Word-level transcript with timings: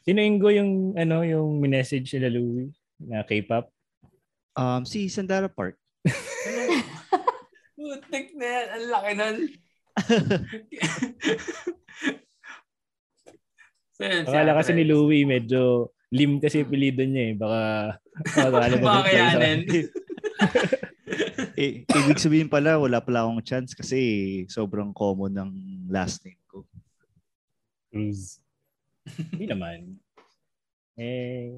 Sino 0.00 0.24
Ingo 0.24 0.48
yung 0.48 0.96
ano 0.96 1.20
yung 1.20 1.60
message 1.60 2.16
nila 2.16 2.32
Louie 2.32 2.72
na 3.00 3.24
K-pop? 3.24 3.68
Um, 4.56 4.84
si 4.88 5.08
Sandara 5.12 5.48
Park. 5.48 5.76
Putik 7.76 8.32
na 8.36 8.46
yan. 8.48 8.68
Ang 8.72 8.84
laki 8.88 9.12
nun. 9.16 9.36
so, 13.96 14.00
yun, 14.04 14.24
Akala 14.24 14.56
kasi 14.56 14.72
ni. 14.72 14.84
Louie 14.88 15.28
medyo 15.28 15.92
lim 16.10 16.40
kasi 16.40 16.64
pilido 16.64 17.04
niya 17.04 17.22
eh. 17.32 17.34
Baka 17.36 17.60
baka 18.50 18.76
Baka 18.80 19.02
kayanin. 19.08 19.60
eh, 21.60 21.84
ibig 21.84 22.20
sabihin 22.20 22.48
pala, 22.48 22.80
wala 22.80 23.04
pala 23.04 23.28
akong 23.28 23.44
chance 23.44 23.76
kasi 23.76 24.00
sobrang 24.48 24.96
common 24.96 25.36
ng 25.36 25.50
last 25.92 26.24
name 26.24 26.40
ko. 26.48 26.64
Cruz. 27.92 28.40
Hindi 29.08 29.48
naman. 29.48 29.96
Eh, 31.00 31.56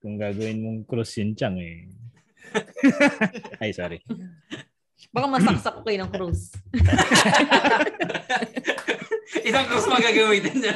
kung 0.00 0.16
gagawin 0.16 0.64
mong 0.64 0.80
Cruz 0.88 1.12
yun 1.20 1.36
Chang 1.36 1.60
eh. 1.60 1.84
Ay, 3.60 3.76
sorry. 3.76 4.00
Baka 5.12 5.26
masaksak 5.28 5.72
ko 5.76 5.80
kayo 5.84 6.00
ng 6.00 6.12
cruise. 6.16 6.56
Isang 9.44 9.66
cross 9.68 9.84
magagamitin 9.92 10.56
niya. 10.56 10.74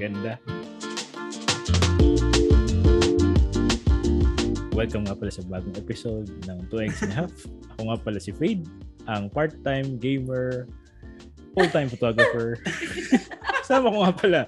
Ganda. 0.00 0.40
Welcome 4.72 5.04
nga 5.04 5.16
pala 5.20 5.28
sa 5.28 5.44
bagong 5.44 5.76
episode 5.76 6.32
ng 6.48 6.58
2X 6.72 7.04
and 7.04 7.12
a 7.12 7.16
Half. 7.24 7.34
Ako 7.76 7.92
nga 7.92 7.98
pala 8.00 8.16
si 8.16 8.32
Fade, 8.32 8.64
ang 9.04 9.28
part-time 9.28 10.00
gamer, 10.00 10.64
full-time 11.54 11.88
photographer. 11.90 12.58
Sama 13.68 13.90
ko 13.90 13.98
nga 14.02 14.14
pala. 14.14 14.40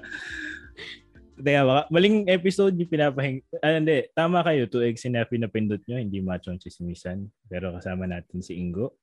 Teka, 1.43 1.63
baka, 1.67 1.83
maling 1.91 2.31
episode 2.31 2.79
yung 2.79 2.93
pinapahing... 2.93 3.39
Ah, 3.59 3.75
hindi. 3.75 4.07
Tama 4.15 4.47
kayo, 4.47 4.71
2X 4.71 5.11
and 5.11 5.19
a 5.19 5.27
half 5.27 5.33
yung 5.35 5.43
napindot 5.43 5.83
nyo, 5.91 5.99
hindi 5.99 6.23
machong 6.23 6.61
chismisan. 6.63 7.27
Pero 7.51 7.75
kasama 7.75 8.07
natin 8.07 8.45
si 8.45 8.55
Ingo 8.59 8.95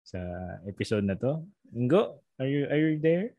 sa 0.00 0.18
episode 0.64 1.04
na 1.04 1.18
to. 1.18 1.44
Ingo, 1.76 2.24
are 2.40 2.48
you, 2.48 2.64
are 2.72 2.80
you 2.80 2.96
there? 2.96 3.36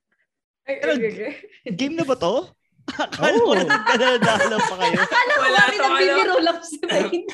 Game 1.65 1.97
na 1.97 2.05
ba 2.05 2.13
to? 2.13 2.45
Akala 2.97 3.37
ko 3.37 3.53
Oo. 3.53 3.57
na 3.57 3.65
nagkadadala 3.65 4.57
pa 4.61 4.75
kayo. 4.81 4.97
Alam 4.97 5.35
ko 5.37 5.45
Wala 5.45 5.59
alam. 5.61 5.77
nagbibiro 5.77 6.35
lang 6.41 6.59
si 6.61 6.77
Wayne. 6.85 7.25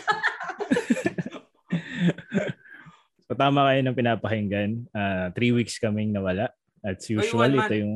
So 3.25 3.33
tama 3.33 3.65
kayo 3.69 3.81
ng 3.81 3.97
pinapakinggan. 3.97 4.69
Ah, 4.93 5.33
three 5.33 5.49
weeks 5.49 5.81
kaming 5.81 6.13
nawala. 6.13 6.53
As 6.85 7.01
usual, 7.09 7.49
one 7.49 7.53
ito 7.57 7.61
month. 7.65 7.73
yung... 7.81 7.93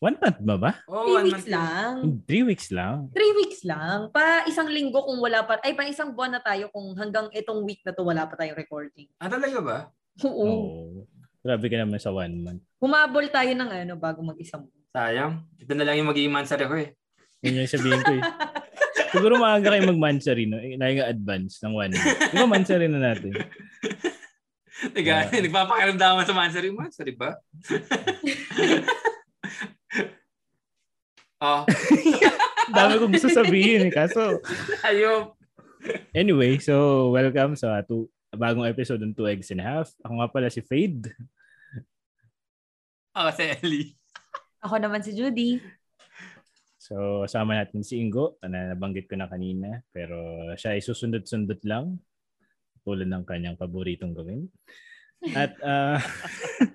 One 0.00 0.16
month 0.16 0.40
ba 0.40 0.56
ba? 0.56 0.72
Oh, 0.88 1.04
Three 1.04 1.28
weeks 1.28 1.44
month. 1.44 1.52
lang. 1.52 1.92
Three 2.24 2.44
weeks 2.44 2.68
lang. 2.72 2.96
Three 3.12 3.32
weeks 3.36 3.60
lang. 3.64 4.08
Pa 4.12 4.44
isang 4.44 4.68
linggo 4.68 5.00
kung 5.04 5.20
wala 5.20 5.44
pa, 5.44 5.60
ay 5.60 5.76
pa 5.76 5.84
isang 5.84 6.12
buwan 6.12 6.36
na 6.36 6.40
tayo 6.40 6.72
kung 6.72 6.96
hanggang 6.96 7.28
itong 7.32 7.64
week 7.64 7.84
na 7.84 7.92
to 7.92 8.04
wala 8.04 8.24
pa 8.24 8.32
tayong 8.36 8.56
recording. 8.56 9.08
Ah, 9.20 9.28
talaga 9.28 9.58
ba? 9.60 9.78
Oo. 10.24 10.44
Oo. 10.44 11.04
Grabe 11.40 11.66
ka 11.68 11.76
naman 11.80 12.00
sa 12.00 12.12
one 12.12 12.32
month. 12.40 12.62
Humabol 12.80 13.28
tayo 13.28 13.52
ng 13.52 13.68
ano 13.68 13.92
bago 13.96 14.20
mag-isang 14.20 14.64
buwan. 14.64 14.88
Sayang. 14.92 15.32
Ito 15.56 15.72
na 15.72 15.84
lang 15.84 15.96
yung 16.00 16.08
magiging 16.12 16.32
mansari 16.32 16.64
ko 16.64 16.76
eh. 16.76 16.92
Yun 17.40 17.64
yung 17.64 17.68
sabihin 17.68 18.00
ko 18.04 18.12
eh. 18.20 18.24
Siguro 19.12 19.36
maaga 19.36 19.72
kayo 19.72 19.84
mag-mansary, 19.84 20.44
no? 20.44 20.60
Nag-advance 20.60 21.60
ng 21.60 21.72
one 21.72 21.92
month. 21.92 22.18
Di 22.24 22.36
ba 22.36 22.48
mansary 22.48 22.86
na 22.88 23.00
natin? 23.00 23.32
Teka, 24.80 25.12
Ah. 25.12 25.28
nagpapakiramdaman 25.44 26.24
sa 26.24 26.32
mansari. 26.32 26.72
Mansari 26.72 27.12
ba? 27.12 27.36
oh, 31.44 31.62
Dami 32.76 32.92
kong 32.96 33.12
gusto 33.12 33.28
sabihin 33.28 33.88
eh. 33.88 33.92
Kaso, 33.92 34.40
ayop. 34.86 35.36
anyway, 36.16 36.56
so 36.56 37.08
welcome 37.12 37.56
sa 37.56 37.84
two, 37.84 38.08
bagong 38.32 38.68
episode 38.68 39.00
ng 39.04 39.12
2 39.12 39.32
Eggs 39.36 39.50
and 39.52 39.60
a 39.60 39.66
Half. 39.66 39.92
Ako 40.06 40.12
nga 40.22 40.32
pala 40.32 40.48
si 40.48 40.64
Fade. 40.64 41.12
Ako 43.12 43.28
si 43.36 43.44
Ellie. 43.44 43.88
Ako 44.64 44.74
naman 44.80 45.02
si 45.02 45.12
Judy. 45.12 45.58
So, 46.80 47.26
sama 47.28 47.58
natin 47.58 47.84
si 47.84 48.00
Ingo 48.00 48.38
na 48.44 48.72
nabanggit 48.72 49.10
ko 49.10 49.18
na 49.18 49.28
kanina. 49.28 49.82
Pero 49.90 50.16
siya 50.56 50.78
ay 50.78 50.84
susundot-sundot 50.84 51.60
lang 51.66 51.98
tulad 52.82 53.08
ng 53.08 53.24
kanyang 53.24 53.58
paboritong 53.58 54.12
gawin. 54.12 54.50
At 55.36 55.52
ah, 55.60 56.00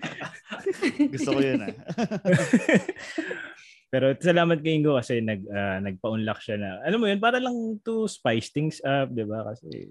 Gusto 1.13 1.33
ko 1.33 1.39
yun 1.41 1.65
ah. 1.65 1.73
pero 3.93 4.13
salamat 4.19 4.59
kay 4.61 4.77
Ingo 4.77 4.99
kasi 4.99 5.23
nag 5.23 5.41
ah, 5.49 5.81
nagpa-unlock 5.81 6.39
siya 6.41 6.57
na. 6.61 6.71
Alam 6.85 6.99
mo 7.01 7.07
yun, 7.09 7.21
para 7.21 7.41
lang 7.41 7.81
to 7.81 8.05
spice 8.05 8.53
things 8.53 8.77
up, 8.85 9.09
'di 9.09 9.25
ba? 9.25 9.49
Kasi 9.49 9.89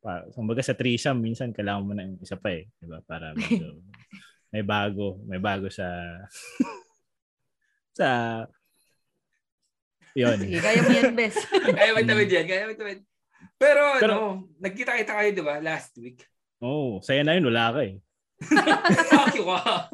pa, 0.00 0.24
kumbaga 0.32 0.64
sa 0.64 0.72
threesome 0.72 1.20
minsan 1.20 1.52
kailangan 1.52 1.84
mo 1.84 1.92
na 1.92 2.08
yung 2.08 2.16
isa 2.22 2.40
pa 2.40 2.48
eh, 2.48 2.64
'di 2.80 2.88
ba? 2.88 3.04
Para 3.04 3.36
medyo 3.36 3.76
may 4.52 4.64
bago, 4.64 5.20
may 5.28 5.38
bago 5.38 5.68
sa 5.68 5.86
sa 7.92 8.08
yun. 10.16 10.38
Sige, 10.42 10.58
kaya 10.58 10.80
mo 10.82 10.90
yan, 10.90 11.14
Bes. 11.14 11.36
Kaya 11.46 11.90
mo 11.94 12.00
tawid 12.02 12.30
yan. 12.30 12.46
Kaya 12.50 12.62
mo 12.66 12.74
tawid. 12.74 12.98
Pero, 13.60 13.82
Pero- 14.00 14.16
ano, 14.16 14.48
nagkita-kita 14.56 15.12
kayo, 15.12 15.30
di 15.36 15.44
ba? 15.44 15.60
Last 15.60 15.92
week. 16.00 16.24
Oh, 16.64 17.04
saya 17.04 17.20
na 17.20 17.36
yun, 17.36 17.52
wala 17.52 17.76
ka 17.76 17.80
eh. 17.84 18.00
Fuck 19.12 19.36
you, 19.36 19.44
ah. 19.52 19.92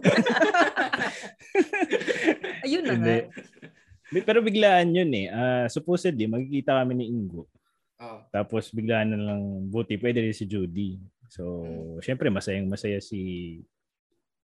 Ayun 2.62 2.86
na 2.86 2.94
nga. 2.94 3.16
Pero 4.22 4.38
biglaan 4.38 4.94
yun 4.94 5.10
eh. 5.18 5.26
Ah, 5.34 5.66
supposedly, 5.66 6.30
magkikita 6.30 6.78
kami 6.78 6.94
ni 6.94 7.10
Ingo. 7.10 7.50
Oh. 7.98 8.22
Tapos 8.30 8.70
biglaan 8.70 9.10
na 9.10 9.18
lang, 9.18 9.66
buti, 9.66 9.98
pwede 9.98 10.22
rin 10.22 10.36
si 10.36 10.46
Judy. 10.46 11.02
So, 11.26 11.66
syempre, 12.06 12.30
masayang 12.30 12.70
masaya 12.70 13.02
si 13.02 13.58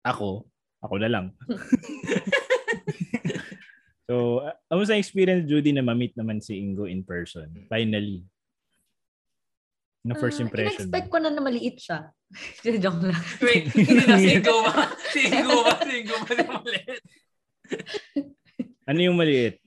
ako. 0.03 0.43
Ako 0.83 0.95
na 0.99 1.07
lang. 1.07 1.25
so, 4.11 4.43
uh, 4.43 4.53
ano 4.67 4.83
sa 4.83 4.99
experience, 4.99 5.47
Judy, 5.47 5.71
na 5.71 5.81
ma-meet 5.81 6.19
naman 6.19 6.43
si 6.43 6.59
Ingo 6.59 6.83
in 6.83 7.07
person? 7.07 7.47
Finally. 7.71 8.27
Na 10.05 10.13
first 10.13 10.37
Ah, 10.37 10.45
impression. 10.45 10.85
In-expect 10.85 11.09
ko 11.09 11.17
na 11.17 11.33
na 11.33 11.41
maliit 11.41 11.81
siya. 11.81 12.13
Joke 12.83 13.01
lang. 13.01 13.23
Wait, 13.41 13.65
hindi 13.73 14.05
na 14.05 14.15
singo 14.15 14.55
ba? 14.61 14.73
Singo 15.09 15.55
ba? 15.65 15.73
Singo 15.81 16.15
ba 16.21 16.31
na 16.31 16.45
ulit? 16.61 17.01
Ano 18.85 19.01
yung 19.01 19.17
maliit? 19.17 19.57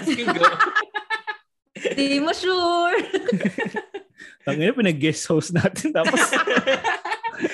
Singo. 0.00 0.48
Di 1.76 2.16
mo 2.24 2.32
sure. 2.32 2.96
Tangina, 4.42 4.72
pinag-guest 4.72 5.28
host 5.28 5.52
natin. 5.52 5.92
Tapos, 5.92 6.24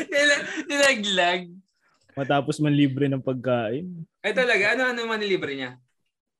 Nila- 0.07 0.47
Nilaglag. 0.71 1.51
matapos 2.15 2.63
man 2.63 2.71
libre 2.71 3.11
ng 3.11 3.19
pagkain. 3.19 3.87
Ay 4.23 4.31
talaga, 4.31 4.79
ano 4.79 4.91
ano 4.91 5.01
man 5.07 5.19
nilibre 5.19 5.59
niya? 5.59 5.75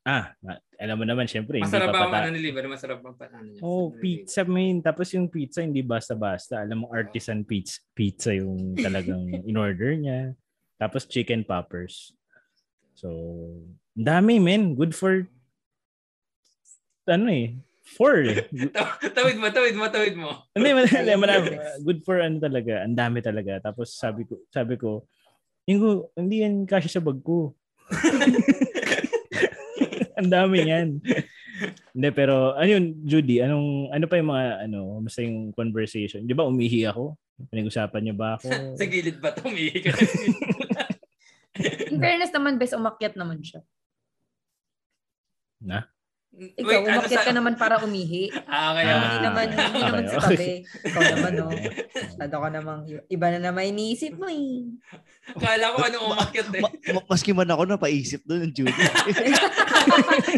Ah, 0.09 0.33
alam 0.81 0.97
mo 0.97 1.05
naman, 1.05 1.29
syempre, 1.29 1.61
hindi 1.61 1.69
Masarap 1.69 1.93
pa 1.93 1.93
ba 1.93 2.01
ang 2.01 2.09
pata- 2.09 2.25
ano 2.25 2.33
nilibre? 2.33 2.65
Masarap 2.65 3.01
ang 3.05 3.13
pa- 3.13 3.29
ano 3.29 3.45
niya? 3.45 3.61
Oh, 3.61 3.93
pizza 3.93 4.41
main. 4.49 4.81
Tapos 4.81 5.13
yung 5.13 5.29
pizza 5.29 5.61
hindi 5.61 5.85
basta-basta. 5.85 6.65
Alam 6.65 6.81
mo 6.81 6.87
artisan 6.89 7.45
pizza, 7.45 7.85
pizza 7.93 8.33
yung 8.33 8.73
talagang 8.81 9.21
in-order 9.45 9.93
niya. 9.93 10.33
Tapos 10.81 11.05
chicken 11.05 11.45
poppers. 11.45 12.17
So, 12.97 13.13
ang 13.93 14.07
dami 14.09 14.41
men. 14.41 14.73
Good 14.73 14.97
for 14.97 15.29
ano 17.05 17.29
eh. 17.29 17.61
Four 17.89 18.17
eh. 18.25 18.49
Taw- 18.77 19.01
Tawid 19.13 19.37
mo, 19.37 19.49
tawid 19.49 19.77
mo, 19.77 19.85
tawid 19.89 20.15
mo. 20.17 20.31
Hindi, 20.57 20.73
marami. 21.17 21.53
Good 21.87 22.01
for 22.01 22.17
ano 22.17 22.41
talaga. 22.41 22.81
Ang 22.81 22.97
dami 22.97 23.21
talaga. 23.21 23.61
Tapos 23.61 23.93
sabi 23.93 24.25
ko, 24.25 24.41
sabi 24.49 24.81
ko, 24.81 25.05
Ingo, 25.69 26.09
hindi 26.17 26.41
yan 26.41 26.65
kasi 26.65 26.89
sa 26.89 27.05
bag 27.05 27.21
ko. 27.21 27.53
Ang 30.21 30.31
dami 30.35 30.67
yan. 30.67 30.89
Hindi, 31.95 32.09
pero 32.15 32.55
ano 32.55 32.69
yun, 32.71 32.85
Judy, 33.07 33.43
anong, 33.43 33.91
ano 33.91 34.05
pa 34.07 34.19
yung 34.19 34.31
mga, 34.31 34.47
ano, 34.67 34.79
basta 35.03 35.23
yung 35.23 35.51
conversation. 35.55 36.27
Di 36.27 36.35
ba 36.35 36.47
umihi 36.47 36.87
ako? 36.87 37.15
Pinag-usapan 37.51 38.03
niyo 38.03 38.15
ba 38.19 38.39
ako? 38.39 38.51
Sa 38.79 38.87
gilid 38.87 39.19
ba 39.23 39.35
tumihi 39.35 39.79
ka? 39.83 39.95
In 41.91 41.99
fairness 41.99 42.31
naman, 42.31 42.59
Bes, 42.59 42.75
umakyat 42.75 43.19
naman 43.19 43.43
siya. 43.43 43.63
Na? 45.59 45.91
Ikaw, 46.29 46.61
Wait, 46.61 46.85
ano 46.85 47.01
umakyat 47.01 47.19
sa- 47.19 47.27
ka 47.27 47.33
naman 47.33 47.55
para 47.57 47.81
umihi. 47.81 48.29
Ah, 48.53 48.77
kaya. 48.77 48.93
Ah. 48.93 49.01
Hindi 49.01 49.19
naman, 49.25 49.47
hindi 49.49 49.81
naman 49.81 50.05
okay, 50.05 50.13
sa 50.13 50.19
okay. 50.21 50.29
tabi. 50.29 50.49
Ikaw 50.87 51.03
naman, 51.17 51.33
no? 51.35 51.47
Masyado 52.05 52.37
ka 52.39 52.49
namang, 52.53 52.81
iba 53.09 53.27
na 53.33 53.39
naman 53.41 53.63
iniisip 53.67 54.13
mo 54.15 54.29
eh. 54.29 54.69
Kala 55.35 55.73
ko 55.73 55.79
ano 55.83 55.97
umakyat 56.09 56.49
eh. 56.53 56.63
Ma- 56.63 56.73
ma- 57.01 57.07
maski 57.09 57.33
man 57.33 57.49
ako 57.49 57.63
napaisip 57.65 58.21
doon 58.25 58.49
ng 58.49 58.53
Judy. 58.55 58.73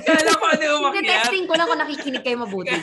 Kala 0.03 0.31
ko 0.35 0.45
ano 0.47 0.63
Hindi, 0.63 0.79
umakyat. 0.79 1.11
testing 1.27 1.47
ko 1.47 1.55
lang 1.55 1.67
kung 1.69 1.81
nakikinig 1.83 2.23
kayo 2.23 2.39
mabuti. 2.39 2.75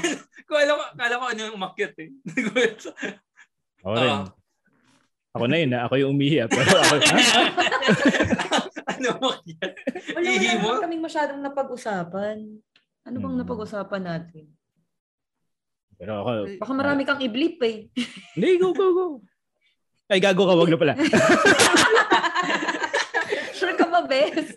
Kala 0.45 0.71
ko, 0.71 0.83
kala 0.93 1.13
ko 1.15 1.25
ano 1.31 1.41
umakyat 1.55 1.93
eh. 1.99 2.09
Ako 3.87 3.93
rin. 3.95 4.11
Oo. 4.19 4.25
Ako 5.31 5.45
na 5.45 5.57
yun, 5.57 5.71
ako 5.73 5.93
yung 5.95 6.11
umihi. 6.11 6.41
ah. 6.41 6.47
Pero 6.49 6.75
ako, 6.75 6.95
ano 8.89 9.09
mo 9.21 9.29
yan? 9.45 9.71
Wala, 10.11 10.27
wala 10.27 10.51
naman 10.59 10.81
kaming 10.81 11.03
masyadong 11.03 11.41
napag-usapan. 11.41 12.37
Ano 13.07 13.17
bang 13.17 13.33
Hmm. 13.33 13.41
napag-usapan 13.41 14.03
natin? 14.03 14.45
Pero 15.97 16.21
ako, 16.21 16.29
Baka 16.59 16.73
marami 16.75 17.01
kang 17.07 17.23
iblip 17.23 17.57
eh. 17.63 17.87
hindi, 18.35 18.59
go, 18.59 18.75
go, 18.75 18.87
go. 18.93 19.05
Ay, 20.07 20.19
gago 20.19 20.43
ka, 20.45 20.53
wag 20.53 20.69
na 20.69 20.77
pala. 20.77 20.93
Sure 23.57 23.73
ka 23.73 23.89
ba, 23.89 24.05
Bes? 24.05 24.53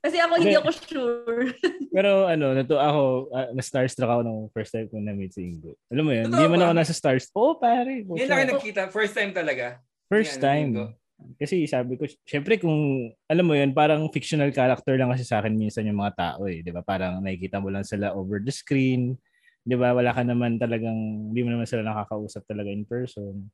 Kasi 0.00 0.16
ako 0.16 0.40
hindi 0.40 0.56
Hindi. 0.56 0.60
ako 0.62 0.70
sure. 0.88 1.52
Pero 1.96 2.24
ano, 2.24 2.56
nato 2.56 2.80
ako, 2.80 3.02
uh, 3.28 3.48
na-starstruck 3.52 4.08
ako 4.08 4.22
nung 4.24 4.40
first 4.56 4.72
time 4.72 4.88
ko 4.88 4.96
na-meet 4.96 5.36
si 5.36 5.52
Ingo. 5.52 5.76
Alam 5.92 6.04
mo 6.08 6.12
yun, 6.16 6.32
hindi 6.32 6.44
man 6.48 6.64
ako 6.64 6.72
nasa 6.72 6.94
stars. 6.96 7.28
Oo, 7.36 7.60
pare. 7.60 8.08
Yan 8.08 8.24
lang 8.24 8.38
kayo 8.40 8.50
nagkita. 8.56 8.82
First 8.88 9.12
time 9.12 9.36
talaga. 9.36 9.82
First 10.08 10.40
Yan, 10.40 10.42
time. 10.42 10.68
Ingo. 10.72 10.86
Kasi 11.38 11.66
sabi 11.66 11.98
ko, 11.98 12.06
syempre 12.26 12.58
kung, 12.58 13.10
alam 13.26 13.44
mo 13.46 13.54
yun, 13.58 13.74
parang 13.74 14.06
fictional 14.10 14.54
character 14.54 14.94
lang 14.94 15.10
kasi 15.10 15.26
sa 15.26 15.42
akin 15.42 15.54
minsan 15.54 15.86
yung 15.86 15.98
mga 15.98 16.14
tao 16.14 16.46
eh. 16.46 16.62
Di 16.62 16.70
ba? 16.70 16.82
Parang 16.82 17.18
nakikita 17.22 17.58
mo 17.58 17.70
lang 17.70 17.82
sila 17.82 18.14
over 18.14 18.38
the 18.38 18.54
screen. 18.54 19.18
Di 19.66 19.74
ba? 19.74 19.94
Wala 19.94 20.14
ka 20.14 20.22
naman 20.22 20.58
talagang, 20.62 21.30
hindi 21.30 21.40
mo 21.42 21.54
naman 21.54 21.66
sila 21.66 21.82
nakakausap 21.82 22.46
talaga 22.46 22.70
in 22.70 22.86
person. 22.86 23.50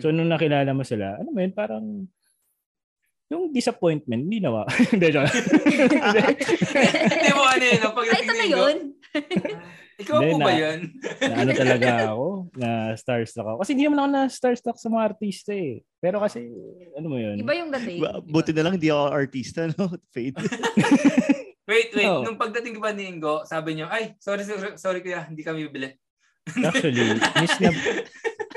So 0.00 0.08
nung 0.08 0.32
nakilala 0.32 0.72
mo 0.72 0.88
sila, 0.88 1.20
ano 1.20 1.28
mo 1.36 1.38
yun, 1.44 1.52
parang 1.52 2.08
yung 3.32 3.48
disappointment, 3.50 4.28
hindi 4.28 4.38
nawa. 4.44 4.68
Hindi, 4.92 5.08
joke. 5.08 5.32
Hindi. 5.32 6.20
Mo 7.32 7.42
ano 7.48 7.64
yun. 7.64 7.78
no? 7.80 7.88
Ay, 7.88 7.96
Pagdating 7.96 8.28
ito 8.28 8.34
na 8.36 8.46
yun. 8.46 8.76
Ikaw 10.02 10.18
po 10.18 10.36
ba 10.40 10.52
yun? 10.52 10.78
na 11.20 11.34
ano 11.36 11.50
talaga 11.52 11.88
ako, 12.10 12.26
na 12.58 12.68
starstruck 12.98 13.46
ako. 13.46 13.56
Kasi 13.62 13.70
hindi 13.76 13.84
naman 13.86 13.98
ako 14.02 14.08
na 14.10 14.22
starstruck 14.28 14.78
sa 14.80 14.88
mga 14.90 15.04
artista 15.14 15.52
eh. 15.54 15.84
Pero 16.02 16.18
kasi, 16.18 16.48
ano 16.98 17.06
mo 17.06 17.16
yun? 17.20 17.36
Iba 17.38 17.52
yung 17.54 17.70
dating. 17.70 18.00
Ba- 18.02 18.20
Buti 18.20 18.50
na 18.52 18.62
lang 18.66 18.74
hindi 18.76 18.88
ako 18.90 19.02
artista, 19.12 19.68
no? 19.70 19.92
Fade. 20.14 20.36
Wait, 21.62 21.94
wait. 21.94 22.10
Oh. 22.10 22.26
Nung 22.26 22.36
pagdating 22.36 22.82
ba 22.82 22.90
ni 22.90 23.06
Ingo, 23.06 23.46
sabi 23.46 23.78
niyo, 23.78 23.86
ay, 23.86 24.18
sorry, 24.18 24.42
sorry, 24.42 24.74
sorry 24.74 24.98
kuya, 24.98 25.30
hindi 25.30 25.46
kami 25.46 25.70
bibili. 25.70 25.94
Actually, 26.58 27.22
nisnab 27.38 27.74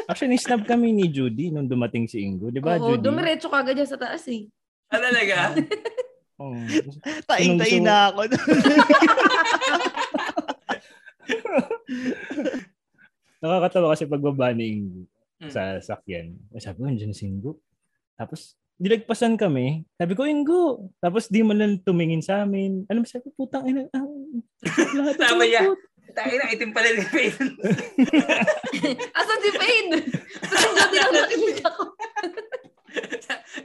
Actually, 0.09 0.33
nisnab 0.37 0.65
kami 0.65 0.89
ni 0.89 1.05
Judy 1.13 1.53
nung 1.53 1.69
dumating 1.69 2.09
si 2.09 2.25
Ingo. 2.25 2.49
Di 2.49 2.57
ba, 2.57 2.81
Oo, 2.81 2.97
Judy? 2.97 3.05
dumiretso 3.05 3.49
ka 3.49 3.61
agad 3.61 3.77
dyan 3.77 3.89
sa 3.89 4.01
taas 4.01 4.25
eh. 4.25 4.49
Ah, 4.95 5.01
talaga? 5.01 5.35
Oo. 6.41 6.59
Taing-taing 7.25 7.83
na 7.83 8.09
ako. 8.09 8.19
Nakakatawa 13.39 13.93
kasi 13.93 14.05
pagbaba 14.05 14.51
ni 14.51 14.65
Ingo 14.75 15.03
Mm. 15.35 15.51
sa 15.51 15.83
sakyan. 15.83 16.31
Sabi 16.55 16.79
ko, 16.79 16.87
nandiyan 16.87 17.11
si 17.11 17.27
Ingo. 17.27 17.59
Tapos, 18.15 18.55
dilagpasan 18.73 19.35
kami. 19.35 19.83
Sabi 19.93 20.15
ko, 20.15 20.23
Ingo. 20.23 20.87
Tapos, 20.97 21.27
di 21.27 21.43
mo 21.43 21.51
lang 21.51 21.75
tumingin 21.77 22.23
sa 22.23 22.47
amin. 22.47 22.87
Alam 22.87 23.03
mo, 23.03 23.05
sabi, 23.05 23.27
putang 23.35 23.67
ina. 23.67 23.83
Ah, 23.91 23.99
lahat 24.95 25.19
Tama 25.19 25.43
put- 25.43 25.91
Tayo 26.15 26.33
na, 26.39 26.47
itim 26.47 26.71
pala 26.71 26.87
ni 26.87 27.03
Faith. 27.03 27.35
Asan 29.19 29.39
si 29.43 29.49
Fade? 29.51 29.99
Kasi 30.39 30.67
Jody 30.71 30.95
lang 30.95 31.11
nakikita 31.11 31.67
ko. 31.67 31.83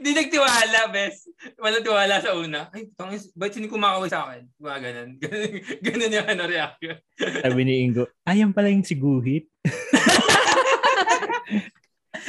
Di 0.01 0.11
nagtiwala, 0.11 0.89
bes. 0.89 1.27
Walang 1.57 1.83
tiwala 1.83 2.15
sa 2.17 2.33
una. 2.33 2.71
Ay, 2.71 2.89
tangis, 2.93 3.29
ba't 3.31 3.51
sini 3.51 3.67
kumakaway 3.67 4.07
sa 4.07 4.25
akin? 4.25 4.47
Mga 4.57 4.77
ganun. 4.79 5.09
Ganun, 5.21 5.51
ganun 5.81 6.15
yung 6.15 6.27
ano, 6.27 6.43
reaction. 6.45 6.95
Sabi 7.17 7.61
ni 7.61 7.83
Ingo, 7.83 8.07
ayan 8.23 8.51
pala 8.51 8.69
yung 8.69 8.83
si 8.83 8.95
Guhit. 8.95 9.45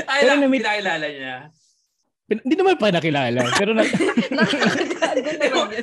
Ay, 0.09 0.21
Pero 0.25 0.29
lang, 0.29 0.41
na-meet- 0.43 0.63
kinakilala 0.65 1.07
niya. 1.07 1.37
Pin- 2.25 2.43
Hindi 2.43 2.55
naman 2.57 2.77
pa 2.77 2.89
nakilala. 2.89 3.41
Pero 3.55 3.71
na, 3.73 3.83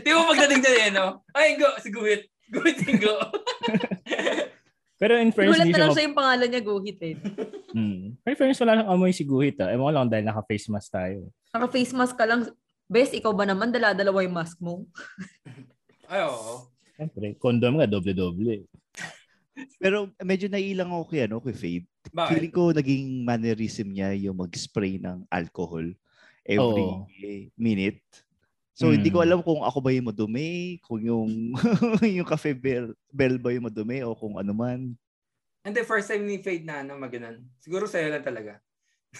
Di 0.01 0.11
mo, 0.11 0.25
pagdating 0.25 0.61
dyan 0.61 0.77
eh, 0.81 0.89
no? 0.91 1.21
Ay, 1.31 1.53
Ingo, 1.55 1.69
si 1.79 1.89
Guhit. 1.89 2.25
Guhit, 2.49 2.77
Ingo. 2.89 3.15
Pero 4.99 5.15
in 5.15 5.31
fairness, 5.31 5.55
Gulat 5.55 5.71
na 5.71 5.79
lang 5.79 5.91
siya 5.95 6.05
yung 6.11 6.17
pangalan 6.19 6.47
niya, 6.51 6.61
Guhit 6.61 6.99
eh. 6.99 7.15
Hmm. 7.71 8.19
Pero 8.19 8.31
in 8.35 8.39
fairness, 8.39 8.59
wala 8.59 8.73
nang 8.83 8.91
amoy 8.91 9.15
si 9.15 9.23
Guhit. 9.23 9.55
Ah. 9.63 9.71
Ewan 9.71 9.87
ko 9.87 9.91
lang 9.95 10.07
dahil 10.11 10.25
naka-face 10.27 10.67
mask 10.67 10.91
tayo. 10.91 11.31
Naka-face 11.55 11.95
mask 11.95 12.19
ka 12.19 12.27
lang. 12.27 12.51
Best, 12.89 13.15
ikaw 13.15 13.31
ba 13.31 13.47
naman? 13.47 13.71
Dala-dalawa 13.71 14.19
yung 14.27 14.35
mask 14.35 14.59
mo. 14.59 14.83
Ay, 16.11 16.25
oo. 16.27 16.67
Siyempre, 16.99 17.37
condom 17.39 17.79
nga, 17.79 17.87
doble-doble. 17.87 18.67
Pero 19.79 20.11
medyo 20.19 20.51
nailang 20.51 20.91
ako 20.91 21.03
kay, 21.15 21.21
ano, 21.29 21.39
kay 21.39 21.55
Fade. 21.55 21.87
Bakit? 22.11 22.31
Feeling 22.35 22.53
ko 22.55 22.63
naging 22.75 23.05
mannerism 23.23 23.87
niya 23.95 24.11
yung 24.17 24.35
mag-spray 24.41 24.99
ng 24.99 25.23
alcohol 25.31 25.85
every 26.43 26.85
Oo. 26.89 27.05
minute. 27.55 28.01
So, 28.79 28.95
hindi 28.95 29.11
ko 29.11 29.19
Mm. 29.19 29.25
alam 29.27 29.39
kung 29.43 29.59
ako 29.59 29.77
ba 29.83 29.91
yung 29.91 30.07
madumi, 30.07 30.79
kung 30.79 31.03
yung 31.03 31.27
yung 32.15 32.23
cafe 32.23 32.55
bell, 32.55 32.95
bell 33.11 33.35
ba 33.35 33.51
yung 33.51 33.67
madumi 33.67 33.99
o 34.07 34.15
kung 34.15 34.39
ano 34.39 34.55
man. 34.55 34.95
Hindi, 35.59 35.83
first 35.83 36.07
time 36.07 36.23
ni 36.23 36.39
Fade 36.39 36.63
na, 36.63 36.79
ano, 36.79 36.95
maganon. 36.95 37.43
Siguro 37.59 37.83
sa'yo 37.83 38.07
lang 38.07 38.23
talaga. 38.23 38.63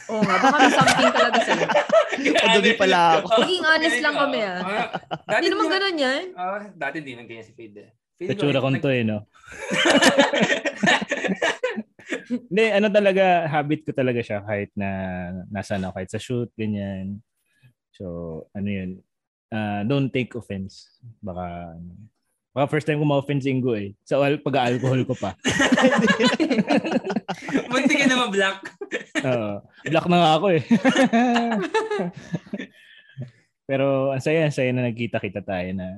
Oo 0.07 0.23
nga, 0.23 0.35
baka 0.39 0.55
may 0.55 0.71
something 0.71 1.11
talaga 1.11 1.39
sa'yo. 1.43 1.67
Madumi 2.47 2.71
pala 2.79 3.19
ako. 3.19 3.27
Maging 3.35 3.65
honest 3.67 3.99
lang 3.99 4.15
kami, 4.15 4.39
ah. 4.39 4.59
Dati 5.27 5.35
Hindi 5.35 5.49
naman 5.51 5.67
ganun 5.67 5.97
yan. 5.99 6.23
Ah, 6.39 6.63
dati 6.71 6.97
di 7.03 7.11
nang 7.19 7.27
ganyan 7.27 7.43
si 7.43 7.51
Fade. 7.51 7.83
eh. 7.83 7.89
Feeling 8.15 8.39
Tatsura 8.39 8.63
ko 8.63 8.69
to 8.71 8.89
eh, 8.89 9.03
no? 9.03 9.27
Hindi, 12.47 12.63
ano 12.71 12.87
talaga, 12.87 13.43
habit 13.45 13.83
ko 13.83 13.91
talaga 13.91 14.23
siya 14.23 14.39
kahit 14.39 14.71
na 14.73 14.89
nasa 15.51 15.75
na 15.75 15.91
kahit 15.91 16.07
sa 16.07 16.21
shoot, 16.21 16.47
ganyan. 16.55 17.19
So, 17.91 18.05
ano 18.55 18.69
yun, 18.69 18.89
ah, 19.51 19.83
don't 19.83 20.09
take 20.09 20.31
offense. 20.33 20.87
Baka, 21.19 21.75
ano, 21.75 21.91
baka 22.49 22.65
first 22.69 22.85
time 22.85 22.97
ko 22.97 23.05
ma-offense 23.05 23.45
si 23.45 23.49
Ingo 23.49 23.73
eh. 23.73 23.93
Sa 24.03 24.19
al- 24.19 24.41
pag-alcohol 24.41 25.03
ko 25.03 25.13
pa. 25.13 25.35
Munti 27.71 27.93
ka 27.93 28.05
na 28.05 28.25
ma-block. 28.25 28.57
Oo. 29.21 29.51
Black 29.85 30.05
na 30.07 30.17
nga 30.17 30.31
ako 30.37 30.47
eh. 30.53 30.63
Pero 33.69 34.09
ang 34.09 34.21
saya, 34.21 34.49
ang 34.49 34.55
saya 34.55 34.73
na 34.73 34.89
nagkita-kita 34.89 35.45
tayo 35.45 35.69
na 35.77 35.93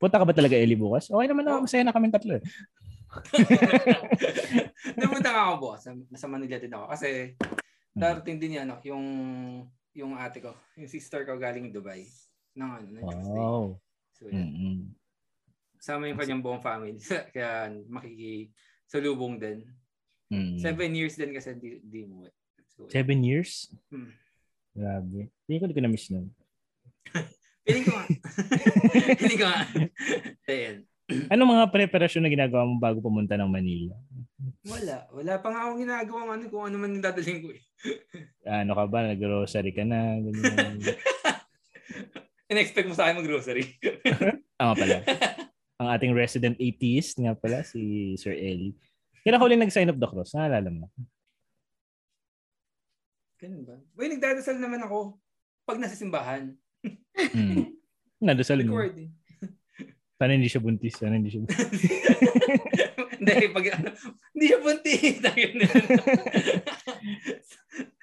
punta 0.00 0.16
ka 0.16 0.24
ba 0.24 0.32
talaga 0.32 0.56
Eli 0.56 0.74
bukas? 0.74 1.12
Okay 1.12 1.28
naman 1.28 1.44
ako, 1.44 1.68
masaya 1.68 1.84
na 1.84 1.92
kami 1.92 2.08
tatlo 2.08 2.40
eh. 2.40 2.44
Namunta 4.98 5.28
nga 5.28 5.52
ako 5.52 5.54
bukas. 5.60 5.84
Nasa 6.08 6.26
Manila 6.26 6.56
din 6.56 6.72
ako. 6.72 6.84
Kasi 6.88 7.36
Hmm. 7.92 8.00
darating 8.00 8.40
din 8.40 8.56
yan, 8.56 8.64
ano, 8.64 8.80
yung 8.88 9.04
yung 9.92 10.16
ate 10.16 10.40
ko, 10.40 10.56
yung 10.80 10.88
sister 10.88 11.28
ko 11.28 11.36
galing 11.36 11.68
Dubai. 11.68 12.08
Nang 12.52 12.70
ano, 12.76 12.86
nang 12.92 13.04
Tuesday. 13.08 13.38
Wow. 13.38 13.64
So, 14.12 14.22
yan. 14.28 14.48
Mm-mm. 14.52 14.78
Sama 15.82 16.06
yung 16.06 16.18
kanyang 16.20 16.42
buong 16.44 16.62
family. 16.62 16.94
Kaya 17.34 17.72
makikisalubong 17.90 19.40
din. 19.40 19.66
Mm. 20.32 20.56
Seven 20.60 20.92
years 20.96 21.14
din 21.18 21.32
kasi 21.36 21.52
di, 21.58 21.82
di 21.82 22.08
mo. 22.08 22.24
So, 22.72 22.88
Seven 22.88 23.20
years? 23.20 23.68
Hmm. 23.92 24.14
Grabe. 24.72 25.28
Hindi 25.44 25.56
ko, 25.60 25.64
di 25.68 25.76
ko 25.76 25.82
na-miss 25.84 26.08
nun. 26.08 26.32
Feeling 27.68 27.84
ko 27.84 27.92
nga. 27.92 28.06
Feeling 29.20 29.40
ko 29.40 29.46
nga. 29.46 29.62
Ayan. 30.48 30.76
Anong 31.28 31.50
mga 31.52 31.66
preparasyon 31.68 32.24
na 32.24 32.32
ginagawa 32.32 32.64
mo 32.64 32.80
bago 32.80 33.04
pumunta 33.04 33.36
ng 33.36 33.50
Manila? 33.50 33.92
Wala. 34.64 35.04
Wala 35.12 35.32
pa 35.36 35.48
nga 35.52 35.60
akong 35.68 35.80
ginagawa 35.84 36.20
ano, 36.32 36.44
kung 36.48 36.64
ano 36.64 36.76
man 36.80 36.96
yung 36.96 37.04
dadaling 37.04 37.40
ko 37.44 37.48
eh. 37.52 37.62
Ano 38.48 38.72
ka 38.72 38.84
ba? 38.88 39.12
Nag-grocery 39.12 39.76
ka 39.76 39.84
na? 39.84 40.16
Ganyan. 40.16 40.80
In-expect 42.52 42.84
mo 42.84 42.92
sa 42.92 43.08
akin 43.08 43.24
mag-grocery. 43.24 43.80
Tama 44.60 44.76
pala. 44.76 45.00
Ang 45.80 45.88
ating 45.88 46.12
resident 46.12 46.56
atheist 46.60 47.16
nga 47.16 47.32
pala, 47.32 47.64
si 47.64 48.12
Sir 48.20 48.36
Eli. 48.36 48.76
Kailan 49.24 49.40
ko 49.40 49.48
ulit 49.48 49.56
nag-sign 49.56 49.88
up 49.88 49.96
the 49.96 50.04
cross? 50.04 50.36
Naalala 50.36 50.68
mo? 50.68 50.92
Ganun 53.40 53.64
ba? 53.64 53.80
Uy, 53.96 54.12
nagdadasal 54.12 54.60
naman 54.60 54.84
ako 54.84 55.16
pag 55.64 55.80
nasa 55.80 55.96
simbahan. 55.96 56.52
Hmm. 57.16 57.72
Nadasal 58.22 58.60
mo. 58.68 58.76
Record 58.76 59.00
eh. 59.00 59.10
Sana 60.20 60.38
hindi 60.38 60.46
siya 60.46 60.62
buntis. 60.62 60.94
Sana 60.94 61.18
hindi 61.18 61.32
siya 61.32 61.42
buntis. 61.42 61.82
Hindi, 63.22 63.54
pag 63.54 63.66
ano, 63.74 63.90
hindi 64.34 64.44
siya 64.50 64.60
buntis. 64.62 65.14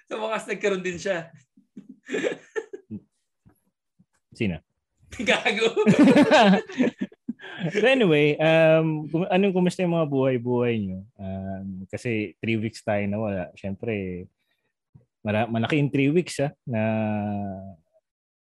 Sa 0.09 0.15
wakas 0.19 0.47
nagkaroon 0.47 0.83
din 0.83 0.99
siya. 0.99 1.31
Sino? 4.39 4.63
Gago. 5.27 5.67
so 7.75 7.83
anyway, 7.83 8.39
um, 8.39 9.11
anong 9.27 9.51
kumusta 9.51 9.83
yung 9.83 9.99
mga 9.99 10.07
buhay-buhay 10.07 10.79
nyo? 10.79 11.03
Um, 11.19 11.83
kasi 11.91 12.39
three 12.39 12.55
weeks 12.55 12.79
tayo 12.79 13.03
na 13.11 13.19
wala. 13.19 13.43
Siyempre, 13.59 14.23
mara- 15.19 15.51
malaki 15.51 15.75
yung 15.75 15.91
three 15.91 16.07
weeks 16.07 16.39
ah, 16.39 16.55
na 16.63 16.81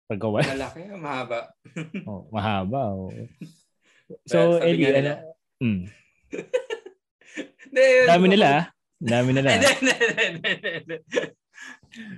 pagkawala. 0.06 0.54
Malaki, 0.54 0.82
mahaba. 1.02 1.40
Oh, 2.10 2.30
mahaba. 2.30 2.82
Oh. 2.94 3.10
So, 4.30 4.62
Sabi 4.62 4.70
Eli, 4.70 4.84
nga 4.86 4.92
ano? 5.02 5.14
Mm. 5.64 5.84
Dami 8.06 8.26
nila 8.30 8.48
ah. 8.54 8.66
Dami 9.02 9.30
nila. 9.34 9.50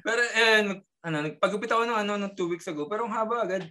Pero, 0.03 0.22
eh, 0.36 0.84
ano, 1.03 1.17
nagpagupit 1.19 1.67
ako 1.67 1.83
ng, 1.83 2.00
ano, 2.00 2.13
ng 2.15 2.33
two 2.33 2.48
weeks 2.48 2.67
ago, 2.72 2.88
pero 2.88 3.03
ang 3.03 3.13
haba 3.13 3.43
agad. 3.43 3.67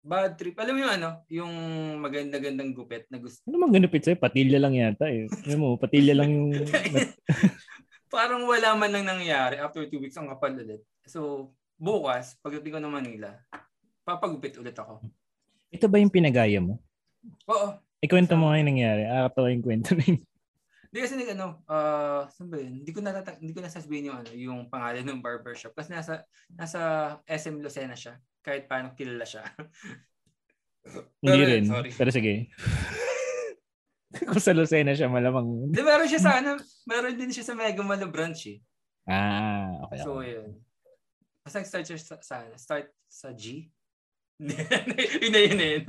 bad 0.00 0.32
trip. 0.40 0.56
Alam 0.56 0.74
mo 0.74 0.80
yung 0.80 0.94
ano, 0.96 1.08
yung 1.28 1.52
maganda-gandang 2.00 2.72
gupit 2.72 3.04
na 3.12 3.20
gusto. 3.20 3.44
Ano 3.44 3.60
mang 3.60 3.70
ganupit 3.70 4.00
sa'yo? 4.00 4.16
Patilya 4.16 4.56
lang 4.56 4.72
yata 4.72 5.06
eh. 5.12 5.28
Alam 5.44 5.58
mo, 5.60 5.68
patilya 5.76 6.16
lang 6.16 6.32
yung... 6.32 6.48
Parang 8.14 8.42
wala 8.48 8.74
man 8.74 8.90
lang 8.90 9.06
nangyari. 9.06 9.60
After 9.60 9.84
two 9.86 10.00
weeks, 10.00 10.16
ang 10.16 10.32
kapal 10.32 10.56
ulit. 10.56 10.82
So, 11.04 11.52
bukas, 11.76 12.34
pagdating 12.40 12.74
ko 12.74 12.80
ng 12.80 12.96
Manila, 12.96 13.28
papagupit 14.02 14.56
ulit 14.58 14.74
ako. 14.74 15.04
Ito 15.70 15.86
ba 15.86 16.02
yung 16.02 16.10
pinagaya 16.10 16.58
mo? 16.58 16.80
Oo. 17.46 17.78
Ikwento 18.00 18.34
mo 18.34 18.50
nga 18.50 18.58
yung 18.58 18.72
nangyari. 18.72 19.04
Akatawa 19.04 19.52
yung 19.52 19.62
kwento 19.62 19.92
na 19.92 20.02
yun. 20.02 20.20
Hindi 20.90 20.98
kasi 21.06 21.14
nag 21.14 21.30
ano, 21.38 21.62
ah, 21.70 22.26
saan 22.26 22.50
ba 22.50 22.58
yun? 22.58 22.82
Hindi 22.82 22.90
ko 22.90 22.98
natata- 22.98 23.38
hindi 23.38 23.54
ko 23.54 23.62
nasasabihin 23.62 24.10
yung 24.10 24.18
ano, 24.18 24.30
yung 24.34 24.60
pangalan 24.66 25.06
ng 25.06 25.22
barbershop 25.22 25.70
kasi 25.70 25.94
nasa 25.94 26.26
nasa 26.50 26.80
SM 27.30 27.62
Lucena 27.62 27.94
siya. 27.94 28.18
Kahit 28.42 28.66
paano 28.66 28.90
kilala 28.98 29.22
siya. 29.22 29.46
Hindi 31.20 31.38
Pero, 31.38 31.46
rin. 31.46 31.64
sorry. 31.68 31.90
Pero 31.94 32.10
sige. 32.10 32.34
Kung 34.26 34.42
sa 34.42 34.50
Lucena 34.50 34.90
siya, 34.96 35.06
malamang... 35.06 35.70
Di 35.70 35.84
meron 35.86 36.10
siya 36.10 36.18
sa 36.18 36.42
ano, 36.42 36.58
meron 36.88 37.14
din 37.14 37.30
siya 37.30 37.46
sa 37.46 37.54
Mega 37.54 37.84
Mall 37.86 38.02
branch 38.10 38.50
eh. 38.50 38.58
Ah, 39.06 39.86
okay. 39.86 40.02
So, 40.02 40.18
okay. 40.18 40.34
yun. 40.34 40.58
Basta 41.46 41.62
start 41.62 41.86
siya 41.86 41.98
sa, 42.00 42.16
sa, 42.18 42.34
ano, 42.42 42.58
start 42.58 42.90
sa 43.06 43.30
G. 43.30 43.70
yun 45.22 45.30
na 45.30 45.40
yun 45.46 45.56
na 45.56 45.66
yun. 45.78 45.82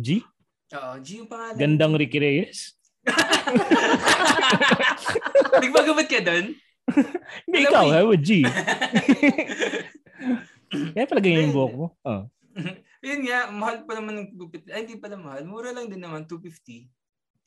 G? 0.00 0.24
Oo, 0.72 0.94
G 1.04 1.20
yung 1.20 1.28
pangalan. 1.28 1.58
Gandang 1.60 1.98
Ricky 1.98 2.16
Reyes? 2.16 2.79
Nagpagupit 5.60 6.08
ka 6.08 6.20
doon? 6.22 6.54
Hindi, 7.46 7.58
ikaw, 7.64 7.86
ha? 7.90 8.00
With 8.06 8.24
G. 8.24 8.42
Kaya 10.94 11.06
pala 11.06 11.20
ganyan 11.22 11.50
yung 11.50 11.56
buhok 11.56 11.74
mo. 11.74 11.86
Oh. 12.06 12.22
Yun 13.06 13.20
nga, 13.26 13.48
mahal 13.50 13.82
pa 13.88 13.96
naman 13.96 14.14
ng 14.20 14.28
gupit. 14.36 14.68
Ay, 14.70 14.86
hindi 14.86 15.00
pala 15.00 15.16
mahal. 15.16 15.42
Mura 15.48 15.72
lang 15.72 15.88
din 15.88 16.02
naman, 16.02 16.28
250. 16.28 16.86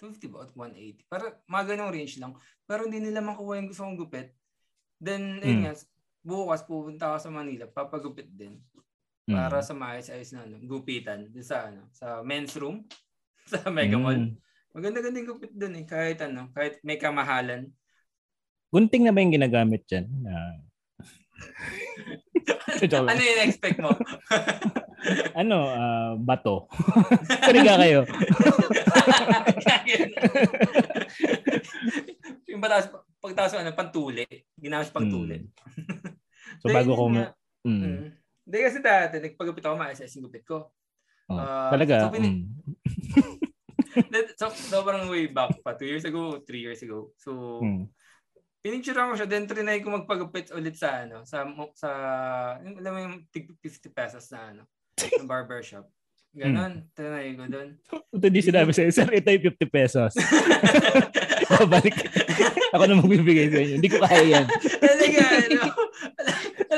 250 0.02 0.34
ba? 0.34 0.44
At 0.44 0.52
180. 0.52 1.08
Para 1.08 1.24
mga 1.46 1.64
ganong 1.76 1.94
range 1.94 2.18
lang. 2.20 2.34
Pero 2.66 2.90
hindi 2.90 3.00
nila 3.00 3.22
makuha 3.22 3.62
yung 3.62 3.70
gusto 3.70 3.86
kong 3.86 4.00
gupit. 4.00 4.34
Then, 4.98 5.40
ayun 5.44 5.60
Mm. 5.62 5.64
nga, 5.70 5.74
bukas 6.24 6.64
pupunta 6.66 7.14
ako 7.14 7.18
sa 7.20 7.32
Manila, 7.32 7.68
papagupit 7.70 8.28
din. 8.32 8.58
Mm. 9.30 9.36
Para 9.36 9.62
sa 9.64 9.78
maayos-ayos 9.78 10.34
na 10.36 10.44
ano, 10.48 10.58
gupitan. 10.64 11.30
Sa, 11.40 11.70
ano, 11.72 11.88
sa 11.94 12.24
men's 12.26 12.56
room. 12.58 12.84
sa 13.52 13.70
Mega 13.70 14.00
Mall. 14.00 14.20
Mm. 14.20 14.36
Maganda-ganda 14.74 15.22
yung 15.22 15.30
gupit 15.38 15.54
dun 15.54 15.78
eh. 15.78 15.86
Kahit 15.86 16.18
ano, 16.26 16.50
kahit 16.50 16.82
may 16.82 16.98
kamahalan. 16.98 17.70
Gunting 18.74 19.06
na 19.06 19.14
ba 19.14 19.22
yung 19.22 19.38
ginagamit 19.38 19.86
dyan? 19.86 20.10
Lang. 22.84 23.08
ano 23.08 23.22
yung 23.22 23.42
expect 23.46 23.78
mo? 23.80 23.94
ano, 25.42 25.58
ah, 25.70 26.12
bato. 26.18 26.68
Kaniga 27.48 27.80
kayo. 27.80 28.02
yung 32.50 32.60
pagtaas, 32.60 32.86
pagtaas 33.22 33.54
ano, 33.56 33.72
pantuli. 33.78 34.26
Ginamit 34.58 34.90
pantuli. 34.90 35.38
Mm. 35.38 35.48
So 36.60 36.74
bago 36.74 36.92
ko... 36.98 37.06
Nga, 37.14 37.32
Mm. 37.64 37.80
mm. 37.80 38.00
Hindi 38.44 38.58
kasi 38.60 38.84
dati, 38.84 39.24
nagpagupit 39.24 39.64
ako 39.64 39.76
maayos 39.80 40.04
yung 40.04 40.28
gupit 40.28 40.44
ko. 40.44 40.68
Oh. 41.32 41.40
Ah, 41.40 41.72
Talaga? 41.72 42.12
so 42.12 42.12
pini- 42.12 42.44
mm. 42.44 43.43
So, 44.40 44.50
sobrang 44.70 45.10
way 45.10 45.28
back 45.30 45.60
pa. 45.62 45.74
Two 45.78 45.90
years 45.90 46.06
ago, 46.06 46.42
three 46.44 46.62
years 46.62 46.82
ago. 46.82 47.14
So, 47.18 47.62
Mm. 47.62 47.90
pinicturean 48.64 49.12
ko 49.12 49.16
siya. 49.20 49.30
Then, 49.30 49.46
trinay 49.46 49.84
ko 49.84 49.92
magpagupit 49.92 50.56
ulit 50.56 50.80
sa, 50.80 51.04
ano, 51.04 51.28
sa, 51.28 51.44
sa, 51.76 51.90
yung, 52.64 52.76
alam 52.80 52.92
mo 52.96 53.00
yung 53.00 53.16
tig 53.30 53.52
50 53.60 53.92
pesos 53.92 54.24
na, 54.32 54.56
ano, 54.56 54.64
na 55.20 55.26
barbershop. 55.28 55.86
Ganon, 56.34 56.90
trinay 56.98 57.38
ko 57.38 57.46
doon. 57.46 57.78
Ito 58.10 58.26
di 58.26 58.42
sinabi 58.42 58.74
sa'yo, 58.74 58.90
sir, 58.90 59.06
ito 59.14 59.30
yung 59.30 59.54
50 59.54 59.70
pesos. 59.70 60.12
Babalik. 61.54 61.94
Ako 62.74 62.84
na 62.90 62.98
magbibigay 62.98 63.54
sa 63.54 63.60
inyo. 63.62 63.76
Hindi 63.78 63.90
ko 63.92 64.02
kaya 64.02 64.24
yan. 64.26 64.46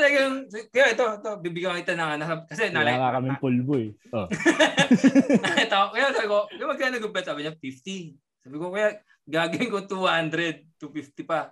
Talaga, 0.06 0.22
talagang, 0.22 0.70
kaya 0.70 0.86
ito, 0.94 1.04
ito, 1.18 1.30
bibigyan 1.42 1.82
kita 1.82 1.98
ng, 1.98 2.10
ano, 2.14 2.24
kasi 2.46 2.70
Wala 2.70 2.74
nalay, 2.78 2.94
nga 2.94 3.14
kaming 3.18 3.40
pulbo 3.42 3.74
eh. 3.74 3.90
Oh. 4.14 4.26
ito, 5.66 5.80
kaya 5.90 6.14
sabi 6.14 6.28
ko, 6.30 6.46
yung 6.54 6.70
magkano 6.70 7.02
gupit? 7.02 7.26
Sabi 7.26 7.42
niya, 7.42 7.58
50. 7.58 8.14
Sabi 8.46 8.56
ko, 8.62 8.70
kaya 8.70 9.02
gagawin 9.26 9.72
ko 9.74 9.78
200, 9.82 10.78
250 10.78 11.26
pa. 11.26 11.50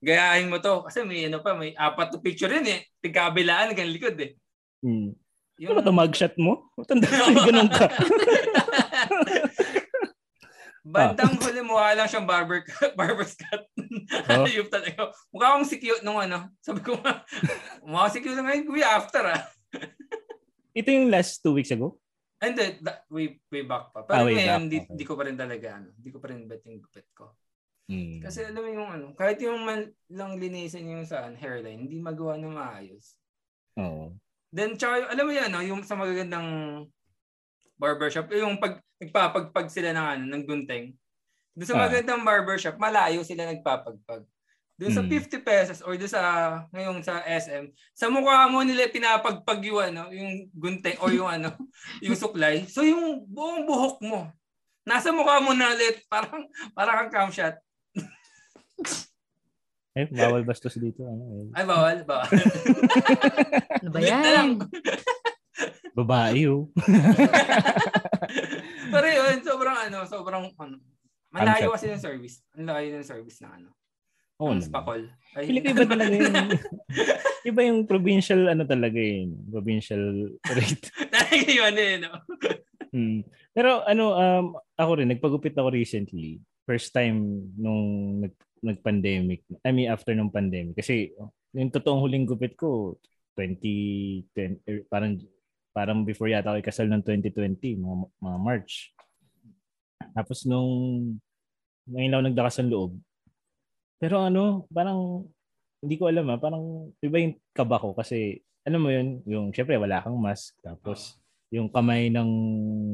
Gayahin 0.00 0.48
mo 0.48 0.56
to. 0.64 0.88
Kasi 0.88 1.04
may 1.04 1.28
ano 1.28 1.44
pa, 1.44 1.52
may 1.52 1.76
apat 1.76 2.16
to 2.16 2.24
picture 2.24 2.48
yun 2.48 2.64
eh. 2.64 2.88
Tigkabilaan 3.04 3.76
hanggang 3.76 3.92
likod 3.92 4.16
eh. 4.16 4.32
Mm. 4.80 5.12
Yung, 5.60 5.76
Ano 5.76 5.84
to, 5.84 5.92
mugshot 5.92 6.32
mo? 6.40 6.72
Tanda 6.88 7.04
ko 7.04 7.20
yung 7.20 7.36
ganun 7.36 7.68
ka. 7.68 7.84
bandang 10.90 11.38
huli 11.38 11.62
mukha 11.62 11.94
lang 11.94 12.08
siyang 12.10 12.26
barber 12.26 12.66
barber's 12.98 13.38
cut. 13.38 13.64
Oh. 14.28 14.44
Ayun 14.46 14.66
talaga. 14.66 15.14
Mukha 15.30 15.46
akong 15.54 15.68
si 15.68 15.78
cute 15.78 16.02
nung 16.02 16.18
ano. 16.18 16.50
Sabi 16.58 16.82
ko, 16.82 16.98
mukha 17.88 18.10
si 18.10 18.18
cute 18.20 18.38
ngayon, 18.38 18.66
kuya, 18.66 18.98
after 18.98 19.24
ah. 19.24 19.42
Ito 20.74 20.88
yung 20.90 21.10
last 21.10 21.42
two 21.42 21.54
weeks 21.54 21.70
ago? 21.70 21.98
That, 22.40 23.04
way, 23.12 23.36
way 23.52 23.64
back 23.68 23.92
pa. 23.92 24.02
Ah, 24.08 24.24
Pero 24.24 24.32
way 24.32 24.42
ngayon, 24.42 24.62
back, 24.66 24.70
di, 24.72 24.78
okay. 24.80 24.96
di 24.96 25.04
ko 25.04 25.12
pa 25.14 25.22
rin 25.28 25.36
talaga, 25.36 25.68
ano, 25.76 25.88
di 25.92 26.10
ko 26.10 26.18
pa 26.18 26.26
rin 26.32 26.48
bet 26.48 26.64
yung 26.64 26.80
gupit 26.80 27.08
ko. 27.12 27.36
Mm. 27.90 28.22
Kasi 28.22 28.46
alam 28.46 28.62
mo 28.62 28.70
yung 28.70 28.88
ano, 28.88 29.06
kahit 29.18 29.42
yung 29.42 29.60
man 29.66 29.90
lang 30.08 30.38
linisin 30.38 30.94
yung 30.94 31.04
saan, 31.04 31.36
hairline, 31.36 31.84
hindi 31.84 31.98
magawa 31.98 32.38
na 32.38 32.48
maayos. 32.48 33.18
Oo. 33.76 34.14
Then, 34.50 34.78
tsaka, 34.78 35.04
yung- 35.04 35.10
alam 35.10 35.24
mo 35.26 35.32
yan, 35.34 35.50
no, 35.52 35.62
yung 35.62 35.82
sa 35.84 35.98
magagandang 35.98 36.48
barbershop, 37.80 38.28
yung 38.30 38.60
pag, 38.60 38.76
nagpapagpag 39.00 39.72
sila 39.72 39.90
ng, 39.90 40.06
ano, 40.06 40.24
ng 40.28 40.44
gunting. 40.44 40.92
Doon 41.56 41.66
sa 41.66 41.74
Ah. 41.74 41.88
magagandang 41.88 42.22
barbershop, 42.22 42.76
malayo 42.76 43.24
sila 43.24 43.48
nagpapagpag. 43.48 44.22
Doon 44.76 44.92
sa 44.92 45.00
Hmm. 45.00 45.12
50 45.12 45.40
pesos 45.40 45.78
or 45.80 45.96
doon 45.96 46.08
sa, 46.08 46.20
ngayong 46.70 47.00
sa 47.00 47.20
SM, 47.20 47.68
sa 47.92 48.08
mukha 48.08 48.48
mo 48.48 48.60
nila 48.60 48.88
pinapagpag 48.88 49.60
yung, 49.64 49.80
ano, 49.82 50.08
yung 50.08 50.48
gunting 50.52 50.96
or 51.00 51.08
yung, 51.10 51.28
ano, 51.28 51.52
yung 52.04 52.16
suklay. 52.16 52.64
So, 52.64 52.80
yung 52.80 53.24
buong 53.26 53.64
buhok 53.64 54.00
mo, 54.00 54.28
nasa 54.84 55.08
mukha 55.10 55.40
mo 55.40 55.52
na 55.52 55.72
ulit, 55.72 56.04
parang, 56.06 56.44
parang 56.72 57.08
kang 57.08 57.28
camshot. 57.28 57.56
Eh, 59.90 60.06
bawal 60.06 60.46
bastos 60.46 60.78
dito. 60.78 61.02
Ano, 61.02 61.50
eh. 61.50 61.50
Ay, 61.50 61.64
bawal, 61.66 62.06
bawal. 62.06 62.30
Ano 63.82 63.90
ba 63.90 63.98
yan? 63.98 64.54
Babae 65.94 66.46
oh. 66.46 66.70
Pero 68.92 69.06
yun, 69.06 69.36
sobrang 69.42 69.78
ano, 69.88 69.98
sobrang 70.06 70.44
ano, 70.54 70.76
malayo 71.30 71.74
kasi 71.74 71.90
yung 71.90 72.02
service. 72.02 72.42
Ang 72.58 72.70
layo 72.70 72.98
ng 72.98 73.06
service 73.06 73.38
na 73.42 73.54
ano. 73.54 73.70
Oo 74.40 74.56
ng 74.56 74.64
naman. 74.64 74.70
spakol. 74.72 75.00
Ay, 75.36 75.44
Feeling 75.46 75.62
ko 75.62 75.70
iba 75.76 75.86
talaga 75.86 76.14
yung, 76.16 76.36
iba 77.50 77.60
yung 77.60 77.80
provincial 77.84 78.42
ano 78.48 78.64
talaga 78.64 78.98
yun. 78.98 79.36
Provincial 79.52 80.04
rate. 80.48 80.88
Talaga 81.12 81.46
yun 81.46 81.76
eh, 81.76 81.94
no? 82.00 82.12
Hmm. 82.90 83.20
Pero 83.52 83.84
ano, 83.84 84.04
um, 84.16 84.46
ako 84.80 84.90
rin, 84.98 85.12
nagpagupit 85.12 85.54
ako 85.54 85.68
recently. 85.70 86.40
First 86.64 86.96
time 86.96 87.46
nung 87.54 88.24
nag, 88.24 88.34
nag-pandemic. 88.64 89.44
I 89.62 89.70
mean, 89.76 89.92
after 89.92 90.16
nung 90.16 90.32
pandemic. 90.32 90.80
Kasi 90.80 91.12
yung 91.52 91.70
totoong 91.70 92.00
huling 92.00 92.26
gupit 92.26 92.56
ko, 92.56 92.96
2010, 93.36 94.66
er, 94.66 94.82
parang 94.88 95.20
parang 95.70 96.02
before 96.02 96.30
yata 96.30 96.54
ako 96.54 96.62
ikasal 96.62 96.86
ng 96.90 97.02
2020, 97.06 97.78
mga, 97.78 97.96
mga 98.18 98.38
March. 98.38 98.90
Tapos 100.14 100.42
nung 100.46 100.70
ngayon 101.90 102.10
lang 102.12 102.24
nagdakas 102.30 102.62
ng 102.62 102.70
loob. 102.70 102.92
Pero 104.00 104.24
ano, 104.24 104.66
parang 104.72 105.26
hindi 105.80 105.96
ko 105.96 106.08
alam 106.08 106.28
ah, 106.28 106.38
parang 106.40 106.92
iba 107.00 107.16
yung 107.20 107.34
kaba 107.56 107.80
ko 107.80 107.96
kasi 107.96 108.44
ano 108.68 108.76
mo 108.76 108.92
yun, 108.92 109.24
yung 109.24 109.46
syempre 109.56 109.80
wala 109.80 110.04
kang 110.04 110.20
mask 110.20 110.56
tapos 110.60 111.16
yung 111.50 111.66
kamay 111.66 112.14
ng 112.14 112.30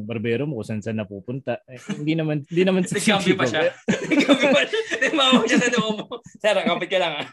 barbero 0.08 0.48
mo 0.48 0.60
kung 0.60 0.66
saan 0.66 0.80
saan 0.80 0.96
napupunta. 0.96 1.60
Eh, 1.68 1.76
hindi 1.92 2.16
naman 2.16 2.40
hindi 2.48 2.62
naman 2.64 2.82
Nagkampi 2.88 3.36
pa 3.36 3.44
siya. 3.44 3.68
Nagkampi 4.10 4.46
pa 4.48 4.60
siya. 4.64 4.80
Nagmamawag 5.04 5.44
siya 5.44 5.60
sa 5.60 5.70
noo 5.76 5.90
mo. 5.92 6.04
Sarah, 6.40 6.64
kapit 6.64 6.88
ka 6.88 6.98
lang 6.98 7.12
ah. 7.20 7.26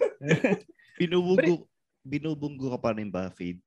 Binubunggo, 1.00 1.66
binubunggo 2.04 2.68
ka 2.76 2.80
pa 2.84 2.92
rin 2.92 3.08
ba, 3.08 3.32
Fade? 3.32 3.64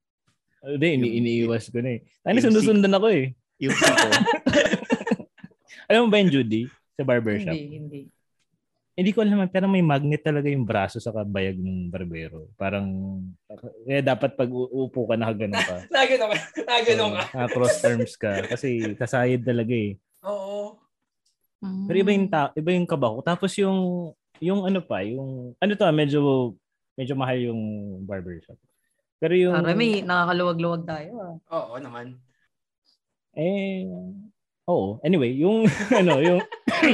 Hindi, 0.66 0.86
ini 0.98 1.08
iniiwas 1.22 1.70
ko 1.70 1.78
na 1.78 1.94
eh. 1.94 2.00
Tani 2.26 2.42
yung 2.42 2.58
sundan 2.58 2.98
ako 2.98 3.06
eh. 3.14 3.30
Yung. 3.62 3.70
Alam 5.88 6.00
mo 6.06 6.08
ba 6.10 6.18
yung 6.18 6.34
Judy 6.34 6.66
sa 6.98 7.06
barbershop? 7.06 7.54
Hindi, 7.54 7.78
hindi. 7.78 8.00
Hindi 8.96 9.12
ko 9.12 9.20
alam, 9.20 9.44
pero 9.52 9.68
may 9.68 9.84
magnet 9.84 10.24
talaga 10.24 10.48
yung 10.48 10.64
braso 10.64 10.96
sa 10.96 11.12
kabayag 11.12 11.60
ng 11.60 11.92
barbero. 11.92 12.48
Parang, 12.56 13.20
eh, 13.84 14.00
dapat 14.00 14.32
pag 14.32 14.48
uupo 14.48 15.04
ka, 15.04 15.20
nakaganon 15.20 15.60
ka. 15.60 15.76
Nagano 15.94 16.24
ka. 16.32 16.36
Nagano 16.64 17.04
ka. 17.12 17.22
Uh, 17.36 17.48
cross 17.52 17.76
terms 17.84 18.16
ka. 18.16 18.48
Kasi 18.48 18.96
kasayad 18.96 19.44
talaga 19.44 19.76
eh. 19.76 20.00
Oo. 20.24 20.80
Pero 21.60 21.96
iba 22.00 22.10
yung, 22.16 22.28
ta- 22.32 22.56
iba 22.56 22.72
yung 22.72 22.88
kaba 22.88 23.12
ko. 23.12 23.20
Tapos 23.20 23.52
yung, 23.60 24.10
yung 24.40 24.64
ano 24.64 24.80
pa, 24.80 25.04
yung, 25.04 25.52
ano 25.60 25.72
to, 25.76 25.84
medyo, 25.92 26.20
medyo 26.96 27.12
mahal 27.12 27.36
yung 27.36 27.60
barbershop. 28.00 28.56
Pero 29.16 29.32
yung, 29.32 29.54
Para 29.56 29.72
may 29.72 30.04
nakakaluwag-luwag 30.04 30.82
tayo 30.84 31.10
ah. 31.20 31.34
Oo 31.56 31.80
naman. 31.80 32.20
Eh, 33.36 33.84
oo. 34.68 35.00
Anyway, 35.04 35.36
yung, 35.40 35.64
ano, 36.00 36.20
yung, 36.20 36.40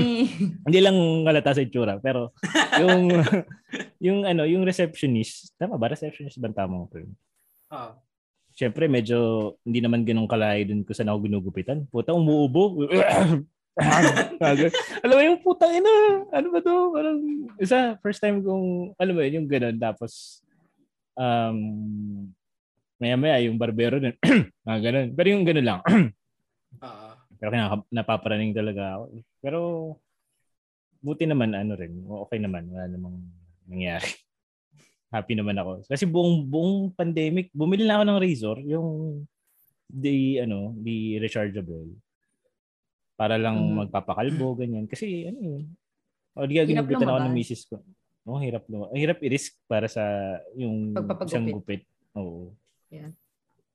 hindi 0.66 0.78
lang 0.82 1.26
halata 1.26 1.54
sa 1.54 1.62
itsura, 1.62 1.98
pero 1.98 2.34
yung, 2.78 3.10
yung, 4.06 4.18
ano, 4.26 4.46
yung 4.46 4.62
receptionist, 4.66 5.54
tama 5.58 5.78
ba? 5.78 5.90
Receptionist 5.90 6.38
ba 6.38 6.50
ang 6.50 6.58
tamang 6.58 6.86
term? 6.90 7.10
Ah. 7.70 7.94
Siyempre, 8.52 8.84
medyo 8.84 9.56
hindi 9.64 9.80
naman 9.80 10.04
ganun 10.04 10.28
kalay 10.28 10.68
dun 10.68 10.84
kung 10.84 10.92
saan 10.92 11.08
ako 11.08 11.24
ginugupitan. 11.24 11.88
Puta, 11.88 12.12
umuubo. 12.12 12.84
alam 15.00 15.14
mo 15.16 15.22
yung 15.24 15.40
putang 15.40 15.72
ina, 15.72 15.92
ano 16.28 16.46
ba 16.52 16.60
to? 16.60 16.92
Parang, 16.92 17.18
isa, 17.56 17.96
first 18.04 18.20
time 18.20 18.44
kong, 18.44 18.92
alam 19.00 19.16
mo 19.16 19.24
yun, 19.24 19.42
yung 19.42 19.48
ganun. 19.48 19.80
Tapos, 19.80 20.41
um, 21.14 21.58
maya 22.96 23.16
maya 23.18 23.36
yung 23.42 23.58
barbero 23.58 23.98
din, 23.98 24.14
mga 24.66 24.78
ganun. 24.80 25.08
Pero 25.14 25.26
yung 25.30 25.44
ganun 25.44 25.66
lang. 25.66 25.80
Ah. 26.82 27.14
Pero 27.36 27.52
kinaka- 27.52 27.90
napaparaning 27.92 28.56
talaga 28.56 28.96
ako. 28.96 29.04
Pero, 29.38 29.58
buti 30.98 31.28
naman, 31.28 31.52
ano 31.52 31.76
rin, 31.76 31.94
okay 32.24 32.40
naman, 32.40 32.66
wala 32.72 32.88
namang 32.88 33.22
nangyari. 33.68 34.08
Happy 35.14 35.36
naman 35.36 35.60
ako. 35.60 35.84
Kasi 35.84 36.08
buong 36.08 36.48
buong 36.48 36.90
pandemic, 36.96 37.52
bumili 37.52 37.84
na 37.84 38.00
ako 38.00 38.04
ng 38.08 38.22
razor, 38.24 38.56
yung 38.64 38.88
the 39.92 40.40
ano, 40.40 40.72
the 40.80 41.20
rechargeable. 41.20 41.92
Para 43.14 43.36
lang 43.36 43.60
Mhm. 43.60 43.74
magpapakalbo 43.86 44.56
ganyan 44.56 44.88
kasi 44.88 45.28
ano 45.28 45.38
yun. 45.38 45.64
O 46.32 46.48
di 46.48 46.56
ka 46.56 46.64
ginugutan 46.64 47.04
ako 47.04 47.20
ng 47.28 47.36
misis 47.36 47.68
ko. 47.68 47.84
Oh, 48.22 48.38
hirap 48.38 48.70
no. 48.70 48.86
Ang 48.86 49.00
hirap 49.00 49.18
i-risk 49.20 49.58
para 49.66 49.90
sa 49.90 50.02
yung 50.54 50.94
isang 51.26 51.50
gupit. 51.50 51.82
Oo. 52.14 52.54
Yeah. 52.86 53.10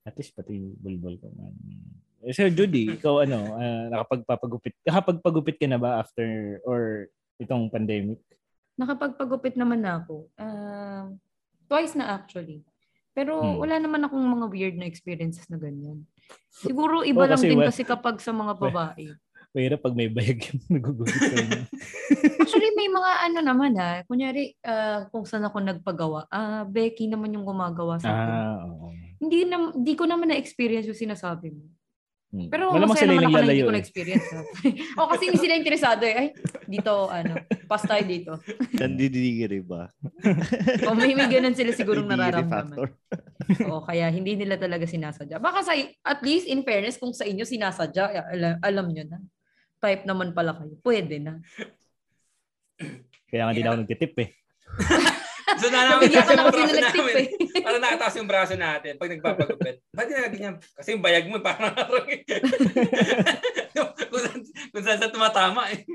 At 0.01 0.15
least 0.15 0.31
pati 0.33 0.55
bulbul 0.55 1.19
ko 1.19 1.27
man. 1.35 1.51
Eh, 2.23 2.31
So 2.31 2.47
Judy, 2.47 2.87
ikaw 2.97 3.27
ano, 3.27 3.59
ah, 3.59 3.91
nakapagpapagupit, 3.91 4.73
nakapagpagupit 4.81 5.59
ka 5.59 5.67
na 5.67 5.75
ba 5.75 5.99
after 5.99 6.59
or 6.63 7.11
itong 7.37 7.67
pandemic? 7.67 8.23
Nakapagpagupit 8.77 9.59
naman 9.59 9.83
na 9.83 9.99
ako. 9.99 10.31
Ah, 10.39 11.11
twice 11.67 11.93
na 11.93 12.15
actually. 12.15 12.63
Pero 13.11 13.35
Hmm. 13.35 13.57
wala 13.59 13.81
naman 13.81 14.05
akong 14.05 14.21
mga 14.21 14.45
weird 14.47 14.75
na 14.77 14.85
experiences 14.85 15.49
na 15.49 15.57
ganyan. 15.57 16.05
Siguro 16.47 17.01
iba 17.01 17.25
Oh, 17.25 17.27
lang 17.27 17.41
din 17.41 17.57
wa- 17.57 17.67
kasi 17.67 17.81
kapag 17.83 18.21
sa 18.21 18.31
mga 18.31 18.53
babae. 18.55 19.11
Mahirap 19.57 19.81
pag 19.81 19.97
may 19.97 20.05
bayag 20.05 20.37
yung 20.53 20.61
nagugupit 20.77 21.17
ka 21.17 21.33
na. 21.33 21.65
Actually, 22.45 22.77
may 22.77 22.85
mga 22.93 23.11
ano 23.25 23.39
naman 23.41 23.73
ha. 23.81 24.05
Kunyari, 24.05 24.53
ah, 24.61 25.09
kung 25.09 25.25
saan 25.25 25.49
ako 25.49 25.65
nagpagawa, 25.65 26.29
ah, 26.29 26.61
Becky 26.61 27.09
naman 27.09 27.33
yung 27.33 27.41
gumagawa 27.41 27.97
sa 27.97 28.05
akin. 28.05 28.29
ah, 28.37 28.57
oo. 28.69 28.93
Hindi, 29.17 29.49
na, 29.49 29.73
hindi 29.73 29.97
ko 29.97 30.05
naman 30.05 30.29
na-experience 30.29 30.85
yung 30.85 31.09
sinasabi 31.09 31.49
mo. 31.49 31.73
Hmm. 32.27 32.53
Pero 32.53 32.69
Malamang 32.69 32.93
masaya 32.93 33.07
naman 33.17 33.23
ako 33.23 33.33
na 33.33 33.45
hindi 33.49 33.65
ko 33.65 33.71
eh. 33.73 33.77
na-experience. 33.81 34.27
o 35.01 35.09
kasi 35.09 35.23
hindi 35.25 35.39
sila 35.41 35.53
interesado 35.57 36.03
eh. 36.05 36.13
Ay, 36.13 36.27
dito, 36.69 36.93
ano, 37.09 37.33
pass 37.65 37.81
tayo 37.89 38.03
dito. 38.05 38.37
Nandidiri 38.77 39.65
ba? 39.65 39.89
O 40.85 40.93
may, 40.93 41.17
may 41.17 41.33
ganun 41.33 41.57
sila 41.57 41.73
sigurong 41.73 42.05
nararamdaman. 42.05 42.77
factor. 42.77 42.87
Oo, 43.65 43.81
kaya 43.81 44.05
hindi 44.13 44.37
nila 44.37 44.61
talaga 44.61 44.85
sinasadya. 44.85 45.41
Baka 45.41 45.65
sa, 45.65 45.73
at 45.81 46.19
least 46.21 46.45
in 46.45 46.61
fairness, 46.61 47.01
kung 47.01 47.09
sa 47.09 47.25
inyo 47.25 47.41
sinasadya, 47.41 48.05
eh, 48.13 48.23
alam, 48.37 48.53
alam 48.61 48.85
nyo 48.93 49.05
na. 49.07 49.17
Type 49.77 50.03
naman 50.05 50.33
pala 50.33 50.57
kayo. 50.57 50.73
Pwede 50.81 51.21
na. 51.21 51.41
Kaya 53.27 53.41
nga 53.45 53.51
hindi 53.51 53.63
na 53.65 53.69
ako 53.73 53.79
nagtitip 53.85 54.13
eh. 54.21 54.29
So 55.57 55.71
na 55.71 55.87
namin 55.87 56.11
Nabigyan 56.11 56.27
ka 56.27 56.33
yung 56.35 56.43
kasi 56.43 56.59
braso 56.59 56.75
na 56.75 56.83
namin. 56.91 57.15
eh. 57.15 57.27
Parang 57.65 57.81
nakataas 57.81 58.15
yung 58.19 58.29
braso 58.29 58.55
natin 58.59 58.93
pag 58.99 59.11
nagpapagupit. 59.15 59.75
Ba't 59.95 60.07
na 60.11 60.27
ganyan? 60.27 60.55
Kasi 60.59 60.89
yung 60.93 61.01
bayag 61.01 61.25
mo 61.31 61.39
parang 61.39 61.71
kung, 64.11 64.21
saan, 64.21 64.39
kung 64.43 64.83
saan 64.83 64.99
sa 65.01 65.09
tumatama 65.09 65.71
eh. 65.71 65.87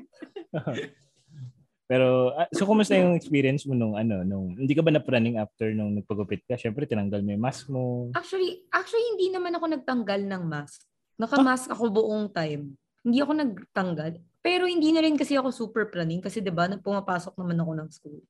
Pero 1.84 2.32
ah, 2.32 2.48
so 2.50 2.64
kumusta 2.64 2.96
yung 2.96 3.12
experience 3.12 3.68
mo 3.68 3.76
nung 3.76 3.92
ano 3.92 4.24
nung 4.24 4.56
hindi 4.56 4.72
ka 4.72 4.80
ba 4.80 4.88
na-planning 4.90 5.36
after 5.36 5.70
nung 5.76 6.00
nagpagupit 6.00 6.48
ka? 6.48 6.56
Syempre 6.56 6.88
tinanggal 6.88 7.20
mo 7.20 7.36
yung 7.36 7.44
mask 7.44 7.68
mo. 7.68 8.08
Actually, 8.16 8.64
actually 8.72 9.04
hindi 9.14 9.28
naman 9.30 9.52
ako 9.52 9.68
nagtanggal 9.68 10.26
ng 10.26 10.42
mask. 10.48 10.80
Naka-mask 11.20 11.68
ako 11.70 11.92
buong 11.92 12.32
time. 12.32 12.72
Hindi 13.02 13.18
ako 13.18 13.32
nagtanggal. 13.34 14.12
Pero 14.42 14.66
hindi 14.66 14.90
na 14.94 15.02
rin 15.02 15.14
kasi 15.18 15.38
ako 15.38 15.50
super 15.54 15.90
planning 15.90 16.22
kasi 16.22 16.42
'di 16.42 16.50
ba, 16.50 16.70
pumapasok 16.70 17.34
naman 17.38 17.58
ako 17.62 17.72
ng 17.78 17.88
school. 17.90 18.20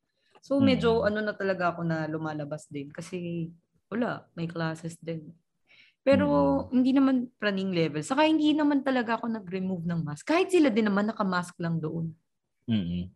So 0.43 0.59
medyo 0.59 1.01
Mm. 1.01 1.07
ano 1.13 1.19
na 1.31 1.33
talaga 1.37 1.73
ako 1.73 1.81
na 1.87 2.05
lumalabas 2.11 2.67
din 2.69 2.91
kasi 2.91 3.49
wala, 3.93 4.25
may 4.33 4.49
classes 4.49 4.97
din. 4.99 5.33
Pero 6.03 6.27
hindi 6.75 6.91
naman 6.91 7.31
planning 7.39 7.71
level. 7.71 8.03
Saka 8.03 8.27
hindi 8.27 8.51
naman 8.57 8.83
talaga 8.83 9.21
ako 9.21 9.31
nag-remove 9.39 9.87
ng 9.87 10.01
mask. 10.03 10.27
Kahit 10.27 10.51
sila 10.51 10.67
din 10.67 10.91
naman 10.91 11.07
naka-mask 11.07 11.55
lang 11.63 11.79
doon. 11.79 12.11
Mm. 12.67 13.07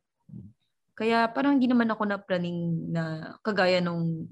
Kaya 0.95 1.27
parang 1.29 1.59
hindi 1.59 1.67
naman 1.67 1.91
ako 1.91 2.03
na 2.07 2.17
planning 2.17 2.89
na 2.95 3.35
kagaya 3.43 3.83
nung 3.83 4.31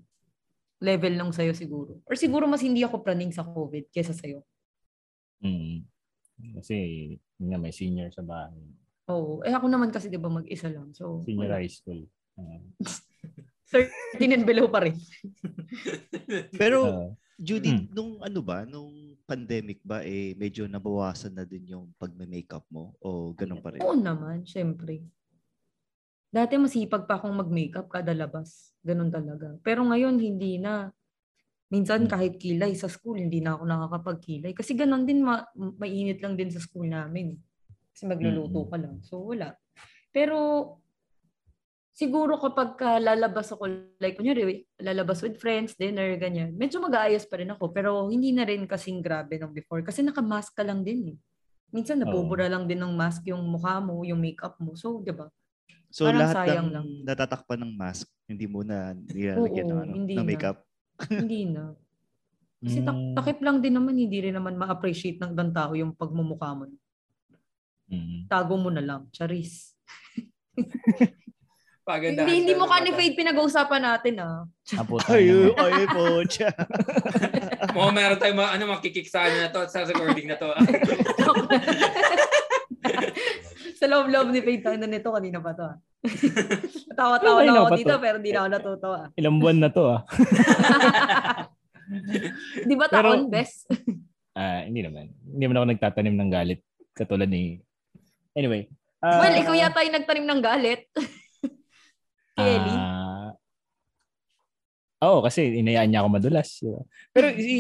level 0.79 1.13
nung 1.19 1.33
sa'yo 1.35 1.51
siguro. 1.57 1.99
Or 2.07 2.15
siguro 2.15 2.47
mas 2.47 2.63
hindi 2.63 2.85
ako 2.87 3.03
planning 3.03 3.35
sa 3.35 3.43
COVID 3.43 3.91
kesa 3.91 4.15
sa'yo. 4.15 4.45
Mm. 5.43 5.83
Kasi 6.39 6.77
nga 7.39 7.57
may 7.57 7.71
senior 7.71 8.11
sa 8.11 8.23
bahay. 8.23 8.59
Oo. 9.09 9.45
Eh 9.45 9.53
ako 9.53 9.67
naman 9.69 9.93
kasi 9.93 10.09
'di 10.09 10.19
ba 10.19 10.33
mag-isa 10.33 10.67
lang. 10.73 10.91
So 10.97 11.23
Senior 11.23 11.55
wala. 11.55 11.61
high 11.61 11.71
school. 11.71 12.03
Ah. 12.35 12.61
13 14.15 14.35
and 14.35 14.47
below 14.47 14.69
pa 14.71 14.85
rin. 14.87 14.95
Pero 16.61 16.79
Ah, 16.87 17.11
Judy, 17.35 17.75
Hmm. 17.75 17.91
nung 17.91 18.13
ano 18.23 18.41
ba, 18.47 18.63
nung 18.63 19.19
pandemic 19.27 19.83
ba, 19.83 20.07
eh, 20.07 20.39
medyo 20.39 20.71
nabawasan 20.71 21.35
na 21.35 21.43
din 21.43 21.67
yung 21.75 21.91
pagme-makeup 21.99 22.63
mo? 22.71 22.95
O 23.03 23.35
ganun 23.35 23.59
pa 23.59 23.75
rin? 23.75 23.83
Oo 23.83 23.99
naman, 23.99 24.47
syempre. 24.47 25.03
Dati 26.31 26.55
masipag 26.55 27.11
pa 27.11 27.19
akong 27.19 27.35
mag-makeup 27.35 27.91
kada 27.91 28.15
labas. 28.15 28.71
Ganun 28.87 29.11
talaga. 29.11 29.55
Pero 29.67 29.83
ngayon 29.83 30.15
hindi 30.19 30.59
na. 30.63 30.95
Minsan 31.73 32.07
Hmm. 32.07 32.11
kahit 32.13 32.37
kilay 32.37 32.77
sa 32.77 32.87
school, 32.87 33.17
hindi 33.17 33.41
na 33.41 33.57
ako 33.57 33.65
nakakapagkilay. 33.65 34.53
Kasi 34.53 34.77
ganun 34.77 35.09
din, 35.09 35.25
ma- 35.25 35.49
mainit 35.57 36.21
lang 36.21 36.37
din 36.37 36.53
sa 36.53 36.61
school 36.61 36.87
namin. 36.87 37.37
Kasi 37.95 38.05
magluluto 38.05 38.65
Mm-mm. 38.65 38.71
ka 38.71 38.77
lang. 38.79 38.97
So 39.03 39.23
wala. 39.23 39.55
Pero 40.13 40.37
siguro 41.95 42.37
kapag 42.43 42.75
ka 42.75 42.99
lalabas 42.99 43.55
ako, 43.55 43.71
like 44.03 44.19
kunyari, 44.19 44.67
lalabas 44.83 45.23
with 45.23 45.39
friends, 45.39 45.79
dinner, 45.79 46.11
ganyan, 46.19 46.51
medyo 46.59 46.83
mag-aayos 46.83 47.25
pa 47.27 47.39
rin 47.39 47.55
ako. 47.55 47.71
Pero 47.71 48.11
hindi 48.11 48.35
na 48.35 48.43
rin 48.43 48.67
kasing 48.67 48.99
grabe 49.01 49.39
nung 49.39 49.55
before. 49.55 49.83
Kasi 49.83 50.03
naka-mask 50.03 50.55
ka 50.59 50.67
lang 50.67 50.83
din 50.83 51.15
eh. 51.15 51.19
Minsan 51.75 51.99
nabubura 51.99 52.47
lang 52.47 52.71
din 52.71 52.79
ng 52.79 52.95
mask 52.95 53.27
yung 53.27 53.43
mukha 53.51 53.83
mo, 53.83 54.07
yung 54.07 54.23
makeup 54.23 54.55
mo. 54.63 54.79
So, 54.79 55.03
di 55.03 55.11
ba? 55.11 55.27
So 55.91 56.07
Parang 56.07 56.23
lahat 56.23 56.37
sayang 56.47 56.67
ng 56.71 56.75
lang. 56.75 56.87
natatakpan 57.03 57.59
ng 57.67 57.73
mask, 57.75 58.07
hindi 58.27 58.47
mo 58.47 58.63
na 58.67 58.95
nilalagyan 58.95 59.67
ng, 59.67 59.79
ano, 59.83 59.93
hindi 59.95 60.15
ng 60.15 60.27
na. 60.27 60.59
Hindi 61.11 61.41
na. 61.51 61.75
Kasi 62.65 62.81
tak- 62.81 62.97
mm, 62.97 63.15
takip 63.17 63.39
lang 63.45 63.61
din 63.61 63.77
naman, 63.77 63.93
hindi 63.93 64.19
rin 64.25 64.33
naman 64.33 64.57
ma-appreciate 64.57 65.21
ng 65.21 65.37
ibang 65.37 65.53
tao 65.53 65.77
yung 65.77 65.93
pagmumukha 65.93 66.57
mo. 66.57 66.65
mm. 67.93 68.27
Tago 68.33 68.57
mo 68.57 68.73
na 68.73 68.81
lang. 68.81 69.05
Charis. 69.13 69.77
Pagandahan 71.85 72.25
Hindi, 72.25 72.49
hindi 72.49 72.55
mo 72.57 72.65
ka 72.65 72.81
ni. 72.81 72.97
Fade 72.97 73.13
pinag-uusapan 73.13 73.83
natin 73.85 74.15
ah. 74.25 74.49
Puta 74.89 75.13
Ay, 75.13 75.29
ay, 75.53 75.85
po. 75.93 76.25
Mukhang 77.77 77.93
meron 77.93 78.17
tayong 78.17 78.41
mga, 78.41 78.53
ano, 78.57 78.65
makikik 78.73 79.05
sa 79.05 79.29
ano 79.29 79.37
na 79.37 79.53
to, 79.53 79.69
sa 79.69 79.85
recording 79.85 80.33
na 80.33 80.41
to. 80.41 80.49
ah. 80.49 80.65
Sa 83.75 83.85
loob-loob 83.91 84.33
ni 84.33 84.41
Fade 84.41 84.65
tayo 84.65 84.77
na 84.81 84.89
nito 84.89 85.13
kanina 85.13 85.45
pa 85.45 85.53
to 85.53 85.65
ah. 85.69 85.77
Tawa-tawa 86.91 87.39
lang 87.41 87.57
ako 87.59 87.69
dito 87.75 87.91
to. 87.91 87.99
pero 87.99 88.17
di 88.19 88.31
na 88.31 88.39
ako 88.41 88.49
natutuwa. 88.51 89.01
Ilang 89.15 89.37
buwan 89.39 89.59
na 89.59 89.69
to 89.69 89.83
ah. 89.89 90.01
Di 92.61 92.75
ba 92.75 92.87
Pero- 92.89 93.13
taon, 93.15 93.29
best? 93.29 93.69
Ah, 94.35 94.67
hindi 94.67 94.83
naman. 94.83 95.15
Hindi 95.23 95.43
naman 95.47 95.57
ako 95.57 95.67
nagtatanim 95.71 96.17
ng 96.17 96.27
galit 96.29 96.59
katulad 96.91 97.31
ni 97.31 97.63
Anyway. 98.35 98.67
ah, 98.99 99.23
well, 99.23 99.31
ikaw 99.33 99.55
yata 99.55 99.79
yung 99.81 99.95
nagtanim 99.95 100.27
ng 100.27 100.43
galit. 100.43 100.91
Kelly. 102.35 102.75
Ah, 102.75 103.31
Oo, 105.01 105.23
kasi 105.23 105.55
inayaan 105.55 105.87
niya 105.87 106.03
ako 106.03 106.09
madulas. 106.11 106.51
di 106.59 106.67
ba? 106.67 106.83
Pero 107.13 107.27
si 107.31 107.57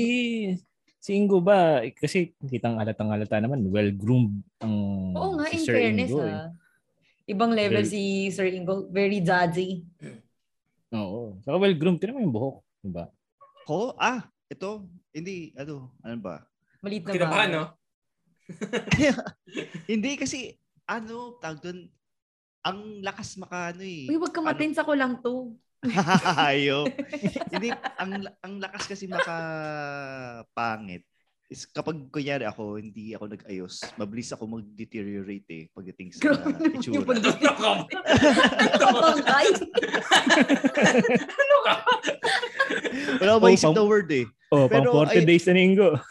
si 0.99 1.11
Ingo 1.15 1.39
ba, 1.39 1.79
kasi 1.95 2.35
kitang 2.43 2.75
halatang 2.75 3.07
halata 3.09 3.39
naman, 3.39 3.71
well-groomed 3.71 4.43
ang 4.59 4.75
Oo 5.15 5.39
nga, 5.39 5.47
si 5.47 5.55
in 5.55 5.63
Sir 5.63 5.75
fairness 5.79 6.11
Ingo. 6.11 6.27
eh. 6.27 6.35
Ibang 7.25 7.57
level 7.57 7.81
Very- 7.85 7.93
si 7.93 8.03
Sir 8.29 8.53
Ingo. 8.53 8.89
Very 8.93 9.25
judgy. 9.25 9.85
Oo. 10.93 11.41
Saka 11.41 11.57
well-groomed, 11.57 11.99
tinan 11.99 12.21
mo 12.21 12.25
yung 12.25 12.35
buhok. 12.37 12.57
Diba? 12.85 13.09
Ko? 13.65 13.97
Ah, 13.97 14.29
ito. 14.47 14.85
Hindi, 15.09 15.57
ano, 15.57 15.89
ano 16.05 16.17
ba? 16.21 16.45
Malit 16.85 17.03
na 17.09 17.13
Kinabahan, 17.17 17.49
ba? 17.49 17.57
no? 17.57 17.65
Hindi 19.91 20.11
kasi, 20.21 20.53
ano, 20.85 21.41
tawag 21.41 21.65
doon, 21.65 21.89
ang 22.61 23.01
lakas 23.01 23.41
maka, 23.41 23.73
ano 23.73 23.85
eh. 23.85 24.05
Uy, 24.09 24.21
wag 24.21 24.33
ka 24.37 24.41
matensa 24.45 24.85
ko 24.85 24.93
lang 24.93 25.21
to. 25.25 25.57
Ayaw. 26.49 26.85
Hindi, 27.53 27.73
ang, 27.97 28.13
ang 28.45 28.55
lakas 28.61 28.85
kasi 28.85 29.09
maka 29.09 29.37
pangit. 30.53 31.09
Is 31.55 31.65
kapag 31.67 32.11
kunyari 32.11 32.43
ako, 32.43 32.77
hindi 32.77 33.15
ako 33.15 33.31
nag-ayos, 33.31 33.79
mabilis 33.95 34.35
ako 34.35 34.51
mag-deteriorate 34.51 35.47
eh 35.49 35.65
pagdating 35.71 36.11
sa 36.11 36.19
Grabe 36.21 36.51
naman 36.51 36.83
yung 36.83 36.83
itsura. 36.83 37.07
pag- 37.07 37.23
Ano 37.23 37.55
ka? 37.55 37.73
Ano 41.35 41.57
ka? 41.63 41.75
Wala 43.15 43.31
akong 43.31 43.39
Oh, 43.39 43.47
maisip 43.47 43.71
na 43.71 43.85
word 43.85 44.11
eh. 44.11 44.27
Oh, 44.51 44.67
Pero, 44.67 44.91
pang 44.91 45.07
40 45.07 45.15
ay- 45.15 45.25
days 45.25 45.47
na 45.47 45.55
linggo. 45.55 45.89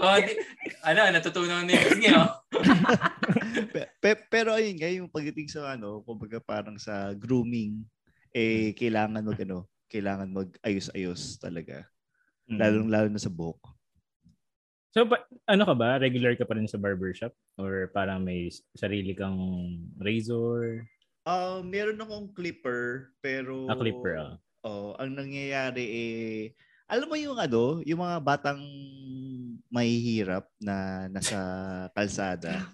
Oh, 0.00 0.16
di, 0.16 0.32
ano, 0.80 1.12
natutunan 1.12 1.68
ni 1.68 1.76
niya. 2.00 2.24
oh. 2.24 2.32
Pe- 3.70 3.92
pe- 4.00 4.24
pero 4.26 4.56
ayun 4.56 4.74
nga, 4.74 4.88
yung 4.88 5.12
pagdating 5.12 5.44
sa 5.46 5.76
ano, 5.76 6.00
kumbaga 6.00 6.40
parang 6.40 6.80
sa 6.80 7.12
grooming, 7.12 7.84
eh, 8.32 8.72
kailangan 8.72 9.20
mag 9.20 9.36
ano, 9.38 9.68
kailangan 9.86 10.32
mag-ayos-ayos 10.32 11.36
talaga. 11.36 11.84
Mm. 12.50 12.58
Lalong-lalo 12.58 13.08
na 13.08 13.22
sa 13.22 13.30
buhok. 13.30 13.62
So, 14.90 15.06
pa, 15.06 15.22
ano 15.46 15.62
ka 15.62 15.74
ba? 15.78 16.02
Regular 16.02 16.34
ka 16.34 16.42
pa 16.42 16.58
rin 16.58 16.66
sa 16.66 16.74
barbershop? 16.74 17.30
Or 17.54 17.86
parang 17.94 18.26
may 18.26 18.50
sarili 18.74 19.14
kang 19.14 19.38
razor? 20.02 20.82
Ah, 21.22 21.62
meron 21.62 22.02
akong 22.02 22.34
clipper, 22.34 23.14
pero... 23.22 23.70
A 23.70 23.78
clipper, 23.78 24.18
ah. 24.18 24.34
Oh, 24.66 24.98
ang 24.98 25.14
nangyayari 25.14 25.84
eh, 25.88 26.40
alam 26.90 27.06
mo 27.06 27.14
yung 27.14 27.38
ano, 27.38 27.80
yung 27.86 28.02
mga 28.02 28.18
batang 28.18 28.60
mahihirap 29.70 30.50
na 30.58 31.06
nasa 31.06 31.38
kalsada. 31.94 32.66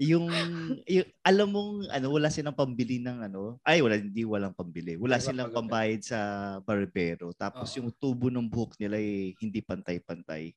Yung, 0.00 0.26
yung 0.88 1.08
alam 1.22 1.48
mong 1.52 1.72
ano 1.92 2.06
wala 2.12 2.28
silang 2.32 2.56
pambili 2.56 2.98
ng 3.02 3.28
ano 3.28 3.60
ay 3.66 3.80
wala 3.84 4.00
hindi 4.00 4.24
walang 4.24 4.56
pambili. 4.56 4.96
Wala 4.96 5.16
Wala 5.16 5.24
silang 5.24 5.50
pambayad 5.52 6.02
sa 6.02 6.18
barbero. 6.64 7.32
Tapos 7.36 7.68
Oo. 7.74 7.76
yung 7.82 7.88
tubo 7.96 8.32
ng 8.32 8.48
buhok 8.48 8.80
nila 8.80 8.96
eh, 8.98 9.36
hindi 9.38 9.60
pantay-pantay. 9.62 10.52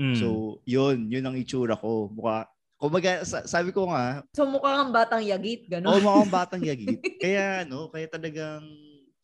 Mm. 0.00 0.16
so 0.16 0.56
yun 0.64 1.12
yun 1.12 1.24
ang 1.28 1.36
itsura 1.36 1.76
ko. 1.76 2.08
Mukha 2.08 2.48
kumbaga 2.80 3.20
sa- 3.28 3.44
sabi 3.44 3.68
ko 3.68 3.92
nga 3.92 4.24
So 4.32 4.48
mukha 4.48 4.80
kang 4.80 4.92
batang 4.96 5.20
yagit, 5.20 5.68
oh 5.68 5.72
gano'n. 5.76 6.00
mukhang 6.00 6.32
batang 6.32 6.62
yagit. 6.70 7.00
Kaya 7.20 7.68
ano 7.68 7.92
kaya 7.92 8.08
talagang 8.08 8.64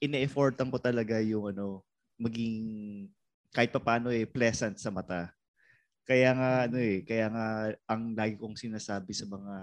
ine-effortan 0.00 0.68
ko 0.68 0.76
talaga 0.76 1.16
yung 1.24 1.48
ano 1.52 1.80
maging 2.20 3.08
kahit 3.52 3.72
papaano 3.72 4.12
eh 4.12 4.28
pleasant 4.28 4.76
sa 4.76 4.92
mata 4.92 5.35
kaya 6.06 6.30
nga 6.32 6.50
ano 6.64 6.78
eh, 6.78 7.02
kaya 7.02 7.26
nga 7.28 7.46
ang 7.84 8.14
lagi 8.14 8.38
kong 8.38 8.54
sinasabi 8.54 9.10
sa 9.10 9.26
mga 9.26 9.54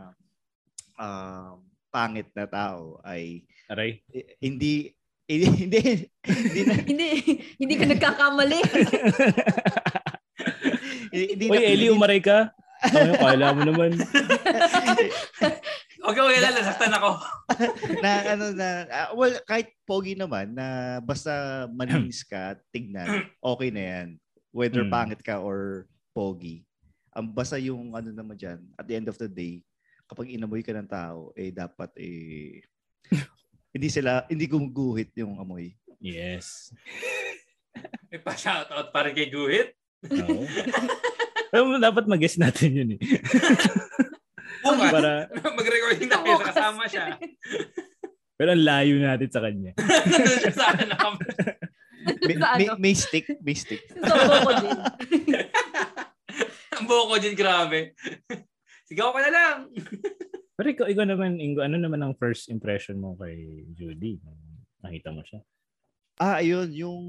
um, 0.95 1.55
pangit 1.87 2.27
na 2.31 2.45
tao 2.45 2.99
ay 3.01 3.47
Aray. 3.65 4.03
hindi 4.37 4.91
hindi 5.23 5.43
hindi, 5.63 5.79
hindi 6.27 6.61
na 6.61 6.73
hindi, 6.89 7.07
hindi 7.55 7.73
ka 7.73 7.85
nagkakamali. 7.87 8.59
hindi 11.13 11.45
Uy, 11.47 11.57
na- 11.57 11.63
Eli, 11.65 11.87
umaray 11.89 12.19
ka. 12.19 12.51
Ano, 12.83 13.15
kala 13.15 13.55
mo 13.55 13.61
naman. 13.63 13.95
Okay, 16.03 16.19
okay 16.19 16.39
lang, 16.43 16.51
nasaktan 16.51 16.91
ako. 16.91 17.15
na 18.03 18.11
ano 18.35 18.45
na 18.51 18.67
ah, 18.91 19.09
well 19.15 19.31
kahit 19.47 19.71
pogi 19.87 20.19
naman 20.19 20.51
na 20.51 20.99
basta 20.99 21.63
malinis 21.71 22.27
ka 22.27 22.59
tignan 22.75 23.07
okay 23.55 23.71
na 23.71 23.83
yan 23.83 24.07
whether 24.51 24.83
Mm. 24.83 24.91
pangit 24.91 25.21
ka 25.23 25.39
or 25.39 25.87
pogi 26.13 26.61
ang 27.11 27.29
basta 27.29 27.57
yung 27.57 27.93
ano 27.93 28.09
naman 28.09 28.37
diyan 28.37 28.61
at 28.77 28.85
the 28.85 28.95
end 28.95 29.09
of 29.09 29.17
the 29.17 29.27
day 29.27 29.59
kapag 30.05 30.29
inamoy 30.29 30.61
ka 30.61 30.71
ng 30.71 30.87
tao 30.87 31.33
eh 31.33 31.49
dapat 31.49 31.89
eh 31.97 32.61
hindi 33.73 33.89
sila 33.89 34.23
hindi 34.29 34.45
gumuguhit 34.45 35.11
yung 35.17 35.41
amoy 35.41 35.73
Yes. 36.03 36.75
May 38.11 38.19
pa-shoutout 38.19 38.91
para 38.91 39.15
kay 39.15 39.31
Guhit. 39.31 39.71
Oo. 40.11 40.43
Mo, 41.63 41.79
dapat 41.79 42.03
mag-guess 42.11 42.35
natin 42.35 42.75
yun 42.75 42.89
eh. 42.99 43.01
Oo 44.67 44.75
nga. 44.75 44.91
Para, 44.91 45.11
Mag-recording 45.31 46.11
tayo 46.11 46.43
sa 46.43 46.47
kasama 46.51 46.83
siya. 46.91 47.15
pero 48.35 48.51
ang 48.51 48.63
layo 48.67 48.99
natin 48.99 49.29
sa 49.31 49.39
kanya. 49.39 49.71
Nandun 50.11 50.39
siya 50.43 50.53
sa 50.53 50.65
akin 50.75 50.87
na 50.91 50.97
kami. 50.99 51.23
may, 52.03 52.35
Sa 52.35 52.47
may, 52.59 52.67
may 52.75 52.93
stick 52.99 53.25
may 53.39 53.55
stick 53.55 53.79
Sa 53.95 54.43
ko 54.43 54.51
din. 54.59 54.75
Ang 56.73 56.85
buhok 56.85 57.07
ko 57.07 57.15
dyan, 57.19 57.35
grabe. 57.35 57.93
Sigaw 58.89 59.13
ka 59.13 59.19
na 59.21 59.31
lang. 59.31 59.57
Pero 60.53 60.67
ikaw, 60.69 60.85
ikaw 60.87 61.05
naman, 61.05 61.37
Ingo, 61.37 61.61
ano 61.61 61.77
naman 61.77 62.01
ang 62.01 62.13
first 62.15 62.47
impression 62.47 62.97
mo 62.97 63.17
kay 63.17 63.35
Judy? 63.73 64.19
Nakita 64.79 65.09
mo 65.09 65.23
siya. 65.23 65.39
ah 66.13 66.37
ayun 66.37 66.69
yung 66.69 67.01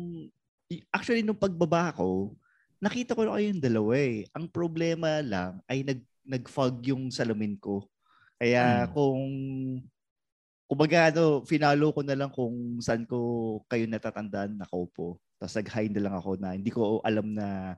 actually 0.88 1.20
nung 1.20 1.36
pagbaba 1.36 1.92
ko 1.92 2.32
nakita 2.80 3.12
ko 3.12 3.28
na 3.28 3.36
kayong 3.36 3.60
dalawa 3.60 3.92
eh 4.00 4.24
ang 4.32 4.48
problema 4.48 5.20
lang 5.20 5.60
ay 5.68 5.84
nag 5.84 6.00
nag-fog 6.24 6.80
yung 6.88 7.12
salamin 7.12 7.52
ko 7.60 7.84
kaya 8.40 8.88
Hmm. 8.88 8.92
kung 8.96 9.24
kumbaga 10.64 11.12
ano, 11.12 11.44
finalo 11.44 11.92
ko 11.92 12.00
na 12.00 12.16
lang 12.16 12.32
kung 12.32 12.80
saan 12.80 13.04
ko 13.04 13.18
kayo 13.68 13.84
natatandaan 13.84 14.56
nakaupo. 14.56 15.20
Tapos 15.36 15.54
nag-hi 15.54 15.92
na 15.92 16.08
lang 16.08 16.14
ako 16.16 16.40
na 16.40 16.56
hindi 16.56 16.72
ko 16.72 17.04
alam 17.04 17.36
na 17.36 17.76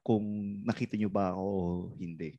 kung 0.00 0.24
nakita 0.64 0.96
nyo 0.96 1.10
ba 1.12 1.32
ako 1.32 1.44
o 1.44 1.62
hindi. 1.96 2.36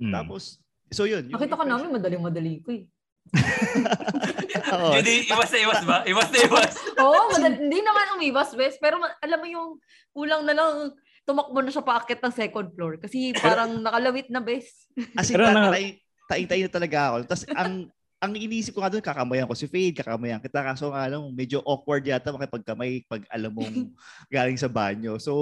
Mm. 0.00 0.12
Tapos, 0.12 0.60
so 0.88 1.04
yun. 1.04 1.28
Nakita 1.28 1.56
ko 1.56 1.64
impression- 1.64 1.70
namin, 1.70 1.96
madaling-madali 1.96 2.52
ko 2.60 2.70
eh. 2.72 2.84
Oo. 4.74 4.92
Judy, 4.96 5.28
iwas 5.28 5.50
na 5.50 5.58
iwas 5.60 5.82
ba? 5.84 5.96
Iwas 6.04 6.28
na 6.32 6.38
iwas. 6.40 6.74
Oo, 7.04 7.20
madali, 7.32 7.56
hindi 7.60 7.78
naman 7.80 8.16
umiwas, 8.16 8.50
bes. 8.54 8.76
Pero 8.76 8.98
alam 9.00 9.38
mo 9.38 9.46
yung 9.46 9.68
kulang 10.10 10.42
na 10.44 10.54
lang 10.54 10.92
tumakbo 11.24 11.60
na 11.60 11.70
siya 11.70 11.84
paakit 11.84 12.18
ng 12.18 12.34
second 12.34 12.68
floor. 12.74 12.98
Kasi 12.98 13.32
parang 13.36 13.80
nakalawit 13.80 14.28
na, 14.28 14.40
bes. 14.40 14.88
As 15.14 15.30
in, 15.30 15.36
Pero 15.36 15.46
ta- 15.46 15.54
na- 15.54 15.72
taing- 15.72 15.98
taing-taing 16.26 16.64
na 16.66 16.72
talaga 16.72 16.98
ako. 17.10 17.16
Tapos 17.26 17.44
ang 17.50 17.72
ang 18.20 18.36
iniisip 18.36 18.76
ko 18.76 18.84
nga 18.84 18.92
doon, 18.92 19.00
kakamayan 19.00 19.48
ko 19.48 19.56
si 19.56 19.64
Fade, 19.64 19.96
kakamayan 19.96 20.44
kita. 20.44 20.60
Kaso 20.60 20.92
nga 20.92 21.08
lang, 21.08 21.24
medyo 21.32 21.64
awkward 21.64 22.04
yata 22.04 22.28
makipagkamay 22.28 23.08
pag 23.08 23.24
alam 23.32 23.48
mong 23.48 23.88
galing 24.34 24.60
sa 24.60 24.68
banyo. 24.68 25.16
So, 25.16 25.32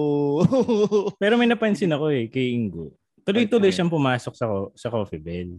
Pero 1.23 1.35
may 1.35 1.51
napansin 1.51 1.91
ako 1.91 2.15
eh, 2.15 2.31
kay 2.31 2.55
Ingo. 2.55 2.95
Tuloy-tuloy 3.27 3.75
siyang 3.75 3.91
pumasok 3.91 4.33
sa, 4.39 4.47
sa 4.79 4.89
coffee 4.95 5.19
bell. 5.19 5.59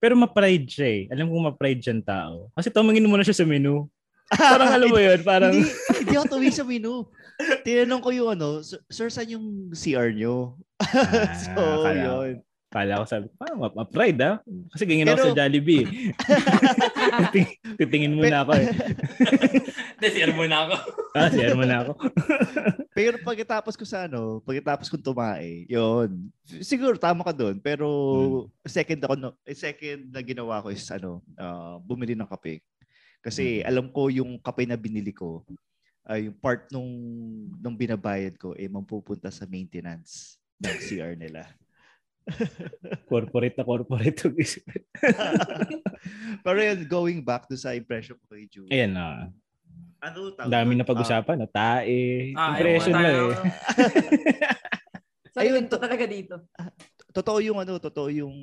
Pero 0.00 0.16
ma-pride 0.16 0.66
siya 0.66 0.88
eh. 0.88 1.02
Alam 1.12 1.28
kong 1.28 1.46
ma-pride 1.52 1.84
siyang 1.84 2.02
tao. 2.02 2.48
Kasi 2.56 2.72
tumingin 2.72 3.04
muna 3.04 3.22
siya 3.22 3.36
sa 3.36 3.44
menu. 3.44 3.84
Parang 4.32 4.72
alam 4.72 4.88
mo 4.88 4.98
yun, 5.00 5.20
parang... 5.20 5.52
hindi, 5.52 5.68
hindi 5.68 6.14
ako 6.16 6.26
tuwi 6.36 6.48
sa 6.48 6.64
menu. 6.64 7.04
Tinanong 7.64 8.02
ko 8.02 8.10
yung 8.12 8.30
ano, 8.36 8.60
"Sir, 8.88 9.08
saan 9.08 9.30
yung 9.30 9.70
CR 9.72 10.10
nyo? 10.16 10.56
so, 11.44 11.84
Ah, 11.84 11.92
yun. 11.92 12.40
Kala 12.68 13.00
ko 13.00 13.04
sabi, 13.08 13.32
parang 13.32 13.58
ma- 13.58 13.72
ma-pride 13.72 14.20
ah. 14.20 14.36
Kasi 14.68 14.84
ganyan 14.84 15.08
ako 15.08 15.16
Pero- 15.16 15.28
sa 15.32 15.38
Jollibee. 15.40 15.82
eh. 15.82 16.12
Titing- 17.32 17.56
Titingin 17.80 18.12
muna 18.12 18.44
ako 18.44 18.52
eh. 18.60 18.68
Hindi, 19.96 20.06
share 20.12 20.34
mo 20.36 20.44
na 20.44 20.58
ako. 20.62 20.74
Ah, 21.16 21.28
share 21.32 21.56
mo 21.56 21.64
na 21.64 21.76
ako. 21.80 21.92
Pero 22.98 23.16
pagkatapos 23.24 23.72
ko 23.72 23.88
sa 23.88 24.04
ano, 24.04 24.44
pagkatapos 24.44 24.92
kong 24.92 25.00
tumae, 25.02 25.64
yun. 25.64 26.28
Siguro 26.60 27.00
tama 27.00 27.24
ka 27.24 27.32
doon, 27.32 27.56
pero 27.56 27.86
second 28.66 29.00
ako 29.00 29.14
no, 29.14 29.30
eh, 29.46 29.54
second 29.54 30.10
na 30.10 30.20
ginawa 30.20 30.60
ko 30.60 30.68
is 30.68 30.84
ano, 30.90 31.22
ah, 31.34 31.78
bumili 31.78 32.12
ng 32.12 32.28
kape. 32.28 32.60
Kasi 33.18 33.62
alam 33.62 33.88
ko 33.88 34.10
yung 34.10 34.36
kape 34.36 34.66
na 34.66 34.76
binili 34.76 35.14
ko, 35.14 35.40
ay 36.04 36.28
yung 36.28 36.36
part 36.36 36.68
nung 36.68 36.88
nung 37.56 37.76
binabayad 37.76 38.34
ko 38.34 38.52
eh 38.52 38.64
mapupunta 38.66 39.28
sa 39.28 39.44
maintenance 39.44 40.36
ng 40.58 40.76
CR 40.78 41.14
nila. 41.14 41.44
Corporate 43.08 43.56
na 43.56 43.64
corporate. 43.64 44.18
yung 44.28 44.36
isip. 44.36 44.64
pero 46.44 46.58
yun, 46.60 46.78
going 46.84 47.20
back 47.24 47.48
to 47.48 47.56
sa 47.56 47.72
impression 47.72 48.16
ko 48.20 48.24
kay 48.30 48.44
Julie. 48.46 48.72
Ayan 48.72 48.92
na. 48.94 49.32
Ano 49.98 50.30
Ang 50.38 50.52
dami 50.52 50.72
na 50.78 50.86
pag-usapan. 50.86 51.42
No? 51.42 51.50
Tae. 51.50 52.30
Ah, 52.38 52.54
Impression 52.54 52.94
tayo. 52.94 53.34
eh. 53.34 53.38
So, 55.34 55.38
Ayun, 55.42 55.62
Ayun, 55.62 55.64
to 55.70 55.78
talaga 55.78 56.04
dito. 56.06 56.34
totoo 57.18 57.38
yung 57.42 57.58
ano, 57.58 57.80
totoo 57.80 58.08
yung 58.12 58.36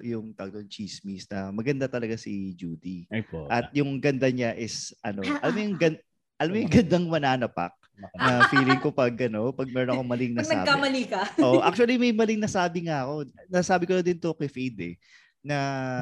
yung 0.00 0.32
tawag 0.32 0.56
doon, 0.56 0.68
chismis 0.70 1.28
na 1.28 1.52
maganda 1.52 1.84
talaga 1.90 2.16
si 2.16 2.56
Judy. 2.56 3.04
Ay 3.12 3.26
po. 3.26 3.44
At 3.50 3.68
yung 3.76 4.00
ganda 4.00 4.30
niya 4.32 4.56
is 4.56 4.96
ano, 5.04 5.20
alam 5.20 5.52
mo 5.52 5.60
yung 5.60 5.76
gan 5.76 5.94
alam 6.40 6.50
mo 6.56 6.58
yung 6.64 6.72
gandang 6.72 7.06
mananapak 7.10 7.76
na 8.16 8.48
feeling 8.48 8.80
ko 8.80 8.88
pag 8.90 9.12
ano, 9.28 9.52
pag 9.52 9.68
meron 9.68 9.94
akong 9.94 10.10
maling 10.10 10.34
Pag 10.34 10.42
nasabi. 10.44 10.56
nagkamali 10.64 11.02
ka, 11.06 11.20
Oh, 11.40 11.60
actually 11.60 11.96
may 12.00 12.12
maling 12.12 12.40
nasabi 12.40 12.88
nga 12.88 13.04
ako. 13.04 13.28
Nasabi 13.46 13.84
ko 13.84 13.92
na 13.96 14.04
din 14.04 14.18
to 14.18 14.32
kay 14.32 14.48
Fade 14.48 14.80
eh, 14.80 14.94
na 15.40 15.58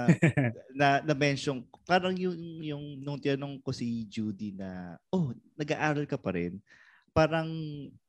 na 0.79 0.87
na 1.03 1.15
mention 1.15 1.63
parang 1.87 2.15
yung 2.15 2.35
yung 2.63 2.85
nung 2.99 3.19
tinanong 3.19 3.63
ko 3.63 3.71
si 3.71 4.07
Judy 4.07 4.55
na 4.55 4.99
oh, 5.11 5.31
nag-aaral 5.59 6.07
ka 6.07 6.19
pa 6.19 6.35
rin. 6.35 6.59
Parang 7.15 7.49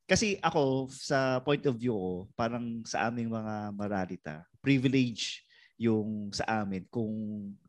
kasi 0.09 0.41
ako 0.41 0.89
sa 0.89 1.37
point 1.45 1.61
of 1.69 1.77
view 1.77 1.93
ko, 1.93 2.13
parang 2.33 2.81
sa 2.81 3.09
aming 3.09 3.29
mga 3.29 3.53
maralita, 3.77 4.33
privilege 4.57 5.45
yung 5.79 6.27
sa 6.35 6.43
amin 6.59 6.83
kung 6.91 7.07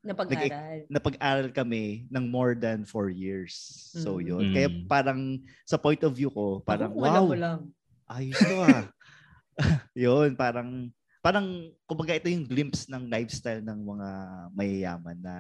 napag-aral. 0.03 0.83
napag-aral 0.91 1.49
kami 1.55 2.11
ng 2.11 2.27
more 2.27 2.59
than 2.59 2.83
four 2.83 3.07
years. 3.07 3.55
So 3.95 4.19
Mm. 4.19 4.27
yun. 4.27 4.45
Kaya 4.51 4.69
Mm. 4.69 4.85
parang 4.91 5.21
sa 5.63 5.79
point 5.79 6.03
of 6.03 6.11
view 6.11 6.27
ko, 6.29 6.59
parang 6.61 6.91
Ako, 6.91 6.99
wow, 6.99 7.27
lang. 7.39 7.61
ayos 8.11 8.35
to 8.35 8.59
ah. 8.59 8.91
yun, 9.95 10.35
parang, 10.35 10.91
parang, 11.23 11.47
kumbaga 11.87 12.19
ito 12.19 12.27
yung 12.27 12.43
glimpse 12.43 12.91
ng 12.91 13.07
lifestyle 13.07 13.63
ng 13.63 13.79
mga 13.79 14.09
mayayaman 14.51 15.19
na 15.23 15.37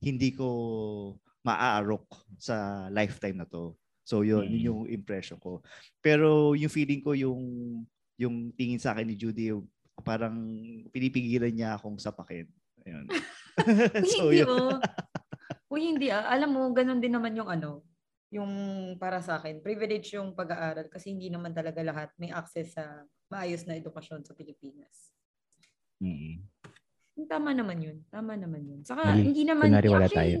hindi 0.00 0.32
ko 0.32 0.48
maaarok 1.44 2.08
sa 2.40 2.88
lifetime 2.88 3.36
na 3.36 3.48
to. 3.48 3.76
So 4.00 4.24
yun, 4.24 4.48
Mm. 4.48 4.52
yun 4.56 4.62
yung 4.64 4.82
impression 4.88 5.36
ko. 5.36 5.60
Pero 6.00 6.56
yung 6.56 6.72
feeling 6.72 7.04
ko 7.04 7.12
yung 7.12 7.40
yung 8.16 8.52
tingin 8.52 8.76
sa 8.76 8.92
akin 8.92 9.04
ni 9.04 9.16
Judy, 9.16 9.48
yung 9.48 9.64
parang 10.02 10.36
pinipigilan 10.90 11.52
niya 11.52 11.76
akong 11.76 11.96
sapakin. 12.00 12.48
Ayun. 12.84 13.06
Uy, 13.08 14.08
so 14.12 14.28
hindi 14.28 14.40
yun. 14.42 14.48
oh. 14.48 14.76
Uy, 15.70 15.80
hindi 15.94 16.08
ah. 16.10 16.26
Alam 16.28 16.50
mo, 16.56 16.62
ganun 16.74 16.98
din 16.98 17.14
naman 17.14 17.36
yung 17.36 17.46
ano, 17.46 17.84
yung 18.30 18.52
para 18.98 19.18
sa 19.18 19.42
akin, 19.42 19.58
privilege 19.58 20.14
yung 20.14 20.34
pag-aaral 20.38 20.86
kasi 20.86 21.10
hindi 21.10 21.30
naman 21.30 21.50
talaga 21.50 21.82
lahat 21.82 22.14
may 22.18 22.30
access 22.30 22.78
sa 22.78 23.02
maayos 23.30 23.66
na 23.66 23.78
edukasyon 23.78 24.22
sa 24.22 24.34
Pilipinas. 24.38 25.14
Mm. 25.98 26.46
Tama 27.26 27.52
naman 27.52 27.78
yun. 27.82 27.98
Tama 28.08 28.38
naman 28.38 28.64
yun. 28.64 28.80
Saka 28.86 29.12
Mali. 29.12 29.28
hindi 29.28 29.42
naman, 29.44 29.68
Kunwari 29.68 29.90
wala 29.92 30.06
actually, 30.08 30.40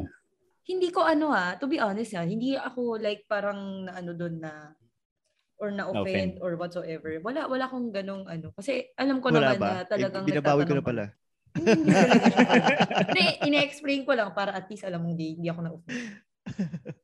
hindi 0.70 0.88
ko 0.94 1.00
ano 1.04 1.26
ah, 1.34 1.58
to 1.58 1.66
be 1.66 1.76
honest 1.82 2.14
ah, 2.16 2.24
hindi 2.24 2.54
ako 2.56 2.96
like 2.96 3.26
parang 3.26 3.90
na 3.90 4.00
ano 4.00 4.14
doon 4.16 4.38
na 4.40 4.72
or 5.60 5.68
na 5.70 5.84
offend 5.86 5.94
Na-offend. 5.94 6.32
or 6.40 6.56
whatsoever. 6.56 7.10
Wala 7.20 7.44
wala 7.46 7.68
akong 7.68 7.92
ganong 7.92 8.24
ano 8.24 8.50
kasi 8.56 8.88
alam 8.96 9.20
ko 9.20 9.28
Wala 9.28 9.52
naman 9.54 9.60
ba? 9.60 9.70
na 9.70 9.84
talagang 9.86 10.24
Eh, 10.24 10.28
binabawi 10.32 10.64
ko 10.64 10.74
na 10.74 10.84
pala. 10.84 11.04
Hindi, 13.10 13.26
ine-explain 13.44 14.06
ko 14.06 14.14
lang 14.14 14.32
para 14.32 14.54
at 14.54 14.70
least 14.70 14.86
alam 14.86 15.02
mong 15.02 15.12
hindi, 15.12 15.34
hindi 15.36 15.48
ako 15.50 15.60
na-offend. 15.62 16.00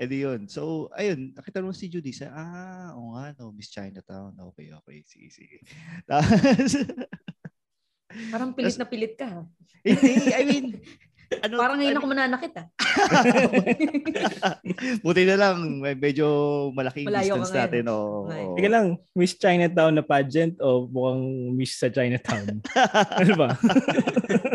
E 0.00 0.08
di 0.08 0.24
yun. 0.24 0.48
So, 0.48 0.88
ayun, 0.96 1.36
nakita 1.36 1.60
mo 1.60 1.76
si 1.76 1.92
Judy 1.92 2.12
sa, 2.12 2.32
ah, 2.32 2.88
o 2.96 3.12
nga, 3.12 3.36
no, 3.36 3.52
Miss 3.52 3.68
Chinatown. 3.68 4.32
Okay, 4.52 4.72
okay, 4.72 5.04
sige, 5.04 5.28
sige. 5.28 5.60
Tapos, 6.08 6.72
Parang 8.32 8.56
pilit 8.56 8.80
na 8.80 8.88
pilit 8.88 9.14
ka. 9.14 9.44
I 9.84 10.42
mean, 10.42 10.80
ano, 11.38 11.54
Parang 11.54 11.78
ngayon 11.78 11.94
ano- 11.94 12.00
ako 12.02 12.08
mananakit 12.10 12.52
ah. 12.58 12.66
Buti 15.06 15.22
na 15.22 15.36
lang, 15.38 15.78
may- 15.78 15.94
medyo 15.94 16.26
malaking 16.74 17.06
Malayo 17.06 17.38
distance 17.38 17.54
natin. 17.54 17.86
Oo. 17.86 18.26
Okay. 18.26 18.44
Teka 18.58 18.68
lang, 18.68 18.86
Miss 19.14 19.38
Chinatown 19.38 19.94
na 19.94 20.02
pageant 20.02 20.58
o 20.58 20.90
mukhang 20.90 21.22
Miss 21.54 21.78
sa 21.78 21.86
Chinatown? 21.86 22.58
ano 23.22 23.32
ba? 23.38 23.48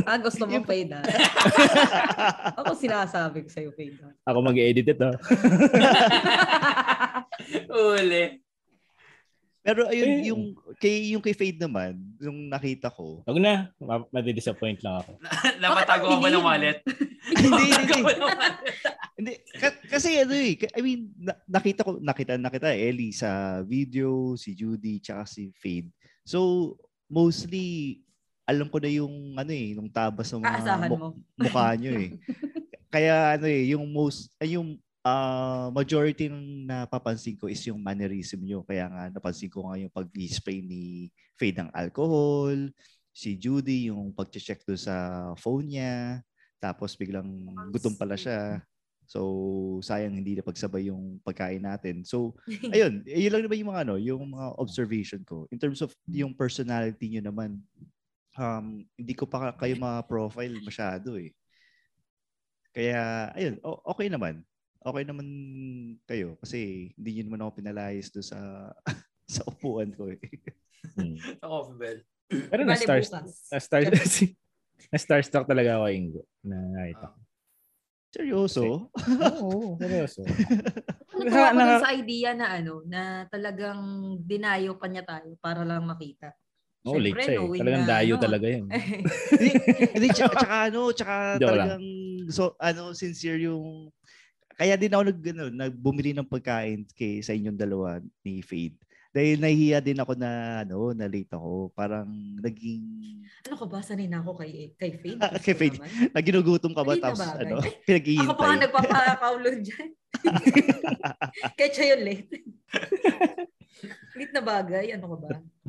Ah, 0.06 0.22
gusto 0.22 0.46
mo 0.46 0.62
fade 0.62 0.94
ah. 0.94 1.02
Ako 2.62 2.78
sinasabi 2.78 3.42
ko 3.42 3.50
sa'yo 3.50 3.74
fade 3.74 3.98
ah. 4.06 4.14
Ako 4.30 4.38
mag-edit 4.46 4.86
ito. 4.86 5.10
Uli. 7.74 8.45
Pero 9.66 9.90
ayun, 9.90 10.10
Eh. 10.22 10.30
yung 10.30 10.42
kay 10.78 11.18
yung 11.18 11.26
kay 11.26 11.34
Fade 11.34 11.58
naman, 11.58 11.98
yung 12.22 12.46
nakita 12.46 12.94
ko. 12.94 13.26
Huwag 13.26 13.42
na. 13.42 13.74
Ma- 13.82 14.06
Madi-disappoint 14.14 14.78
lang 14.86 15.02
ako. 15.02 15.18
Napatago 15.62 16.22
ba 16.22 16.30
ng 16.30 16.46
wallet? 16.46 16.86
hindi, 17.34 17.66
hindi, 17.74 18.00
hindi. 19.18 19.34
kasi 19.90 20.22
ano 20.22 20.38
eh, 20.38 20.54
I 20.54 20.82
mean, 20.86 21.10
na- 21.18 21.42
nakita 21.50 21.82
ko, 21.82 21.98
nakita, 21.98 22.38
nakita 22.38 22.78
Ellie 22.78 23.10
sa 23.10 23.66
video, 23.66 24.38
si 24.38 24.54
Judy, 24.54 25.02
tsaka 25.02 25.26
si 25.26 25.50
Fade. 25.58 25.90
So, 26.22 26.78
mostly, 27.10 28.00
alam 28.46 28.70
ko 28.70 28.78
na 28.78 28.94
yung, 28.94 29.34
ano 29.34 29.50
eh, 29.50 29.74
yung 29.74 29.90
tabas 29.90 30.30
ng 30.30 30.46
mga 30.46 30.86
mu- 30.86 30.94
mo. 30.94 31.10
mukha 31.34 31.74
nyo 31.74 31.90
eh. 31.98 32.14
Kaya 32.94 33.36
ano 33.36 33.50
eh, 33.50 33.74
yung 33.74 33.90
most, 33.90 34.30
ay 34.38 34.56
yung 34.62 34.78
ah, 35.06 35.70
majority 35.70 36.26
ng 36.28 36.66
napapansin 36.66 37.38
ko 37.38 37.46
is 37.46 37.62
yung 37.70 37.78
mannerism 37.78 38.42
nyo. 38.42 38.66
Kaya 38.66 38.90
nga 38.90 39.04
napansin 39.14 39.54
ko 39.54 39.70
nga 39.70 39.78
yung 39.78 39.94
pag-spray 39.94 40.66
ni 40.66 41.14
Fade 41.38 41.62
ng 41.62 41.72
alcohol, 41.78 42.74
si 43.14 43.38
Judy 43.38 43.94
yung 43.94 44.10
pag-check 44.12 44.66
doon 44.66 44.82
sa 44.82 44.96
phone 45.38 45.70
niya, 45.70 46.26
tapos 46.58 46.98
biglang 46.98 47.30
gutom 47.70 47.94
pala 47.94 48.18
siya. 48.18 48.66
So, 49.06 49.22
sayang 49.86 50.18
hindi 50.18 50.34
na 50.34 50.42
pagsabay 50.42 50.90
yung 50.90 51.22
pagkain 51.22 51.62
natin. 51.62 52.02
So, 52.02 52.34
ayun, 52.74 53.06
yun 53.06 53.32
lang 53.38 53.46
naman 53.46 53.62
yung 53.62 53.72
mga 53.72 53.82
ano, 53.86 53.96
yung 54.02 54.24
mga 54.34 54.48
observation 54.58 55.22
ko. 55.22 55.46
In 55.54 55.62
terms 55.62 55.86
of 55.86 55.94
yung 56.10 56.34
personality 56.34 57.14
nyo 57.14 57.30
naman, 57.30 57.62
um, 58.34 58.82
hindi 58.98 59.14
ko 59.14 59.30
pa 59.30 59.54
kayo 59.54 59.78
ma-profile 59.78 60.58
masyado 60.66 61.22
eh. 61.22 61.30
Kaya, 62.74 63.30
ayun, 63.38 63.62
okay 63.62 64.10
naman. 64.10 64.42
Okay 64.86 65.02
naman 65.02 65.28
kayo 66.06 66.38
kasi 66.46 66.94
hindi 66.94 67.18
nyo 67.18 67.24
naman 67.26 67.42
ako 67.42 67.52
pinalayas 67.58 68.14
doon 68.14 68.28
sa 68.30 68.40
sa 69.34 69.42
upuan 69.50 69.90
ko 69.98 70.14
eh. 70.14 70.22
Hmm. 70.94 71.18
Sa 71.18 71.50
coffee 71.50 71.78
bell. 71.82 72.00
Pero 72.30 72.62
Bale, 72.62 72.70
na-star, 72.70 73.02
bukas. 73.02 73.50
na-star, 73.50 73.82
na-starstruck 74.94 75.50
talaga 75.50 75.82
ako, 75.82 75.86
Ingo. 75.90 76.22
Na 76.46 76.58
nakita 76.78 77.06
ko. 77.10 77.18
Seryoso? 78.14 78.64
Oo, 79.42 79.74
seryoso. 79.82 80.22
Natuwa 81.18 81.50
ko 81.50 81.58
Naka- 81.58 81.82
sa 81.82 81.92
idea 81.98 82.30
na 82.38 82.48
ano, 82.54 82.86
na 82.86 83.26
talagang 83.34 83.82
dinayo 84.22 84.78
pa 84.78 84.86
niya 84.86 85.02
tayo 85.02 85.34
para 85.42 85.66
lang 85.66 85.82
makita. 85.90 86.30
Oo, 86.86 87.02
late 87.02 87.18
Syempre, 87.18 87.26
siya 87.26 87.42
eh. 87.42 87.58
Talagang 87.58 87.84
na, 87.84 87.92
dayo 87.98 88.14
ano, 88.14 88.22
talaga 88.22 88.46
yun. 88.46 88.66
hindi, 89.98 90.08
tsaka, 90.14 90.70
ano, 90.70 90.82
tsaka 90.94 91.16
talagang 91.42 91.84
so 92.30 92.54
ano 92.62 92.94
sincere 92.94 93.50
yung 93.50 93.90
kaya 94.56 94.76
din 94.76 94.90
ako 94.90 95.04
nag 95.06 95.20
ano, 95.28 95.44
nagbumili 95.50 96.12
ng 96.12 96.26
pagkain 96.26 96.88
kay 96.90 97.20
sa 97.20 97.32
inyong 97.32 97.56
dalawa 97.56 97.90
ni 98.22 98.40
Fade. 98.40 98.76
Dahil 99.12 99.40
nahihiya 99.40 99.80
din 99.80 99.96
ako 99.96 100.12
na 100.14 100.30
ano, 100.62 100.92
na 100.92 101.08
late 101.08 101.32
ako. 101.32 101.72
Parang 101.72 102.04
naging 102.38 102.84
ano 103.46 103.56
ka 103.56 103.66
ba? 103.66 103.80
Sanay 103.80 104.08
na 104.08 104.20
ako 104.20 104.36
kay, 104.38 104.76
kay 104.76 104.92
Fade. 104.94 105.20
Ah, 105.20 105.36
kay 105.36 105.54
Fade. 105.54 105.80
naginugutom 106.12 106.72
ka 106.72 106.82
ba 106.82 106.94
na 106.94 107.04
tapos 107.06 107.20
bagay. 107.22 107.44
ano, 107.46 107.56
Ako 107.64 107.64
pa 107.64 107.84
pinaghihintay. 107.86 108.60
nagpapakaulon 108.60 109.58
dyan. 109.62 109.90
Kahit 111.58 111.74
siya 111.74 111.86
yun 111.96 112.02
late. 112.04 112.28
late 114.16 114.34
na 114.34 114.44
bagay. 114.44 114.86
Ano 114.92 115.06
ka 115.08 115.18
ba? 115.18 115.28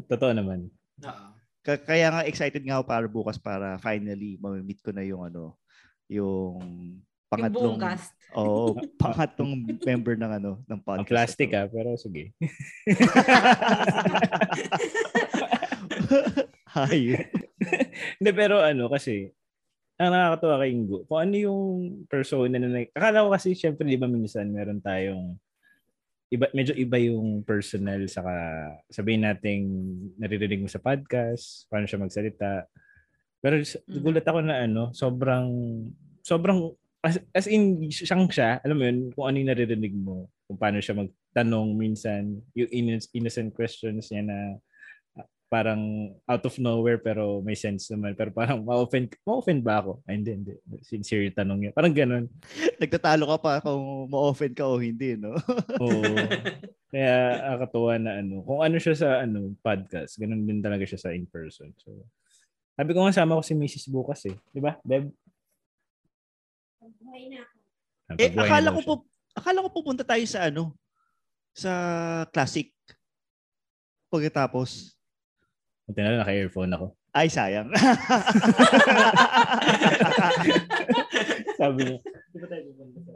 Totoo 0.09 0.33
naman. 0.33 0.67
Oo. 1.03 1.27
Ka- 1.63 1.83
Kaya 1.85 2.07
nga 2.09 2.23
excited 2.25 2.63
nga 2.63 2.79
ako 2.79 2.85
para 2.85 3.07
bukas 3.07 3.37
para 3.37 3.79
finally 3.79 4.39
ma-meet 4.39 4.79
ko 4.81 4.91
na 4.91 5.03
yung 5.03 5.23
ano, 5.23 5.55
Yung 6.07 6.59
pangatlong 7.27 7.79
cast. 7.79 8.15
Oo, 8.37 8.77
pangatlong 9.03 9.53
member 9.81 10.15
ng 10.19 10.33
ano, 10.39 10.51
ng 10.65 10.81
podcast. 10.83 11.01
Ang 11.03 11.09
plastic 11.09 11.51
ah, 11.55 11.67
pero 11.67 11.97
sige. 11.97 12.33
Hay. 16.77 17.17
Hindi, 18.21 18.31
pero 18.37 18.61
ano 18.61 18.93
kasi, 18.93 19.33
ang 19.97 20.13
nakakatawa 20.13 20.61
kay 20.61 20.77
Ingo, 20.77 21.09
kung 21.09 21.21
ano 21.25 21.35
yung 21.35 21.63
persona 22.05 22.61
na, 22.61 22.85
akala 22.93 23.25
ko 23.25 23.33
kasi, 23.33 23.57
syempre, 23.57 23.89
di 23.89 23.97
ba 23.97 24.05
minsan, 24.05 24.53
meron 24.53 24.85
tayong, 24.85 25.41
iba, 26.29 26.47
medyo 26.53 26.77
iba 26.77 27.01
yung 27.01 27.41
personal, 27.47 28.05
saka 28.11 28.35
sabihin 28.93 29.25
nating 29.25 29.63
naririnig 30.21 30.61
mo 30.61 30.69
sa 30.69 30.83
podcast, 30.83 31.65
paano 31.73 31.89
siya 31.89 32.03
magsalita. 32.03 32.67
Pero 33.41 33.63
Mhm. 33.63 34.03
gulat 34.03 34.27
ako 34.27 34.39
na 34.45 34.67
ano, 34.67 34.91
sobrang, 34.93 35.47
sobrang, 36.21 36.75
as, 37.07 37.23
as 37.31 37.47
in, 37.47 37.87
siyang 37.87 38.27
siya, 38.27 38.59
alam 38.67 38.77
mo 38.77 38.85
yun, 38.85 38.99
kung 39.15 39.25
ano 39.31 39.37
yung 39.39 39.51
naririnig 39.55 39.95
mo, 39.95 40.27
kung 40.51 40.59
paano 40.59 40.83
siya 40.83 40.99
magtanong 40.99 41.71
minsan, 41.79 42.43
yung 42.59 42.71
inno- 42.75 43.11
innocent 43.15 43.55
questions 43.55 44.11
niya 44.11 44.27
na 44.27 44.39
ah, 45.15 45.27
parang 45.47 46.11
out 46.27 46.43
of 46.43 46.59
nowhere 46.59 46.99
pero 46.99 47.39
may 47.47 47.55
sense 47.55 47.87
naman. 47.95 48.19
Pero 48.19 48.35
parang 48.35 48.59
ma-offend, 48.67 49.15
ma-offend 49.23 49.63
ba 49.63 49.79
ako? 49.79 50.03
Ay, 50.03 50.19
hindi, 50.19 50.33
hindi. 50.35 50.55
Sincere 50.83 51.31
yung 51.31 51.39
tanong 51.39 51.59
niya. 51.63 51.71
Parang 51.71 51.95
ganun. 51.95 52.27
Nagtatalo 52.83 53.25
ka 53.31 53.37
pa 53.39 53.53
kung 53.63 54.11
ma-offend 54.11 54.55
ka 54.59 54.67
o 54.67 54.83
hindi, 54.83 55.15
no? 55.15 55.39
Oo. 55.83 56.03
Kaya 56.91 57.15
nakakatuwa 57.39 57.95
na 58.03 58.11
ano. 58.19 58.43
Kung 58.43 58.61
ano 58.67 58.77
siya 58.83 58.95
sa 58.99 59.09
ano 59.23 59.55
podcast, 59.63 60.19
ganun 60.19 60.43
din 60.43 60.59
talaga 60.59 60.83
siya 60.83 60.99
sa 60.99 61.15
in-person. 61.15 61.71
So, 61.79 61.95
sabi 62.77 62.91
ko 62.93 63.07
nga 63.07 63.15
sama 63.15 63.39
ko 63.39 63.43
si 63.47 63.55
Mrs. 63.55 63.89
bukas 63.89 64.21
eh. 64.27 64.37
Di 64.51 64.59
ba, 64.59 64.77
Beb? 64.83 65.09
Eh, 66.87 68.31
Napagbuhay 68.31 68.37
na 68.37 68.43
akala 68.43 68.69
daw 68.71 68.75
ko 68.75 68.81
siya. 68.81 68.89
po, 68.89 68.95
akala 69.35 69.65
ko 69.65 69.69
pupunta 69.71 70.05
tayo 70.07 70.25
sa 70.27 70.47
ano, 70.47 70.75
sa 71.53 71.73
classic. 72.31 72.71
Pagkatapos, 74.07 74.95
Buti 75.87 76.03
na 76.03 76.11
lang, 76.15 76.21
naka-earphone 76.23 76.73
ako. 76.75 76.87
ay 77.15 77.31
sayang. 77.31 77.71
Sabi 81.59 81.81
niya, 81.87 81.99
di 82.03 82.39
ba 82.39 82.47
tayo 82.51 82.63
pupunta 82.75 82.99
sa... 83.03 83.13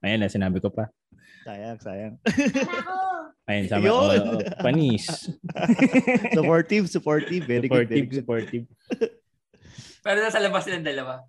Ayan 0.00 0.18
na, 0.24 0.32
sinabi 0.32 0.58
ko 0.64 0.72
pa. 0.72 0.88
sayang, 1.44 1.76
sayang. 1.82 2.14
Ayun, 3.50 3.66
sabi 3.66 3.90
ko, 3.90 3.98
oh, 3.98 4.14
oh, 4.14 4.40
panis. 4.62 5.04
supportive, 6.38 6.86
supportive. 6.86 7.42
Very 7.50 7.66
good, 7.66 7.90
very 7.90 8.06
supportive, 8.06 8.06
good. 8.06 8.18
supportive. 8.22 8.64
Pero 10.00 10.16
nasa 10.22 10.38
labas 10.38 10.62
silang 10.64 10.86
dalawa. 10.86 11.26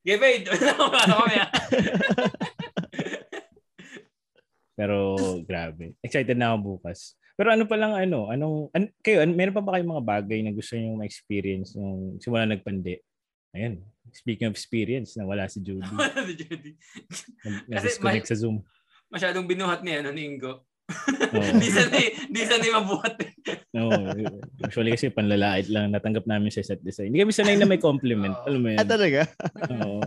Give 0.00 0.22
aid. 0.24 0.48
Pero 4.80 4.96
grabe. 5.44 5.92
Excited 6.00 6.36
na 6.40 6.54
ako 6.56 6.80
bukas. 6.80 7.14
Pero 7.36 7.52
ano 7.52 7.64
pa 7.64 7.76
lang 7.76 7.96
ano, 7.96 8.28
anong 8.28 8.68
an, 8.72 8.92
kayo, 9.00 9.24
an, 9.24 9.32
meron 9.32 9.56
pa 9.56 9.64
ba 9.64 9.76
kayong 9.76 9.92
mga 9.96 10.04
bagay 10.04 10.38
na 10.44 10.52
gusto 10.52 10.76
niyo 10.76 10.96
ma-experience 10.96 11.72
nung 11.76 12.20
simula 12.20 12.44
nagpande? 12.44 13.00
Ayun. 13.56 13.80
Speaking 14.12 14.48
of 14.50 14.56
experience, 14.56 15.16
nawala 15.16 15.48
si 15.48 15.60
Judy. 15.64 15.84
Nawala 15.84 16.20
si 16.26 16.34
Judy. 16.36 16.72
Nag- 17.44 17.64
Kasi 17.80 17.88
ma- 18.00 18.20
sa 18.24 18.36
Zoom. 18.36 18.60
Masyadong 19.10 19.46
binuhat 19.48 19.82
ni 19.82 19.96
ano 19.96 20.12
ni 20.14 20.22
Ingo. 20.28 20.64
Oo. 21.30 21.50
Di 21.56 21.68
sanay, 21.68 22.04
di 22.26 22.42
sanay 22.42 22.70
mabuhat. 22.70 23.14
Oo. 23.76 24.00
Usually 24.60 24.92
kasi 24.92 25.08
panlalait 25.08 25.66
lang 25.66 25.88
natanggap 25.88 26.24
namin 26.24 26.50
sa 26.50 26.60
set 26.60 26.80
design. 26.80 27.08
Hindi 27.08 27.22
kami 27.22 27.32
sanay 27.32 27.54
na 27.54 27.64
may 27.64 27.78
compliment. 27.78 28.34
Oo. 28.36 28.46
Alam 28.46 28.60
mo 28.60 28.68
Ah, 28.70 28.76
yun? 28.76 28.88
talaga? 28.88 29.20
Oo. 29.70 30.00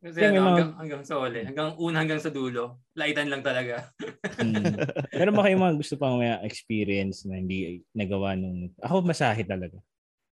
Kasi 0.00 0.16
Yung 0.16 0.32
ano, 0.32 0.40
mga- 0.40 0.48
hanggang, 0.48 0.72
hanggang 0.78 1.02
sa 1.04 1.14
uli. 1.18 1.40
Hanggang 1.44 1.70
una 1.76 1.96
hanggang 2.00 2.22
sa 2.24 2.32
dulo. 2.32 2.80
Laitan 2.96 3.28
lang 3.28 3.44
talaga. 3.44 3.92
Mm. 4.40 4.64
Meron 5.12 5.36
ba 5.36 5.44
kayong 5.44 5.60
mga 5.60 5.76
gusto 5.76 5.94
pang 6.00 6.16
may 6.16 6.32
experience 6.40 7.28
na 7.28 7.36
hindi 7.36 7.84
nagawa 7.92 8.32
nung... 8.32 8.72
Ako 8.80 9.04
masahe 9.04 9.44
talaga. 9.44 9.76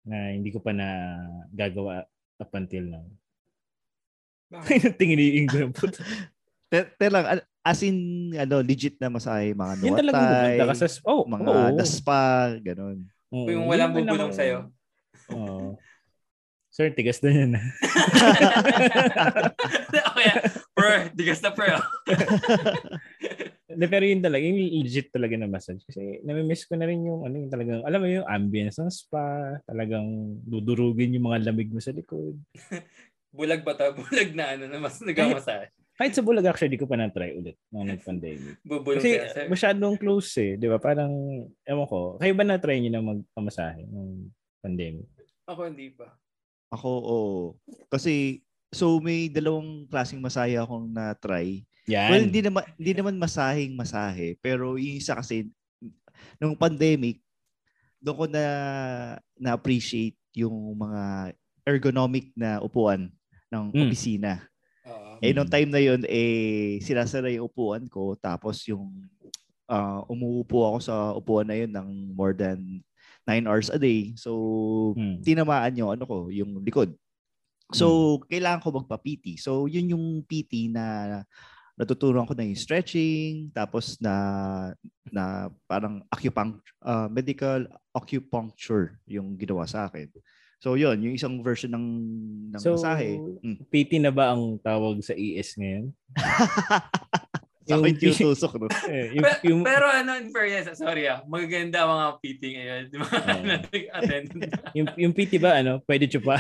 Na 0.08 0.32
hindi 0.32 0.56
ko 0.56 0.64
pa 0.64 0.72
na 0.72 1.20
gagawa 1.52 2.08
up 2.40 2.52
until 2.56 2.88
now. 2.88 3.04
Bakit? 4.48 4.96
Tingin 5.04 5.20
ni 5.20 5.44
Ingo 5.44 5.60
yung 5.60 5.76
puto. 5.76 6.00
Te, 6.72 6.88
te 6.88 7.06
lang, 7.12 7.28
as 7.68 7.84
in, 7.84 8.32
ano, 8.32 8.64
legit 8.64 8.96
na 8.98 9.12
masahe, 9.12 9.52
mga 9.52 9.74
Yan 9.84 10.00
talagang 10.00 10.24
nuwatay, 10.24 10.56
pumunta 10.56 10.72
ka 10.72 10.76
sa... 10.80 10.88
Oh, 11.04 11.22
mga 11.28 11.44
oo. 11.44 11.76
naspa, 11.76 12.22
ganun. 12.64 12.98
Oo. 13.36 13.48
Yung 13.52 13.68
Hindi 13.68 13.72
walang 13.76 13.92
bubulong 13.92 14.32
sa'yo. 14.32 14.72
Oo. 15.36 15.76
Sir, 16.72 16.94
tigas 16.94 17.20
na 17.26 17.32
yan. 17.34 17.52
o 19.98 20.14
kaya, 20.14 20.34
per, 20.78 21.10
digas 21.18 21.42
na 21.42 21.50
per. 21.50 21.74
Pero 23.92 24.06
yun 24.06 24.22
talaga, 24.22 24.46
yung 24.46 24.86
legit 24.86 25.10
talaga 25.10 25.36
na 25.36 25.50
massage. 25.50 25.82
Kasi 25.84 26.22
namimiss 26.22 26.70
ko 26.70 26.78
na 26.78 26.86
rin 26.86 27.02
yung, 27.02 27.26
ano, 27.26 27.36
yung 27.46 27.52
talagang, 27.52 27.82
alam 27.82 28.00
mo 28.00 28.08
yung 28.08 28.30
ambience 28.30 28.78
ng 28.78 28.94
spa, 28.94 29.58
talagang 29.66 30.38
dudurugin 30.46 31.18
yung 31.18 31.34
mga 31.34 31.50
lamig 31.50 31.74
mo 31.74 31.82
sa 31.82 31.92
likod. 31.92 32.38
Bulag 33.38 33.62
ba 33.66 33.74
to? 33.78 33.94
Bulag 33.98 34.34
na 34.34 34.54
ano 34.56 34.66
na 34.70 34.78
mas 34.82 34.98
nagamasahe. 35.02 35.70
Kahit 35.98 36.14
sa 36.14 36.22
Bulag, 36.22 36.46
actually, 36.46 36.70
di 36.70 36.80
ko 36.80 36.86
pa 36.86 36.94
na-try 36.94 37.34
ulit 37.34 37.58
nung 37.68 37.90
nag-pandemic. 37.90 38.62
Bubulong 38.62 39.02
Kasi 39.02 39.18
siya. 39.18 39.50
masyadong 39.50 39.98
close 39.98 40.30
eh, 40.38 40.54
di 40.54 40.70
ba? 40.70 40.78
Parang, 40.78 41.10
ewan 41.66 41.88
ko, 41.90 42.22
kayo 42.22 42.34
ba 42.34 42.46
na-try 42.46 42.78
nyo 42.78 42.92
na 42.94 43.02
magpamasahe 43.04 43.82
nung 43.90 44.30
pandemic? 44.62 45.10
Ako 45.50 45.66
hindi 45.66 45.90
pa. 45.90 46.14
Ako, 46.70 46.90
oo. 46.92 47.36
Kasi, 47.90 48.46
so 48.70 49.02
may 49.02 49.26
dalawang 49.26 49.90
klaseng 49.90 50.22
masaya 50.22 50.62
akong 50.62 50.86
na-try. 50.88 51.66
Yan. 51.90 52.10
Well, 52.12 52.24
hindi 52.30 52.42
naman, 52.46 52.64
hindi 52.78 52.94
naman 52.94 53.16
masahing 53.18 53.74
masahe. 53.74 54.38
Pero 54.38 54.78
yung 54.78 55.02
isa 55.02 55.18
kasi, 55.18 55.50
nung 56.38 56.54
pandemic, 56.54 57.18
doon 57.98 58.18
ko 58.18 58.26
na 58.30 58.44
na-appreciate 59.34 60.14
yung 60.38 60.54
mga 60.78 61.34
ergonomic 61.66 62.30
na 62.38 62.62
upuan 62.62 63.10
ng 63.50 63.64
Mm. 63.74 63.82
opisina. 63.82 64.46
Eh, 65.22 65.34
nung 65.34 65.50
Mm. 65.50 65.54
time 65.54 65.70
na 65.74 65.82
yun, 65.82 66.02
eh, 66.08 66.78
sinasara 66.82 67.30
yung 67.34 67.50
upuan 67.50 67.86
ko. 67.90 68.14
Tapos 68.18 68.62
yung 68.70 69.08
ah, 69.68 70.00
umuupo 70.08 70.64
ako 70.64 70.78
sa 70.80 70.96
upuan 71.18 71.44
na 71.48 71.56
yun 71.60 71.72
ng 71.74 72.16
more 72.16 72.32
than 72.32 72.80
9 73.28 73.44
hours 73.48 73.68
a 73.68 73.76
day. 73.76 74.16
So, 74.16 74.32
Hmm. 74.96 75.20
tinamaan 75.24 75.76
yung 75.76 75.92
ano 75.92 76.08
ko, 76.08 76.32
yung 76.32 76.64
likod. 76.64 76.96
So, 77.76 78.20
kailangan 78.32 78.64
ko 78.64 78.72
magpa-PT. 78.72 79.36
So, 79.40 79.68
yun 79.68 79.92
yung 79.92 80.06
PT 80.24 80.72
na 80.72 81.20
natutunan 81.76 82.24
ko 82.26 82.34
na 82.34 82.48
yung 82.48 82.58
stretching, 82.58 83.52
tapos 83.52 84.00
na 84.00 84.14
na 85.12 85.52
parang 85.68 86.02
acupuncture, 86.10 86.64
medical 87.12 87.68
acupuncture 87.92 88.98
yung 89.08 89.36
ginawa 89.36 89.68
sa 89.68 89.88
akin. 89.92 90.08
So, 90.58 90.74
yun, 90.74 90.98
yung 91.06 91.14
isang 91.14 91.46
version 91.46 91.70
ng, 91.70 91.86
ng 92.54 92.62
So, 92.62 92.74
masahe. 92.74 93.22
Mm. 93.46 93.58
PT 93.70 94.02
na 94.02 94.10
ba 94.10 94.34
ang 94.34 94.58
tawag 94.58 94.98
sa 95.06 95.14
ES 95.14 95.54
ngayon? 95.58 95.94
Sa 97.68 97.76
Yung 97.76 97.84
akin 97.84 97.96
PT 98.00 98.00
tinutusok, 98.16 98.52
no? 98.64 98.72
Eh, 98.88 99.20
yung, 99.20 99.24
Pe- 99.28 99.42
yung, 99.44 99.60
pero 99.60 99.92
ano, 99.92 100.16
in 100.16 100.32
fairness, 100.32 100.72
sorry 100.80 101.04
ah, 101.12 101.20
magaganda 101.28 101.84
mga 101.84 102.08
PT 102.24 102.42
ngayon. 102.56 102.82
Di 102.88 102.96
ba? 102.96 103.08
Nag-attend. 103.60 104.28
yung, 104.72 104.88
yung 104.96 105.12
PT 105.12 105.36
ba, 105.36 105.60
ano, 105.60 105.84
pwede 105.84 106.08
siya 106.08 106.24
pa? 106.24 106.40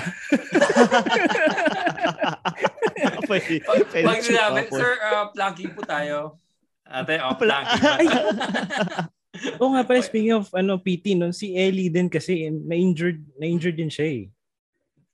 pwede, 3.28 3.60
pwede 3.68 4.06
pag 4.08 4.24
chupa 4.24 4.32
sinabi, 4.32 4.60
sir, 4.72 4.92
uh, 5.04 5.28
planking 5.36 5.72
po 5.76 5.84
tayo. 5.84 6.40
Ate, 6.88 7.20
oh, 7.20 7.36
planking! 7.36 9.12
Oo 9.62 9.72
nga 9.74 9.84
pala, 9.86 10.00
speaking 10.02 10.36
of 10.36 10.50
ano, 10.54 10.80
PT, 10.80 11.14
no, 11.18 11.32
si 11.32 11.54
Ellie 11.54 11.92
din 11.92 12.10
kasi, 12.10 12.50
na-injured, 12.50 13.20
na-injured 13.38 13.78
din 13.78 13.92
siya 13.92 14.08
eh. 14.08 14.24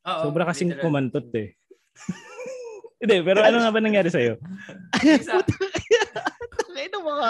Oo, 0.07 0.21
Sobra 0.29 0.47
kasing 0.47 0.75
literal. 0.75 0.83
kumantot 0.83 1.27
eh. 1.36 1.55
Hindi, 3.03 3.17
pero 3.19 3.43
ano 3.43 3.59
nga 3.59 3.71
ba 3.71 3.79
nangyari 3.83 4.07
sa'yo? 4.07 4.39
Isa- 5.03 5.43
Ngayon 6.71 6.91
ng 6.95 7.05
mga 7.05 7.29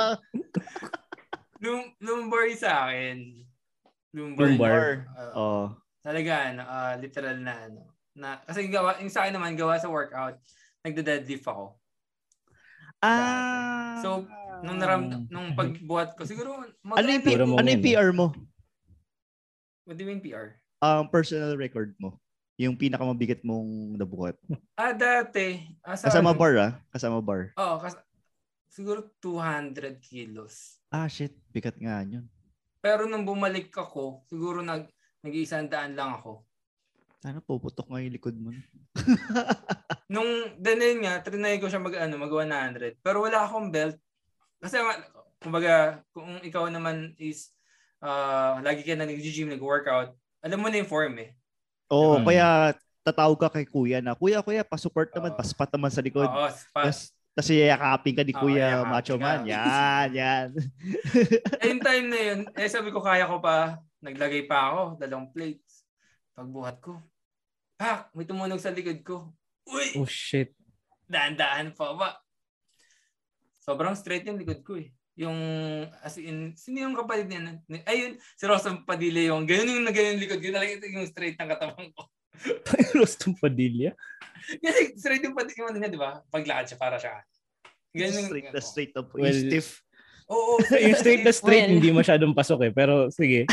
Lum, 1.63 1.81
lumbar 2.03 2.43
yung 2.51 2.59
sa 2.59 2.71
akin. 2.85 3.17
Lumbar. 4.11 4.43
Lumbar. 4.45 4.83
Uh, 5.15 5.31
oh. 5.33 5.65
talaga, 6.03 6.51
ano, 6.51 6.61
ah, 6.67 6.93
literal 6.99 7.39
na 7.39 7.53
ano. 7.71 7.81
Na, 8.13 8.37
kasi 8.43 8.67
gawa, 8.67 8.99
yung 8.99 9.09
sa 9.09 9.25
akin 9.25 9.33
naman, 9.33 9.55
gawa 9.55 9.79
sa 9.79 9.89
workout, 9.89 10.37
nagda-deadlift 10.83 11.47
ako. 11.47 11.79
Ah. 13.03 13.99
So, 13.99 14.23
Nung 14.63 14.79
naram, 14.79 15.27
nung 15.27 15.51
pagbuhat 15.59 16.15
ko, 16.15 16.23
siguro, 16.23 16.63
mag- 16.79 16.95
ano 16.95 17.07
yung, 17.11 17.19
P- 17.19 17.35
mo 17.35 17.59
ano 17.59 17.67
yung 17.67 17.83
yun. 17.83 17.87
PR 17.91 18.09
mo? 18.15 18.31
What 19.83 19.99
do 19.99 20.07
you 20.07 20.09
mean 20.09 20.23
PR? 20.23 20.55
Ang 20.79 21.11
personal 21.11 21.59
record 21.59 21.91
mo. 21.99 22.15
Yung 22.55 22.79
pinakamabigat 22.79 23.43
mong 23.43 23.99
nabuhat. 23.99 24.39
Ah, 24.79 24.95
dati. 24.95 25.59
Ah, 25.83 25.99
sa 25.99 26.07
Kasama 26.07 26.31
ano? 26.31 26.39
bar 26.39 26.53
ah. 26.55 26.71
Kasama 26.95 27.19
bar. 27.19 27.51
Oo, 27.59 27.75
kas- 27.83 27.99
siguro 28.71 29.11
200 29.19 29.99
kilos. 29.99 30.79
Ah 30.87 31.11
shit. 31.11 31.35
Bigat 31.51 31.75
nga 31.75 31.99
yun. 32.07 32.23
Pero 32.79 33.03
nung 33.03 33.27
bumalik 33.27 33.67
ako, 33.75 34.23
siguro 34.31 34.63
nag 34.63 34.87
nag-iisang 35.19 35.67
daan 35.67 35.91
lang 35.99 36.15
ako. 36.15 36.47
Sana 37.23 37.39
puputok 37.39 37.87
nga 37.87 38.03
yung 38.03 38.11
likod 38.11 38.35
mo. 38.35 38.51
Nung 40.11 40.59
then 40.59 40.83
yun 40.83 41.07
nga, 41.07 41.23
trinay 41.23 41.55
ko 41.55 41.71
siya 41.71 41.79
mag 41.79 41.95
ano, 41.95 42.19
mag 42.19 42.27
100. 42.27 42.99
Pero 42.99 43.23
wala 43.23 43.47
akong 43.47 43.71
belt. 43.71 43.95
Kasi 44.59 44.75
kumbaga, 45.39 46.03
kung 46.11 46.43
ikaw 46.43 46.67
naman 46.67 47.15
is 47.15 47.55
ah, 48.03 48.59
lagi 48.59 48.83
ka 48.83 48.99
na 48.99 49.07
nag-gym, 49.07 49.47
nag-workout, 49.47 50.11
alam 50.43 50.59
mo 50.59 50.67
na 50.67 50.83
yung 50.83 50.91
form 50.91 51.15
eh. 51.23 51.31
Oo, 51.87 52.19
Diba? 52.19 52.27
kaya 52.27 52.47
tatawag 53.07 53.39
ka 53.39 53.49
kay 53.55 53.67
kuya 53.71 54.03
na, 54.03 54.19
Kuya, 54.19 54.43
kuya, 54.43 54.67
pa-support 54.67 55.07
naman, 55.15 55.31
Oo. 55.31 55.39
pa-spot 55.39 55.71
naman 55.71 55.91
sa 55.95 56.03
likod. 56.03 56.27
Oo, 56.27 56.51
pa, 56.75 56.91
Tapos, 56.91 57.15
tapos 57.31 57.49
yakapin 57.55 58.15
ka 58.19 58.23
ni 58.27 58.35
Oo, 58.35 58.43
Kuya 58.43 58.83
Macho 58.83 59.15
ka. 59.15 59.23
Man. 59.23 59.47
Yan, 59.47 60.09
yan. 60.11 60.47
yung 61.71 61.81
time 61.81 62.05
na 62.11 62.19
yun, 62.19 62.39
eh 62.59 62.67
sabi 62.67 62.91
ko 62.91 62.99
kaya 62.99 63.23
ko 63.31 63.39
pa, 63.39 63.79
naglagay 64.03 64.43
pa 64.43 64.75
ako, 64.75 64.81
dalawang 64.99 65.31
plates. 65.31 65.87
Pagbuhat 66.35 66.83
ko, 66.83 66.99
pak, 67.83 68.15
may 68.15 68.23
tumunog 68.23 68.63
sa 68.63 68.71
likod 68.71 68.99
ko. 69.03 69.15
Uy, 69.67 69.99
Oh 69.99 70.07
shit. 70.07 70.55
daan-daan 71.03 71.75
pa 71.75 71.91
ba? 71.93 72.09
Sobrang 73.59 73.95
straight 73.95 74.23
yung 74.23 74.39
likod 74.39 74.63
ko 74.63 74.79
eh. 74.79 74.91
Yung, 75.19 75.35
as 76.01 76.17
in, 76.17 76.55
sino 76.55 76.81
yung 76.81 76.95
kapatid 76.95 77.29
niya? 77.29 77.59
Ni- 77.67 77.85
Ayun, 77.85 78.17
si 78.17 78.43
Rosa 78.47 78.71
Padilla 78.81 79.29
yung, 79.29 79.43
ganun 79.43 79.83
yung 79.83 79.87
nagayon 79.87 80.15
yung 80.15 80.23
likod 80.23 80.39
ko. 80.39 80.47
Talaga 80.49 80.71
ito 80.73 80.87
yung 80.87 81.05
straight 81.05 81.37
ng 81.37 81.51
katawan 81.51 81.87
ko. 81.91 82.01
Rostong 83.03 83.35
Padilla? 83.37 83.91
Kasi 84.57 84.97
straight 84.97 85.21
yung 85.21 85.37
pati 85.37 85.53
yung 85.55 85.69
ano 85.69 85.77
niya, 85.77 85.91
di 85.91 85.99
ba? 85.99 86.23
Paglakad 86.27 86.65
siya 86.71 86.79
para 86.79 86.97
siya. 86.97 87.19
Ganun 87.93 88.15
yung, 88.15 88.27
straight 88.31 88.49
na 88.49 88.61
straight 88.63 88.93
up. 88.97 89.07
Well, 89.13 89.27
yung 89.27 89.39
stiff. 89.51 89.83
Oo, 90.33 90.55
yung 90.71 90.97
straight 90.97 91.21
na 91.21 91.35
straight, 91.35 91.67
Well. 91.67 91.73
hindi 91.77 91.89
masyadong 91.91 92.33
pasok 92.33 92.59
eh. 92.67 92.71
Pero 92.73 93.11
sige. 93.11 93.43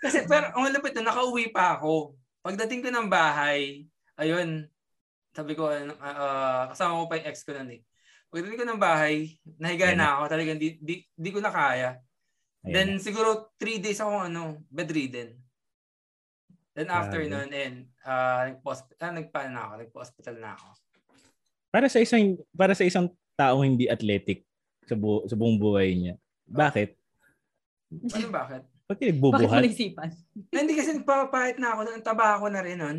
ano, 0.00 0.04
kasi 0.08 0.24
pero 0.24 0.48
ang 0.56 0.72
lapit 0.72 0.96
na 0.96 1.12
nakauwi 1.12 1.52
pa 1.52 1.76
ako. 1.76 2.16
Pagdating 2.40 2.80
ko 2.80 2.88
ng 2.88 3.08
bahay, 3.12 3.84
ayun, 4.16 4.64
sabi 5.36 5.52
ko, 5.52 5.68
ano, 5.68 5.92
ah, 6.00 6.16
ah, 6.16 6.62
kasama 6.72 7.04
ko 7.04 7.06
pa 7.06 7.20
yung 7.20 7.28
ex 7.28 7.44
ko 7.44 7.52
nun 7.52 7.70
eh. 7.76 7.80
Pagdating 8.32 8.58
ko 8.62 8.66
ng 8.66 8.80
bahay, 8.80 9.36
nahiga 9.60 9.92
na 9.92 10.16
ako. 10.16 10.22
Talagang 10.32 10.56
di, 10.56 10.80
di, 10.80 11.04
di 11.04 11.30
ko 11.30 11.44
na 11.44 11.52
kaya. 11.52 12.00
Ayan. 12.64 12.72
Then 12.72 12.88
siguro 12.96 13.52
three 13.60 13.76
days 13.76 14.00
ako 14.00 14.24
ano, 14.24 14.64
bedridden. 14.72 15.36
Then 16.72 16.88
after 16.88 17.20
Grabe. 17.20 17.32
nun, 17.34 17.50
and 17.50 17.76
uh, 18.06 18.54
nagpa- 18.54 18.96
ah, 19.02 19.12
nagpa 19.12 19.40
na 19.50 19.60
ako, 19.68 19.72
nagpa-hospital 19.84 20.36
na 20.38 20.54
ako. 20.54 20.68
para 21.70 21.86
sa 21.86 22.02
isang 22.02 22.34
para 22.50 22.74
sa 22.74 22.82
isang 22.82 23.06
taong 23.38 23.62
hindi 23.62 23.86
athletic 23.86 24.42
sa, 24.86 24.98
bu- 24.98 25.26
sa 25.26 25.38
buong 25.38 25.58
buhay 25.58 25.94
niya. 25.94 26.14
Bakit? 26.50 26.98
Ano 28.10 28.28
bakit? 28.30 28.62
Ba't 28.90 28.98
ka 28.98 29.06
Bakit 29.06 29.46
mo 29.46 29.62
naisipan? 29.62 30.10
Hindi 30.50 30.72
kasi 30.74 30.98
nagpapahit 30.98 31.62
na 31.62 31.78
ako, 31.78 31.80
ang 31.86 32.02
taba 32.02 32.34
ako 32.34 32.50
na 32.50 32.58
rin 32.58 32.82
nun. 32.82 32.98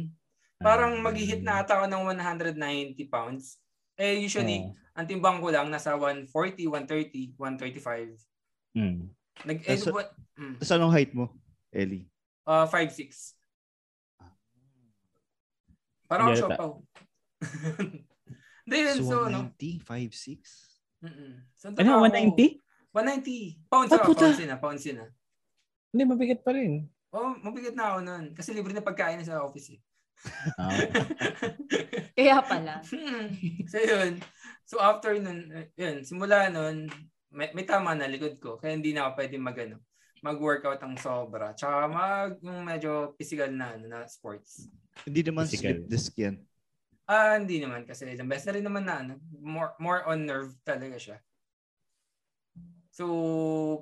Parang 0.56 0.96
Ah. 0.96 1.04
mag-hit 1.04 1.44
na 1.44 1.60
ata 1.60 1.84
ako 1.84 1.92
ng 1.92 2.04
190 2.08 3.12
pounds. 3.12 3.60
Eh, 4.00 4.24
usually, 4.24 4.64
Oo. 4.64 4.72
ang 4.96 5.04
timbang 5.04 5.44
ko 5.44 5.52
lang 5.52 5.68
nasa 5.68 6.00
140, 6.00 6.64
130, 6.72 7.36
135. 7.36 8.08
Mm. 8.72 9.12
Nag, 9.44 9.58
eh, 9.68 9.76
So- 9.76 9.92
what? 9.92 10.16
Mm, 10.40 10.56
Tapos 10.64 10.72
anong 10.72 10.96
height 10.96 11.12
mo, 11.12 11.28
Ellie? 11.76 12.08
uh, 12.48 12.64
5'6". 12.72 13.36
Parang 16.08 16.32
ako 16.32 16.36
Yata. 16.36 16.40
siopaw. 16.56 16.72
Hindi 18.64 18.76
yun, 18.80 18.96
So, 18.96 19.04
so, 19.04 19.18
no? 19.28 19.52
190, 19.52 19.84
5'6"? 19.84 20.40
Mm-mm. 21.04 21.32
So, 21.60 21.68
Ano, 21.68 21.76
totoo 21.76 22.00
ako- 22.00 22.06
190? 22.16 22.48
190. 22.96 23.38
Pounds 23.68 23.92
Ah, 23.92 23.96
ako, 24.00 24.06
puta. 24.08 24.24
pounds 24.24 24.40
yun 24.40 24.52
ah, 24.52 24.60
pounds 24.62 24.84
ah. 25.04 25.10
Hindi, 25.92 26.04
mabigat 26.08 26.42
pa 26.42 26.56
rin. 26.56 26.88
Oh, 27.12 27.36
mabigat 27.44 27.76
na 27.76 27.96
ako 27.96 28.00
nun. 28.08 28.26
Kasi 28.32 28.56
libre 28.56 28.72
na 28.72 28.84
pagkain 28.84 29.20
na 29.20 29.28
sa 29.28 29.44
office 29.44 29.76
eh. 29.76 29.80
Ah. 30.56 30.72
Kaya 32.18 32.40
pala. 32.46 32.80
Hmm. 32.88 33.28
so 33.68 33.78
yun. 33.82 34.22
So 34.64 34.80
after 34.80 35.12
nun, 35.20 35.52
eh, 35.52 35.68
yun, 35.76 36.08
simula 36.08 36.48
nun, 36.48 36.88
may, 37.32 37.52
may 37.52 37.68
tama 37.68 37.92
na 37.92 38.08
likod 38.08 38.40
ko. 38.40 38.56
Kaya 38.56 38.80
hindi 38.80 38.96
na 38.96 39.12
ako 39.12 39.12
pwede 39.20 39.36
mag, 39.36 39.58
ano, 39.60 39.78
mag-workout 40.24 40.80
ang 40.80 40.96
sobra. 40.96 41.52
Tsaka 41.52 41.90
mag, 41.92 42.40
yung 42.40 42.64
medyo 42.64 43.12
physical 43.20 43.52
na, 43.52 43.76
ano, 43.76 43.92
na 43.92 44.08
sports. 44.08 44.72
Hindi 45.04 45.28
naman 45.28 45.50
Physical. 45.50 45.84
slip 45.84 45.92
disc 45.92 46.14
yan. 46.16 46.40
Ah, 47.12 47.36
hindi 47.36 47.60
naman 47.60 47.84
kasi 47.84 48.08
the 48.16 48.24
best 48.24 48.48
na 48.48 48.56
rin 48.56 48.64
naman 48.64 48.88
na 48.88 48.96
ano, 49.04 49.14
more 49.44 49.76
more 49.84 50.08
on 50.08 50.24
nerve 50.24 50.56
talaga 50.64 50.96
siya. 50.96 51.18
So, 52.92 53.04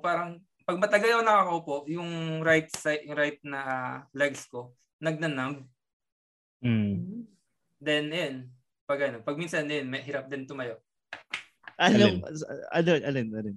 parang 0.02 0.42
pag 0.70 0.78
matagal 0.78 1.18
ako 1.18 1.22
nakakaupo, 1.26 1.76
yung 1.90 2.10
right 2.46 2.70
side, 2.70 3.02
yung 3.02 3.18
right 3.18 3.42
na 3.42 3.62
legs 4.14 4.46
ko, 4.46 4.70
nagnanamb. 5.02 5.66
Mm. 6.62 7.26
Then, 7.82 8.04
yun, 8.14 8.34
pag 8.86 9.02
ano, 9.10 9.18
pag 9.18 9.34
minsan 9.34 9.66
din, 9.66 9.90
may 9.90 9.98
hirap 10.06 10.30
din 10.30 10.46
tumayo. 10.46 10.78
Ano, 11.74 12.22
alin, 12.70 13.34
alin? 13.34 13.56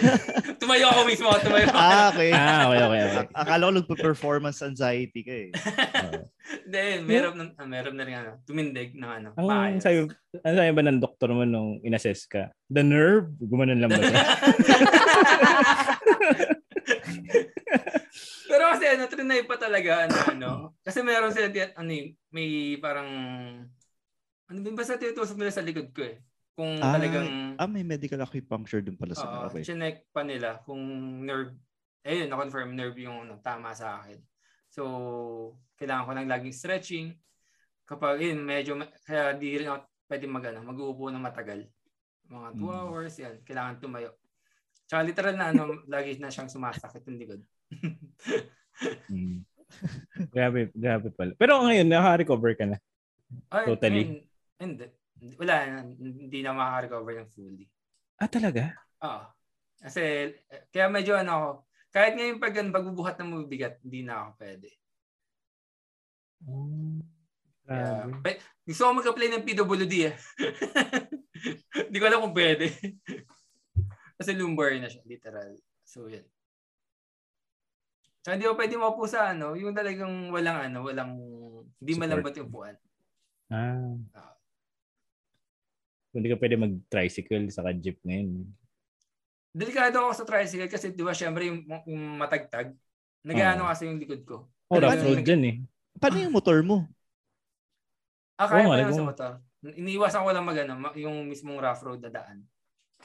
tumayo 0.62 0.86
ako 0.92 1.00
mismo, 1.06 1.28
tumayo 1.40 1.66
ako. 1.68 1.78
Ah, 1.78 2.08
okay. 2.10 2.30
Ah, 2.32 2.68
okay, 2.68 2.80
okay, 2.82 3.02
okay. 3.02 3.24
A- 3.32 3.40
Akala 3.44 3.68
ko 3.68 3.72
nagpa-performance 3.78 4.58
anxiety 4.62 5.20
ka 5.22 5.34
eh. 5.34 5.50
Oo. 6.06 6.22
Then, 6.66 7.06
meron 7.06 7.34
na, 7.38 7.44
ah, 7.56 7.68
meron 7.68 7.96
na 7.96 8.04
rin 8.04 8.16
ano, 8.18 8.40
tumindig 8.44 8.94
ng 8.96 9.06
ano, 9.08 9.28
Ang 9.38 9.46
maayos. 9.46 9.82
sabi, 9.82 10.08
ang 10.42 10.56
sabi 10.58 10.70
ba 10.72 10.82
ng 10.84 11.00
doktor 11.00 11.30
mo 11.32 11.44
nung 11.46 11.78
inassess 11.82 12.26
ka? 12.26 12.50
The 12.68 12.82
nerve? 12.82 13.30
Gumanon 13.40 13.80
lang 13.80 13.90
ba? 13.90 14.00
Pero 18.48 18.62
kasi 18.68 18.84
ano, 18.84 19.08
trinay 19.08 19.48
pa 19.48 19.56
talaga 19.56 20.04
ano, 20.06 20.16
ano. 20.28 20.50
Kasi 20.84 21.00
meron 21.00 21.32
sila 21.32 21.48
ano 21.78 21.90
eh, 21.92 22.12
may 22.28 22.76
parang 22.78 23.08
ano 24.52 24.58
din 24.60 24.76
basta 24.76 25.00
tinutusok 25.00 25.40
nila 25.40 25.52
sa 25.54 25.64
likod 25.64 25.88
ko 25.96 26.04
eh. 26.04 26.20
Kung 26.56 26.84
Ah, 26.84 26.92
talagang 26.92 27.28
Ah, 27.56 27.68
may 27.68 27.84
medical 27.84 28.20
acupuncture 28.20 28.84
dun 28.84 28.96
pala 29.00 29.16
sa 29.16 29.24
Oo, 29.24 29.48
okay. 29.48 29.64
chinek 29.64 30.08
pa 30.12 30.20
nila 30.24 30.60
kung 30.64 30.80
nerve, 31.24 31.56
ayun, 32.04 32.28
na-confirm 32.28 32.72
nerve 32.76 32.96
yung 33.04 33.24
ano, 33.28 33.40
tama 33.44 33.72
sa 33.76 34.00
akin. 34.00 34.20
So, 34.72 34.82
kailangan 35.76 36.04
ko 36.08 36.12
ng 36.16 36.30
laging 36.32 36.56
stretching. 36.56 37.06
Kapag, 37.88 38.20
yun, 38.24 38.40
medyo, 38.44 38.76
kaya 39.04 39.36
di 39.36 39.56
rin 39.60 39.68
ako 39.68 39.78
pwede 40.08 40.24
mag, 40.28 40.44
ano, 40.48 40.60
mag-uupo 40.64 41.08
na 41.12 41.20
matagal. 41.20 41.68
Mga 42.28 42.48
2 42.56 42.72
Mm. 42.72 42.72
hours, 42.72 43.14
yan. 43.20 43.36
Kailangan 43.44 43.80
tumayo. 43.80 44.16
Tsaka 44.88 45.02
literal 45.04 45.36
na, 45.36 45.52
ano, 45.52 45.62
lagi 45.92 46.16
na 46.20 46.32
siyang 46.32 46.52
sumasakit 46.52 47.04
yung 47.08 47.18
likod. 47.20 47.40
Mm. 49.10 49.42
grabe, 50.34 50.70
grabe 50.74 51.08
pala. 51.14 51.32
Pero 51.38 51.62
ngayon, 51.64 51.88
naka-recover 51.88 52.52
ka 52.58 52.64
na. 52.68 52.78
Ay, 53.52 53.68
Totally? 53.68 54.04
ayun, 54.06 54.24
Hindi. 54.62 54.86
Wala, 55.38 55.86
hindi 55.94 56.38
na 56.42 56.50
makaka-recover 56.50 57.14
ng 57.22 57.30
fully. 57.30 57.66
Ah, 58.18 58.26
talaga? 58.26 58.74
Oo. 59.06 59.22
Kasi, 59.82 60.34
kaya 60.70 60.86
medyo 60.90 61.14
ano 61.14 61.30
ako, 61.30 61.48
kahit 61.92 62.14
ngayon 62.18 62.38
pag, 62.42 62.54
ano, 62.58 62.70
pagbubuhat 62.74 63.16
ng 63.18 63.30
mabibigat, 63.30 63.78
hindi 63.82 64.02
na 64.02 64.26
ako 64.26 64.30
pwede. 64.42 64.68
Oh, 66.42 66.98
Kaya, 67.62 68.06
grabe. 68.10 68.18
pe- 68.22 68.40
gusto 68.66 68.82
ko 68.82 68.90
mag-apply 68.98 69.28
ng 69.30 69.46
PWD 69.46 69.94
eh. 70.10 70.14
Hindi 71.90 71.98
ko 71.98 72.06
alam 72.06 72.22
kung 72.22 72.34
pwede. 72.34 72.70
Kasi 74.18 74.34
lumbar 74.38 74.74
na 74.78 74.86
siya, 74.90 75.02
literal. 75.06 75.54
So, 75.82 76.06
yan. 76.06 76.26
Tsaka 78.22 78.38
hindi 78.38 78.46
ko 78.46 78.54
pwede 78.54 78.74
maupo 78.78 79.02
sa 79.10 79.34
ano, 79.34 79.58
yung 79.58 79.74
talagang 79.74 80.30
walang 80.30 80.70
ano, 80.70 80.86
walang, 80.86 81.10
hindi 81.82 81.92
Support. 81.98 82.02
malambot 82.06 82.34
yung 82.38 82.48
upuan. 82.54 82.76
Ah. 83.50 83.98
Ah. 84.14 84.34
Hindi 86.12 86.28
ka 86.28 86.36
pwede 86.36 86.56
mag-tricycle 86.60 87.48
sa 87.48 87.64
jeep 87.72 87.96
ngayon. 88.04 88.44
Delikado 89.52 90.00
ako 90.00 90.12
sa 90.16 90.28
tricycle 90.28 90.68
kasi 90.68 90.92
di 90.92 91.04
ba 91.04 91.12
syempre 91.12 91.48
yung, 91.48 91.64
yung 91.88 92.20
matagtag. 92.20 92.72
Nag-ano 93.24 93.64
Oo. 93.64 93.70
kasi 93.72 93.88
yung 93.88 94.00
likod 94.00 94.22
ko. 94.24 94.36
Oh, 94.72 94.80
rough 94.80 95.04
road 95.04 95.24
dyan 95.24 95.42
eh. 95.44 95.56
Paano 96.00 96.16
yung 96.20 96.32
motor 96.32 96.60
mo? 96.64 96.88
Ah, 98.40 98.48
kaya 98.48 98.64
Oo 98.64 98.72
ko 98.72 98.92
sa 98.92 99.04
nag- 99.04 99.10
motor. 99.12 99.32
Iniiwasan 99.62 100.24
ko 100.26 100.30
lang 100.34 100.42
mag 100.48 100.58
ano, 100.58 100.74
yung 100.98 101.28
mismong 101.28 101.60
rough 101.60 101.84
road 101.84 102.00
na 102.02 102.10
daan. 102.10 102.42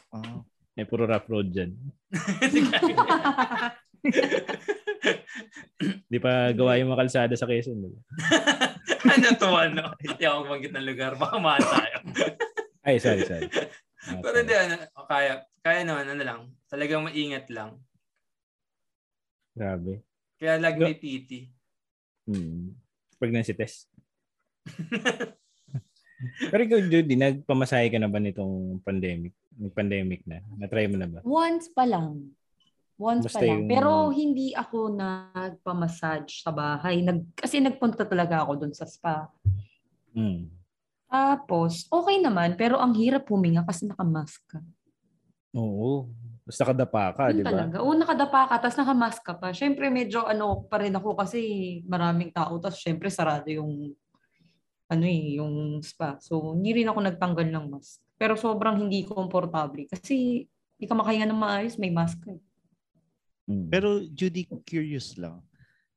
Ah. 0.09 0.41
May 0.73 0.85
puro 0.87 1.05
rough 1.05 1.29
road 1.29 1.51
dyan. 1.53 1.75
Di 6.07 6.17
pa 6.17 6.53
gawa 6.55 6.79
yung 6.79 6.89
mga 6.89 7.01
kalsada 7.05 7.35
sa 7.37 7.45
Quezon. 7.45 7.81
Di 7.81 7.89
ba? 7.91 7.99
ano 9.13 9.27
to 9.37 9.49
ano? 9.51 9.83
Hindi 10.01 10.23
ako 10.25 10.37
magbanggit 10.47 10.73
ng 10.73 10.87
lugar. 10.87 11.11
Baka 11.19 11.35
mahal 11.37 11.61
tayo. 11.61 11.97
Ay, 12.87 12.97
sorry, 13.03 13.27
sorry. 13.27 13.51
Ah, 14.07 14.23
Pero 14.23 14.39
hindi, 14.39 14.55
ano, 14.55 14.77
kaya, 15.09 15.43
kaya 15.59 15.81
naman, 15.83 16.07
ano 16.07 16.23
lang, 16.23 16.39
talagang 16.71 17.03
maingat 17.03 17.49
lang. 17.51 17.75
Grabe. 19.51 19.99
Kaya 20.39 20.55
lagi 20.61 20.79
may 20.79 20.95
PT. 20.95 21.51
Hmm. 22.29 22.77
Pregnancy 23.19 23.51
test. 23.57 23.89
Pero 26.53 26.61
ikaw, 26.61 26.79
Judy, 26.87 27.19
nagpamasahe 27.19 27.91
ka 27.91 27.97
na 27.99 28.07
ba 28.07 28.21
nitong 28.21 28.79
pandemic? 28.85 29.33
Yung 29.59 29.73
pandemic 29.73 30.21
na? 30.23 30.39
Na-try 30.55 30.87
mo 30.87 30.95
na 30.95 31.09
ba? 31.09 31.19
Once 31.25 31.67
pa 31.73 31.83
lang. 31.83 32.31
Once 32.95 33.27
Basta 33.27 33.41
pa 33.41 33.49
lang. 33.49 33.65
yung- 33.65 33.69
Pero 33.69 33.89
hindi 34.13 34.53
ako 34.55 34.77
nagpa-massage 34.93 36.45
sa 36.45 36.53
bahay. 36.53 37.01
Nag, 37.03 37.33
kasi 37.35 37.59
nagpunta 37.59 38.07
talaga 38.07 38.45
ako 38.45 38.61
dun 38.65 38.73
sa 38.77 38.87
spa. 38.87 39.27
Hmm. 40.15 40.47
Tapos, 41.07 41.87
okay 41.87 42.19
naman. 42.19 42.55
Pero 42.55 42.77
ang 42.77 42.91
hirap 42.93 43.27
huminga 43.27 43.63
kasi 43.63 43.87
nakamask 43.87 44.43
ka. 44.45 44.59
Oo. 45.55 46.11
Basta 46.47 46.63
kadapa 46.63 47.11
ka, 47.11 47.23
di 47.31 47.43
ba? 47.43 47.51
talaga. 47.51 47.83
Oo, 47.83 47.91
nakadapa 47.91 48.47
ka, 48.47 48.55
tapos 48.63 48.79
nakamask 48.79 49.19
ka 49.19 49.35
pa. 49.35 49.51
Siyempre, 49.51 49.91
medyo 49.91 50.23
ano 50.23 50.63
pa 50.63 50.79
rin 50.79 50.95
ako 50.95 51.15
kasi 51.15 51.39
maraming 51.83 52.31
tao. 52.31 52.55
Tapos 52.55 52.79
syempre, 52.79 53.11
sarado 53.11 53.47
yung 53.51 53.91
ano 54.87 55.03
eh, 55.03 55.35
yung 55.35 55.83
spa. 55.83 56.15
So, 56.23 56.55
hindi 56.55 56.71
rin 56.71 56.87
ako 56.87 57.03
nagtanggal 57.03 57.51
ng 57.51 57.65
mask. 57.67 57.99
Pero 58.15 58.39
sobrang 58.39 58.79
hindi 58.79 59.03
komportable. 59.03 59.83
Kasi 59.91 60.47
hindi 60.47 60.85
ka 60.87 60.95
makahinga 60.95 61.27
ng 61.27 61.35
maayos, 61.35 61.75
may 61.75 61.91
mask 61.91 62.23
ka. 62.23 62.31
eh. 62.31 62.41
Hmm. 63.47 63.67
Pero 63.67 63.99
Judy, 64.07 64.47
curious 64.63 65.19
lang. 65.19 65.43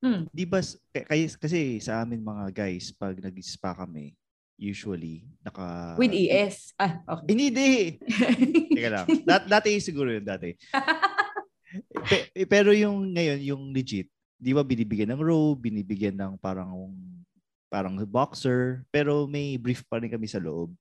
Hmm. 0.03 0.27
Di 0.31 0.43
ba, 0.43 0.59
s- 0.59 0.79
k- 0.91 1.07
kay- 1.07 1.31
kasi 1.31 1.79
sa 1.79 2.03
amin 2.03 2.19
mga 2.19 2.51
guys, 2.51 2.91
pag 2.91 3.15
nag-spa 3.15 3.75
kami, 3.77 4.19
usually, 4.61 5.25
naka... 5.41 5.97
With 5.97 6.13
ES. 6.13 6.77
Ah, 6.77 7.01
okay. 7.09 7.33
Hindi. 7.33 7.97
Teka 8.77 8.91
lang. 8.93 9.07
Dat- 9.25 9.49
dati 9.49 9.81
siguro 9.81 10.13
yun, 10.13 10.21
dati. 10.23 10.53
Pe- 12.11 12.29
eh, 12.37 12.45
pero 12.45 12.77
yung 12.77 13.15
ngayon, 13.17 13.41
yung 13.41 13.63
legit, 13.73 14.11
di 14.37 14.53
ba 14.53 14.61
binibigyan 14.61 15.17
ng 15.17 15.23
robe, 15.23 15.71
binibigyan 15.71 16.19
ng 16.19 16.35
parang 16.37 16.93
parang 17.71 17.95
boxer, 18.03 18.83
pero 18.91 19.25
may 19.31 19.55
brief 19.55 19.87
pa 19.87 20.03
rin 20.03 20.11
kami 20.11 20.27
sa 20.27 20.43
loob. 20.43 20.75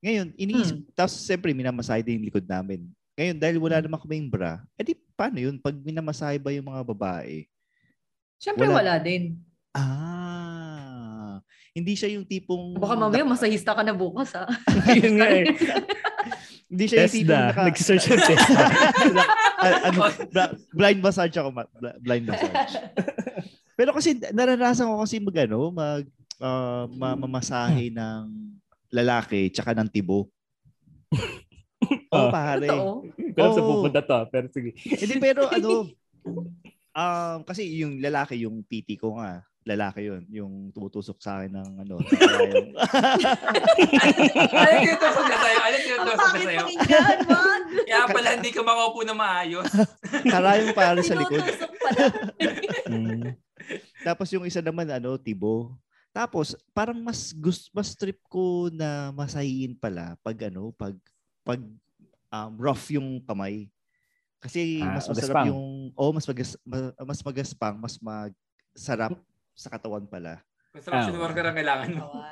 Ngayon, 0.00 0.32
iniisip, 0.34 0.82
tapos 0.96 1.20
siyempre 1.20 1.52
minamasahe 1.52 2.00
din 2.02 2.18
yung 2.18 2.26
likod 2.32 2.48
namin. 2.48 2.88
Ngayon, 3.14 3.36
dahil 3.36 3.56
wala 3.60 3.78
naman 3.84 4.00
kaming 4.00 4.26
bra, 4.32 4.64
edi 4.74 4.96
paano 5.12 5.36
yun? 5.36 5.60
Pag 5.60 5.76
minamasahe 5.78 6.40
ba 6.40 6.48
yung 6.50 6.64
mga 6.64 6.82
babae? 6.82 7.44
Siyempre, 8.40 8.66
Wala- 8.66 8.80
wala, 8.80 8.94
din. 8.98 9.36
Ah, 9.76 10.51
hindi 11.72 11.96
siya 11.96 12.12
yung 12.12 12.24
tipong... 12.24 12.76
Baka 12.76 12.94
mamaya 12.94 13.24
masahista 13.24 13.72
ka 13.72 13.80
na 13.80 13.96
bukas, 13.96 14.36
ah. 14.36 14.48
Yun 14.92 15.16
nga 15.16 15.28
eh. 15.28 15.44
Hindi 16.72 16.84
siya 16.88 17.04
yung 17.04 17.12
tipong 17.12 17.44
naka... 17.48 17.60
Nag-search 17.68 18.06
ng 18.08 18.20
Tesda. 18.28 18.64
Ah, 19.56 19.78
ano, 19.88 19.98
bla- 20.28 20.56
blind 20.72 21.00
massage 21.00 21.36
ako, 21.36 21.48
ma- 21.50 21.72
bla- 21.76 22.00
blind 22.00 22.24
massage. 22.24 22.76
Pero 23.72 23.92
kasi 23.92 24.16
naranasan 24.32 24.88
ko 24.88 25.00
kasi 25.00 25.20
mag 25.20 25.36
ano, 25.38 25.68
mag 25.68 26.04
ah, 26.40 26.88
ma- 26.88 27.16
mamasahe 27.16 27.92
ng 27.92 28.24
lalaki 28.88 29.48
tsaka 29.48 29.72
ng 29.72 29.88
tibo. 29.88 30.32
Oo, 31.12 32.08
Oh. 32.08 32.28
pare. 32.28 32.68
Totoo. 32.68 32.92
Pero 33.32 33.48
sa 33.52 33.60
Oo. 33.60 33.68
pupunta 33.68 34.00
to. 34.00 34.18
Pero 34.28 34.46
sige. 34.48 34.70
Hindi 34.76 35.14
pero 35.18 35.48
ano 35.48 35.88
um 36.92 37.38
kasi 37.42 37.64
yung 37.74 37.98
lalaki 37.98 38.44
yung 38.44 38.60
PT 38.62 38.96
ko 38.96 39.16
nga 39.16 39.40
lalaki 39.62 40.10
yun. 40.10 40.22
Yung 40.28 40.52
tumutusok 40.70 41.18
sa 41.18 41.38
akin 41.38 41.54
ng 41.54 41.70
ano. 41.86 41.94
Ano 41.98 42.44
yung 44.68 44.82
tinutusok 44.86 45.24
na 45.24 45.36
sa'yo? 45.38 45.58
Ano 45.58 45.76
yung 45.76 45.82
Ang 45.82 46.06
tinutusok 46.06 46.32
na 46.32 46.40
sa'yo? 46.42 46.64
Kaya 47.88 48.04
pala 48.08 48.28
hindi 48.36 48.50
ka 48.52 48.60
makaupo 48.60 49.00
na 49.04 49.14
maayos. 49.14 49.70
karayom 50.32 50.72
pare 50.72 51.00
sa 51.00 51.16
likod. 51.16 51.40
Mm. 52.88 53.32
Tapos 54.02 54.28
yung 54.32 54.44
isa 54.44 54.60
naman 54.60 54.88
ano, 54.90 55.16
tibo. 55.16 55.76
Tapos 56.12 56.52
parang 56.76 57.00
mas 57.00 57.32
gust 57.32 57.72
mas 57.72 57.96
trip 57.96 58.20
ko 58.28 58.68
na 58.68 59.08
masahiin 59.16 59.72
pala 59.72 60.12
pag 60.20 60.36
ano, 60.52 60.68
pag 60.76 60.92
pag 61.40 61.60
um, 62.28 62.52
rough 62.60 62.92
yung 62.92 63.22
kamay. 63.24 63.68
Kasi 64.42 64.82
Ah, 64.82 64.98
mas 64.98 65.06
masarap 65.06 65.46
magaspang. 65.46 65.46
yung 65.54 65.64
oh, 65.94 66.10
mas 66.10 66.26
magas, 66.26 66.50
ma- 66.66 66.94
mas 67.06 67.20
magaspang, 67.22 67.74
mas 67.78 67.94
masarap 67.96 69.14
sa 69.52 69.68
katawan 69.68 70.04
pala. 70.04 70.40
Construction 70.72 71.16
Ah. 71.16 71.20
worker 71.20 71.44
ang 71.44 71.56
kailangan 71.56 71.90
mo. 71.94 72.06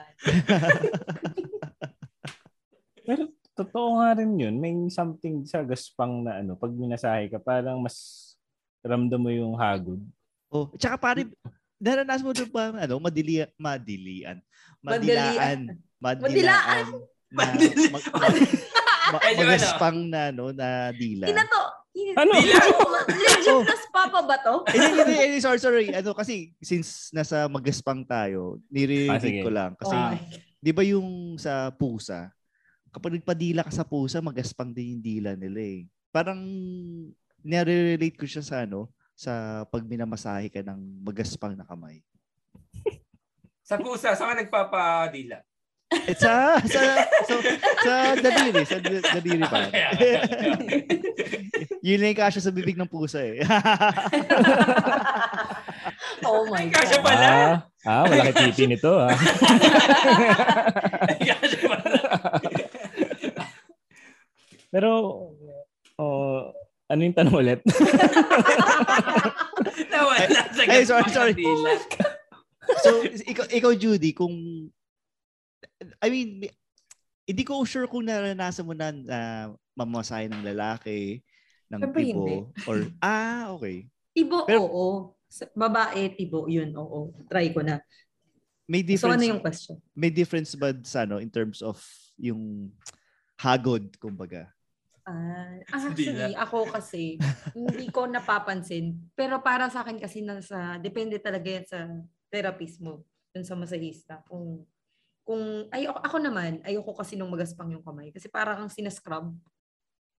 Pero 3.06 3.22
totoo 3.52 4.00
nga 4.00 4.16
rin 4.16 4.32
yun. 4.36 4.54
May 4.56 4.72
something 4.88 5.44
sa 5.44 5.60
gaspang 5.60 6.24
na 6.24 6.40
ano, 6.40 6.54
pag 6.54 6.72
minasahe 6.72 7.28
ka, 7.28 7.38
parang 7.38 7.80
mas 7.80 8.30
ramdam 8.80 9.20
mo 9.20 9.28
yung 9.28 9.56
hagod. 9.56 10.00
Oh, 10.48 10.66
tsaka 10.74 10.96
pare 10.96 11.28
naranasan 11.78 12.26
mo 12.26 12.32
doon 12.32 12.50
pa 12.50 12.72
ano, 12.74 12.98
madili 12.98 13.44
madilian. 13.56 14.38
Madilaan. 14.80 15.76
Madilaan. 16.00 16.86
Na, 17.30 17.46
Madili- 17.46 17.94
mag, 17.94 18.02
mag- 18.10 18.42
ma- 19.14 19.22
Medyo 19.22 19.38
ano. 19.38 19.50
magaspang 19.54 19.98
na 20.10 20.22
no 20.34 20.50
na 20.50 20.90
dila. 20.90 21.30
Kinato. 21.30 21.62
Ano? 21.90 22.32
Legit 22.38 23.66
na 23.66 23.76
spa 23.76 24.06
pa 24.08 24.20
ba 24.22 24.36
to? 24.38 24.62
hindi, 24.70 24.98
hindi, 25.02 25.14
hindi, 25.26 25.38
sorry, 25.42 25.58
sorry. 25.58 25.86
Ano, 25.90 26.14
kasi 26.14 26.54
since 26.58 27.10
nasa 27.10 27.46
magaspang 27.46 28.06
tayo, 28.06 28.56
Ah, 28.56 28.62
nire-relate 28.70 29.20
sige. 29.20 29.42
ko 29.42 29.50
lang. 29.50 29.74
Kasi, 29.74 29.94
Oh. 29.94 30.14
di 30.56 30.70
ba 30.70 30.82
yung 30.82 31.34
sa 31.36 31.68
pusa, 31.70 32.30
kapag 32.90 33.18
nagpadila 33.18 33.62
ka 33.62 33.72
sa 33.72 33.82
pusa, 33.82 34.22
magaspang 34.22 34.70
din 34.70 34.96
yung 34.96 35.02
dila 35.02 35.30
nila 35.34 35.60
eh. 35.60 35.80
Parang, 36.08 36.38
nire-relate 37.40 38.16
ko 38.16 38.26
siya 38.26 38.42
sa 38.42 38.62
ano, 38.62 38.90
sa 39.12 39.64
pag 39.66 39.84
minamasahe 39.84 40.48
ka 40.48 40.62
ng 40.62 41.04
magaspang 41.04 41.52
na 41.52 41.66
kamay. 41.66 42.00
Sa 43.60 43.78
pusa, 43.78 44.18
saan 44.18 44.34
ka 44.34 44.42
nagpapadila? 44.42 45.46
Eh, 45.90 46.14
sa, 46.14 46.54
sa, 46.70 46.82
sa, 47.26 47.34
sa 47.82 47.94
daliri, 48.14 48.62
sa 48.62 48.78
d- 48.78 49.02
daliri 49.02 49.42
pa. 49.42 49.66
Yun 51.82 51.98
lang 51.98 52.14
yung 52.14 52.20
kasya 52.22 52.46
sa 52.46 52.54
bibig 52.54 52.78
ng 52.78 52.86
pusa 52.86 53.18
eh. 53.26 53.42
Oh 56.22 56.46
my 56.46 56.62
Ay, 56.62 56.70
kasya 56.70 56.98
God. 57.00 57.06
pala. 57.10 57.26
Ah, 57.82 58.04
ah 58.04 58.04
malaki 58.06 58.32
titi 58.54 58.70
nito 58.70 58.92
ah. 59.02 59.10
Pala. 61.70 62.00
Pero, 64.70 64.90
oh, 65.98 66.38
ano 66.86 67.00
yung 67.02 67.16
tanong 67.16 67.34
ulit? 67.34 67.60
Nawala 69.90 70.40
sa 70.54 70.62
Ay, 70.70 70.86
sorry, 70.86 71.10
sorry. 71.10 71.34
kandila. 71.34 71.72
so, 72.78 72.90
ikaw, 73.26 73.46
ikaw 73.50 73.72
Judy, 73.74 74.14
kung 74.14 74.34
I 76.00 76.08
mean, 76.10 76.30
hindi 77.24 77.42
ko 77.42 77.64
sure 77.64 77.86
kung 77.86 78.04
naranasan 78.04 78.66
mo 78.66 78.74
na 78.74 78.92
na 78.92 79.18
mamasahe 79.72 80.28
ng 80.28 80.44
lalaki, 80.44 81.24
ng 81.72 81.80
Siyempre 81.80 82.02
tipo, 82.04 82.20
hindi. 82.20 82.36
or, 82.66 82.78
ah, 83.00 83.54
okay. 83.54 83.86
Tibo, 84.12 84.44
Pero- 84.44 84.66
oo. 84.66 84.86
Sa- 85.30 85.46
Babae, 85.54 86.10
tibo, 86.18 86.50
yun, 86.50 86.74
oo. 86.74 87.14
Try 87.30 87.54
ko 87.54 87.62
na. 87.62 87.78
May 88.66 88.82
So, 88.82 89.06
difference, 89.06 89.14
ano 89.14 89.30
yung 89.30 89.42
question? 89.42 89.76
may 89.94 90.10
difference 90.10 90.58
ba 90.58 90.74
sa, 90.82 91.06
ano, 91.06 91.22
in 91.22 91.30
terms 91.30 91.62
of 91.62 91.78
yung 92.18 92.74
hagod, 93.38 93.94
kumbaga? 94.02 94.50
Ah, 95.06 95.54
Hindi 95.80 96.10
actually, 96.10 96.34
ako 96.34 96.58
kasi, 96.68 97.14
hindi 97.54 97.86
ko 97.94 98.10
napapansin. 98.10 98.98
Pero 99.14 99.38
para 99.38 99.70
sa 99.70 99.86
akin 99.86 100.02
kasi, 100.02 100.20
nasa, 100.20 100.82
depende 100.82 101.16
talaga 101.22 101.46
yan 101.46 101.66
sa 101.66 101.78
therapist 102.26 102.82
mo, 102.82 103.06
dun 103.30 103.46
sa 103.46 103.54
masahista. 103.54 104.18
Kung, 104.26 104.66
kung, 105.30 105.70
ay, 105.70 105.86
ako, 105.86 105.98
ako 106.02 106.16
naman, 106.18 106.52
ayoko 106.66 106.90
kasi 106.98 107.14
nung 107.14 107.30
magaspang 107.30 107.70
yung 107.70 107.86
kamay. 107.86 108.10
Kasi 108.10 108.26
parang 108.26 108.66
kang 108.66 108.72
sinascrub. 108.74 109.30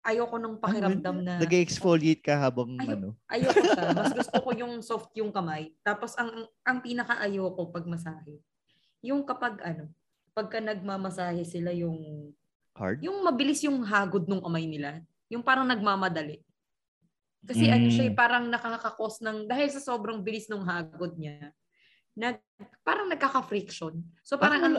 Ayoko 0.07 0.39
nung 0.39 0.63
pakiramdam 0.63 1.19
na, 1.27 1.43
Nag-exfoliate 1.43 2.23
ka 2.23 2.39
habang, 2.39 2.79
Ay, 2.79 2.95
ano, 2.95 3.19
ayoko 3.27 3.59
siya. 3.59 3.91
Mas 3.99 4.15
gusto 4.15 4.39
ko 4.39 4.51
yung 4.55 4.75
soft 4.87 5.11
yung 5.19 5.35
kamay. 5.35 5.75
Tapos 5.83 6.15
ang 6.15 6.31
ang, 6.31 6.47
ang 6.63 6.79
pinaka-ayoko 6.79 7.75
pag 7.75 7.85
masahe, 7.91 8.39
yung 9.03 9.27
kapag 9.27 9.59
ano, 9.67 9.91
pagka 10.33 10.63
nagmamasahe 10.63 11.43
sila 11.43 11.75
yung 11.75 12.31
hard? 12.79 13.03
yung 13.03 13.19
mabilis 13.27 13.61
yung 13.67 13.83
hagod 13.83 14.31
ng 14.31 14.41
kamay 14.41 14.65
nila. 14.71 15.03
Yung 15.27 15.43
parang 15.43 15.67
nagmamadali. 15.67 16.41
Kasi 17.45 17.67
ano 17.73 17.89
siya, 17.89 18.13
Mm. 18.13 18.17
parang 18.17 18.45
nakakakos 18.53 19.25
ng, 19.25 19.49
dahil 19.49 19.69
sa 19.73 19.81
sobrang 19.81 20.21
bilis 20.21 20.47
ng 20.53 20.61
hagod 20.61 21.17
niya, 21.17 21.57
nag, 22.21 22.37
parang 22.85 23.09
nagkaka-friction. 23.09 23.97
So 24.21 24.37
parang 24.37 24.61
ang, 24.62 24.77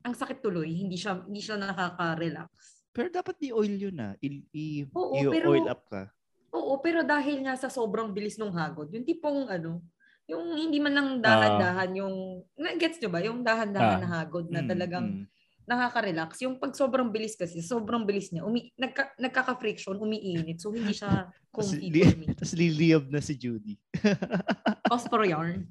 ang 0.00 0.14
sakit 0.16 0.40
tuloy, 0.40 0.72
hindi 0.72 0.96
siya, 0.96 1.20
hindi 1.20 1.38
siya 1.38 1.60
nakaka-relax. 1.60 2.48
Pero 2.90 3.12
dapat 3.12 3.36
i-oil 3.44 3.76
yun 3.76 3.94
na. 3.94 4.16
I, 4.18 4.40
i, 4.50 4.64
Oo, 4.90 5.14
i- 5.14 5.28
pero- 5.28 5.52
oil 5.52 5.68
up 5.68 5.84
ka. 5.86 6.08
Oo, 6.50 6.82
pero 6.82 7.06
dahil 7.06 7.46
nga 7.46 7.54
sa 7.54 7.70
sobrang 7.70 8.10
bilis 8.10 8.34
ng 8.34 8.50
hagod, 8.50 8.90
yung 8.90 9.06
tipong 9.06 9.46
ano, 9.46 9.78
yung 10.26 10.58
hindi 10.58 10.82
man 10.82 10.94
lang 10.94 11.08
dahan-dahan 11.22 11.90
yung, 11.94 12.14
na, 12.58 12.74
gets 12.74 12.98
nyo 12.98 13.10
ba? 13.10 13.22
Yung 13.22 13.46
dahan-dahan 13.46 13.98
Ah. 13.98 14.02
na 14.02 14.08
hagod 14.18 14.50
na 14.50 14.62
Mm, 14.62 14.66
talagang 14.66 15.06
mm. 15.06 15.29
Nakaka-relax. 15.70 16.42
Yung 16.42 16.58
pag 16.58 16.74
sobrang 16.74 17.06
bilis 17.06 17.38
kasi, 17.38 17.62
sobrang 17.62 18.02
bilis 18.02 18.34
niya, 18.34 18.42
umi, 18.42 18.74
nagka, 18.74 19.14
nagkaka-friction, 19.14 19.94
umiinit. 19.94 20.58
So, 20.58 20.74
hindi 20.74 20.90
siya 20.90 21.30
comfy 21.54 21.86
li- 21.86 22.02
for 22.02 22.18
me. 22.18 22.26
tas 22.34 22.50
liliyab 22.58 23.06
na 23.06 23.22
si 23.22 23.38
Judy. 23.38 23.78
Phosphor 24.90 25.22
yarn. 25.22 25.70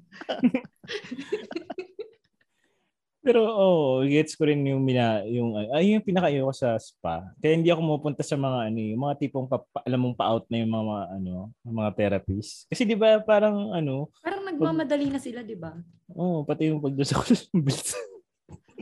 Pero 3.20 3.44
oh, 3.44 4.00
gets 4.08 4.32
ko 4.32 4.48
rin 4.48 4.64
yung 4.64 4.80
mina, 4.80 5.20
yung 5.28 5.52
ay 5.76 5.92
yung 5.92 6.00
pinaka 6.00 6.32
ko 6.32 6.56
sa 6.56 6.80
spa. 6.80 7.20
Kaya 7.36 7.52
hindi 7.52 7.68
ako 7.68 7.84
pumupunta 7.84 8.24
sa 8.24 8.32
mga 8.32 8.72
ano, 8.72 8.80
yung 8.80 9.02
mga 9.04 9.14
tipong 9.20 9.44
pa, 9.44 9.60
pa- 9.60 9.84
alam 9.84 10.00
mong 10.00 10.16
pa-out 10.16 10.48
na 10.48 10.64
yung 10.64 10.72
mga 10.72 10.96
ano, 11.20 11.32
mga 11.60 11.90
therapists. 12.00 12.64
Kasi 12.72 12.88
'di 12.88 12.96
ba 12.96 13.20
parang 13.20 13.76
ano, 13.76 14.08
Parang 14.24 14.40
nagmamadali 14.40 15.12
na 15.12 15.20
sila, 15.20 15.44
di 15.44 15.52
ba? 15.52 15.76
oh, 16.16 16.48
pati 16.48 16.72
yung 16.72 16.80
ko 16.80 16.88
sa 17.04 17.20
bilis. 17.52 17.92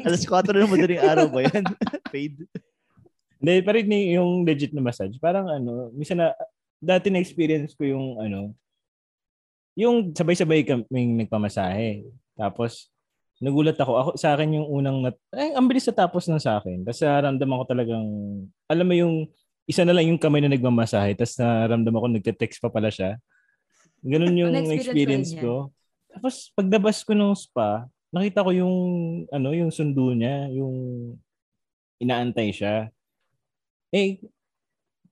Alas 0.05 0.23
4 0.27 0.55
na 0.55 0.69
madaling 0.69 1.03
araw 1.03 1.27
ba 1.31 1.41
yan? 1.47 1.65
Paid. 2.13 2.47
Hindi, 3.39 3.55
pa 3.63 3.71
rin 3.75 3.87
yung 3.91 4.43
legit 4.43 4.75
na 4.75 4.83
massage. 4.83 5.15
Parang 5.23 5.47
ano, 5.47 5.95
minsan 5.95 6.19
na, 6.19 6.35
dati 6.79 7.11
na 7.11 7.23
experience 7.23 7.75
ko 7.75 7.87
yung 7.87 8.19
ano, 8.19 8.55
yung 9.79 10.11
sabay-sabay 10.11 10.67
kaming 10.67 11.23
nagpamasahe. 11.23 12.03
Tapos, 12.35 12.91
nagulat 13.39 13.79
ako. 13.79 13.93
Ako, 13.95 14.11
sa 14.19 14.35
akin 14.35 14.59
yung 14.59 14.67
unang, 14.67 15.07
nat- 15.07 15.23
ay, 15.31 15.55
ang 15.55 15.71
bilis 15.71 15.87
na 15.87 15.95
tapos 15.95 16.27
ng 16.27 16.43
sa 16.43 16.59
akin. 16.59 16.83
Tapos 16.83 16.99
naramdaman 16.99 17.59
ko 17.63 17.65
talagang, 17.67 18.07
alam 18.67 18.87
mo 18.87 18.95
yung, 18.99 19.15
isa 19.69 19.87
na 19.87 19.95
lang 19.95 20.11
yung 20.11 20.19
kamay 20.19 20.43
na 20.43 20.51
nagmamasahe. 20.51 21.15
Tapos 21.15 21.39
naramdaman 21.39 22.03
ko, 22.03 22.09
nagka-text 22.11 22.59
pa 22.59 22.75
pala 22.75 22.91
siya. 22.91 23.23
Ganun 24.03 24.35
yung 24.43 24.51
Na-experience 24.51 25.31
experience 25.31 25.31
ko. 25.39 25.71
Tapos, 26.11 26.51
pagdabas 26.59 27.07
ko 27.07 27.15
ng 27.15 27.35
spa, 27.39 27.87
nakita 28.13 28.45
ko 28.47 28.51
yung, 28.53 28.77
ano, 29.29 29.49
yung 29.53 29.73
sundo 29.73 30.13
niya, 30.17 30.49
yung 30.53 30.77
inaantay 32.01 32.55
siya. 32.55 32.89
Eh, 33.93 34.21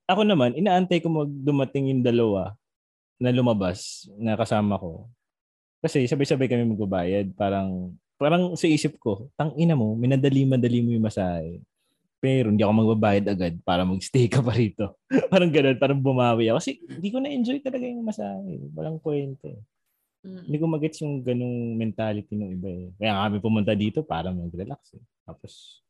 ako 0.07 0.23
naman, 0.23 0.55
inaantay 0.55 1.03
ko 1.03 1.11
mag 1.11 1.31
dumating 1.31 1.91
yung 1.91 2.03
dalawa 2.05 2.55
na 3.19 3.33
lumabas 3.33 4.07
na 4.21 4.39
kasama 4.39 4.79
ko. 4.79 5.09
Kasi 5.83 6.05
sabay-sabay 6.07 6.49
kami 6.49 6.65
magbabayad. 6.67 7.33
Parang, 7.35 7.93
parang 8.17 8.55
sa 8.55 8.69
isip 8.69 8.97
ko, 9.01 9.29
tang 9.37 9.53
ina 9.59 9.75
mo, 9.75 9.97
minadali-madali 9.97 10.81
mo 10.85 10.91
yung 10.95 11.07
masahe. 11.07 11.61
Pero 12.17 12.49
hindi 12.49 12.65
ako 12.65 12.73
magbabayad 12.87 13.27
agad 13.29 13.55
para 13.61 13.85
magstay 13.85 14.27
ka 14.27 14.41
pa 14.41 14.57
rito. 14.57 14.97
parang 15.33 15.53
ganun, 15.53 15.77
parang 15.77 16.01
bumawi 16.01 16.49
ako. 16.49 16.59
Kasi 16.63 16.81
hindi 16.81 17.09
ko 17.13 17.19
na-enjoy 17.21 17.61
talaga 17.61 17.85
yung 17.85 18.07
masahe. 18.07 18.57
Walang 18.73 18.99
kwento. 19.03 19.53
Mm. 20.27 20.43
Hindi 20.43 20.57
ko 20.59 20.67
magets 20.67 20.99
yung 21.01 21.23
ganung 21.23 21.57
mentality 21.79 22.35
ng 22.35 22.51
iba 22.53 22.67
eh. 22.69 22.89
Kaya 22.99 23.13
kami 23.23 23.37
pumunta 23.39 23.73
dito 23.73 24.03
para 24.03 24.35
mag-relax 24.35 24.99
eh. 24.99 25.05
Tapos, 25.23 25.81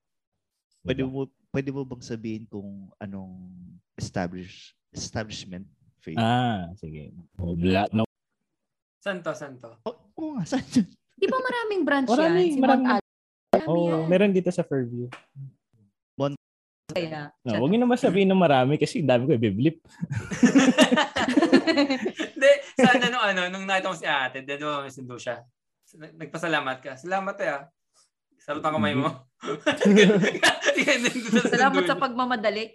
Pwede 0.84 1.02
diba? 1.02 1.10
mo, 1.10 1.20
pwede 1.50 1.68
mo 1.72 1.82
bang 1.82 2.04
sabihin 2.04 2.44
kung 2.46 2.92
anong 2.96 3.50
establish, 3.96 4.76
establishment? 4.92 5.64
Faith? 5.98 6.14
Ah, 6.14 6.70
sige. 6.76 7.10
Oh, 7.40 7.56
bla, 7.56 7.88
no. 7.90 8.04
Santo, 9.00 9.32
santo. 9.34 9.80
Oh, 9.82 9.96
oo 10.14 10.30
nga, 10.36 10.44
saan 10.52 10.62
yun? 10.70 10.86
Di 11.16 11.26
ba 11.26 11.38
maraming 11.40 11.82
branch 11.82 12.06
Marami, 12.06 12.38
yan? 12.38 12.54
Si 12.54 12.60
marami. 12.60 12.84
Mount 12.84 12.92
Al- 12.92 13.04
Marami 13.48 13.66
Oh, 13.72 13.88
yan. 13.88 14.04
meron 14.06 14.30
dito 14.30 14.50
sa 14.52 14.62
Fairview. 14.62 15.08
Kaya, 16.96 17.28
No, 17.44 17.60
huwag 17.60 17.70
niyo 17.70 17.80
naman 17.84 18.00
sabihin 18.00 18.28
ng 18.32 18.40
marami 18.40 18.80
kasi 18.80 19.04
dami 19.04 19.28
ko 19.28 19.36
i-blip. 19.36 19.76
Hindi, 22.16 22.50
sana 22.80 23.04
nung 23.12 23.24
ano, 23.24 23.40
nung 23.52 23.64
nakita 23.68 23.92
ko 23.92 23.96
si 23.96 24.06
ate, 24.08 24.40
then 24.42 24.64
mo 24.64 24.88
sundo 24.88 25.20
siya. 25.20 25.44
nag- 25.96 26.16
nagpasalamat 26.16 26.76
ka. 26.80 26.92
Salamat 26.96 27.36
eh 27.44 27.50
ah. 27.52 27.62
Sarot 28.40 28.62
ang 28.62 28.78
kamay 28.78 28.94
mo. 28.94 29.10
Salamat 31.52 31.82
sa 31.82 31.98
pagmamadali. 31.98 32.70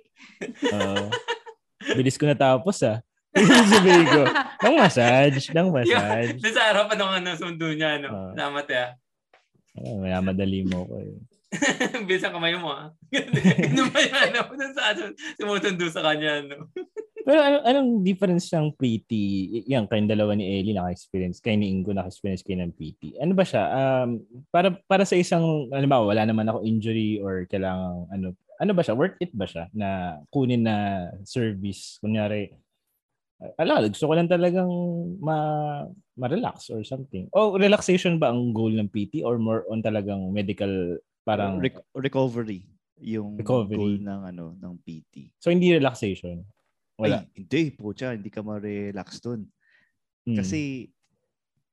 Oo. 0.67 1.07
bilis 1.95 2.19
ko 2.19 2.27
natapos 2.27 2.83
ah. 2.83 2.99
Sabihin 3.31 4.03
ko, 4.11 4.27
ng 4.67 4.75
massage, 4.75 5.47
ng 5.55 5.71
massage. 5.73 6.35
Doon 6.43 6.53
sa 6.53 6.75
harapan 6.75 6.97
ng 6.99 7.11
ano, 7.23 7.29
sundo 7.39 7.71
niya. 7.71 8.03
No? 8.03 8.09
Ah. 8.11 8.31
Salamat 8.35 8.65
eh 8.67 8.79
ah. 8.83 8.91
Madali 10.19 10.67
mo 10.67 10.83
ko 10.83 10.99
eh. 10.99 11.15
Bilis 12.07 12.23
ang 12.23 12.35
kamay 12.35 12.55
mo 12.55 12.71
ah. 12.71 12.95
Ano 13.71 13.83
ba 13.91 13.99
yan? 13.99 14.31
Ano? 14.31 14.39
Sa 14.71 14.81
ano, 14.95 15.01
sumutundo 15.35 15.85
sa 15.91 16.01
kanya. 16.03 16.41
No? 16.47 16.71
Pero 17.27 17.37
ano, 17.37 17.57
anong 17.61 18.01
difference 18.01 18.49
ng 18.49 18.73
PT? 18.73 19.11
Yan, 19.69 19.85
kayong 19.85 20.09
dalawa 20.09 20.33
ni 20.33 20.41
Ellie 20.41 20.73
naka-experience, 20.73 21.37
kayo 21.37 21.53
ni 21.59 21.69
Ingo 21.69 21.93
naka-experience 21.93 22.41
kayo 22.41 22.65
ng 22.65 22.73
PT. 22.73 23.21
Ano 23.21 23.37
ba 23.37 23.45
siya? 23.45 23.63
Um, 23.69 24.25
para 24.49 24.73
para 24.89 25.05
sa 25.05 25.13
isang, 25.13 25.69
ano 25.69 25.85
ba, 25.85 26.01
wala 26.01 26.25
naman 26.25 26.49
ako 26.49 26.65
injury 26.65 27.21
or 27.21 27.45
kailangan, 27.45 28.09
ano, 28.09 28.33
ano 28.57 28.71
ba 28.73 28.81
siya? 28.81 28.97
Worth 28.97 29.21
it 29.21 29.33
ba 29.37 29.45
siya 29.45 29.69
na 29.69 30.17
kunin 30.33 30.65
na 30.65 31.09
service? 31.21 32.01
Kunyari, 32.01 32.57
ala, 33.57 33.85
gusto 33.85 34.09
ko 34.09 34.13
lang 34.17 34.29
talagang 34.29 34.69
ma, 35.21 35.37
ma-relax 36.17 36.73
or 36.73 36.81
something. 36.81 37.29
O 37.37 37.53
relaxation 37.53 38.17
ba 38.17 38.33
ang 38.33 38.49
goal 38.53 38.73
ng 38.73 38.89
PT 38.89 39.21
or 39.21 39.37
more 39.37 39.65
on 39.69 39.81
talagang 39.85 40.29
medical 40.33 40.97
parang 41.21 41.61
Rec- 41.61 41.85
recovery 41.93 42.65
yung 43.01 43.37
Recovery. 43.37 43.77
goal 43.77 43.95
ng 43.97 44.21
ano 44.29 44.45
ng 44.57 44.73
PT. 44.85 45.33
so 45.41 45.49
hindi 45.49 45.73
relaxation. 45.73 46.45
Wala. 47.01 47.25
Ay, 47.25 47.41
hindi 47.41 47.73
po 47.73 47.97
hindi 47.97 48.29
ka 48.29 48.45
ma-relax 48.45 49.17
dun. 49.25 49.49
Hmm. 50.21 50.37
Kasi 50.37 50.85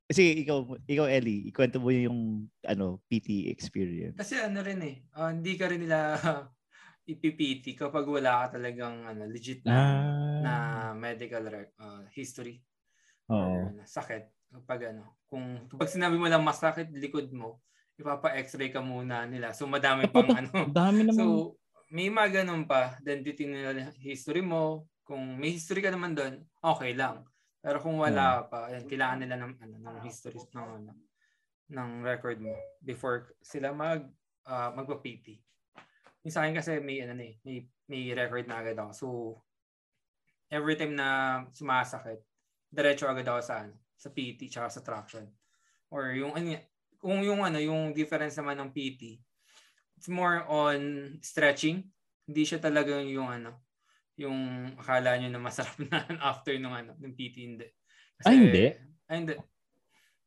kasi 0.09 0.40
ikaw 0.40 0.64
ikaw 0.88 1.05
Ellie, 1.05 1.53
ikwento 1.53 1.76
mo 1.76 1.92
yung 1.92 2.49
ano 2.64 3.05
PT 3.12 3.53
experience. 3.53 4.16
Kasi 4.16 4.40
ano 4.40 4.64
rin 4.64 4.80
eh, 4.80 4.96
ah, 5.20 5.28
hindi 5.28 5.53
ka 5.53 5.68
rin 5.68 5.84
nila 5.84 6.16
ipipiti 7.12 7.76
kapag 7.76 8.09
wala 8.09 8.49
ka 8.49 8.57
talagang 8.57 9.05
ano, 9.05 9.28
legit 9.28 9.61
na, 9.68 9.76
ah, 9.76 10.40
na 10.40 10.55
medical 10.96 11.44
rec- 11.44 11.76
ah, 11.76 12.09
history 12.16 12.57
oo. 13.28 13.36
or 13.36 13.84
sakit. 13.84 14.32
Kapag 14.49 14.96
ano, 14.96 15.20
kung 15.28 15.68
kapag 15.68 15.92
sinabi 15.92 16.16
mo 16.16 16.24
lang 16.24 16.40
masakit 16.40 16.88
likod 16.88 17.28
mo, 17.36 17.61
ipapa-x-ray 17.99 18.70
ka 18.70 18.78
muna 18.78 19.26
nila. 19.26 19.51
So 19.51 19.66
madami 19.66 20.07
pang 20.07 20.30
ano. 20.30 20.70
Dami 20.70 21.03
naman. 21.05 21.18
So 21.18 21.59
may 21.90 22.09
mga 22.09 22.42
ganun 22.42 22.64
pa. 22.64 22.96
Then 23.03 23.26
titingnan 23.26 23.74
nila 23.74 23.90
history 23.99 24.40
mo. 24.40 24.86
Kung 25.03 25.36
may 25.40 25.57
history 25.57 25.82
ka 25.82 25.90
naman 25.90 26.14
doon, 26.14 26.46
okay 26.62 26.94
lang. 26.94 27.26
Pero 27.59 27.82
kung 27.82 27.99
wala 27.99 28.46
pa, 28.46 28.70
ayan, 28.70 28.86
kailangan 28.86 29.18
nila 29.18 29.36
ng 29.42 29.53
ano 29.59 29.76
ng 29.82 29.96
history 30.07 30.38
ng 30.38 30.68
ano 30.78 30.92
ng 31.68 31.90
record 32.01 32.40
mo 32.40 32.55
before 32.80 33.34
sila 33.44 33.74
mag 33.74 34.07
uh, 34.46 34.70
magpa-PT. 34.72 35.36
Yung 36.24 36.32
sa 36.32 36.46
akin 36.46 36.57
kasi 36.57 36.80
may 36.80 37.03
ano 37.03 37.18
eh, 37.18 37.36
may 37.42 37.66
may 37.90 38.14
record 38.14 38.46
na 38.46 38.62
agad 38.62 38.78
ako. 38.78 38.92
So 38.94 39.07
every 40.49 40.78
time 40.78 40.94
na 40.96 41.42
sumasakit, 41.53 42.22
diretso 42.70 43.09
agad 43.11 43.26
ako 43.26 43.40
sa 43.42 43.66
ano, 43.66 43.74
sa 43.99 44.09
PT 44.12 44.49
tsaka 44.49 44.68
sa 44.70 44.84
traction. 44.84 45.26
Or 45.90 46.12
yung 46.12 46.36
ano 46.36 46.57
kung 46.99 47.22
yung 47.22 47.42
ano, 47.46 47.59
yung 47.62 47.94
difference 47.94 48.36
naman 48.38 48.59
ng 48.59 48.70
PT, 48.74 49.22
it's 49.99 50.11
more 50.11 50.42
on 50.46 50.78
stretching. 51.22 51.90
Hindi 52.28 52.42
siya 52.44 52.61
talaga 52.62 52.99
yung 53.03 53.30
ano, 53.30 53.64
yung 54.18 54.38
akala 54.78 55.18
nyo 55.18 55.30
na 55.32 55.42
masarap 55.42 55.76
na 55.88 56.05
after 56.30 56.55
nung 56.59 56.74
ano, 56.74 56.94
ng 56.99 57.14
PT 57.14 57.36
hindi. 57.44 57.66
Ah, 58.26 58.34
hindi? 58.34 58.66
Ay, 59.09 59.16
hindi. 59.24 59.34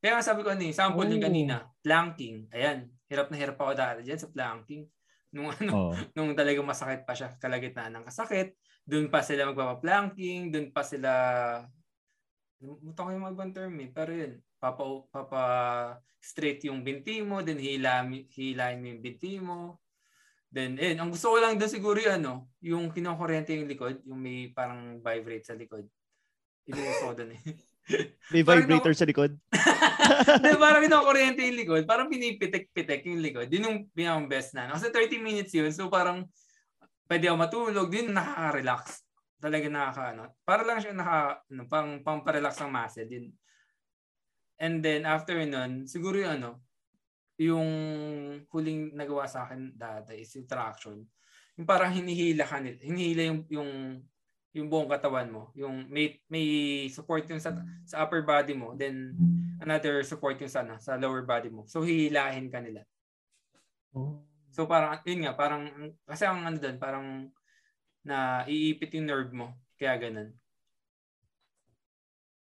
Kaya 0.02 0.18
nga 0.18 0.26
sabi 0.26 0.42
ko 0.42 0.50
ano 0.50 0.64
eh, 0.66 0.74
sample 0.74 1.08
yung 1.14 1.22
Oh. 1.22 1.28
kanina, 1.30 1.56
planking. 1.86 2.50
Ayan, 2.50 2.90
hirap 3.06 3.30
na 3.30 3.38
hirap 3.38 3.58
ako 3.62 3.72
dati 3.78 4.00
dyan 4.02 4.18
sa 4.22 4.32
planking. 4.34 4.90
Nung 5.36 5.54
ano, 5.54 5.72
Oo. 5.78 5.94
nung 6.18 6.34
talagang 6.34 6.66
masakit 6.66 7.06
pa 7.06 7.14
siya 7.14 7.38
kalagitnaan 7.38 7.94
ng 8.02 8.06
kasakit, 8.10 8.58
doon 8.88 9.14
pa 9.14 9.22
sila 9.22 9.46
magpapa-planking, 9.54 10.50
doon 10.50 10.74
pa 10.74 10.82
sila 10.82 11.12
Muta 12.62 13.06
ko 13.06 13.10
yung 13.10 13.26
ibang 13.34 13.52
term 13.54 13.74
eh. 13.82 13.90
Pero 13.90 14.12
yun, 14.14 14.34
papa, 14.62 14.84
papa 15.10 15.44
straight 16.22 16.62
yung 16.70 16.86
binti 16.86 17.26
mo, 17.26 17.42
then 17.42 17.58
hila, 17.58 18.06
hilain 18.30 18.78
mo 18.78 18.86
yung 18.94 19.02
binti 19.02 19.42
mo. 19.42 19.82
Then, 20.52 20.78
eh, 20.78 20.94
ang 20.94 21.10
gusto 21.10 21.34
ko 21.34 21.38
lang 21.42 21.58
doon 21.58 21.72
siguro 21.72 21.98
yung 21.98 22.22
ano, 22.22 22.52
yung 22.62 22.94
kinokuryente 22.94 23.56
yung 23.58 23.72
likod, 23.72 24.04
yung 24.06 24.22
may 24.22 24.52
parang 24.54 25.02
vibrate 25.02 25.48
sa 25.48 25.58
likod. 25.58 25.88
Yun 26.70 26.78
yung 26.78 26.90
gusto 26.94 27.06
ko 27.10 27.14
doon 27.18 27.32
eh. 27.34 27.42
May 28.32 28.46
vibrator 28.46 28.94
sa 28.94 29.10
likod. 29.10 29.34
Hindi, 30.38 30.54
parang 30.62 30.86
kinokuryente 30.86 31.42
yung 31.42 31.58
likod. 31.58 31.84
Parang 31.90 32.08
pinipitik-pitik 32.08 33.10
yung 33.10 33.20
likod. 33.26 33.50
Yun 33.50 33.66
yung 33.68 33.78
pinakang 33.90 34.30
best 34.30 34.54
na. 34.54 34.70
Kasi 34.70 34.94
30 34.94 35.18
minutes 35.18 35.52
yun. 35.52 35.74
So 35.74 35.90
parang 35.90 36.30
pwede 37.10 37.28
ako 37.28 37.38
matulog. 37.42 37.90
Din 37.90 38.14
nakaka-relax. 38.14 39.02
Talaga 39.42 39.66
nakaka, 39.68 40.04
ano. 40.14 40.24
Para 40.46 40.62
lang 40.62 40.78
siya 40.78 40.94
naka, 40.94 41.42
ano, 41.50 41.64
pang, 41.66 42.06
pang 42.06 42.22
relax 42.22 42.62
ng 42.62 42.70
muscle. 42.70 43.10
Din. 43.10 43.34
And 44.62 44.86
then 44.86 45.10
after 45.10 45.42
nun, 45.42 45.90
siguro 45.90 46.22
yung 46.22 46.34
ano, 46.38 46.62
yung 47.42 47.70
huling 48.54 48.94
nagawa 48.94 49.26
sa 49.26 49.50
akin 49.50 49.74
dati 49.74 50.22
is 50.22 50.30
yung 50.38 50.46
traction. 50.46 51.02
Yung 51.58 51.66
parang 51.66 51.90
hinihila 51.90 52.46
ka 52.46 52.62
nila. 52.62 52.78
Hinihila 52.78 53.24
yung, 53.26 53.42
yung 53.50 53.72
yung 54.52 54.68
buong 54.68 54.92
katawan 54.92 55.32
mo. 55.32 55.50
Yung 55.56 55.88
may 55.88 56.20
may 56.28 56.46
support 56.92 57.24
yung 57.32 57.40
sa, 57.40 57.56
sa 57.88 58.04
upper 58.04 58.22
body 58.22 58.52
mo, 58.52 58.76
then 58.76 59.16
another 59.64 60.04
support 60.04 60.36
yung 60.44 60.52
sa, 60.52 60.62
ano, 60.62 60.76
sa 60.78 61.00
lower 61.00 61.24
body 61.24 61.48
mo. 61.48 61.64
So 61.66 61.82
hihilahin 61.82 62.52
ka 62.52 62.60
nila. 62.60 62.84
So 64.52 64.68
parang 64.68 65.00
yun 65.08 65.24
nga, 65.24 65.34
parang 65.34 65.96
kasi 66.04 66.28
ang 66.28 66.44
ano 66.44 66.60
doon, 66.60 66.78
parang 66.78 67.32
na 68.04 68.44
iipit 68.44 68.92
yung 69.00 69.08
nerve 69.08 69.32
mo. 69.32 69.56
Kaya 69.80 69.96
ganun. 69.98 70.36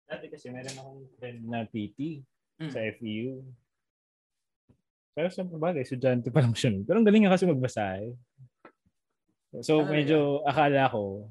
Dati 0.05 0.27
kasi 0.29 0.53
meron 0.53 0.77
akong 0.77 1.03
friend 1.17 1.41
na 1.49 1.65
PT 1.65 2.25
Mm. 2.55 2.71
sa 2.71 2.79
FEU. 2.87 3.43
Pero 5.11 5.27
sa 5.27 5.43
bagay, 5.43 5.83
estudyante 5.83 6.31
pa 6.31 6.39
lang 6.39 6.55
siya. 6.55 6.71
Pero 6.87 7.03
ang 7.03 7.07
galing 7.07 7.27
nga 7.27 7.35
kasi 7.35 7.51
magbasa 7.51 7.99
eh. 7.99 8.15
So 9.63 9.83
Ano 9.83 9.91
medyo 9.91 10.43
akala 10.47 10.87
ko, 10.87 11.31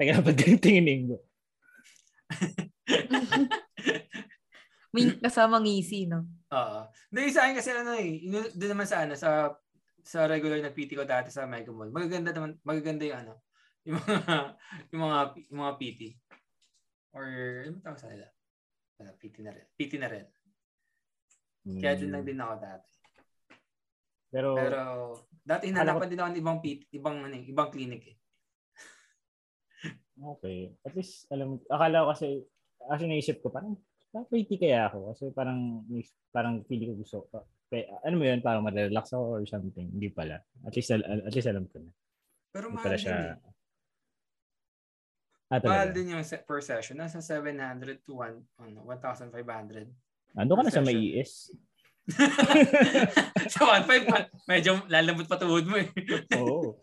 Teka, 0.00 0.24
ba't 0.24 0.36
ganyan 0.36 0.60
tinginin 0.60 1.02
mo? 1.12 1.20
May 4.92 5.16
kasamang 5.20 5.64
easy, 5.64 6.04
no? 6.04 6.28
Oo. 6.52 6.80
Hindi 7.08 7.32
sa 7.32 7.48
akin 7.48 7.56
kasi 7.56 7.70
ano 7.72 7.96
eh, 7.96 8.20
doon 8.52 8.70
naman 8.76 8.84
sa 8.88 9.04
ano, 9.08 9.16
sa 9.16 9.56
sa 10.04 10.28
regular 10.28 10.60
na 10.60 10.74
PT 10.74 10.98
ko 10.98 11.08
dati 11.08 11.32
sa 11.32 11.48
Mega 11.48 11.72
Mall. 11.72 11.88
Magaganda 11.88 12.34
naman, 12.34 12.60
magaganda 12.60 13.08
yung 13.08 13.18
ano, 13.24 13.32
yung 13.88 13.96
mga 13.96 14.16
yung 14.92 15.00
mga 15.00 15.18
yung 15.48 15.60
mga 15.64 15.74
PT. 15.80 16.00
Or 17.12 17.24
ano 17.68 17.76
tawag 17.84 18.00
sa 18.00 18.08
nila? 18.08 18.28
Ano, 19.00 19.12
PT 19.20 19.44
na 19.44 19.52
rin. 19.52 19.66
PT 19.76 19.92
na 20.00 20.08
rin. 20.08 20.26
Kaya 21.62 21.94
doon 21.94 22.12
lang 22.12 22.24
din 22.26 22.42
ako 22.42 22.54
dati. 22.58 22.90
Pero, 24.32 24.48
Pero 24.56 24.80
dati 25.44 25.68
hinanapan 25.68 26.08
din 26.08 26.20
ako 26.20 26.28
ng 26.32 26.40
ibang 26.40 26.58
PT, 26.64 26.80
ibang 26.96 27.16
ano, 27.20 27.36
eh, 27.36 27.44
ibang 27.44 27.68
clinic 27.68 28.02
eh. 28.08 28.16
okay. 30.36 30.72
At 30.82 30.96
least, 30.96 31.28
alam, 31.28 31.60
akala 31.68 32.08
ko 32.08 32.08
kasi, 32.16 32.28
kasi 32.80 33.04
naisip 33.06 33.44
ko, 33.44 33.52
parang, 33.52 33.76
parang 34.08 34.26
PT 34.32 34.56
kaya 34.56 34.88
ako. 34.88 35.12
Kasi 35.12 35.24
parang, 35.36 35.84
parang 36.32 36.64
feeling 36.64 36.96
ko 36.96 37.04
gusto 37.04 37.16
ko. 37.28 37.44
Ano 38.04 38.20
mo 38.20 38.24
yun, 38.24 38.40
parang 38.40 38.64
ma-relax 38.64 39.12
ako 39.12 39.40
or 39.40 39.44
something. 39.44 39.92
Hindi 39.92 40.08
pala. 40.08 40.40
At 40.64 40.72
least, 40.76 40.92
at 40.96 41.32
least 41.32 41.48
alam 41.48 41.68
ko 41.68 41.84
na. 41.84 41.92
Pero 42.52 42.68
mahal 42.72 42.96
din 42.96 43.04
siya. 43.04 43.36
eh. 43.36 43.61
Ah, 45.52 45.60
Mahal 45.60 45.92
din 45.92 46.16
yung 46.16 46.24
se- 46.24 46.40
per 46.40 46.64
session. 46.64 46.96
Nasa 46.96 47.20
700 47.20 48.00
to 48.08 48.16
1, 48.24 48.40
ano, 48.56 48.78
1,500. 48.88 49.84
Ando 50.32 50.56
ka 50.56 50.62
na 50.64 50.72
sa 50.72 50.80
may 50.80 50.96
ES. 50.96 51.52
sa 53.52 53.84
1,500, 53.84 54.08
pa- 54.08 54.32
medyo 54.48 54.80
lalambot 54.88 55.28
pa 55.28 55.36
tuhod 55.36 55.68
mo 55.68 55.76
eh. 55.76 55.92
Oo. 56.40 56.80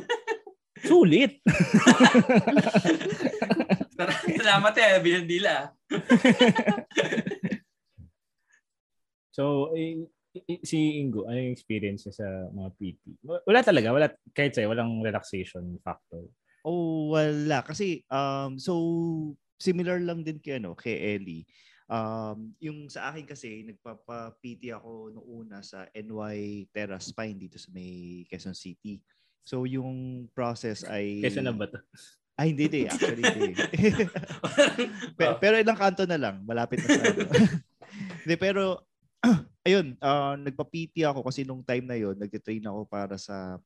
Sulit. 0.88 1.44
Salamat 4.40 4.72
eh, 4.80 4.96
bilang 5.04 5.28
dila. 5.28 5.76
So, 9.28 9.76
eh, 9.76 10.08
eh, 10.32 10.60
si 10.64 11.00
Ingo, 11.00 11.28
ano 11.28 11.36
yung 11.36 11.52
experience 11.52 12.08
niya 12.08 12.14
sa 12.24 12.28
mga 12.48 12.68
PT? 12.80 13.02
Wala 13.24 13.60
talaga, 13.60 13.88
wala, 13.92 14.08
kahit 14.32 14.56
sa'yo, 14.56 14.72
walang 14.72 15.04
relaxation 15.04 15.76
factor. 15.84 16.24
Oh, 16.66 17.14
wala. 17.14 17.62
Kasi, 17.62 18.02
um, 18.10 18.58
so, 18.58 18.74
similar 19.54 20.02
lang 20.02 20.26
din 20.26 20.42
kay, 20.42 20.58
ano, 20.58 20.74
kay 20.74 21.14
Ellie. 21.14 21.46
Um, 21.86 22.50
yung 22.58 22.90
sa 22.90 23.14
akin 23.14 23.22
kasi, 23.22 23.62
nagpapa-PT 23.62 24.74
ako 24.74 25.14
noong 25.14 25.28
una 25.46 25.62
sa 25.62 25.86
NY 25.94 26.66
Terra 26.74 26.98
Spine 26.98 27.38
dito 27.38 27.54
sa 27.54 27.70
may 27.70 28.26
Quezon 28.26 28.58
City. 28.58 28.98
So, 29.46 29.62
yung 29.62 30.26
process 30.34 30.82
ay... 30.82 31.22
Kesa 31.22 31.38
na 31.38 31.54
ba 31.54 31.70
to? 31.70 31.78
Ay, 32.34 32.50
hindi, 32.50 32.66
hindi. 32.66 32.82
Actually, 32.90 33.22
hindi. 33.22 33.54
Pe- 35.16 35.30
Oh. 35.30 35.38
pero 35.38 35.56
ilang 35.56 35.78
kanto 35.78 36.02
na 36.02 36.18
lang. 36.18 36.42
Malapit 36.42 36.82
na 36.82 36.88
sa 36.90 37.02
ano. 37.14 37.24
Hindi, 38.26 38.36
pero 38.36 38.82
ayun, 39.66 39.94
uh, 40.02 40.34
nagpa-PT 40.36 41.06
ako 41.06 41.24
kasi 41.24 41.46
nung 41.46 41.62
time 41.64 41.86
na 41.86 41.96
yon 41.96 42.18
nagte-train 42.18 42.66
ako 42.66 42.84
para 42.84 43.14
sa 43.16 43.56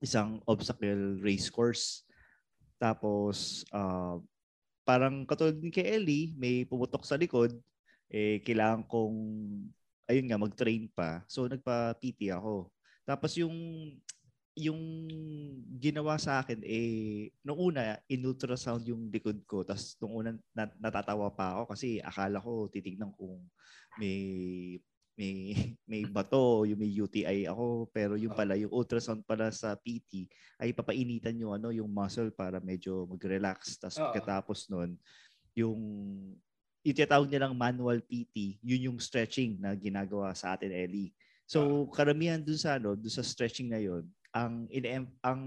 isang 0.00 0.40
obstacle 0.48 1.18
race 1.20 1.52
course. 1.52 2.06
Tapos, 2.80 3.68
uh, 3.76 4.16
parang 4.88 5.28
katulad 5.28 5.60
ni 5.60 5.68
kay 5.68 6.00
Ellie, 6.00 6.32
may 6.40 6.64
pumutok 6.64 7.04
sa 7.04 7.20
likod, 7.20 7.52
eh, 8.08 8.40
kailangan 8.40 8.88
kong, 8.88 9.16
ayun 10.08 10.26
nga, 10.26 10.40
mag-train 10.40 10.88
pa. 10.90 11.22
So, 11.28 11.44
nagpa-PT 11.44 12.32
ako. 12.32 12.72
Tapos 13.04 13.36
yung 13.36 13.54
yung 14.58 14.82
ginawa 15.78 16.18
sa 16.18 16.42
akin 16.42 16.60
eh 16.66 17.30
nung 17.46 17.70
una 17.70 17.96
in-ultrasound 18.10 18.82
yung 18.84 19.08
likod 19.08 19.40
ko 19.46 19.62
tapos 19.62 19.94
nung 20.02 20.12
una 20.20 20.30
nat- 20.52 20.76
natatawa 20.76 21.30
pa 21.32 21.54
ako 21.56 21.72
kasi 21.72 22.02
akala 22.02 22.42
ko 22.42 22.66
titignan 22.68 23.14
kung 23.14 23.46
may 23.96 24.18
may 25.20 25.52
may 25.90 26.02
bato, 26.08 26.64
yung 26.64 26.80
may 26.80 26.88
UTI 26.88 27.44
ako 27.52 27.92
pero 27.92 28.16
yung 28.16 28.32
pala 28.32 28.56
yung 28.56 28.72
ultrasound 28.72 29.20
pala 29.28 29.52
sa 29.52 29.76
PT 29.76 30.32
ay 30.56 30.72
papainitan 30.72 31.36
yung 31.36 31.52
ano 31.52 31.68
yung 31.68 31.92
muscle 31.92 32.32
para 32.32 32.56
medyo 32.64 33.04
mag-relax 33.04 33.76
tapos 33.76 34.00
pagkatapos 34.00 34.72
noon 34.72 34.96
yung 35.52 35.76
itinatawag 36.80 37.28
nilang 37.28 37.52
manual 37.52 38.00
PT, 38.00 38.60
yun 38.64 38.92
yung 38.92 38.98
stretching 39.00 39.60
na 39.60 39.76
ginagawa 39.76 40.32
sa 40.32 40.56
atin 40.56 40.72
Ellie. 40.72 41.12
So 41.44 41.90
karamihan 41.92 42.40
dun 42.40 42.56
sa 42.56 42.80
ano, 42.80 42.96
dun 42.96 43.12
sa 43.12 43.26
stretching 43.26 43.68
na 43.68 43.80
yun, 43.82 44.06
ang 44.30 44.64
in 44.70 45.10
ang 45.20 45.42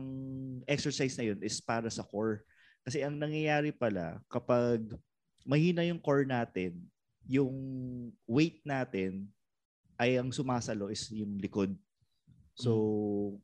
exercise 0.68 1.16
na 1.16 1.26
yun 1.32 1.40
is 1.42 1.58
para 1.64 1.88
sa 1.90 2.06
core. 2.06 2.44
Kasi 2.84 3.00
ang 3.00 3.16
nangyayari 3.16 3.72
pala 3.72 4.20
kapag 4.28 4.84
mahina 5.48 5.88
yung 5.88 6.04
core 6.04 6.28
natin, 6.28 6.76
yung 7.24 7.56
weight 8.28 8.60
natin 8.68 9.32
ay 9.98 10.18
ang 10.18 10.30
sumasalo 10.34 10.90
is 10.90 11.06
yung 11.14 11.38
likod. 11.38 11.74
So 12.54 12.72
hmm. 12.74 13.38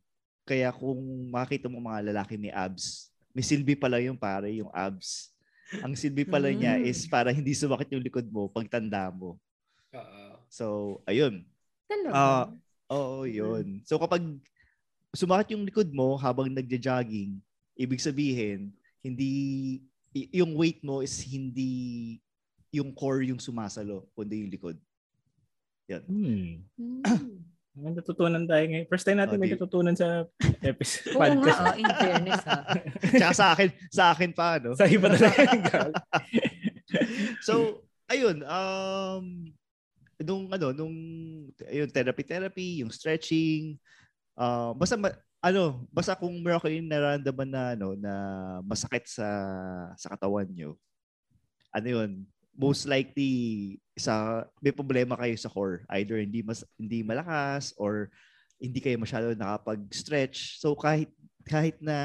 kaya 0.46 0.70
kung 0.74 1.00
makita 1.30 1.70
mo 1.70 1.82
mga 1.82 2.14
lalaki 2.14 2.38
may 2.38 2.54
abs, 2.54 3.14
may 3.34 3.46
silbi 3.46 3.78
pala 3.78 4.02
yung 4.02 4.18
pare, 4.18 4.50
yung 4.54 4.72
abs. 4.74 5.30
Ang 5.86 5.94
silbi 5.94 6.26
pala 6.26 6.50
niya 6.50 6.82
hmm. 6.82 6.90
is 6.90 7.06
para 7.06 7.30
hindi 7.30 7.54
sumakit 7.54 7.94
yung 7.94 8.02
likod 8.02 8.26
mo 8.30 8.50
pag 8.50 8.66
tanda 8.66 9.14
mo. 9.14 9.38
So, 10.50 10.98
ayun. 11.06 11.46
Talaga? 11.86 12.10
Uh, 12.10 12.46
oo, 12.90 13.18
yun. 13.30 13.86
So 13.86 14.02
kapag 14.02 14.26
sumakit 15.14 15.54
yung 15.54 15.66
likod 15.66 15.90
mo 15.94 16.18
habang 16.18 16.50
nagja-jogging, 16.50 17.38
ibig 17.78 18.02
sabihin, 18.02 18.74
hindi 19.06 19.32
yung 20.34 20.58
weight 20.58 20.82
mo 20.82 21.06
is 21.06 21.22
hindi 21.22 22.18
yung 22.74 22.94
core 22.94 23.30
yung 23.30 23.42
sumasalo, 23.42 24.10
kundi 24.14 24.46
yung 24.46 24.54
likod. 24.54 24.78
Yan. 25.90 26.04
Hmm. 26.06 26.54
May 27.80 27.96
natutunan 27.96 28.44
tayo 28.44 28.64
ngayon. 28.68 28.88
First 28.92 29.06
time 29.08 29.20
natin 29.24 29.38
oh, 29.38 29.42
may 29.42 29.50
natutunan 29.56 29.96
sa 29.96 30.28
episode. 30.62 31.16
Oo 31.16 31.42
nga, 31.42 31.74
oh, 31.74 31.76
in 31.80 31.92
fairness 31.96 32.44
ha. 32.44 32.60
Tsaka 33.20 33.34
sa 33.34 33.46
akin, 33.56 33.70
sa 33.90 34.04
akin 34.14 34.32
pa, 34.36 34.60
no? 34.60 34.76
Sa 34.76 34.86
iba 34.86 35.08
talaga. 35.08 35.90
so, 37.48 37.82
ayun, 38.12 38.44
um, 38.44 39.48
nung 40.20 40.52
ano, 40.52 40.76
nung 40.76 40.96
ayun, 41.66 41.90
therapy 41.90 42.24
therapy, 42.28 42.84
yung 42.84 42.92
stretching, 42.92 43.80
uh, 44.36 44.76
basta 44.76 45.00
ma- 45.00 45.18
ano, 45.40 45.88
basta 45.88 46.20
kung 46.20 46.36
meron 46.44 46.60
kayong 46.60 46.90
nararamdaman 46.92 47.50
na 47.50 47.64
ano 47.80 47.96
na 47.96 48.14
masakit 48.68 49.08
sa 49.08 49.28
sa 49.96 50.12
katawan 50.12 50.52
nyo, 50.52 50.76
ano 51.72 51.88
yun, 51.88 52.12
most 52.60 52.84
likely 52.92 53.80
sa 53.96 54.44
may 54.60 54.76
problema 54.76 55.16
kayo 55.16 55.32
sa 55.40 55.48
core. 55.48 55.88
Either 55.96 56.20
hindi 56.20 56.44
mas 56.44 56.68
hindi 56.76 57.00
malakas 57.08 57.72
or 57.80 58.12
hindi 58.60 58.84
kayo 58.84 59.00
masyado 59.00 59.32
nakapag-stretch. 59.32 60.60
So 60.60 60.76
kahit 60.76 61.08
kahit 61.48 61.80
na 61.80 61.98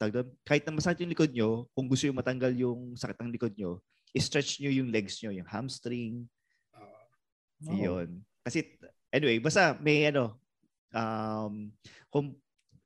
tagdon, 0.00 0.32
kahit 0.48 0.64
na 0.64 0.72
masakit 0.72 1.04
yung 1.04 1.12
likod 1.12 1.30
nyo, 1.30 1.68
kung 1.76 1.86
gusto 1.86 2.08
niyo 2.08 2.16
matanggal 2.16 2.52
yung 2.56 2.96
sakit 2.96 3.20
ng 3.20 3.34
likod 3.36 3.52
nyo, 3.54 3.84
i-stretch 4.16 4.64
nyo 4.64 4.72
yung 4.72 4.88
legs 4.88 5.20
nyo, 5.20 5.30
yung 5.30 5.46
hamstring. 5.46 6.24
Uh, 6.72 7.76
Yun. 7.76 8.24
Kasi 8.42 8.64
anyway, 9.12 9.38
basta 9.38 9.76
may 9.78 10.08
ano, 10.08 10.40
um, 10.90 11.68
kung 12.08 12.32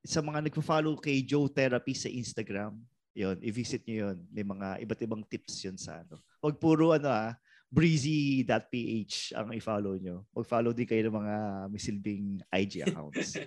sa 0.02 0.18
mga 0.18 0.50
nagpo-follow 0.50 0.98
kay 0.98 1.22
Joe 1.22 1.46
Therapy 1.46 1.94
sa 1.94 2.10
Instagram, 2.10 2.74
yon 3.12 3.36
i-visit 3.44 3.84
niyo 3.84 4.12
yon 4.12 4.18
May 4.32 4.44
mga 4.44 4.68
iba't 4.84 5.00
ibang 5.04 5.22
tips 5.28 5.68
yon 5.68 5.76
sa 5.76 6.00
ano. 6.00 6.16
Huwag 6.40 6.56
puro 6.56 6.96
ano 6.96 7.12
ah, 7.12 7.36
breezy.ph 7.72 9.32
ang 9.32 9.48
i-follow 9.56 9.96
nyo. 9.96 10.28
Mag-follow 10.36 10.76
din 10.76 10.84
kayo 10.84 11.08
ng 11.08 11.16
mga 11.16 11.36
misilbing 11.72 12.44
IG 12.52 12.84
accounts. 12.84 13.32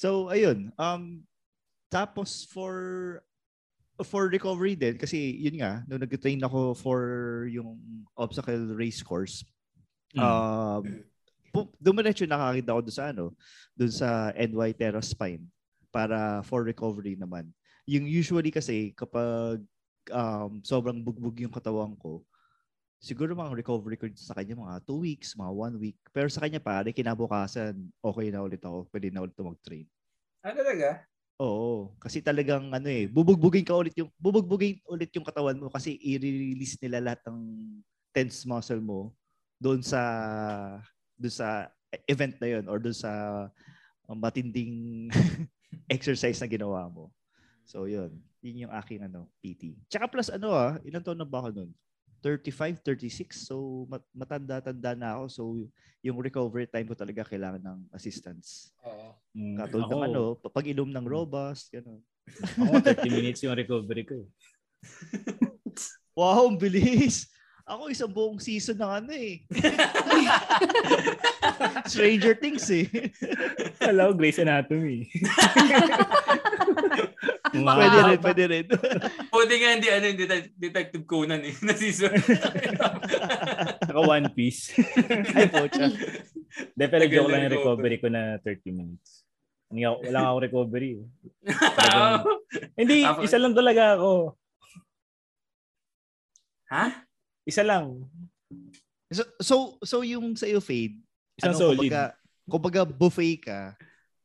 so, 0.00 0.28
ayun. 0.28 0.68
Um, 0.76 1.24
tapos 1.88 2.44
for 2.44 2.76
for 4.04 4.28
recovery 4.28 4.76
din, 4.76 4.96
kasi 4.96 5.40
yun 5.40 5.60
nga, 5.60 5.84
nung 5.88 6.00
nag-train 6.00 6.40
ako 6.40 6.76
for 6.76 7.00
yung 7.48 7.80
obstacle 8.16 8.76
race 8.76 9.00
course, 9.00 9.44
mm. 10.16 10.20
um, 10.20 10.84
dumiretso 11.80 12.24
nakakita 12.24 12.76
ko 12.76 12.80
doon 12.80 12.96
sa 12.96 13.06
ano, 13.12 13.24
doon 13.76 13.92
sa 13.92 14.08
NY 14.36 14.72
Terra 14.76 15.04
Spine 15.04 15.44
para 15.90 16.40
for 16.46 16.62
recovery 16.64 17.18
naman. 17.18 17.50
Yung 17.86 18.06
usually 18.06 18.54
kasi 18.54 18.94
kapag 18.94 19.62
um, 20.10 20.62
sobrang 20.62 21.02
bugbog 21.02 21.36
yung 21.42 21.52
katawan 21.52 21.94
ko, 21.98 22.22
siguro 23.00 23.32
mga 23.34 23.56
recovery 23.64 23.96
ko 23.96 24.06
sa 24.14 24.36
kanya 24.36 24.54
mga 24.56 24.84
2 24.84 25.00
weeks, 25.02 25.34
mga 25.34 25.52
1 25.52 25.76
week. 25.82 25.98
Pero 26.14 26.28
sa 26.28 26.44
kanya 26.44 26.60
pare, 26.62 26.92
kinabukasan, 26.92 27.74
okay 28.00 28.28
na 28.28 28.44
ulit 28.44 28.60
ako. 28.62 28.86
Pwede 28.92 29.08
na 29.10 29.24
ulit 29.24 29.34
mag-train. 29.36 29.88
Ah, 30.44 30.52
talaga? 30.52 31.04
Oo. 31.40 31.96
Kasi 31.96 32.20
talagang 32.20 32.68
ano 32.68 32.88
eh, 32.92 33.08
bubugbugin 33.08 33.64
ka 33.64 33.72
ulit 33.72 33.96
yung, 33.96 34.12
bubugbugin 34.20 34.76
ulit 34.92 35.08
yung 35.16 35.24
katawan 35.24 35.56
mo 35.56 35.72
kasi 35.72 35.96
i-release 35.96 36.76
nila 36.84 37.00
lahat 37.00 37.24
ng 37.32 37.40
tense 38.12 38.44
muscle 38.44 38.82
mo 38.84 39.16
doon 39.56 39.80
sa 39.80 40.00
doon 41.16 41.32
sa 41.32 41.72
event 42.08 42.36
na 42.40 42.48
yun 42.58 42.64
or 42.68 42.76
doon 42.76 42.96
sa 42.96 43.10
matinding 44.08 45.08
exercise 45.94 46.38
na 46.42 46.50
ginawa 46.50 46.86
mo. 46.90 47.10
So 47.64 47.86
yun, 47.86 48.18
yun 48.42 48.66
yung 48.66 48.74
aking 48.74 49.06
ano, 49.06 49.30
PT. 49.38 49.78
Tsaka 49.86 50.10
plus 50.10 50.28
ano 50.32 50.50
ah, 50.50 50.74
ilang 50.82 51.04
taon 51.04 51.18
na 51.20 51.28
ba 51.28 51.44
ako 51.44 51.50
nun? 51.54 51.70
35, 52.20 52.82
36. 52.84 53.48
So 53.48 53.86
matanda-tanda 54.12 54.92
na 54.92 55.16
ako. 55.16 55.24
So 55.30 55.42
yung 56.04 56.20
recovery 56.20 56.68
time 56.68 56.90
ko 56.90 56.96
talaga 56.98 57.24
kailangan 57.24 57.62
ng 57.62 57.78
assistance. 57.96 58.74
Oo. 58.84 59.16
Mm, 59.30 59.56
Katulad 59.56 59.88
ng 59.88 60.04
ano, 60.10 60.22
pag 60.50 60.66
inom 60.66 60.90
ng 60.90 61.06
robust, 61.06 61.70
gano'n. 61.70 62.02
Ako 62.58 62.82
30 62.82 63.08
minutes 63.14 63.40
yung 63.46 63.54
recovery 63.54 64.02
ko. 64.02 64.14
Eh. 64.18 64.28
wow, 66.18 66.50
ang 66.50 66.58
bilis. 66.58 67.29
Ako 67.70 67.86
isang 67.86 68.10
buong 68.10 68.42
season 68.42 68.82
ng 68.82 68.92
ano 68.98 69.14
eh. 69.14 69.46
Stranger 71.90 72.34
Things 72.34 72.66
eh. 72.66 72.90
Hello, 73.78 74.10
Grey's 74.10 74.42
Anatomy. 74.42 75.06
wow. 77.62 77.78
Pwede 77.78 77.98
rin, 78.02 78.18
pwede 78.18 78.44
rin. 78.50 78.66
Pwede 79.30 79.54
nga 79.62 79.70
hindi 79.78 79.86
ano, 79.86 80.06
Detective 80.58 81.06
Conan 81.06 81.46
eh, 81.46 81.54
na 81.62 81.74
season. 81.78 82.10
Ako 83.86 84.02
One 84.02 84.34
Piece. 84.34 84.74
Ay, 85.30 85.46
pocha. 85.46 85.94
De, 86.74 86.90
pero 86.90 87.06
joke 87.06 87.30
lang 87.30 87.46
yung 87.46 87.54
recovery 87.54 88.02
ko 88.02 88.10
na 88.10 88.42
30 88.42 88.66
minutes. 88.74 89.22
Hindi 89.70 89.86
ako, 89.86 89.96
wala 90.10 90.20
ako 90.26 90.36
recovery. 90.42 90.90
Talagang, 91.46 92.26
hindi, 92.74 93.06
isa 93.22 93.38
lang 93.38 93.54
talaga 93.54 93.94
ako. 93.94 94.34
Ha? 96.74 97.09
Isa 97.50 97.66
lang. 97.66 98.06
So, 99.10 99.22
so, 99.42 99.54
so 99.82 99.96
yung 100.06 100.38
sa 100.38 100.46
iyo 100.46 100.62
fade, 100.62 101.02
Isang 101.34 101.58
ano, 101.58 101.60
solid. 101.60 101.90
Kumbaga, 101.90 102.02
kumbaga 102.46 102.80
buffet 102.86 103.42
ka, 103.42 103.74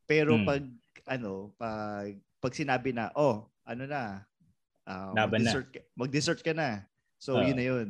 pero 0.06 0.38
hmm. 0.38 0.46
pag, 0.46 0.62
ano, 1.10 1.50
pag, 1.58 2.14
pag 2.38 2.52
sinabi 2.54 2.94
na, 2.94 3.10
oh, 3.18 3.50
ano 3.66 3.82
na, 3.82 4.22
uh, 4.86 5.10
mag-dessert, 5.10 5.66
na. 5.66 5.74
Ka, 5.74 5.80
mag-dessert 5.98 6.40
ka 6.46 6.52
na. 6.54 6.86
So, 7.18 7.34
uh, 7.34 7.42
yun 7.42 7.58
na 7.58 7.66
yun. 7.66 7.88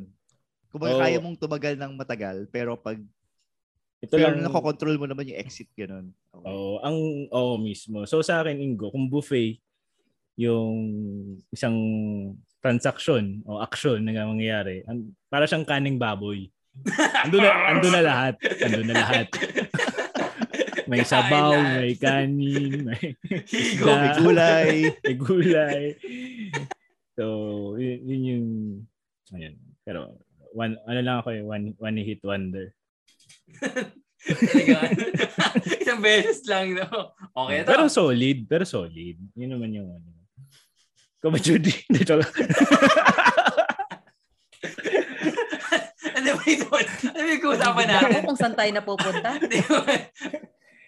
Kumbaga, 0.73 0.97
oh, 0.97 1.01
kaya 1.05 1.21
mong 1.21 1.37
tumagal 1.37 1.77
ng 1.77 1.93
matagal, 1.93 2.49
pero 2.49 2.73
pag 2.73 2.97
ito 3.97 4.13
pero 4.13 4.29
lang 4.29 4.45
nakokontrol 4.45 4.97
mo 5.01 5.09
naman 5.09 5.25
yung 5.25 5.41
exit 5.41 5.69
ganun. 5.73 6.13
Okay. 6.29 6.53
Oh, 6.53 6.77
ang 6.85 6.97
oh 7.33 7.57
mismo. 7.57 8.05
So 8.05 8.21
sa 8.21 8.45
akin 8.45 8.61
Ingo, 8.61 8.93
kung 8.93 9.09
buffet 9.09 9.57
yung 10.37 10.77
isang 11.49 11.73
transaction 12.67 13.39
o 13.47 13.63
action 13.63 14.03
na 14.03 14.27
mangyayari, 14.27 14.83
para 15.31 15.47
siyang 15.47 15.63
kaning 15.63 15.95
baboy. 15.95 16.51
Ando 17.23 17.39
na, 17.39 17.49
ando 17.71 17.87
na 17.89 18.01
lahat. 18.03 18.35
Ando 18.61 18.81
na 18.83 18.93
lahat. 19.01 19.27
may 20.91 21.03
sabaw, 21.03 21.55
may 21.79 21.95
kanin, 21.95 22.87
may 22.87 23.15
isda, 23.51 23.91
may 23.91 24.11
gulay. 24.19 24.75
may 25.03 25.15
gulay. 25.15 25.83
So, 27.17 27.23
yun, 27.75 27.99
yun 28.07 28.21
yung, 28.23 28.47
ayun. 29.35 29.55
Pero, 29.83 30.15
one, 30.55 30.79
ano 30.87 30.99
lang 30.99 31.17
ako 31.23 31.29
eh, 31.35 31.43
one, 31.43 31.75
one 31.79 31.97
hit 31.99 32.21
wonder. 32.23 32.71
Isang 35.83 36.03
beses 36.03 36.43
lang, 36.47 36.75
no? 36.75 37.15
Okay 37.31 37.63
to. 37.63 37.69
Pero 37.71 37.83
solid, 37.87 38.37
pero 38.47 38.63
solid. 38.67 39.15
Yun 39.39 39.51
naman 39.55 39.71
yung 39.75 39.87
ano. 39.91 40.16
Ba, 41.17 41.39
Judy? 41.41 41.73
Dito 41.89 42.13
lang. 42.21 42.31
ano 46.17 46.29
ba 46.37 46.43
ito? 46.45 46.67
Ano 46.69 47.21
ba 47.25 47.31
yung 47.33 47.53
usapan 47.57 47.85
natin? 47.89 48.21
kung 48.23 48.37
saan 48.37 48.55
tayo 48.55 48.71
napupunta. 48.71 49.29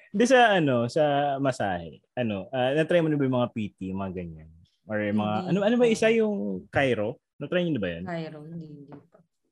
Hindi 0.09 0.25
sa 0.25 0.57
ano, 0.57 0.89
sa 0.89 1.38
masahe. 1.38 2.01
Ano, 2.17 2.49
ah, 2.53 2.73
na-try 2.73 3.01
mo 3.01 3.09
na 3.09 3.17
ba 3.17 3.25
yung 3.25 3.38
mga 3.41 3.51
PT, 3.53 3.93
mga 3.93 4.13
ganyan? 4.13 4.49
Or 4.89 4.97
yung 5.01 5.21
mga, 5.21 5.36
Hindi. 5.45 5.49
ano, 5.53 5.59
ano 5.65 5.75
ba 5.77 5.86
isa 5.86 6.09
yung 6.09 6.65
Cairo? 6.73 7.21
Na-try 7.38 7.61
nyo 7.61 7.73
na 7.77 7.82
ba 7.82 7.89
yan? 7.93 8.03
Cairo, 8.09 8.39
hindi, 8.41 8.65
hindi 8.65 8.84
pa. 8.89 8.97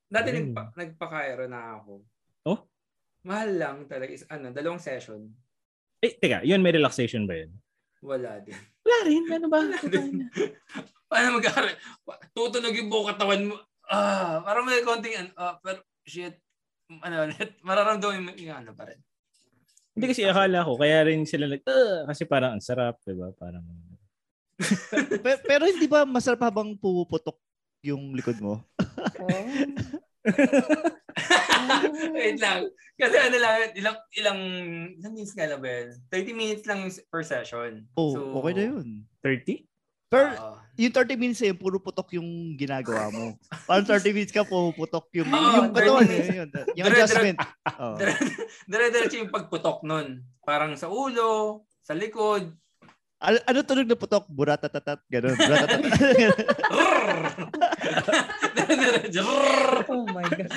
Dati 0.07 0.27
Ayun. 0.33 0.37
nagpa, 0.49 0.61
nagpa-Cairo 0.73 1.45
na 1.45 1.61
ako. 1.77 1.93
Oh? 2.49 2.59
Mahal 3.27 3.49
lang 3.53 3.77
talaga. 3.85 4.09
Is, 4.09 4.25
ano, 4.29 4.49
dalawang 4.49 4.81
session. 4.81 5.29
Eh, 6.01 6.17
teka, 6.17 6.41
yun 6.41 6.61
may 6.61 6.73
relaxation 6.73 7.29
ba 7.29 7.37
yun? 7.37 7.53
Wala 8.01 8.41
din. 8.45 8.57
Wala 8.85 8.97
rin, 9.05 9.23
ano 9.31 9.47
ba? 9.49 9.59
Paano 11.09 11.39
mag 11.39 11.47
Tutunog 12.35 12.75
yung 12.75 12.91
buong 12.91 13.09
katawan 13.15 13.41
mo. 13.47 13.55
Ah, 13.87 14.43
parang 14.43 14.67
may 14.67 14.83
konting, 14.83 15.15
ano, 15.15 15.31
ah, 15.39 15.55
pero 15.63 15.81
shit. 16.03 16.35
Ano, 17.01 17.27
mararamdaman 17.67 18.23
mo 18.27 18.31
yung 18.35 18.63
ano 18.63 18.71
pa 18.75 18.91
rin. 18.91 18.99
Hindi 19.97 20.13
kasi 20.13 20.29
akala 20.29 20.61
ko, 20.61 20.77
kaya 20.77 21.09
rin 21.09 21.25
sila 21.25 21.49
nag, 21.49 21.65
"Ah," 21.65 22.05
kasi 22.05 22.29
parang 22.29 22.53
ang 22.53 22.61
sarap, 22.61 23.01
di 23.01 23.17
ba? 23.17 23.33
Parang, 23.33 23.65
pero, 25.25 25.37
pero 25.41 25.63
hindi 25.65 25.89
ba 25.89 26.05
masarap 26.05 26.53
habang 26.53 26.77
puputok 26.77 27.41
yung 27.81 28.13
likod 28.13 28.37
mo? 28.37 28.61
Oh. 29.17 29.49
Wait 32.15 32.39
lang. 32.39 32.69
Kasi 32.97 33.15
ano 33.15 33.37
lang, 33.37 33.55
ilang, 33.77 33.97
ilang, 34.13 34.39
ilang 34.97 35.13
minutes 35.13 35.33
nga 35.33 35.45
na 35.45 35.57
ba 35.57 35.67
yun? 35.67 35.87
30 36.09 36.33
minutes 36.33 36.63
lang 36.65 36.81
per 37.09 37.21
session. 37.21 37.85
Oh, 37.93 38.13
So, 38.13 38.19
okay 38.41 38.53
na 38.53 38.63
yun. 38.73 39.05
30? 39.21 39.65
Pero 40.07 40.27
oo. 40.39 40.55
yung 40.79 40.93
30 40.95 41.19
minutes 41.19 41.43
yun, 41.43 41.59
puro 41.59 41.83
putok 41.83 42.15
yung 42.15 42.55
ginagawa 42.55 43.11
mo. 43.11 43.35
Parang 43.67 43.83
30 43.85 44.15
minutes 44.15 44.31
ka, 44.31 44.47
puputok 44.47 45.11
yung, 45.13 45.27
Oo, 45.27 45.67
yung 45.67 45.75
30 45.75 45.75
katawan. 45.75 46.05
Yun, 46.07 46.15
yun, 46.15 46.49
yung 46.73 46.85
Dire- 46.87 46.95
adjustment. 46.95 47.37
Oo. 47.83 47.95
Dire-diretso 48.65 49.15
yung 49.19 49.33
pagputok 49.33 49.83
nun. 49.83 50.23
Parang 50.41 50.73
sa 50.79 50.87
ulo, 50.87 51.61
sa 51.83 51.91
likod. 51.91 52.55
Ano, 53.17 53.37
ano 53.49 53.59
tunog 53.65 53.89
na 53.89 53.97
putok? 53.97 54.29
Buratatatat, 54.29 55.01
gano'n. 55.09 55.37
Buratatatat. 55.37 55.89
Oh 59.87 60.03
my 60.11 60.27
God. 60.27 60.51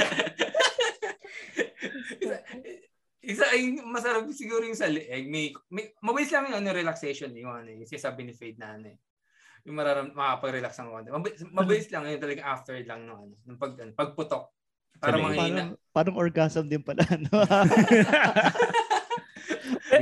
isa, 3.23 3.45
ay 3.55 3.79
masarap 3.87 4.27
siguro 4.35 4.67
yung 4.67 4.77
sa 4.77 4.91
leeg. 4.91 5.31
May, 5.31 5.55
may 5.71 5.95
mabilis 6.03 6.35
lang 6.35 6.51
yung 6.51 6.59
ano, 6.61 6.75
relaxation 6.75 7.31
yung 7.33 7.55
ano, 7.55 7.71
yung 7.71 7.87
sinasabi 7.87 8.27
ni 8.27 8.35
Fade 8.35 8.59
na 8.59 8.77
ano 8.77 8.87
eh. 8.93 8.99
Yung 9.65 9.77
mararam 9.79 10.11
makapag-relax 10.13 10.75
ang 10.83 10.91
konti. 10.91 11.09
Mabilis, 11.15 11.41
mabilis 11.49 11.89
lang 11.89 12.11
yun 12.11 12.21
talaga 12.21 12.43
after 12.45 12.75
lang 12.83 13.07
no 13.07 13.25
ano, 13.25 13.35
ng 13.47 13.57
pag 13.61 13.73
ano, 13.79 13.93
pagputok. 13.95 14.45
Para 15.01 15.17
manghina. 15.17 15.41
parang, 15.41 15.71
parang 15.95 16.17
orgasm 16.19 16.67
din 16.67 16.83
pala. 16.83 17.07
No? 17.09 17.41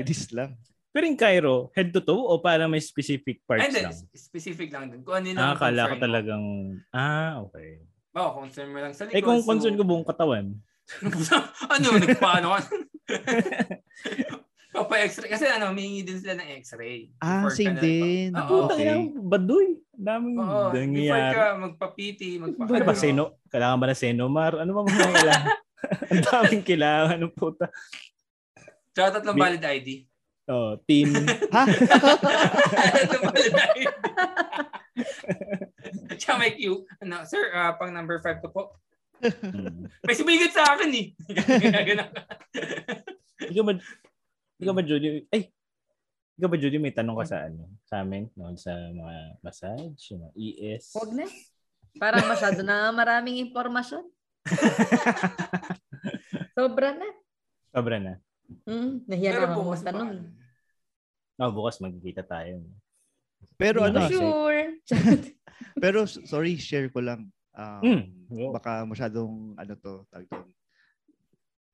Bilis 0.01 0.33
lang. 0.35 0.59
Pero 0.89 1.05
yung 1.05 1.17
Cairo, 1.17 1.57
head 1.73 1.91
to 1.91 2.01
toe 2.01 2.17
o 2.19 2.39
para 2.39 2.65
may 2.65 2.81
specific 2.81 3.45
parts 3.45 3.61
Ay, 3.61 3.69
hindi, 3.71 3.83
lang? 3.85 3.95
specific 4.11 4.69
lang 4.69 4.89
din. 4.89 5.01
Kung 5.01 5.15
ano 5.15 5.27
yung 5.27 5.39
Ah, 5.39 5.53
akala 5.53 5.85
ko 5.87 5.95
mo. 5.95 6.01
talagang, 6.01 6.45
ah, 6.91 7.43
okay. 7.43 7.85
Oo, 8.15 8.31
concern 8.37 8.69
mo 8.69 8.79
lang 8.79 8.93
sa 8.93 9.05
likod. 9.05 9.15
Eh 9.15 9.23
kung 9.23 9.39
so- 9.39 9.47
concern 9.47 9.75
ko 9.75 9.85
buong 9.85 10.03
katawan, 10.03 10.57
ano, 11.75 11.87
nagpaano 11.95 12.47
ka? 12.51 12.61
Papa-x-ray. 14.71 15.29
Kasi 15.29 15.45
ano, 15.47 15.69
humingi 15.69 16.01
din 16.03 16.17
sila 16.17 16.35
ng 16.35 16.49
x-ray. 16.59 17.11
Ah, 17.19 17.43
Before 17.43 17.51
ka 17.51 17.59
same 17.59 17.75
na- 17.75 17.83
din. 17.83 18.29
Oo. 18.33 18.47
puta 18.47 18.73
Okay. 18.75 18.89
okay. 18.89 19.01
baduy. 19.19 19.69
Daming 19.91 20.37
before 20.37 20.71
nangyayari. 20.73 21.35
ka 21.35 21.47
magpa-PT, 21.59 22.21
magpa 22.39 22.63
Ano 22.63 22.87
ba, 22.87 22.95
seno? 22.95 23.25
Kailangan 23.49 23.77
ba 23.77 23.87
na 23.87 23.97
senomar? 23.97 24.53
Ano 24.57 24.71
ba 24.73 24.81
mga 24.85 25.11
kailangan? 25.11 25.47
Ang 26.11 26.23
daming 26.23 26.65
kailangan 26.65 27.19
ng 27.19 27.35
puta. 27.35 27.67
Shoutout 28.93 29.23
lang 29.23 29.35
May- 29.35 29.45
valid 29.51 29.65
ID. 29.65 29.89
Oh, 30.49 30.81
teen. 30.89 31.13
Ha? 31.55 31.63
Tsaka 36.17 36.41
may 36.41 36.57
Q. 36.57 36.89
Ano, 37.05 37.23
sir, 37.29 37.53
ah, 37.53 37.77
pang 37.77 37.93
number 37.93 38.17
5 38.19 38.43
ko 38.43 38.49
po. 38.49 38.63
Hmm. 39.21 39.87
May 40.07 40.17
sumigat 40.17 40.57
sa 40.57 40.75
akin 40.75 40.91
eh. 40.95 41.07
Ikaw 43.53 43.63
ba, 43.63 43.73
ikaw 44.59 44.75
ba, 44.75 44.83
Judy? 44.83 45.27
Ay, 45.31 45.55
ikaw 46.39 46.49
ba, 46.51 46.59
Judy, 46.59 46.79
may 46.83 46.95
tanong 46.95 47.19
ka 47.23 47.27
sa 47.29 47.39
ano? 47.47 47.71
Sa 47.87 48.03
amin? 48.03 48.27
No, 48.35 48.55
sa 48.59 48.75
mga 48.75 49.39
massage, 49.43 50.11
yung 50.11 50.27
mga 50.27 50.35
ES? 50.35 50.85
Huwag 50.95 51.13
na. 51.15 51.27
Parang 51.99 52.27
masyado 52.27 52.63
na 52.63 52.91
maraming 52.91 53.39
impormasyon. 53.43 54.07
Sobra 56.59 56.95
na. 56.95 57.09
Sobra 57.75 57.99
na. 58.03 58.15
Hmm, 58.65 59.05
nahiya 59.05 59.31
Pero 59.31 59.41
na 59.41 59.47
ako 59.47 59.61
bukas 59.63 59.81
pa. 59.81 59.85
magtanong. 59.87 60.13
Oh, 61.39 61.51
bukas 61.53 61.77
magkikita 61.79 62.23
tayo. 62.25 62.65
Pero 63.55 63.79
ano, 63.85 63.99
Sure. 64.09 64.83
pero 65.83 65.99
sorry, 66.07 66.57
share 66.57 66.89
ko 66.89 66.99
lang. 66.99 67.29
Um, 67.53 67.83
Mm. 68.29 68.53
Baka 68.53 68.85
masyadong 68.85 69.57
ano 69.57 69.73
to, 69.75 70.05
doon. 70.07 70.27
Tito 70.29 70.55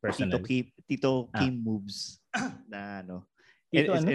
Personal. 0.00 0.40
Kim, 0.40 0.64
Tito 0.84 1.12
Ah. 1.28 1.40
Kim 1.40 1.54
moves 1.56 2.20
na 2.68 3.00
ano. 3.00 3.16
Tito 3.68 3.90
Eh, 3.90 3.98
ano? 3.98 4.08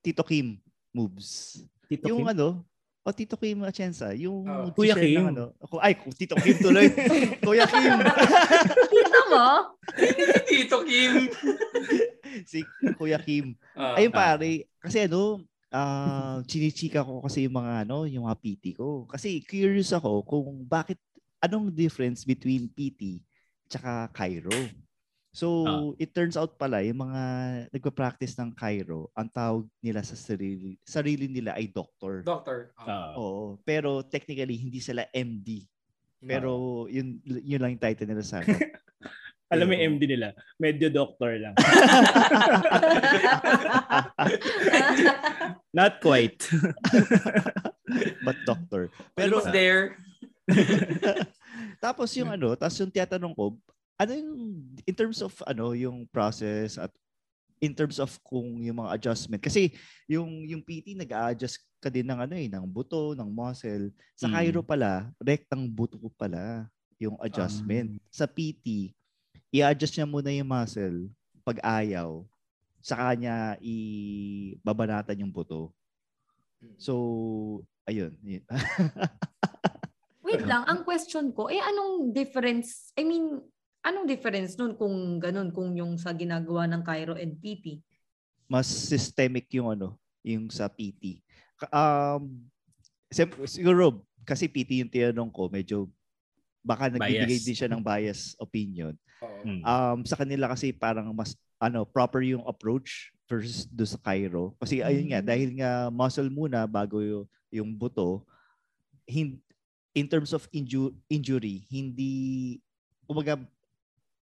Tito 0.00 0.22
Kim 0.22 0.56
moves. 0.90 1.60
Tito 1.86 2.06
yung 2.08 2.24
Kim? 2.24 2.32
ano, 2.32 2.62
o 3.02 3.10
Tito 3.10 3.34
Kim 3.34 3.62
Atienza, 3.62 4.14
yung 4.14 4.46
Oh. 4.46 4.70
Kuya 4.70 4.94
Kim. 4.94 5.18
ng 5.18 5.28
ano. 5.28 5.44
Ako, 5.58 5.82
ay, 5.82 5.98
Tito 6.14 6.38
Kim 6.38 6.54
tuloy. 6.56 6.86
Kuya 7.44 7.66
Kim. 7.66 7.98
Kita 8.88 9.20
mo? 9.26 9.46
Tito 10.48 10.78
Kim. 10.86 11.12
si 12.46 12.62
Kuya 12.94 13.18
Kim. 13.18 13.58
Ah, 13.74 13.98
Ayun 13.98 14.14
Ah. 14.14 14.38
pare, 14.38 14.70
kasi 14.78 15.04
ano, 15.04 15.42
ah 15.68 16.44
chinichika 16.44 17.00
ko 17.00 17.24
kasi 17.24 17.42
yung 17.42 17.56
mga 17.56 17.88
ano, 17.88 18.04
yung 18.04 18.24
mga 18.24 18.38
PT 18.38 18.76
ko. 18.76 19.04
Kasi 19.04 19.42
curious 19.42 19.90
ako 19.90 20.22
kung 20.22 20.62
bakit 20.62 21.00
anong 21.40 21.68
difference 21.68 22.22
between 22.22 22.68
PT 22.68 23.18
tsaka 23.66 24.12
Cairo. 24.12 24.52
So, 25.32 25.64
Ah. 25.64 25.96
it 25.96 26.12
turns 26.12 26.36
out 26.36 26.60
pala 26.60 26.84
yung 26.84 27.08
mga 27.08 27.22
nagpa-practice 27.72 28.36
ng 28.36 28.52
Cairo, 28.52 29.08
ang 29.16 29.32
tawag 29.32 29.64
nila 29.80 30.04
sa 30.04 30.12
sarili, 30.12 30.76
sarili 30.84 31.24
nila 31.24 31.56
ay 31.56 31.72
doctor. 31.72 32.20
Doctor. 32.20 32.76
Ah, 32.76 33.16
Oo, 33.16 33.56
pero 33.64 34.04
technically 34.04 34.60
hindi 34.60 34.76
sila 34.76 35.08
MD. 35.08 35.64
Pero 36.22 36.84
yun 36.86 37.18
yun 37.24 37.58
lang 37.58 37.74
yung 37.74 37.82
title 37.82 38.06
nila 38.06 38.22
sa 38.22 38.44
alam 39.52 39.68
mo 39.68 39.76
MD 39.76 40.04
nila, 40.04 40.36
medyo 40.56 40.88
doctor 40.92 41.36
lang. 41.36 41.52
Not 45.76 46.00
quite. 46.00 46.40
But 48.24 48.36
doctor. 48.44 48.88
Pero 49.12 49.40
Pero 49.40 49.52
there. 49.52 49.96
Tapos 51.80 52.12
yung 52.16 52.32
ano, 52.32 52.56
tapos 52.56 52.76
yung 52.80 52.92
tiyatanong 52.92 53.36
ko, 53.36 53.56
ano 53.98 54.12
yung, 54.14 54.32
in 54.86 54.94
terms 54.94 55.20
of 55.20 55.32
ano, 55.44 55.72
yung 55.76 56.08
process 56.08 56.78
at 56.78 56.92
in 57.62 57.70
terms 57.70 58.02
of 58.02 58.10
kung 58.26 58.58
yung 58.58 58.82
mga 58.82 58.98
adjustment. 58.98 59.38
Kasi 59.38 59.70
yung, 60.10 60.42
yung 60.50 60.62
PT 60.66 60.98
nag-a-adjust 60.98 61.62
ka 61.78 61.86
din 61.86 62.06
ng 62.10 62.18
ano 62.18 62.34
eh, 62.34 62.50
ng 62.50 62.66
buto, 62.66 63.14
ng 63.14 63.30
muscle. 63.30 63.94
Sa 64.18 64.26
Mm. 64.26 64.34
Cairo 64.34 64.62
pala, 64.66 65.06
rectang 65.22 65.70
buto 65.70 65.98
pala 66.18 66.66
yung 66.98 67.14
adjustment. 67.22 68.02
Sa 68.10 68.26
PT, 68.26 68.90
i-adjust 69.54 69.94
niya 69.94 70.06
muna 70.10 70.34
yung 70.34 70.50
muscle 70.50 71.06
pag 71.46 71.62
ayaw. 71.62 72.26
Sa 72.82 72.98
kanya, 72.98 73.54
i-babanatan 73.62 75.22
yung 75.22 75.30
buto. 75.30 75.70
So, 76.78 77.62
ayun. 77.86 78.14
yun. 78.26 78.42
Wait 80.26 80.42
lang, 80.46 80.66
ang 80.66 80.82
question 80.86 81.30
ko, 81.34 81.50
eh 81.50 81.58
anong 81.58 82.14
difference, 82.14 82.94
I 82.98 83.06
mean, 83.06 83.42
anong 83.82 84.06
difference 84.06 84.54
nun 84.54 84.74
kung 84.74 84.94
ganun, 85.18 85.50
kung 85.50 85.74
yung 85.74 85.98
sa 85.98 86.10
ginagawa 86.10 86.66
ng 86.66 86.82
Cairo 86.82 87.14
and 87.14 87.36
PT? 87.38 87.82
mas 88.46 88.68
systemic 88.68 89.48
yung 89.56 89.72
ano, 89.72 89.96
yung 90.20 90.52
sa 90.52 90.68
PT. 90.68 91.24
Um, 91.72 92.44
siguro, 93.48 94.04
kasi 94.28 94.44
PT 94.44 94.84
yung 94.84 94.92
tinanong 94.92 95.32
ko, 95.32 95.48
medyo 95.48 95.88
baka 96.60 96.92
nagbibigay 96.92 97.32
Bias. 97.32 97.48
din 97.48 97.56
siya 97.56 97.72
ng 97.72 97.80
bias 97.80 98.36
opinion. 98.36 98.92
Mm. 99.40 99.64
Um, 99.64 99.98
sa 100.04 100.20
kanila 100.20 100.52
kasi 100.52 100.68
parang 100.68 101.08
mas 101.10 101.32
ano 101.56 101.88
proper 101.88 102.20
yung 102.20 102.44
approach 102.44 103.08
versus 103.24 103.64
do 103.64 103.88
sa 103.88 103.96
Cairo. 103.96 104.52
Kasi 104.60 104.84
ayun 104.84 105.08
nga, 105.08 105.24
Mm. 105.24 105.26
dahil 105.26 105.50
nga 105.56 105.70
muscle 105.88 106.28
muna 106.28 106.68
bago 106.68 107.00
yung, 107.00 107.24
yung 107.48 107.70
buto, 107.72 108.20
hin- 109.08 109.40
in 109.92 110.04
terms 110.04 110.36
of 110.36 110.44
inju- 110.52 110.92
injury, 111.08 111.64
hindi 111.72 112.60
kumbaga, 113.08 113.40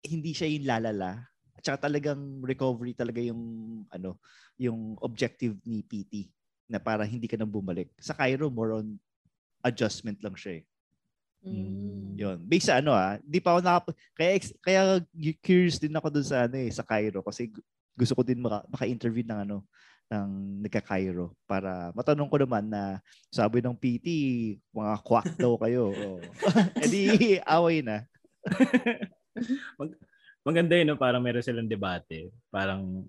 hindi 0.02 0.34
siya 0.34 0.50
yung 0.50 0.66
lalala. 0.66 1.22
At 1.54 1.62
saka 1.62 1.88
talagang 1.88 2.42
recovery 2.42 2.92
talaga 2.92 3.22
yung, 3.22 3.42
ano, 3.88 4.18
yung 4.58 4.98
objective 5.00 5.56
ni 5.62 5.82
PT 5.86 6.28
na 6.66 6.82
para 6.82 7.06
hindi 7.06 7.30
ka 7.30 7.38
nang 7.38 7.50
bumalik. 7.50 7.90
Sa 8.02 8.14
Cairo, 8.14 8.50
more 8.50 8.82
on 8.82 8.98
adjustment 9.62 10.18
lang 10.20 10.34
siya 10.34 10.60
eh. 10.60 10.64
Mm. 11.42 12.14
Yun. 12.18 12.38
Based 12.46 12.70
sa 12.70 12.78
ano 12.78 12.94
ah, 12.94 13.18
di 13.22 13.42
pa 13.42 13.54
ako 13.54 13.60
nakap- 13.66 13.98
kaya 14.14 14.38
kaya 14.62 14.82
curious 15.42 15.82
din 15.82 15.94
ako 15.94 16.06
dun 16.10 16.26
sa 16.26 16.46
ano 16.46 16.54
eh, 16.54 16.70
sa 16.70 16.86
Cairo 16.86 17.18
kasi 17.18 17.50
gu- 17.50 17.66
gusto 17.98 18.14
ko 18.14 18.22
din 18.22 18.38
maka, 18.38 18.62
maka-interview 18.70 19.26
ng 19.26 19.40
ano 19.42 19.66
ng 20.12 20.60
nagka-Cairo 20.68 21.32
para 21.48 21.90
matanong 21.96 22.28
ko 22.28 22.36
naman 22.36 22.68
na 22.68 23.00
sabi 23.32 23.64
ng 23.64 23.72
PT, 23.72 24.06
mga 24.70 24.94
quack 25.00 25.28
daw 25.40 25.56
kayo. 25.56 25.88
Oh. 25.88 26.20
Eh 26.84 26.88
di 26.88 27.02
away 27.48 27.80
na. 27.80 28.04
Maganda 30.46 30.74
yun, 30.74 30.90
no? 30.90 30.98
parang 30.98 31.22
meron 31.22 31.44
silang 31.44 31.70
debate. 31.70 32.34
Parang 32.50 33.06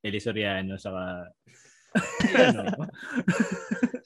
Eli 0.00 0.20
Soriano 0.22 0.78
saka 0.78 1.28
ano, 2.36 2.62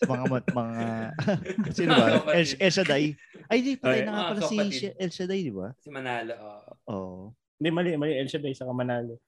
mga 0.06 0.24
mat- 0.30 0.54
mga 0.54 0.84
sino 1.76 1.92
ba? 1.98 2.30
El, 2.30 2.46
El 2.46 2.72
Shaddai. 2.72 3.04
Ay, 3.50 3.58
di 3.60 3.74
patay 3.74 4.00
Ay, 4.02 4.06
na 4.06 4.12
nga 4.14 4.24
pala 4.38 4.70
si 4.70 4.86
El 4.94 5.10
Shaddai, 5.10 5.40
di 5.42 5.52
ba? 5.52 5.74
Si 5.82 5.90
Manalo. 5.90 6.34
oo. 6.38 6.70
Oo. 6.88 7.14
Hindi, 7.58 7.68
mali, 7.74 7.90
mali. 7.98 8.14
El 8.16 8.30
Shaddai 8.30 8.54
saka 8.54 8.70
Manalo. 8.70 9.18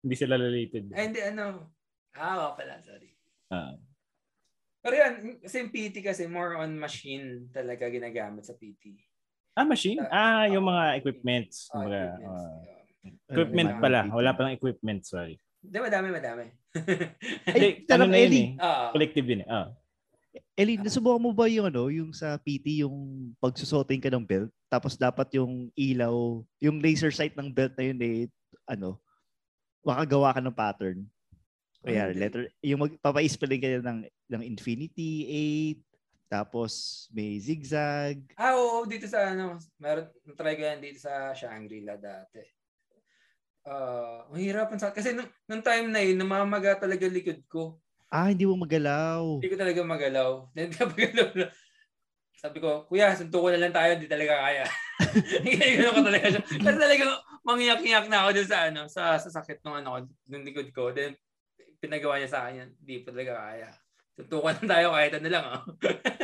Hindi 0.00 0.14
sila 0.16 0.40
related. 0.40 0.88
Ay, 0.96 1.12
hindi, 1.12 1.20
ano. 1.20 1.72
Ah, 2.16 2.56
pala, 2.56 2.80
sorry. 2.80 3.12
Ah. 3.52 3.76
Pero 4.80 4.94
yan, 4.96 5.14
kasi 5.44 5.60
yung 5.60 5.72
PT 5.74 6.00
kasi 6.00 6.24
more 6.30 6.56
on 6.56 6.78
machine 6.80 7.50
talaga 7.52 7.92
ginagamit 7.92 8.46
sa 8.46 8.56
PT. 8.56 8.96
Ah, 9.56 9.66
machine? 9.66 9.98
Ah, 10.12 10.44
yung 10.46 10.68
mga 10.68 11.00
equipments. 11.00 11.66
Ah, 11.72 11.80
Kumbaga, 11.80 12.00
equipments. 12.04 12.44
ah. 12.44 12.52
Oo. 13.06 13.30
equipment 13.32 13.70
pala. 13.80 14.00
Wala 14.12 14.36
palang 14.36 14.54
equipment, 14.54 15.00
sorry. 15.08 15.40
Hindi, 15.64 15.78
madami, 15.82 16.08
madami. 16.12 16.44
Pero 17.88 18.04
ano 18.04 18.04
na 18.06 18.18
yun 18.20 18.30
Eli, 18.30 18.42
eh. 18.42 18.48
Oo. 18.60 18.84
Collective 18.94 19.26
din 19.26 19.42
eh. 19.42 19.48
Ah. 19.48 19.68
Eli, 20.52 20.76
nasubukan 20.76 21.20
mo 21.20 21.32
ba 21.32 21.48
yung 21.48 21.66
ano, 21.72 21.88
yung 21.88 22.12
sa 22.12 22.36
PT, 22.36 22.84
yung 22.84 23.28
pagsusuotin 23.40 24.00
ka 24.00 24.12
ng 24.12 24.24
belt, 24.24 24.52
tapos 24.68 24.96
dapat 24.96 25.32
yung 25.36 25.72
ilaw, 25.72 26.44
yung 26.60 26.76
laser 26.80 27.08
sight 27.08 27.32
ng 27.36 27.48
belt 27.48 27.72
na 27.76 27.84
yun 27.88 27.98
eh, 28.04 28.28
ano, 28.68 29.00
makagawa 29.80 30.36
ka 30.36 30.40
ng 30.44 30.56
pattern. 30.56 30.98
Kaya 31.86 32.10
letter, 32.10 32.50
yung 32.60 32.82
magpapa-spelling 32.82 33.62
ka 33.62 33.68
ng, 33.78 34.00
ng 34.10 34.42
infinity, 34.42 35.24
8, 35.78 35.95
tapos 36.26 37.06
may 37.14 37.38
zigzag. 37.38 38.22
Ah, 38.34 38.58
oo, 38.58 38.82
dito 38.86 39.06
sa 39.06 39.30
ano, 39.30 39.58
meron, 39.78 40.10
try 40.34 40.58
ko 40.58 40.62
yan 40.66 40.82
dito 40.82 40.98
sa 41.02 41.30
Shangri-La 41.30 41.98
dati. 41.98 42.42
Ah, 43.66 44.26
mahirapan 44.30 44.78
sa 44.78 44.94
kasi 44.94 45.10
nung, 45.10 45.26
nung 45.50 45.62
time 45.62 45.90
na 45.90 46.02
yun, 46.02 46.18
namamaga 46.18 46.78
talaga 46.78 47.06
likod 47.10 47.42
ko. 47.50 47.82
Ah, 48.10 48.30
hindi 48.30 48.46
mo 48.46 48.54
magalaw. 48.54 49.42
Hindi 49.42 49.50
ko 49.50 49.58
talaga 49.58 49.80
magalaw. 49.82 50.30
Then 50.54 50.70
kapagalaw 50.70 51.28
na, 51.34 51.46
sabi 52.38 52.58
ko, 52.62 52.86
kuya, 52.86 53.16
sunto 53.18 53.42
ko 53.42 53.50
na 53.50 53.58
lang 53.58 53.74
tayo, 53.74 53.98
di 53.98 54.06
talaga 54.06 54.38
kaya. 54.38 54.64
Ganyan 55.46 55.94
ko 55.94 56.02
talaga 56.06 56.26
siya. 56.30 56.42
Kasi 56.42 56.76
talagang 56.78 57.12
mangyak-iyak 57.42 58.06
na 58.06 58.18
ako 58.26 58.28
dun 58.38 58.48
sa 58.50 58.58
ano, 58.70 58.80
sa, 58.86 59.02
sa 59.18 59.30
sakit 59.40 59.62
ng 59.62 59.76
ano, 59.82 59.88
ko, 59.94 59.98
ng 60.30 60.44
likod 60.46 60.68
ko. 60.70 60.82
Then 60.94 61.14
pinagawa 61.82 62.18
niya 62.18 62.30
sa 62.30 62.40
akin 62.46 62.60
yan, 62.62 62.70
di 62.78 63.02
pa 63.02 63.10
talaga 63.12 63.34
kaya. 63.36 63.68
Suntukan 64.16 64.56
lang 64.64 64.68
tayo 64.72 64.86
kahit 64.96 65.12
ano 65.20 65.28
lang. 65.28 65.44
Oh. 65.44 65.62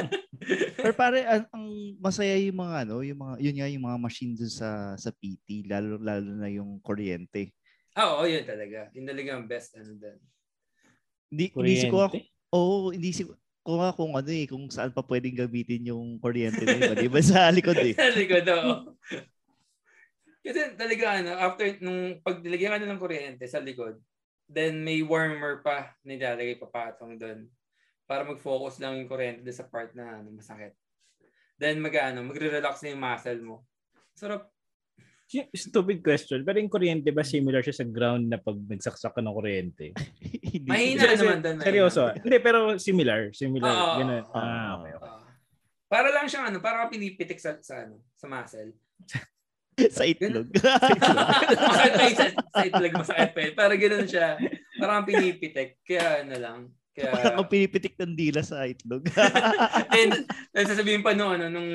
Pero 0.82 0.94
pare, 0.96 1.28
ang, 1.28 1.44
ang 1.52 1.66
masaya 2.00 2.34
yung 2.40 2.58
mga 2.58 2.88
ano, 2.88 3.04
yung 3.04 3.20
mga, 3.20 3.34
yun 3.38 3.56
nga 3.60 3.68
yung 3.68 3.84
mga 3.84 3.98
machine 4.00 4.32
dun 4.32 4.48
sa, 4.48 4.96
sa 4.96 5.12
PT, 5.12 5.68
lalo, 5.68 6.00
lalo 6.00 6.26
na 6.32 6.48
yung 6.48 6.80
kuryente. 6.80 7.52
ah, 7.92 8.16
oo, 8.16 8.24
yun 8.24 8.42
talaga. 8.48 8.88
Yun 8.96 9.06
talaga 9.06 9.30
ang 9.36 9.44
best 9.44 9.76
ano 9.76 9.92
dun. 9.92 10.18
Hindi, 11.28 11.44
hindi 11.52 11.88
ko 11.92 12.00
ako, 12.00 12.16
Kuryente. 12.16 12.32
Oo, 12.52 12.92
hindi 12.92 13.10
si 13.12 13.22
ko 13.62 13.78
nga 13.78 13.94
kung 13.94 14.12
ano 14.18 14.26
eh, 14.26 14.44
kung 14.50 14.66
saan 14.72 14.90
pa 14.90 15.06
pwedeng 15.06 15.38
gamitin 15.38 15.94
yung 15.94 16.18
kuryente 16.18 16.66
na 16.66 16.76
yun. 16.82 16.98
Di 16.98 17.08
ba 17.12 17.22
sa 17.22 17.46
likod 17.54 17.78
eh? 17.78 17.94
Sa 18.00 18.10
likod, 18.10 18.44
oo. 18.50 18.74
Kasi 20.42 20.74
talaga 20.74 21.22
ano, 21.22 21.30
after 21.38 21.78
nung 21.78 22.18
pag 22.26 22.42
nilagyan 22.42 22.74
ka 22.74 22.78
na 22.82 22.90
ng 22.90 23.00
kuryente 23.00 23.46
sa 23.46 23.62
likod, 23.62 24.02
then 24.50 24.82
may 24.82 25.00
warmer 25.06 25.62
pa 25.62 25.94
nilalagay 26.02 26.58
papatong 26.58 27.14
doon 27.14 27.46
para 28.12 28.28
mag-focus 28.28 28.76
lang 28.76 29.00
yung 29.00 29.08
kuryente 29.08 29.40
doon 29.40 29.56
sa 29.56 29.64
part 29.64 29.96
na 29.96 30.20
ano, 30.20 30.36
masakit. 30.36 30.76
Then 31.56 31.80
mag 31.80 31.96
ano, 31.96 32.28
magre-relax 32.28 32.84
na 32.84 32.92
yung 32.92 33.00
muscle 33.00 33.40
mo. 33.40 33.64
Sarap. 34.12 34.52
Stupid 35.56 36.04
question. 36.04 36.44
Pero 36.44 36.60
yung 36.60 36.68
kuryente 36.68 37.08
ba 37.08 37.24
similar 37.24 37.64
siya 37.64 37.80
sa 37.80 37.88
ground 37.88 38.28
na 38.28 38.36
pag 38.36 38.60
nagsaksak 38.68 39.16
ka 39.16 39.24
ng 39.24 39.32
kuryente? 39.32 39.96
Hindi. 40.52 40.68
Mahina 40.68 41.08
Ser- 41.08 41.16
naman 41.24 41.38
doon. 41.40 41.56
Seryoso. 41.64 42.02
Hindi, 42.20 42.36
pero 42.44 42.76
similar. 42.76 43.32
Similar. 43.32 43.72
Oo, 43.72 43.96
Ganun. 44.04 44.24
oo, 44.28 44.36
ah, 44.36 44.72
okay. 44.76 44.92
okay. 44.92 45.08
Ah. 45.08 45.20
para 45.88 46.08
lang 46.12 46.28
siyang 46.28 46.52
ano, 46.52 46.60
para 46.60 46.84
ka 46.84 46.92
pinipitik 46.92 47.40
sa, 47.40 47.56
sa 47.64 47.88
ano, 47.88 48.04
sa 48.12 48.28
muscle. 48.28 48.76
sa 49.96 50.04
itlog. 50.04 50.52
sa, 50.60 52.24
sa 52.28 52.60
itlog, 52.60 52.92
masakit 52.92 53.30
pa 53.32 53.40
yun. 53.40 53.54
Para 53.56 53.74
ganun 53.80 54.04
siya. 54.04 54.36
Parang 54.76 55.08
pinipitik. 55.08 55.80
Kaya 55.80 56.28
ano 56.28 56.36
lang. 56.36 56.58
Kaya, 56.92 57.08
Parang 57.08 57.48
pinipitik 57.48 57.96
ng 57.96 58.12
dila 58.12 58.44
sa 58.44 58.68
itlog. 58.68 59.08
And, 59.96 60.28
and 60.52 60.66
sasabihin 60.72 61.00
pa 61.00 61.16
nung, 61.16 61.32
ano, 61.32 61.48
nung, 61.48 61.70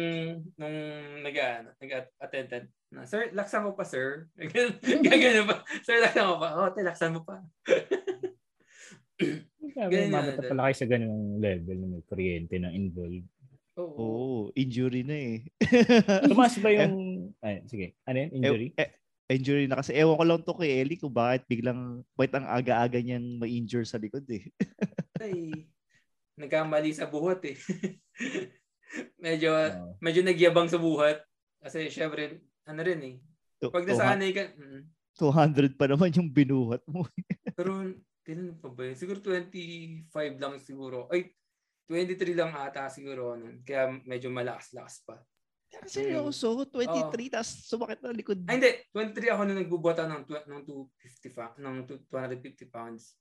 nung 0.53 0.78
nag, 1.26 1.34
ano, 1.34 1.74
nag-attendant, 1.82 2.70
na, 2.93 3.03
sir, 3.09 3.34
laksan 3.34 3.65
mo 3.65 3.74
pa, 3.74 3.82
sir. 3.82 4.30
Gagano 5.09 5.49
pa. 5.49 5.65
Sir, 5.82 5.97
laksan 6.05 6.30
mo 6.30 6.38
pa. 6.38 6.47
Oh, 6.53 6.70
te, 6.70 6.86
laksan 6.86 7.18
mo 7.18 7.26
pa. 7.26 7.41
Ganyan 9.74 10.13
na 10.13 10.38
pala 10.38 10.70
kayo 10.70 10.76
sa 10.78 10.88
ganung 10.88 11.41
level 11.41 11.78
na 11.82 11.88
may 11.97 12.03
kuryente 12.05 12.55
na 12.61 12.70
involved. 12.70 13.26
Oo. 13.78 13.97
Oo, 13.97 14.38
injury 14.53 15.01
na 15.01 15.18
eh. 15.18 15.36
Tumaas 16.30 16.57
ba 16.61 16.70
yung... 16.74 17.30
Ay, 17.41 17.65
sige. 17.65 17.97
Ano 18.05 18.18
yun? 18.22 18.30
Injury? 18.41 18.68
Eh, 18.74 18.89
eh, 19.30 19.36
injury 19.38 19.65
na 19.70 19.82
kasi. 19.82 19.93
Ewan 19.93 20.18
ko 20.18 20.24
lang 20.26 20.41
to 20.41 20.57
kay 20.57 20.82
Ellie 20.82 20.97
kung 20.97 21.13
bakit 21.13 21.45
biglang, 21.45 22.01
bakit 22.18 22.34
ang 22.38 22.47
aga-aga 22.49 22.97
niyang 23.01 23.38
ma-injure 23.38 23.86
sa 23.86 24.01
likod 24.01 24.26
eh. 24.30 24.49
Ay, 25.22 25.68
nagkamali 26.38 26.91
sa 26.93 27.09
buhat 27.09 27.41
eh. 27.45 27.57
medyo, 29.26 29.51
Oo. 29.51 29.97
medyo 29.99 30.22
nagyabang 30.24 30.70
sa 30.70 30.80
buhat. 30.80 31.22
Kasi 31.61 31.89
syempre, 31.89 32.45
ano 32.63 32.80
rin 32.86 33.01
eh. 33.03 33.15
To- 33.59 33.74
Pag 33.74 33.89
nasanay 33.89 34.32
ka, 34.32 34.43
mm, 34.53 34.82
200 35.18 35.74
pa 35.74 35.89
naman 35.89 36.13
yung 36.13 36.30
binuhat 36.30 36.86
mo. 36.86 37.01
pero, 37.57 37.82
kailan 38.22 38.53
pa 38.61 38.70
ba 38.70 38.86
yun? 38.86 38.95
Siguro 38.95 39.18
25 39.18 40.38
lang 40.38 40.61
siguro. 40.61 41.09
Ay, 41.09 41.34
23 41.89 42.38
lang 42.38 42.53
ata 42.53 42.86
siguro 42.91 43.34
nun. 43.34 43.65
Kaya 43.65 43.97
medyo 44.05 44.30
malakas-lakas 44.30 45.01
pa. 45.07 45.18
Seryoso, 45.88 46.63
23 46.70 47.34
tas 47.34 47.49
sumakit 47.68 47.99
na 47.99 48.15
likod. 48.15 48.39
Ay, 48.47 48.59
hindi. 48.59 48.72
23 48.93 49.34
ako 49.36 49.41
nung 49.43 49.59
nagbubuta 49.59 50.03
ng, 50.07 50.24
tw- 50.24 50.47
ng 50.47 50.61
250 50.63 51.36
fa- 51.36 51.55
ng 51.59 51.76
250 51.84 52.72
pounds. 52.72 53.18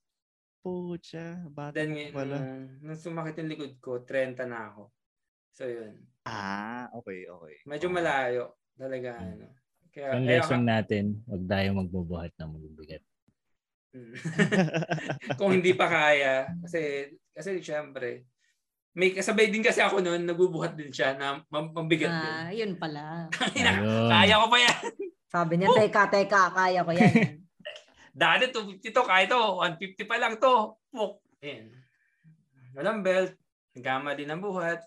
Pucha, 0.67 1.47
bata 1.47 1.79
Then, 1.79 1.95
ngayon, 1.95 2.11
pala. 2.11 2.35
nung, 2.43 2.59
nung 2.83 2.99
sumakit 2.99 3.39
yung 3.39 3.51
likod 3.55 3.73
ko, 3.79 4.03
30 4.03 4.51
na 4.51 4.67
ako. 4.67 4.91
So, 5.55 5.63
yun. 5.63 5.95
Ah, 6.27 6.91
okay, 6.91 7.23
okay. 7.23 7.55
Medyo 7.63 7.87
malayo. 7.87 8.59
Talaga, 8.75 9.15
Hmm. 9.15 9.31
ano. 9.31 9.47
Kaya, 9.95 10.19
Yung 10.19 10.27
kaya 10.27 10.43
lesson 10.43 10.63
natin, 10.67 11.05
wag 11.23 11.47
tayo 11.47 11.69
magbubuhat 11.71 12.35
ng 12.35 12.51
mabibigat. 12.51 13.03
Mm. 13.95 14.13
Kung 15.39 15.55
hindi 15.55 15.71
pa 15.73 15.87
kaya, 15.87 16.51
kasi, 16.67 17.15
kasi 17.31 17.63
syempre, 17.63 18.27
may 18.91 19.15
kasabay 19.15 19.47
din 19.47 19.63
kasi 19.63 19.79
ako 19.79 20.03
noon, 20.03 20.27
nagbubuhat 20.27 20.75
din 20.75 20.91
siya 20.91 21.15
na 21.15 21.47
mabigat 21.47 22.11
din. 22.11 22.35
Ah, 22.43 22.51
yun 22.51 22.75
pala. 22.75 23.31
Ayun. 23.55 24.11
kaya 24.11 24.35
ko 24.43 24.47
pa 24.51 24.59
yan. 24.59 24.77
Sabi 25.31 25.53
niya, 25.63 25.71
teka, 25.71 26.11
teka, 26.11 26.43
kaya 26.51 26.83
ko 26.83 26.91
yan. 26.91 27.46
Dati 28.17 28.49
250 28.49 28.97
to, 28.97 29.05
kaya 29.05 29.29
to, 29.29 29.61
150 29.61 30.09
pa 30.09 30.17
lang 30.17 30.41
to. 30.41 30.73
Puk. 30.89 31.21
Ayan. 31.45 31.69
Walang 32.73 33.05
belt, 33.05 33.37
nagkamali 33.77 34.25
ng 34.25 34.41
buhat. 34.41 34.81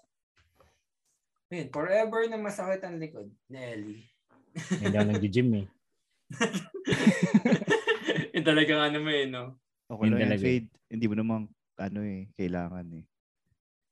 Ayan, 1.53 1.69
forever 1.69 2.25
na 2.25 2.41
masakit 2.41 2.81
ang 2.81 2.97
likod 2.97 3.29
ni 3.45 3.61
Ellie. 3.61 4.01
Hindi 4.81 4.97
ako 4.97 5.09
nag-gym 5.13 5.49
eh. 5.61 5.65
Yung 8.33 8.47
talagang 8.49 8.81
ano 8.81 8.97
mo 8.97 9.13
eh, 9.13 9.29
no? 9.29 9.61
Okay 9.85 10.09
Yun 10.09 10.17
lang 10.17 10.21
yan, 10.25 10.29
talaga. 10.33 10.49
Fade. 10.49 10.69
Hindi 10.89 11.05
mo 11.05 11.13
naman, 11.13 11.45
ano 11.77 11.99
eh, 12.01 12.33
kailangan 12.33 12.85
eh. 12.97 13.05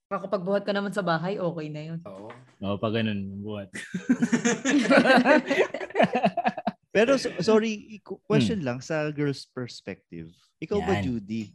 Kapag 0.09 0.41
buhat 0.41 0.65
ka 0.65 0.73
naman 0.73 0.97
sa 0.97 1.05
bahay, 1.05 1.37
okay 1.37 1.69
na 1.69 1.93
yun. 1.93 2.01
Oo. 2.09 2.33
Oo, 2.65 2.75
pag 2.81 2.97
ganun, 2.97 3.37
buhat. 3.45 3.69
Pero 6.97 7.13
so- 7.13 7.37
sorry, 7.45 8.01
question 8.25 8.65
lang 8.65 8.81
sa 8.81 9.13
girl's 9.13 9.45
perspective. 9.45 10.33
Ikaw 10.57 10.81
ba, 10.81 10.97
Yan. 10.97 11.03
Judy? 11.05 11.53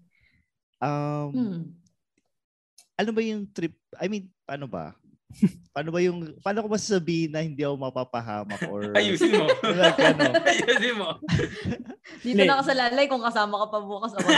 Um, 0.78 1.30
Hmm. 1.34 1.62
ano 2.94 3.10
ba 3.10 3.20
yung 3.20 3.50
trip? 3.50 3.74
I 3.98 4.06
mean, 4.06 4.30
ano 4.46 4.70
ba? 4.70 4.94
paano 5.74 5.90
ba 5.90 5.98
yung, 5.98 6.38
paano 6.38 6.62
ko 6.62 6.68
masasabihin 6.70 7.34
na 7.34 7.42
hindi 7.42 7.66
ako 7.66 7.74
mapapahamak 7.74 8.62
or 8.70 8.92
Ayusin 8.98 9.34
mo. 9.34 9.50
like 9.82 9.98
ano? 9.98 10.30
Ayusin 10.46 10.94
mo. 10.94 11.18
Dito 12.22 12.38
Hindi. 12.38 12.46
na 12.46 12.62
ka 12.62 12.64
sa 12.70 12.78
lalay 12.78 13.10
kung 13.10 13.24
kasama 13.24 13.58
ka 13.64 13.66
pa 13.66 13.78
bukas. 13.82 14.12
Ako 14.14 14.28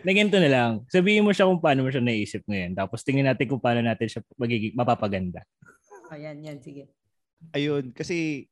Na 0.00 0.10
ganito 0.10 0.38
na 0.40 0.50
lang. 0.50 0.72
Sabihin 0.88 1.22
mo 1.22 1.30
siya 1.30 1.46
kung 1.46 1.60
paano 1.62 1.84
mo 1.84 1.92
siya 1.92 2.02
naisip 2.02 2.42
ngayon. 2.48 2.72
Tapos 2.74 3.04
tingnan 3.04 3.30
natin 3.30 3.46
kung 3.46 3.62
paano 3.62 3.84
natin 3.84 4.08
siya 4.08 4.24
magiging 4.34 4.74
mapapaganda. 4.74 5.44
Ayan, 6.10 6.42
yan, 6.42 6.58
sige. 6.58 6.90
Ayun, 7.54 7.92
kasi 7.94 8.48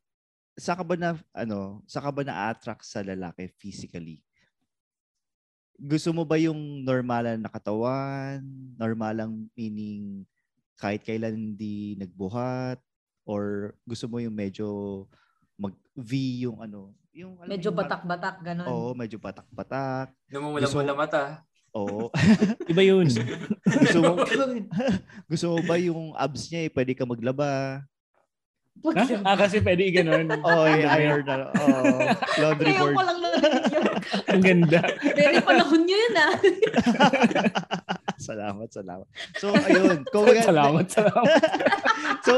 sa 0.59 0.74
ka 0.74 0.82
ba 0.82 0.98
na, 0.98 1.14
ano, 1.30 1.80
sa 1.86 2.02
ka 2.02 2.11
ba 2.11 2.26
na-attract 2.26 2.82
sa 2.82 3.00
lalaki 3.00 3.46
physically? 3.56 4.18
Gusto 5.78 6.11
mo 6.11 6.26
ba 6.26 6.34
yung 6.34 6.82
normalan 6.82 7.38
na 7.38 7.46
katawan? 7.46 8.42
Normalang 8.74 9.46
meaning 9.54 10.26
kahit 10.74 11.06
kailan 11.06 11.54
hindi 11.54 11.94
nagbuhat? 11.94 12.82
Or 13.22 13.74
gusto 13.86 14.11
mo 14.11 14.18
yung 14.18 14.34
medyo 14.34 15.06
mag-V 15.54 16.11
yung 16.50 16.59
ano? 16.59 16.90
Yung, 17.14 17.38
alam 17.38 17.46
mo 17.46 17.54
Medyo 17.54 17.70
yung- 17.70 17.78
batak-batak, 17.78 18.36
ganun. 18.42 18.66
Oo, 18.66 18.90
medyo 18.98 19.22
batak-batak. 19.22 20.11
Namumula-mula 20.26 20.94
mata. 20.98 21.22
Oo. 21.78 22.11
Iba 22.70 22.82
yun. 22.82 23.06
gusto 23.06 23.98
mo 24.02 24.12
gusto 25.30 25.46
mo 25.54 25.59
ba 25.62 25.76
yung 25.78 26.16
abs 26.18 26.50
niya 26.50 26.66
eh, 26.66 26.70
pwede 26.74 26.92
ka 26.98 27.06
maglaba? 27.06 27.84
Ah, 29.26 29.37
kasi 29.37 29.59
pwede. 29.61 29.83
Oo, 29.99 30.47
oh, 30.47 30.66
iron 30.68 31.24
na. 31.26 31.51
Oo, 31.51 31.99
laundry 32.39 32.70
Ngayon 32.72 32.83
board. 32.83 32.95
ko 32.95 33.03
lang 33.03 33.18
narinig 33.18 33.64
yun. 33.72 33.85
Ang 34.31 34.43
ganda. 34.43 34.81
Pero 35.03 35.31
yung 35.35 35.49
panahon 35.49 35.83
nyo 35.85 35.97
yun 35.99 36.16
ah. 36.16 36.35
salamat, 38.29 38.68
salamat. 38.70 39.07
So, 39.39 39.55
ayun. 39.55 39.99
Kung 40.11 40.26
salamat, 40.29 40.87
salamat. 40.91 41.41
so, 42.26 42.33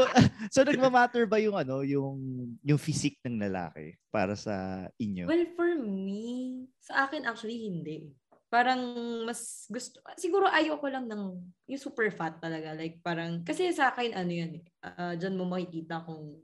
so 0.49 0.59
nagma-matter 0.65 1.25
ba 1.25 1.37
yung 1.41 1.57
ano, 1.57 1.81
yung 1.85 2.17
yung 2.61 2.79
physique 2.81 3.19
ng 3.25 3.41
lalaki 3.41 3.97
para 4.09 4.33
sa 4.37 4.87
inyo? 4.97 5.25
Well, 5.27 5.45
for 5.57 5.69
me, 5.77 6.65
sa 6.81 7.07
akin 7.07 7.25
actually 7.25 7.69
hindi. 7.69 8.13
Parang 8.51 8.81
mas 9.23 9.63
gusto, 9.71 10.03
siguro 10.19 10.43
ayoko 10.43 10.83
lang 10.91 11.07
ng 11.07 11.39
yung 11.71 11.79
super 11.81 12.11
fat 12.11 12.35
talaga. 12.37 12.75
Like 12.75 12.99
parang, 12.99 13.47
kasi 13.47 13.71
sa 13.71 13.95
akin 13.95 14.11
ano 14.11 14.27
yun 14.27 14.59
eh, 14.59 14.63
ah, 14.83 15.15
dyan 15.15 15.39
mo 15.39 15.47
makikita 15.47 16.03
kung 16.03 16.35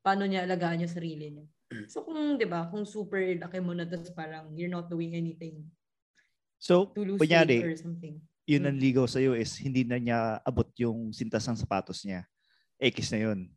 paano 0.00 0.24
niya 0.24 0.48
alagaan 0.48 0.80
yung 0.80 0.96
sarili 0.96 1.26
niya. 1.28 1.44
So 1.86 2.02
kung, 2.02 2.40
di 2.40 2.48
ba, 2.48 2.64
kung 2.72 2.88
super 2.88 3.20
laki 3.36 3.60
mo 3.60 3.76
na 3.76 3.84
tapos 3.84 4.08
parang 4.10 4.50
you're 4.56 4.72
not 4.72 4.88
doing 4.88 5.12
anything 5.14 5.68
So, 6.56 6.92
to 6.96 7.04
lose 7.04 7.20
kunyari, 7.20 7.60
or 7.64 7.72
something. 7.76 8.20
yun 8.44 8.64
ang 8.64 8.76
ligaw 8.76 9.08
sa'yo 9.08 9.32
is 9.32 9.54
hindi 9.56 9.80
na 9.84 9.96
niya 9.96 10.18
abot 10.44 10.68
yung 10.76 11.08
sintas 11.12 11.44
ng 11.48 11.56
sapatos 11.56 12.04
niya. 12.04 12.24
X 12.76 13.12
na 13.12 13.20
yun. 13.28 13.48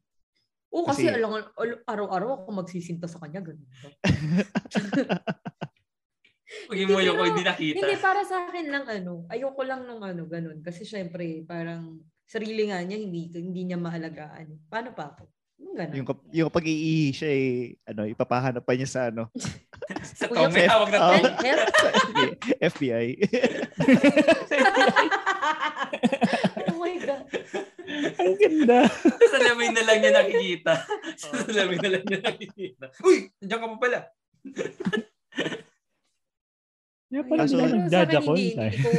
Oo, 0.72 0.88
kasi, 0.88 1.08
Kasi- 1.08 1.16
alam, 1.20 1.36
al- 1.36 1.84
araw-araw 1.84 2.30
ako 2.44 2.50
magsisinta 2.52 3.08
sa 3.08 3.20
kanya. 3.20 3.44
Ganun. 3.44 3.64
Pag 6.70 6.78
mo 6.90 7.00
yung 7.02 7.18
ko 7.18 7.26
hindi 7.28 7.44
nakita. 7.44 7.78
Hindi, 7.80 7.96
para 8.00 8.22
sa 8.24 8.48
akin 8.48 8.66
lang 8.70 8.86
ano, 8.88 9.26
ayoko 9.30 9.62
lang 9.66 9.84
ng 9.86 10.02
ano, 10.02 10.24
ganun. 10.28 10.60
Kasi 10.62 10.86
syempre, 10.88 11.44
parang 11.44 12.02
sarili 12.26 12.70
nga 12.70 12.82
niya, 12.82 12.98
hindi, 12.98 13.30
hindi 13.34 13.62
niya 13.68 13.78
maalagaan. 13.78 14.70
Paano 14.70 14.96
pa 14.96 15.14
ako? 15.14 15.30
Yung 15.64 15.76
ganun. 15.78 15.96
Yung, 15.96 16.08
yung 16.34 16.50
pag 16.52 16.66
iihi 16.66 17.14
siya 17.14 17.30
eh, 17.30 17.78
ano, 17.88 18.04
ipapahanap 18.10 18.64
pa 18.66 18.74
niya 18.74 18.90
sa 18.90 19.02
ano, 19.14 19.30
Sa 20.20 20.28
Tom, 20.32 20.52
may 20.52 20.68
hawak 20.68 20.90
na 20.90 20.98
Oh. 21.00 21.20
Tom. 21.20 21.36
FBI. 22.64 23.08
oh 26.72 26.78
my 26.80 26.96
God. 27.04 27.24
Ang 28.20 28.36
ganda. 28.40 28.80
Sa 29.32 29.38
salamin 29.38 29.72
na 29.76 29.84
lang 29.84 29.98
niya 30.00 30.12
nakikita. 30.16 30.74
Sa 31.20 31.36
salamin 31.46 31.80
na 31.84 31.90
lang 32.00 32.04
niya 32.08 32.20
nakikita. 32.24 32.86
Uy! 33.04 33.28
Nandiyan 33.44 33.60
ka 33.60 33.68
pa 33.68 33.78
pala. 33.80 34.00
Kaya 37.14 37.30
pala 37.30 37.46
Kaso- 37.46 37.62
nagdadakon. 37.62 38.38
hindi, 38.42 38.58
hindi 38.58 38.78
ko... 38.82 38.90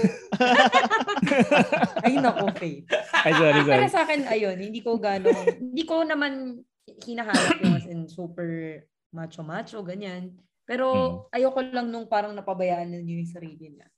Ay, 2.06 2.14
nako, 2.22 2.46
Faith. 2.54 2.86
Ay, 3.10 3.32
sorry, 3.34 3.60
sorry. 3.66 3.74
Pero 3.74 3.90
sa 3.90 4.00
akin, 4.06 4.20
ayun, 4.30 4.56
hindi 4.62 4.80
ko 4.86 5.02
gano'ng, 5.02 5.42
hindi 5.58 5.82
ko 5.82 6.06
naman 6.06 6.62
hinahanap 6.86 7.58
yung 7.58 7.74
as 7.74 7.90
in 7.90 8.06
super 8.06 8.46
macho-macho, 9.10 9.82
ganyan. 9.82 10.30
Pero 10.62 11.26
ayoko 11.34 11.58
lang 11.58 11.90
nung 11.90 12.06
parang 12.06 12.38
napabayaan 12.38 12.86
na 12.86 13.02
niyo 13.02 13.18
yung 13.18 13.32
sarili 13.34 13.74
niya. 13.74 13.90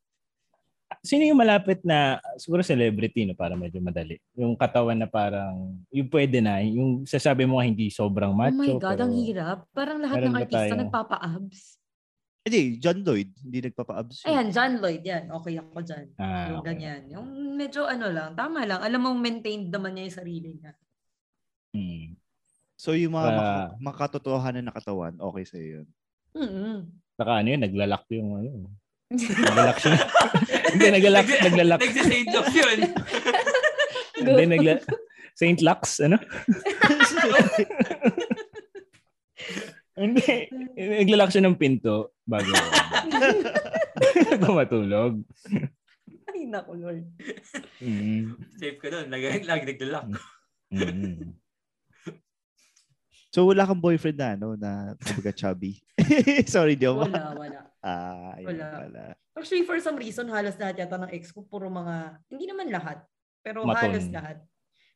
Sino 1.05 1.29
yung 1.29 1.37
malapit 1.37 1.85
na, 1.85 2.17
siguro 2.41 2.65
celebrity, 2.65 3.29
no, 3.29 3.37
para 3.37 3.53
medyo 3.53 3.85
madali. 3.85 4.17
Yung 4.33 4.57
katawan 4.57 4.97
na 4.97 5.05
parang, 5.05 5.77
yung 5.93 6.09
pwede 6.09 6.41
na, 6.41 6.65
yung 6.65 7.05
sasabi 7.05 7.45
mo 7.45 7.61
nga 7.61 7.69
hindi 7.69 7.93
sobrang 7.93 8.33
oh 8.33 8.39
macho. 8.39 8.57
my 8.57 8.81
God, 8.81 8.97
pero- 8.97 9.05
ang 9.05 9.13
hirap. 9.13 9.59
Parang 9.77 9.99
lahat 10.01 10.25
ng 10.25 10.37
artista 10.41 10.73
tayo? 10.73 10.81
nagpapa-abs. 10.89 11.85
Hindi, 12.47 12.79
John 12.79 13.03
Lloyd, 13.03 13.35
hindi 13.43 13.59
nagpapa-abs. 13.59 14.23
Ayan, 14.23 14.55
John 14.55 14.79
Lloyd, 14.79 15.03
yan. 15.03 15.35
Okay 15.35 15.59
ako 15.59 15.83
dyan. 15.83 16.07
Ah, 16.15 16.55
yung 16.55 16.63
okay. 16.63 16.79
ganyan. 16.79 17.03
Yung 17.11 17.27
medyo 17.59 17.91
ano 17.91 18.07
lang, 18.07 18.39
tama 18.39 18.63
lang. 18.63 18.87
Alam 18.87 19.03
mo, 19.03 19.11
maintained 19.19 19.75
naman 19.75 19.99
niya 19.99 20.07
yung 20.07 20.19
sarili 20.23 20.51
niya. 20.55 20.73
Hmm. 21.75 22.15
So 22.79 22.95
yung 22.95 23.19
mga 23.19 23.31
maka- 23.35 23.75
makatotohanan 23.83 24.63
na 24.63 24.71
katawan, 24.71 25.19
okay 25.19 25.43
sa'yo 25.43 25.83
yun. 25.83 25.87
Mm-mm. 26.39 26.87
Saka 27.19 27.43
ano 27.43 27.49
yun, 27.51 27.63
naglalak 27.67 28.07
yung 28.15 28.31
ano. 28.39 28.51
Naglalak 29.51 29.79
siya. 29.83 29.99
hindi, 30.71 30.87
naglalak, 31.03 31.27
naglalak. 31.27 31.79
Nagsisaint 31.83 32.31
of 32.31 32.47
yun. 32.55 32.79
Hindi, 34.23 34.45
nagla... 34.55 34.73
Saint 35.37 35.61
Lux, 35.61 36.01
ano? 36.01 36.17
Hindi. 39.97 40.53
Naglalak 40.77 41.33
siya 41.33 41.45
ng 41.49 41.57
pinto 41.57 42.13
bago 42.29 42.53
bago 44.29 44.53
matulog. 44.61 45.25
Ay, 46.29 46.45
naku, 46.45 46.77
Lord. 46.77 47.05
Mm. 47.81 48.37
Safe 48.61 48.77
ka 48.77 48.93
doon. 48.93 49.09
Lagi, 49.09 49.41
lagi 49.49 49.65
naglalak. 49.65 50.07
Mm. 50.69 51.33
So 53.37 53.45
wala 53.45 53.69
kang 53.69 53.85
boyfriend 53.85 54.17
na, 54.17 54.33
no, 54.33 54.57
na 54.57 54.97
kumbaga 54.97 55.29
chubby. 55.29 55.77
Sorry, 56.49 56.73
di 56.73 56.89
ako. 56.89 57.05
Wala, 57.05 57.37
wala. 57.37 57.61
Ah, 57.85 58.33
Wala. 58.41 58.67
pala. 58.73 59.03
Actually, 59.37 59.69
for 59.69 59.77
some 59.85 60.01
reason, 60.01 60.25
halos 60.33 60.57
lahat 60.57 60.81
yata 60.81 60.97
ng 60.97 61.13
ex 61.13 61.37
ko, 61.37 61.45
puro 61.45 61.69
mga, 61.69 62.25
hindi 62.33 62.49
naman 62.49 62.73
lahat, 62.73 63.05
pero 63.45 63.61
Maton. 63.69 63.93
halos 63.93 64.09
lahat. 64.09 64.41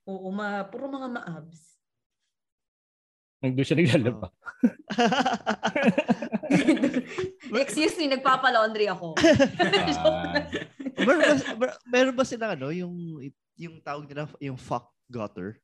Oo, 0.08 0.32
ma, 0.32 0.64
puro 0.64 0.88
mga 0.88 1.08
ma-abs. 1.12 1.69
Nagdo 3.40 3.62
siya 3.64 3.76
naglalaba. 3.76 4.28
Excuse 7.56 7.96
me, 7.96 8.08
nagpapalaundry 8.08 8.86
ako. 8.88 9.16
Ah. 10.00 10.44
meron 11.00 11.24
ba, 11.24 11.34
mer- 11.56 11.80
meron 11.88 12.14
ba 12.14 12.24
sila 12.24 12.52
ano, 12.52 12.68
yung 12.68 12.92
yung 13.56 13.80
tawag 13.80 14.04
nila 14.04 14.28
yung 14.36 14.60
fuck 14.60 14.92
gutter? 15.08 15.56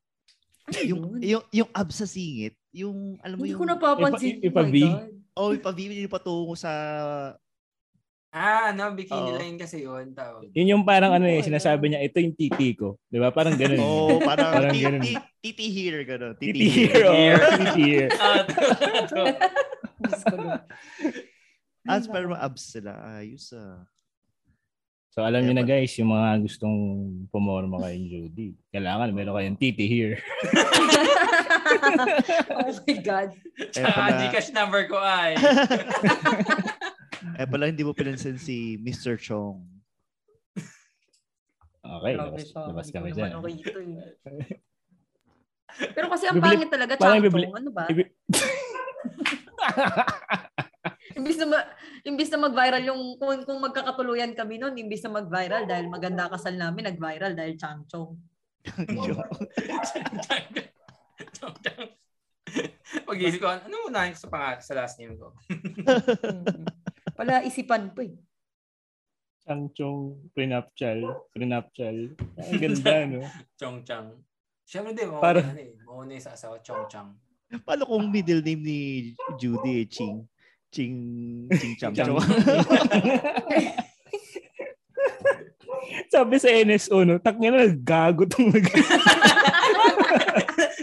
Yung 0.83 1.21
yung 1.21 1.45
yung 1.53 1.69
abs 1.71 2.01
sa 2.01 2.09
singit, 2.09 2.57
yung 2.73 3.21
alam 3.21 3.37
mo 3.37 3.45
Hindi 3.45 3.53
yung 3.53 3.61
ko 3.61 3.69
napapansin. 3.69 4.41
Ipa- 4.41 4.65
oh 4.65 4.65
my 4.65 4.73
ipa-V? 4.73 4.77
God. 4.81 5.09
oh, 5.37 5.51
ipabibi 5.53 5.93
nila 5.95 6.09
patungo 6.11 6.57
sa 6.57 6.73
Ah, 8.37 8.69
no, 8.69 8.93
bikini 8.93 9.33
Oo. 9.33 9.41
line 9.41 9.57
kasi 9.57 9.81
yun. 9.81 10.13
Tawag. 10.13 10.53
Yun 10.53 10.77
yung 10.77 10.85
parang 10.85 11.09
ano 11.09 11.25
eh, 11.25 11.41
Oo, 11.41 11.47
sinasabi 11.49 11.89
niya, 11.89 12.05
ito 12.05 12.21
yung 12.21 12.37
titi 12.37 12.77
ko. 12.77 13.01
Di 13.09 13.17
ba? 13.17 13.33
Parang 13.33 13.57
ganun. 13.57 13.81
oh, 13.81 14.21
parang, 14.21 14.53
Parang 14.53 14.77
ganun. 14.77 15.01
ti- 15.01 15.17
titi 15.41 15.73
here 15.73 16.05
gano'n. 16.05 16.37
Titi, 16.37 16.53
Titi 16.53 16.69
here. 16.69 17.05
oh. 17.09 17.17
Titi 17.57 17.81
here. 17.81 18.09
Ah, 18.21 18.45
ito, 18.45 18.61
ito. 18.93 19.23
Diyos 19.97 20.23
ko, 20.23 20.35
Lord. 20.37 20.65
Ah, 21.89 21.97
Ay, 21.97 22.05
pero 22.13 22.27
nako. 22.29 22.45
abs 22.45 22.63
sila. 22.69 22.93
Ayos 23.17 23.49
ah. 23.57 23.89
So 25.09 25.25
alam 25.25 25.41
niyo 25.41 25.57
na 25.57 25.65
guys, 25.65 25.97
yung 25.97 26.13
mga 26.13 26.45
gustong 26.45 26.77
pumorma 27.33 27.81
kay 27.81 27.97
Judy, 28.05 28.53
kailangan 28.69 29.17
meron 29.17 29.33
kayong 29.33 29.57
titi 29.57 29.89
here. 29.89 30.21
oh 32.53 32.69
my 32.85 32.97
God. 33.01 33.33
Tsaka 33.73 33.89
pala. 33.89 34.21
Gcash 34.29 34.53
number 34.53 34.85
ko 34.85 35.01
ay. 35.01 35.41
Eh 37.35 37.45
pala 37.45 37.67
hindi 37.67 37.81
mo 37.81 37.91
pinansin 37.91 38.37
si 38.37 38.77
Mr. 38.77 39.17
Chong. 39.17 39.57
Okay, 41.81 42.13
Grabe 42.13 42.35
labas, 42.35 42.43
siya. 42.43 42.61
labas 42.67 42.85
Hindi 42.85 42.93
kami 42.93 43.07
ko 43.07 43.15
dyan. 43.15 43.29
naman 43.31 43.39
okay 43.39 43.53
ito 43.55 43.79
eh. 43.79 43.95
Pero 45.95 46.07
kasi 46.09 46.25
ang 46.25 46.37
Bibili- 46.37 46.57
pangit 46.57 46.69
talaga, 46.69 46.93
parang 46.97 47.23
bibili- 47.23 47.49
Ano 47.49 47.71
ba? 47.71 47.85
Ibi- 47.87 48.13
Imbis 51.17 51.37
na, 51.39 51.47
ma- 51.47 51.69
imbis 52.03 52.29
na 52.29 52.39
mag-viral 52.39 52.83
yung, 52.85 53.01
kung, 53.17 53.41
kung 53.43 53.59
magkakatuluyan 53.59 54.31
kami 54.33 54.57
noon, 54.57 54.75
imbis 54.77 55.01
na 55.03 55.17
mag-viral 55.17 55.65
dahil 55.65 55.87
maganda 55.87 56.29
kasal 56.29 56.55
namin, 56.55 56.87
nag-viral 56.87 57.33
dahil 57.33 57.55
Changchong. 57.57 58.15
Pag-isip 63.07 63.39
ko, 63.39 63.47
ano 63.49 63.87
unahin 63.87 64.13
ko 64.13 64.19
sa 64.21 64.31
pangalan 64.31 64.61
sa 64.61 64.75
last 64.75 64.99
name 64.99 65.15
ko? 65.17 65.31
Wala 67.17 67.41
isipan 67.49 67.97
po 67.97 68.05
eh. 68.05 68.13
Changchong, 69.47 70.29
prenuptial, 70.37 71.25
prenuptial. 71.33 72.13
Ang 72.37 72.61
ganda, 72.61 72.93
no? 73.11 73.25
Chong 73.57 73.81
Chang. 73.87 74.13
Siyempre 74.67 74.93
din, 74.93 75.09
mauna 75.09 75.23
Para- 75.23 75.47
ano 75.47 75.63
eh. 75.63 75.79
Mauna 75.87 76.13
yung 76.13 76.25
sa 76.27 76.37
asawa, 76.37 76.61
Chong 76.61 76.85
Chang. 76.93 77.17
Paano 77.63 77.87
kung 77.87 78.11
middle 78.11 78.43
name 78.43 78.63
ni 78.67 78.79
Judy 79.39 79.87
eh, 79.87 79.89
Ching? 79.89 80.27
Ching, 80.69 80.97
Ching 81.57 81.75
Chang 81.79 81.95
Chang. 81.95 82.11
Chong. 82.11 82.21
Sabi 86.13 86.37
sa 86.43 86.51
NSO, 86.51 87.07
no? 87.07 87.17
Tak 87.23 87.39
na 87.39 87.71
gago 87.71 88.27
tong 88.27 88.51
nag 88.51 88.67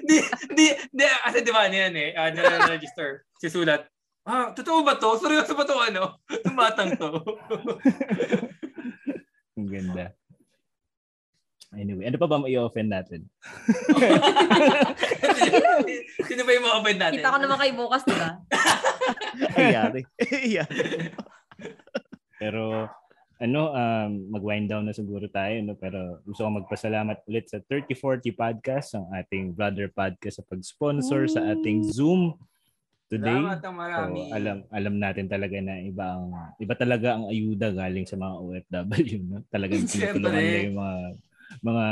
di, 0.07 0.17
di, 0.55 0.65
di, 0.71 1.03
kasi 1.03 1.43
di 1.43 1.51
ba 1.51 1.67
ano 1.67 1.75
yan 1.75 1.93
eh, 1.95 2.09
uh, 2.15 2.31
register 2.71 3.27
si 3.37 3.51
Sulat. 3.51 3.92
Ah, 4.23 4.55
totoo 4.55 4.87
ba 4.87 4.95
to? 4.95 5.19
Seryoso 5.19 5.51
ba 5.51 5.67
to 5.67 5.75
ano? 5.75 6.15
Itong 6.31 6.55
batang 6.55 6.95
to. 6.95 7.11
Ang 9.59 9.67
ganda. 9.67 10.15
Anyway, 11.73 12.05
ano 12.05 12.17
pa 12.21 12.29
ba 12.29 12.39
mai-offend 12.39 12.93
natin? 12.93 13.27
Sino 16.29 16.41
ba 16.45 16.51
yung 16.53 16.65
mga 16.69 16.77
offend 16.79 16.99
natin? 17.01 17.17
Kita 17.19 17.33
ko 17.33 17.37
naman 17.41 17.59
kayo 17.59 17.73
bukas, 17.75 18.05
di 18.05 18.13
ba? 18.13 18.29
Ayari. 19.57 20.01
Ayari. 20.21 20.77
Pero 22.37 22.87
ano, 23.41 23.61
um, 23.73 24.11
mag-wind 24.31 24.69
down 24.69 24.85
na 24.85 24.95
siguro 24.95 25.25
tayo. 25.27 25.59
No? 25.65 25.75
Pero 25.75 26.21
gusto 26.23 26.45
ko 26.45 26.63
magpasalamat 26.63 27.25
ulit 27.27 27.49
sa 27.49 27.59
3040 27.65 28.37
Podcast, 28.37 28.95
ang 28.95 29.09
ating 29.11 29.57
brother 29.57 29.91
podcast 29.91 30.39
sa 30.39 30.47
pag-sponsor 30.47 31.27
sa 31.27 31.51
ating 31.51 31.83
Zoom 31.89 32.37
today. 33.13 33.37
Salamat 33.37 33.61
ang 33.61 33.75
marami. 33.77 34.19
So, 34.25 34.33
alam 34.33 34.57
alam 34.73 34.95
natin 34.97 35.25
talaga 35.29 35.57
na 35.61 35.75
iba 35.79 36.05
ang 36.17 36.25
iba 36.57 36.73
talaga 36.73 37.07
ang 37.13 37.29
ayuda 37.29 37.67
galing 37.69 38.09
sa 38.09 38.17
mga 38.17 38.33
OFW 38.41 39.19
no. 39.29 39.45
Talagang 39.53 39.85
tinutulungan 39.91 40.41
nila 40.41 40.65
yung 40.65 40.79
mga 40.81 40.97
mga 41.61 41.85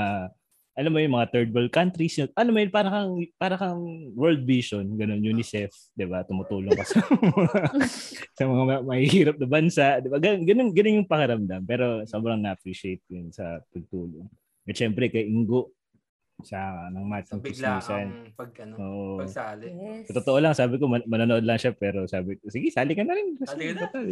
alam 0.72 0.92
mo 0.96 1.04
yung 1.04 1.16
mga 1.20 1.30
third 1.36 1.50
world 1.52 1.74
countries 1.74 2.16
yun. 2.16 2.32
Alam 2.32 2.56
mo 2.56 2.60
yun, 2.64 2.72
para 2.72 2.88
kang, 2.88 3.12
para 3.36 3.56
kang 3.60 3.84
World 4.16 4.48
Vision, 4.48 4.88
ganun, 4.96 5.20
UNICEF, 5.20 5.68
di 5.92 6.08
ba? 6.08 6.24
Tumutulong 6.24 6.72
ka 6.72 6.88
sa 6.88 7.04
mga, 7.04 7.62
sa 8.40 8.44
mga 8.48 8.64
ma- 8.64 8.86
mahihirap 8.88 9.36
na 9.36 9.48
bansa, 9.52 10.00
di 10.00 10.08
ba? 10.08 10.16
Ganun, 10.16 10.72
ganun, 10.72 10.98
yung 11.04 11.12
pakiramdam. 11.12 11.62
Pero 11.68 12.08
sobrang 12.08 12.40
na-appreciate 12.40 13.04
ko 13.04 13.20
yun 13.20 13.36
sa 13.36 13.60
pagtulong. 13.68 14.32
At 14.64 14.76
syempre, 14.80 15.12
kay 15.12 15.28
Ingo, 15.28 15.76
sa 16.44 16.60
ng 16.90 17.06
match 17.06 17.28
So, 17.28 17.36
ng 17.36 17.44
bigla 17.44 17.70
ang 17.78 18.12
pag, 18.34 18.52
ano, 18.60 18.74
Oo. 18.76 19.18
pagsali. 19.20 19.68
Yes. 19.68 20.06
Sa 20.08 20.18
totoo 20.18 20.38
lang, 20.38 20.54
sabi 20.54 20.76
ko, 20.76 20.86
man- 20.86 21.06
manonood 21.06 21.42
lang 21.42 21.56
siya, 21.56 21.72
pero 21.72 22.04
sabi 22.06 22.36
ko, 22.36 22.48
sige, 22.48 22.70
sali 22.70 22.94
ka 22.94 23.02
na 23.02 23.14
rin. 23.14 23.36
Kasi 23.36 23.52
Sali 23.52 23.64
ka 23.64 23.74
na. 23.74 23.82
total, 23.86 24.08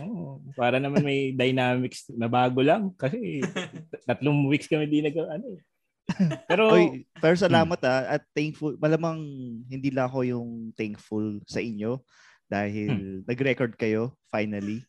Oo. 0.00 0.40
Para 0.52 0.76
naman 0.76 1.02
may 1.02 1.30
dynamics 1.42 2.08
na 2.10 2.26
bago 2.26 2.60
lang. 2.60 2.90
Kasi 2.94 3.42
tatlong 4.08 4.46
weeks 4.46 4.66
kami 4.66 4.86
di 4.86 5.00
nag 5.00 5.14
ano 5.14 5.46
eh. 5.52 5.60
Pero, 6.50 6.74
Oy, 6.74 7.06
pero 7.14 7.38
salamat 7.38 7.78
ah 7.86 8.18
at 8.18 8.26
thankful. 8.34 8.74
Malamang 8.76 9.22
hindi 9.70 9.88
lang 9.88 10.10
ako 10.10 10.26
yung 10.26 10.48
thankful 10.74 11.38
sa 11.46 11.62
inyo 11.62 12.02
dahil 12.44 13.22
nag-record 13.24 13.78
kayo 13.78 14.18
finally. 14.28 14.82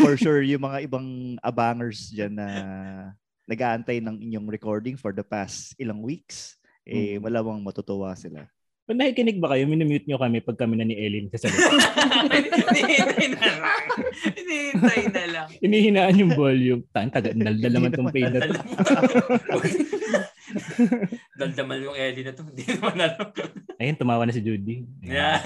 For 0.00 0.18
sure 0.18 0.42
yung 0.42 0.64
mga 0.64 0.88
ibang 0.88 1.06
abangers 1.38 2.10
diyan 2.10 2.34
na 2.34 2.48
nag-aantay 3.48 3.98
ng 3.98 4.20
inyong 4.20 4.46
recording 4.46 4.94
for 4.94 5.10
the 5.10 5.24
past 5.24 5.72
ilang 5.80 6.04
weeks, 6.04 6.60
eh 6.84 7.16
Hmm. 7.16 7.24
malamang 7.24 7.58
matutuwa 7.58 8.12
sila. 8.12 8.44
pag 8.84 8.96
nakikinig 8.96 9.36
ba 9.36 9.52
kayo, 9.52 9.68
minumute 9.68 10.08
nyo 10.08 10.16
kami 10.16 10.40
pag 10.40 10.56
kami 10.56 10.72
na 10.72 10.80
ni 10.80 10.96
Ellen 10.96 11.28
sa 11.28 11.44
salita. 11.44 11.60
Hinihintay 12.72 13.28
na 13.36 13.48
lang. 13.60 13.84
Hinihintay 14.32 15.02
na 15.12 15.24
lang. 15.28 15.48
Inihinaan 15.60 16.16
yung 16.16 16.32
volume. 16.32 16.88
Tan, 16.88 17.12
taga, 17.12 17.36
daldal 17.36 17.68
naman 17.68 17.92
tong 17.92 18.08
pain 18.08 18.32
na 18.32 18.48
to. 18.48 18.56
Daldamal 21.38 21.84
yung 21.84 22.00
Ellie 22.00 22.24
na 22.24 22.32
to. 22.32 22.48
Hindi 22.48 22.64
naman 22.64 22.96
alam. 22.96 23.28
Ayun, 23.76 23.96
tumawa 24.00 24.24
na 24.24 24.32
si 24.32 24.40
Judy. 24.40 24.88
Yeah. 25.04 25.36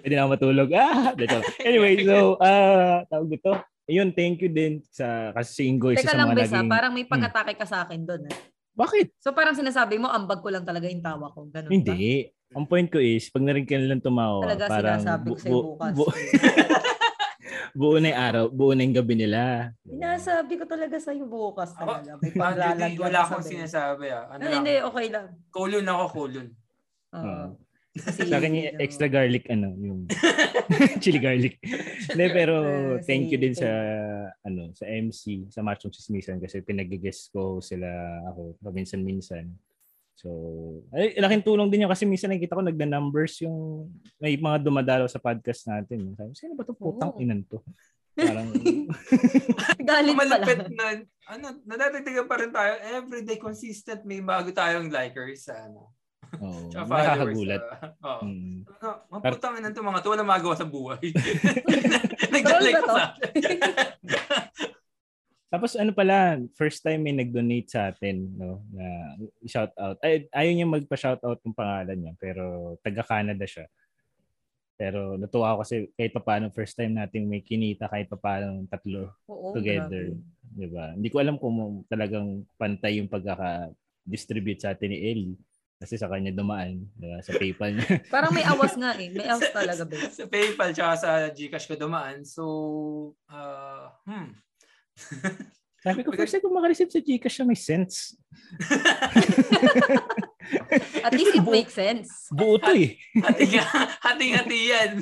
Pwede 0.00 0.16
na 0.16 0.24
ako 0.24 0.40
matulog. 0.40 0.72
Ah! 0.72 1.12
Anyway, 1.60 2.00
so, 2.00 2.40
ah, 2.40 3.04
tawag 3.12 3.28
dito. 3.28 3.52
Ayun, 3.88 4.12
thank 4.12 4.44
you 4.44 4.52
din 4.52 4.84
sa, 4.84 5.32
kasi 5.32 5.50
si 5.50 5.62
Ingo, 5.64 5.88
isa 5.88 6.04
Teka 6.04 6.12
sa 6.12 6.18
lang, 6.20 6.28
mga 6.28 6.36
Bes, 6.36 6.52
ha? 6.52 6.60
naging... 6.60 6.68
parang 6.68 6.92
may 6.92 7.08
pag-atake 7.08 7.56
ka 7.56 7.64
sa 7.64 7.88
akin 7.88 8.04
doon. 8.04 8.28
Bakit? 8.76 9.16
So 9.16 9.32
parang 9.32 9.56
sinasabi 9.56 9.96
mo, 9.96 10.12
ambag 10.12 10.44
ko 10.44 10.52
lang 10.52 10.62
talaga 10.62 10.92
yung 10.92 11.00
tawa 11.00 11.32
ko. 11.32 11.48
Ganun 11.48 11.72
ba? 11.72 11.72
Hindi. 11.72 12.28
Ang 12.52 12.68
point 12.68 12.84
ko 12.84 13.00
is, 13.00 13.32
pag 13.32 13.40
narinig 13.40 13.64
ka 13.64 13.80
nilang 13.80 14.04
tumawa, 14.04 14.44
Talaga 14.44 14.64
parang 14.68 15.00
sinasabi 15.00 15.24
ko 15.24 15.32
bu- 15.32 15.40
sa'yo 15.40 15.52
bu- 15.52 15.64
bukas. 15.72 15.92
bu- 15.96 16.12
buo 17.80 17.96
na 17.96 18.08
yung 18.08 18.20
araw, 18.20 18.44
buo 18.48 18.72
na 18.76 18.84
yung 18.84 18.92
gabi 18.94 19.14
nila. 19.16 19.72
Sinasabi 19.82 20.52
ko 20.60 20.64
talaga 20.68 20.96
sa'yo 21.00 21.24
bukas 21.24 21.72
Ako, 21.72 21.80
talaga. 21.80 22.10
May 22.20 22.28
Ah, 22.28 22.36
paglalagyan 22.38 23.00
wala 23.00 23.18
akong 23.24 23.40
sabi. 23.40 23.52
sinasabi 23.56 24.04
ah. 24.12 24.24
Ano 24.28 24.40
Hindi, 24.44 24.74
okay 24.84 25.06
lang. 25.08 25.26
Kulon 25.48 25.86
ako, 25.88 26.04
kulon. 26.12 26.46
Oo. 27.16 27.44
Kasi, 27.98 28.26
Sa 28.26 28.38
akin 28.38 28.54
yung 28.54 28.78
extra 28.78 29.06
garlic, 29.10 29.44
ano, 29.50 29.74
yung 29.76 30.06
chili 31.02 31.18
garlic. 31.18 31.58
Hindi, 32.08 32.26
pero 32.30 32.54
Eh, 32.98 33.04
thank 33.04 33.28
you 33.28 33.38
din 33.38 33.54
sa, 33.54 33.68
ano, 34.46 34.70
sa 34.74 34.86
MC, 34.86 35.50
sa 35.50 35.60
Machong 35.60 35.92
Chismisan 35.92 36.38
kasi 36.38 36.62
pinag-guest 36.62 37.34
ko 37.34 37.58
sila 37.58 37.88
ako 38.32 38.58
paminsan-minsan. 38.62 39.50
So, 40.18 40.28
ay, 40.90 41.14
laking 41.14 41.46
tulong 41.46 41.70
din 41.70 41.86
yun 41.86 41.92
kasi 41.94 42.02
minsan 42.02 42.34
nakikita 42.34 42.58
ko 42.58 42.62
nagda-numbers 42.66 43.38
yung 43.46 43.86
may 44.18 44.34
mga 44.34 44.58
dumadalaw 44.66 45.06
sa 45.06 45.22
podcast 45.22 45.70
natin. 45.70 46.10
Sabi, 46.18 46.34
sino 46.34 46.58
ba 46.58 46.66
to 46.66 46.74
putang 46.74 47.14
Oo. 47.14 47.22
inan 47.22 47.46
to? 47.46 47.62
Parang, 48.18 48.50
Galit 49.88 50.18
pala. 50.18 50.42
Malapit 50.42 50.58
na, 50.74 50.86
ano, 51.30 51.46
nadadagdagan 51.62 52.26
pa 52.26 52.36
rin 52.42 52.50
tayo. 52.50 52.72
Everyday 52.98 53.38
consistent, 53.38 54.02
may 54.02 54.18
bago 54.18 54.50
tayong 54.50 54.90
likers 54.90 55.46
sa 55.46 55.70
ano. 55.70 55.94
Oh, 56.36 56.68
Tsaka 56.68 56.84
followers. 56.84 57.06
nakakagulat. 57.08 57.62
sa- 57.62 57.92
Oo. 57.98 58.22
Mm. 58.24 58.58
Ano, 58.68 58.88
maputang 59.08 59.54
ina 59.56 59.70
to 59.70 59.80
mga 59.80 60.00
to, 60.00 60.12
wala 60.12 60.24
magawa 60.26 60.54
sa 60.54 60.68
buhay. 60.68 61.00
Pa 62.32 62.38
to? 62.44 62.86
sa. 62.86 63.04
Tapos 65.48 65.72
ano 65.74 65.96
pala, 65.96 66.36
first 66.52 66.84
time 66.84 67.00
may 67.00 67.16
nag-donate 67.16 67.72
sa 67.72 67.88
atin, 67.88 68.36
no, 68.36 68.60
na 68.68 69.16
shout 69.48 69.72
out. 69.80 69.96
Ay, 70.04 70.28
ayaw 70.28 70.52
niya 70.52 70.68
magpa-shout 70.68 71.24
out 71.24 71.40
ng 71.40 71.56
pangalan 71.56 71.96
niya, 71.96 72.12
pero 72.20 72.76
taga 72.84 73.00
Canada 73.00 73.48
siya. 73.48 73.64
Pero 74.76 75.16
natuwa 75.16 75.56
ako 75.56 75.64
kasi 75.64 75.74
kahit 75.96 76.12
pa 76.12 76.20
paano 76.20 76.52
first 76.52 76.76
time 76.76 76.94
nating 76.94 77.24
may 77.26 77.40
kinita 77.40 77.88
kahit 77.88 78.06
pa 78.06 78.20
paano 78.20 78.60
tatlo, 78.68 79.08
Oo, 79.26 79.56
together. 79.56 80.12
grabe. 80.12 80.36
'di 80.48 80.68
ba? 80.68 80.86
Hindi 80.92 81.08
ko 81.08 81.16
alam 81.18 81.34
kung 81.34 81.56
talagang 81.88 82.44
pantay 82.54 83.00
yung 83.00 83.08
pagkaka-distribute 83.08 84.60
sa 84.60 84.76
atin 84.76 84.92
ni 84.92 84.98
Ellie 85.00 85.38
kasi 85.78 85.94
sa 85.94 86.10
kanya 86.10 86.34
dumaan, 86.34 86.90
'di 86.98 87.06
ba? 87.06 87.18
Sa 87.22 87.38
PayPal 87.38 87.78
niya. 87.78 88.02
Parang 88.14 88.34
may 88.34 88.42
awas 88.42 88.74
nga 88.74 88.98
eh. 88.98 89.14
May 89.14 89.30
awas 89.30 89.46
talaga, 89.56 89.86
Bes. 89.86 90.18
sa 90.18 90.26
PayPal 90.26 90.74
tsaka 90.74 90.92
sa 90.98 91.10
Gcash 91.30 91.70
ko 91.70 91.78
dumaan. 91.78 92.26
So, 92.26 92.44
uh, 93.30 93.94
hmm. 94.02 94.34
Sabi 95.86 96.02
ko, 96.02 96.10
first 96.10 96.34
time 96.34 96.42
ko 96.42 96.50
makareceive 96.50 96.90
sa 96.90 96.98
Gcash 96.98 97.38
siya 97.38 97.46
may 97.46 97.54
sense. 97.54 98.18
At 101.06 101.14
least 101.14 101.38
it 101.38 101.46
makes 101.46 101.78
sense. 101.78 102.26
Buo 102.34 102.58
to 102.58 102.74
eh. 102.74 102.98
Hating, 103.14 103.62
hating-hati 104.02 104.60
yan. 104.74 104.92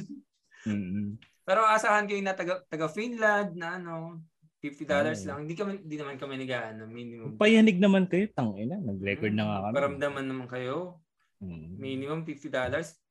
Mm-mm. 0.68 1.16
Pero 1.48 1.64
asahan 1.64 2.04
kayo 2.04 2.20
na 2.20 2.36
taga, 2.36 2.60
taga 2.68 2.92
Finland 2.92 3.56
na 3.56 3.80
ano, 3.80 4.20
$50 4.58 4.88
Oh. 4.88 5.26
lang. 5.26 5.38
Hindi 5.44 5.54
kami 5.54 5.72
hindi 5.78 5.96
naman 5.96 6.16
kami 6.16 6.34
nag-ano, 6.38 6.82
minimum. 6.86 7.30
Payanig 7.36 7.76
naman 7.76 8.04
kayo, 8.04 8.26
tangina. 8.30 8.76
Nag-record 8.76 9.32
na 9.32 9.44
nga 9.44 9.58
kami. 9.62 9.74
Paramdaman 9.74 10.24
naman 10.24 10.46
kayo. 10.46 11.00
Mm. 11.38 11.76
Minimum 11.76 12.20
$50. 12.22 12.50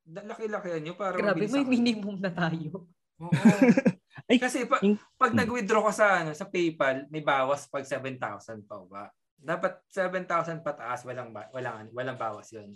Da- 0.01 0.25
Laki-laki 0.25 0.69
nyo 0.79 0.93
para 0.93 1.13
Grabe, 1.13 1.37
mabilis 1.37 1.51
may 1.51 1.61
ako. 1.61 1.71
minimum 1.71 2.15
na 2.17 2.31
tayo. 2.31 2.89
Oo. 3.19 3.29
Ay, 4.25 4.41
Kasi 4.41 4.65
pa, 4.65 4.81
in- 4.81 4.97
pag 5.13 5.31
Hmm. 5.31 5.39
nag-withdraw 5.39 5.85
ka 5.85 5.93
sa 5.93 6.07
ano 6.19 6.33
sa 6.33 6.45
PayPal, 6.45 7.05
may 7.07 7.21
bawas 7.21 7.65
pag 7.65 7.85
7,000 7.85 8.17
pa 8.65 8.81
ba? 8.81 9.03
Dapat 9.35 9.85
7,000 9.87 10.59
pataas, 10.59 11.05
walang 11.05 11.29
ba- 11.29 11.51
walang 11.51 11.91
walang 11.91 12.17
bawas 12.17 12.49
'yon. 12.49 12.73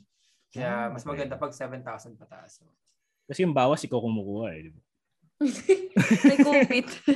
Kaya 0.49 0.69
Ah, 0.69 0.87
mas 0.89 1.01
maganda 1.03 1.33
pag 1.33 1.49
7,000 1.49 2.13
pataas. 2.15 2.61
Kasi 3.25 3.41
yung 3.41 3.53
bawas, 3.53 3.81
ikaw 3.81 3.97
kumukuha 3.97 4.53
eh. 4.53 4.61
di 4.63 4.71
ba? 4.71 4.81
may 6.27 6.37
kupit. 6.43 6.87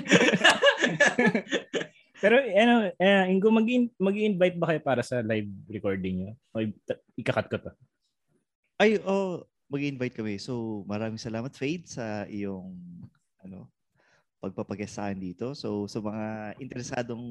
Pero 2.24 2.40
ano, 2.40 2.88
eh, 2.96 3.24
Ingo, 3.36 3.52
mag 3.52 3.68
mag-invite 4.00 4.56
ba 4.56 4.72
kayo 4.72 4.80
para 4.80 5.04
sa 5.04 5.20
live 5.20 5.52
recording 5.68 6.16
nyo? 6.24 6.32
O 6.56 6.64
ikakat 7.20 7.52
ko 7.52 7.60
to. 7.60 7.72
Ay, 8.80 8.96
oh, 9.04 9.44
mag-invite 9.68 10.16
kami. 10.16 10.40
So, 10.40 10.88
maraming 10.88 11.20
salamat, 11.20 11.52
Fade, 11.52 11.84
sa 11.84 12.24
iyong 12.32 12.72
ano, 13.44 13.68
pagpapagest 14.40 14.96
sa 14.96 15.12
akin 15.12 15.20
dito. 15.20 15.52
So, 15.52 15.84
sa 15.92 16.00
mga 16.00 16.56
interesadong 16.64 17.24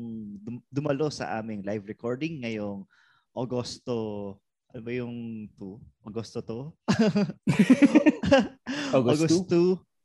dum- 0.45 0.65
dumalo 0.69 1.09
sa 1.09 1.41
aming 1.41 1.65
live 1.65 1.89
recording 1.89 2.45
ngayong 2.45 2.85
Agosto, 3.33 4.37
ano 4.73 4.81
ba 4.85 4.93
yung 4.93 5.49
2? 5.57 6.09
Agosto 6.09 6.45
to? 6.45 6.73
August 8.97 9.25
August 9.25 9.49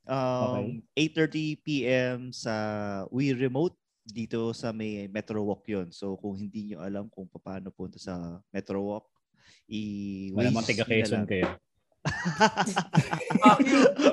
2. 0.07 0.11
Um, 0.11 0.81
8.30 0.95 1.63
p.m. 1.63 2.17
sa 2.31 2.53
We 3.11 3.35
Remote 3.35 3.75
dito 4.07 4.55
sa 4.55 4.71
may 4.71 5.11
Metro 5.11 5.43
Walk 5.43 5.67
yon. 5.67 5.91
So 5.91 6.15
kung 6.15 6.39
hindi 6.39 6.71
nyo 6.71 6.79
alam 6.79 7.11
kung 7.11 7.27
paano 7.27 7.69
punta 7.75 7.99
sa 7.99 8.39
Metro 8.55 8.79
Walk, 8.79 9.05
i 9.67 10.31
Malamang 10.31 10.63
tiga 10.63 10.87
Quezon 10.87 11.27
kayo. 11.27 11.59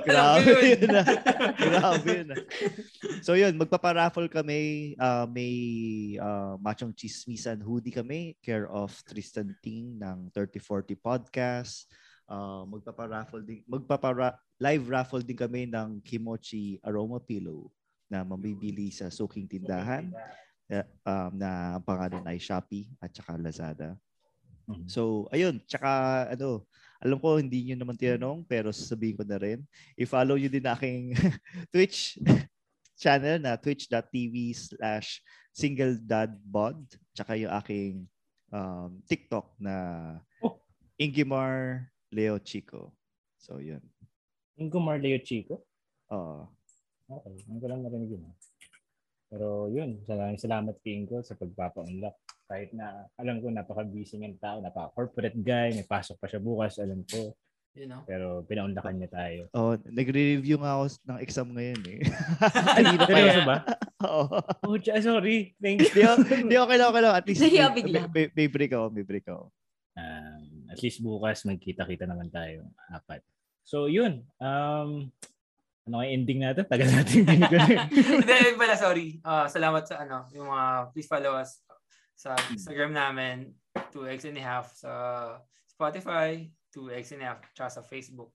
Grabe 0.03 0.51
yun. 0.67 0.83
yun 0.83 0.99
ah. 0.99 1.07
Grabe 1.55 2.11
yun 2.11 2.29
ah. 2.35 2.43
So 3.23 3.39
yun, 3.39 3.55
magpaparaffle 3.55 4.27
kami. 4.27 4.95
ah, 4.99 5.31
may 5.31 5.55
ah, 6.19 6.59
Machong 6.59 6.91
Chismisan 6.91 7.63
hoodie 7.63 7.95
kami. 7.95 8.35
Care 8.43 8.67
of 8.67 8.91
Tristan 9.07 9.55
Ting 9.63 9.95
ng 10.03 10.31
3040 10.35 10.99
Podcast. 10.99 11.87
Ah, 12.25 12.65
magpaparaffle 12.65 13.45
din, 13.45 13.61
magpapara, 13.69 14.33
live 14.57 14.85
raffle 14.89 15.21
din 15.21 15.37
kami 15.37 15.69
ng 15.69 16.01
Kimochi 16.01 16.81
Aroma 16.81 17.21
Pillow 17.21 17.69
na 18.09 18.25
mabibili 18.25 18.89
sa 18.89 19.13
suking 19.13 19.45
tindahan 19.45 20.09
eh, 20.73 20.89
um, 21.05 21.33
na 21.37 21.77
ang 21.77 21.85
pangalan 21.85 22.25
ay 22.25 22.41
Shopee 22.41 22.89
at 22.97 23.13
saka 23.13 23.37
Lazada. 23.37 23.93
Mhm. 24.65 24.89
So, 24.89 25.29
ayun. 25.29 25.61
Tsaka, 25.69 26.25
ano, 26.33 26.65
alam 26.97 27.21
ko 27.21 27.37
hindi 27.37 27.69
nyo 27.69 27.85
naman 27.85 28.01
tinanong, 28.01 28.49
pero 28.49 28.73
sasabihin 28.73 29.21
ko 29.21 29.25
na 29.29 29.37
rin. 29.37 29.61
I-follow 29.93 30.41
nyo 30.41 30.49
din 30.49 30.65
aking 30.65 31.13
Twitch 31.73 32.17
channel 33.01 33.37
na 33.37 33.61
twitch.tv 33.61 34.57
slash 34.57 35.21
singledadbod. 35.53 36.81
Tsaka 37.13 37.37
yung 37.37 37.53
aking 37.53 38.09
um, 38.49 38.97
TikTok 39.05 39.53
na 39.61 39.77
Oh. 40.41 40.61
Ingimar 41.01 41.89
Leo 42.13 42.37
Chico. 42.43 42.93
So, 43.39 43.61
yun. 43.61 43.81
Ingo 44.57 44.81
Marleo 44.81 45.21
Chico. 45.21 45.65
Oo. 46.13 46.49
Okay, 47.05 47.37
ang 47.49 47.61
ko 47.61 47.67
lang 47.69 47.85
narinig 47.85 48.17
yun. 48.17 48.25
ah. 48.25 48.37
Pero 49.29 49.67
yun, 49.69 50.01
salamat, 50.07 50.39
salamat 50.41 50.75
kay 50.81 51.05
Ingo 51.05 51.21
sa 51.21 51.37
pagpapa-unlock. 51.37 52.17
Kahit 52.45 52.71
na 52.77 53.09
alam 53.19 53.41
ko 53.41 53.51
napaka-busy 53.51 54.21
ng 54.21 54.39
tao, 54.39 54.63
napaka-corporate 54.63 55.37
guy, 55.41 55.75
may 55.75 55.85
pasok 55.85 56.17
pa 56.21 56.31
siya 56.31 56.41
bukas, 56.41 56.79
alam 56.81 57.03
ko. 57.05 57.35
You 57.75 57.91
know? 57.91 58.07
Pero 58.07 58.47
pinaunlakan 58.47 58.95
niya 59.03 59.11
tayo. 59.11 59.41
Oh, 59.51 59.75
nagre-review 59.75 60.63
nga 60.63 60.79
ako 60.79 60.85
ng 61.11 61.19
exam 61.19 61.49
ngayon 61.51 61.81
eh. 61.91 62.01
Seryoso 63.11 63.43
yan. 63.43 63.49
ba? 63.51 63.57
Oo. 64.07 64.39
Oh, 64.63 64.77
sorry. 64.79 65.59
Thank 65.59 65.83
you. 65.83 65.91
Di, 65.91 66.47
di 66.47 66.55
okay 66.55 66.77
lang, 66.79 66.89
okay 66.95 67.03
lang. 67.03 67.15
At 67.19 67.27
least 67.27 67.43
may, 67.43 67.59
bigla. 67.75 68.07
may, 68.15 68.31
may 68.31 68.47
break 68.47 68.71
ako, 68.71 68.87
may 68.95 69.03
break 69.03 69.27
ako. 69.27 69.51
At 70.75 70.83
least 70.83 70.99
bukas 71.07 71.47
magkita-kita 71.47 72.11
naman 72.11 72.35
tayo. 72.35 72.67
Apat. 72.91 73.23
So 73.63 73.87
yun. 73.87 74.27
Um, 74.43 75.15
ano 75.87 76.01
kaya 76.03 76.11
ending 76.11 76.43
natin? 76.43 76.67
Tagal 76.67 76.91
natin 76.91 77.23
na. 77.29 77.47
Hindi, 77.93 78.57
pala, 78.59 78.75
sorry. 78.75 79.21
Ah, 79.23 79.47
salamat 79.47 79.87
sa 79.87 80.03
ano, 80.03 80.27
yung 80.35 80.51
mga, 80.51 80.91
please 80.91 81.07
follow 81.07 81.39
us 81.39 81.63
sa 82.17 82.35
Instagram 82.51 82.97
namin, 82.97 83.53
2x 83.93 84.27
and 84.33 84.41
a 84.41 84.45
half, 84.45 84.73
sa 84.73 84.91
Spotify, 85.69 86.49
2x 86.73 87.15
and 87.15 87.23
a 87.23 87.27
half, 87.31 87.41
tsaka 87.53 87.71
sa 87.79 87.83
Facebook, 87.85 88.33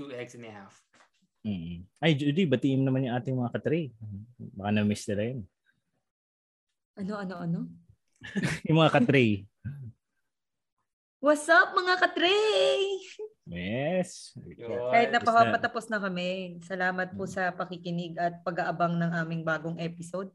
2x 0.00 0.40
and 0.40 0.48
a 0.48 0.52
half. 0.54 0.74
Mm. 1.44 1.84
Ay, 2.00 2.16
Judy, 2.16 2.48
batiin 2.48 2.82
naman 2.82 3.04
yung 3.04 3.14
ating 3.20 3.36
mga 3.36 3.52
katray. 3.52 3.92
Baka 4.56 4.70
na-miss 4.72 5.06
nila 5.06 5.22
yun. 5.34 5.40
Ano, 6.98 7.14
ano, 7.14 7.34
ano? 7.38 7.60
Yung 8.66 8.82
mga 8.82 8.90
katray. 8.90 9.46
What's 11.18 11.50
up 11.50 11.74
mga 11.74 11.98
katray? 11.98 12.78
Yes. 13.50 14.38
Kahit 14.38 15.10
Basta- 15.10 15.18
napapatapos 15.18 15.90
na 15.90 15.98
kami, 15.98 16.62
salamat 16.62 17.10
po 17.18 17.26
sa 17.26 17.50
pakikinig 17.50 18.14
at 18.14 18.38
pag-aabang 18.46 18.94
ng 18.94 19.10
aming 19.18 19.42
bagong 19.42 19.74
episode. 19.82 20.30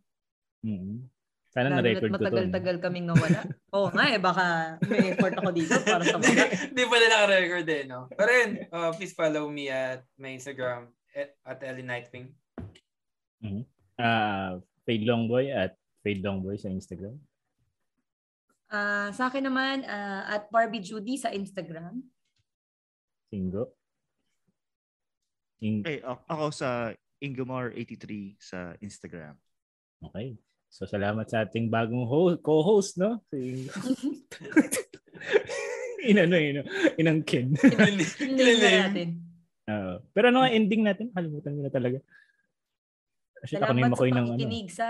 Mm. 0.60 1.08
Sana 1.56 1.72
Lalo 1.72 1.80
na-record 1.80 2.12
ko 2.12 2.18
to. 2.18 2.18
matagal-tagal 2.20 2.76
kaming 2.84 3.08
nawala. 3.08 3.48
Oo 3.78 3.96
nga 3.96 4.12
eh, 4.12 4.20
baka 4.20 4.76
may 4.84 5.16
effort 5.16 5.40
ako 5.40 5.50
dito 5.56 5.78
para 5.88 6.04
sa 6.04 6.20
mga. 6.20 6.52
Hindi 6.76 6.84
pala 6.84 7.06
naka-record 7.08 7.68
eh, 7.72 7.84
no? 7.88 8.00
Pero 8.12 8.30
yun, 8.36 8.52
uh, 8.68 8.92
please 8.92 9.16
follow 9.16 9.48
me 9.48 9.72
at 9.72 10.04
my 10.20 10.36
Instagram 10.36 10.92
at, 11.16 11.32
at 11.48 11.64
Ellie 11.64 11.88
Nightwing. 11.88 12.28
Ah, 13.96 14.60
Fade 14.84 15.08
Longboy 15.08 15.48
at 15.48 15.80
Fade 16.04 16.26
Longboy 16.26 16.60
sa 16.60 16.68
Instagram. 16.68 17.16
Ah, 18.74 19.14
sa 19.14 19.30
akin 19.30 19.46
naman, 19.46 19.86
ah, 19.86 20.26
at 20.28 20.50
Barbie 20.50 20.82
Judy 20.82 21.14
sa 21.14 21.30
Instagram. 21.30 22.02
Singo. 23.30 23.78
Ing- 25.60 25.86
Eh, 25.86 26.02
a- 26.02 26.26
ako 26.26 26.50
sa 26.50 26.90
Ingomar83 27.22 28.04
sa 28.36 28.74
Instagram. 28.80 29.38
okay. 30.02 30.36
So, 30.68 30.90
salamat 30.90 31.30
sa 31.30 31.46
ating 31.46 31.70
bagong 31.70 32.02
ho- 32.04 32.42
co-host, 32.42 32.98
no? 32.98 33.22
Si 33.30 33.70
Inano, 36.04 36.34
ino, 36.34 36.66
inangkin. 36.98 37.54
Na 37.54 37.88
natin. 38.90 39.22
Oo. 39.64 39.94
pero 40.12 40.28
ano 40.28 40.42
nga 40.42 40.52
ending 40.52 40.82
natin? 40.82 41.14
Kalimutan 41.14 41.54
ko 41.54 41.62
na 41.62 41.72
talaga. 41.72 42.02
Kasi 43.38 43.56
ako 43.56 43.62
na 43.62 43.64
Salamat 43.64 43.78
yung 43.78 43.86
sa 43.86 43.94
makoy 43.94 44.10
ng 44.10 44.18
ano. 44.18 44.28
pakikinig 44.34 44.68
sa 44.68 44.88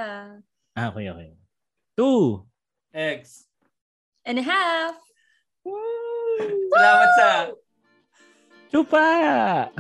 Ah, 0.74 0.88
okay, 0.90 1.06
okay. 1.06 1.30
Two. 1.94 2.48
Eggs. 2.90 3.46
And 4.26 4.40
a 4.40 4.44
half. 4.44 4.96
Salamat 6.74 7.10
sa 7.20 7.30
Chupa! 8.72 9.08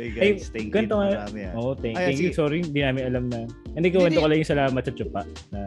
Ay 0.00 0.16
Ay, 0.16 0.32
guys, 0.32 0.48
thank 0.48 0.72
you 0.72 0.72
ganito 0.72 0.96
na 0.96 1.12
marami 1.28 1.40
ah. 1.44 1.52
Oo, 1.60 1.76
thank, 1.76 1.92
Ay, 1.92 2.16
thank 2.16 2.24
you. 2.24 2.32
Sorry, 2.32 2.64
hindi 2.64 2.80
namin 2.80 3.02
alam 3.12 3.24
na. 3.28 3.44
Hindi 3.76 3.92
ko 3.92 4.08
Hindi, 4.08 4.16
ko 4.16 4.32
lang 4.32 4.40
yung 4.40 4.48
salamat 4.48 4.80
sa 4.80 4.92
Chupa. 4.96 5.22
Na, 5.52 5.60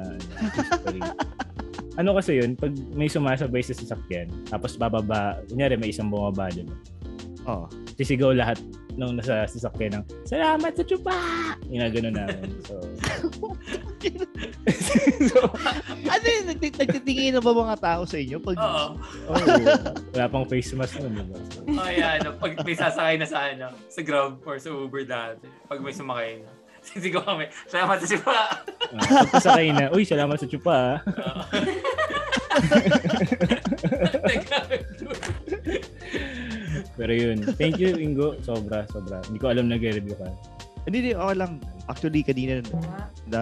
sorry. 0.81 1.01
ano 2.01 2.09
kasi 2.17 2.41
yun, 2.41 2.57
pag 2.57 2.73
may 2.97 3.05
sumasabay 3.05 3.61
sa 3.61 3.77
sasakyan, 3.77 4.33
tapos 4.49 4.73
bababa, 4.73 5.37
kunyari 5.53 5.77
may 5.77 5.93
isang 5.93 6.09
bumaba 6.09 6.49
dun, 6.49 6.65
Oh. 7.45 7.67
sisigaw 7.99 8.31
lahat 8.33 8.57
nung 8.93 9.13
nasa 9.13 9.45
sasakyan 9.45 9.97
ng, 9.97 10.03
Salamat 10.23 10.71
sa 10.71 10.81
Chupa! 10.81 11.17
Yung 11.67 11.83
gano'n 11.83 12.13
namin. 12.13 12.47
So, 12.61 12.73
so 15.25 15.37
Ano 16.13 16.23
yun? 16.23 16.43
Nagti- 16.47 16.75
Nagtitingin 16.75 17.31
na 17.33 17.41
ba 17.41 17.51
mga 17.51 17.75
tao 17.79 18.01
sa 18.03 18.15
inyo? 18.15 18.37
Pag, 18.37 18.55
Oo. 18.55 18.85
oh, 19.27 19.35
wala 20.13 20.25
pang 20.27 20.45
face 20.45 20.71
mask 20.73 20.99
nun. 20.99 21.13
Diba? 21.15 21.37
So, 21.49 21.57
Oh, 21.65 21.89
yeah, 21.89 22.17
ano, 22.17 22.35
pag 22.35 22.51
may 22.61 22.73
sasakay 22.73 23.15
na 23.17 23.25
sa 23.25 23.47
ano, 23.47 23.67
sa 23.87 23.99
Grab 24.01 24.39
or 24.43 24.57
sa 24.57 24.69
Uber 24.69 25.03
dati, 25.03 25.45
pag 25.65 25.79
may 25.79 25.91
sumakay 25.91 26.39
na, 26.39 26.49
sisigaw 26.83 27.23
kami, 27.23 27.47
salamat 27.65 27.95
sa 27.97 28.05
sipa. 28.05 28.35
uh, 28.91 28.99
pagpasakay 29.23 29.67
na, 29.71 29.87
Uy, 29.89 30.03
salamat 30.03 30.35
sa 30.35 30.45
Chupa! 30.45 30.99
ah." 36.93 36.97
Pero 36.99 37.11
yun, 37.11 37.41
thank 37.57 37.81
you 37.81 37.97
Ingo. 37.97 38.37
Sobra, 38.45 38.85
sobra. 38.93 39.25
Hindi 39.25 39.41
ko 39.41 39.49
alam 39.49 39.65
nag-review 39.65 40.13
ka. 40.13 40.29
Hindi, 40.83 40.97
hindi, 40.99 41.11
okay 41.15 41.35
lang. 41.39 41.63
Actually, 41.87 42.23
kanina 42.23 42.59
na 43.27 43.41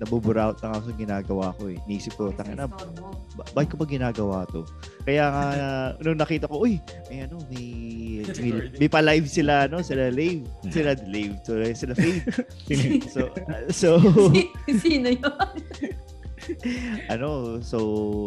nabuburaut 0.00 0.60
lang 0.64 0.72
ako 0.76 0.88
sa 0.88 0.94
ginagawa 0.96 1.46
ko 1.56 1.68
eh. 1.68 1.76
Niisip 1.84 2.16
ko, 2.16 2.32
tanga 2.32 2.64
na, 2.64 2.66
ba- 2.68 3.48
bakit 3.52 3.76
ko 3.76 3.76
ba 3.80 3.86
ginagawa 3.88 4.48
to? 4.48 4.64
Kaya 5.04 5.24
nga, 5.28 5.44
nung 6.04 6.16
nakita 6.16 6.48
ko, 6.48 6.64
uy, 6.64 6.80
may 7.12 7.28
ano, 7.28 7.40
may, 7.52 7.68
may, 8.40 8.52
may 8.80 8.88
pa-live 8.88 9.28
sila, 9.28 9.68
no? 9.68 9.84
Sila 9.84 10.08
live. 10.08 10.48
Sila 10.72 10.96
live. 11.08 11.36
So, 11.44 11.60
sila 11.60 11.92
fade. 11.92 12.24
So, 13.12 13.20
uh, 13.36 13.68
so, 13.72 13.88
Sino 14.68 15.12
yun? 15.12 15.32
ano, 17.12 17.60
so, 17.60 17.78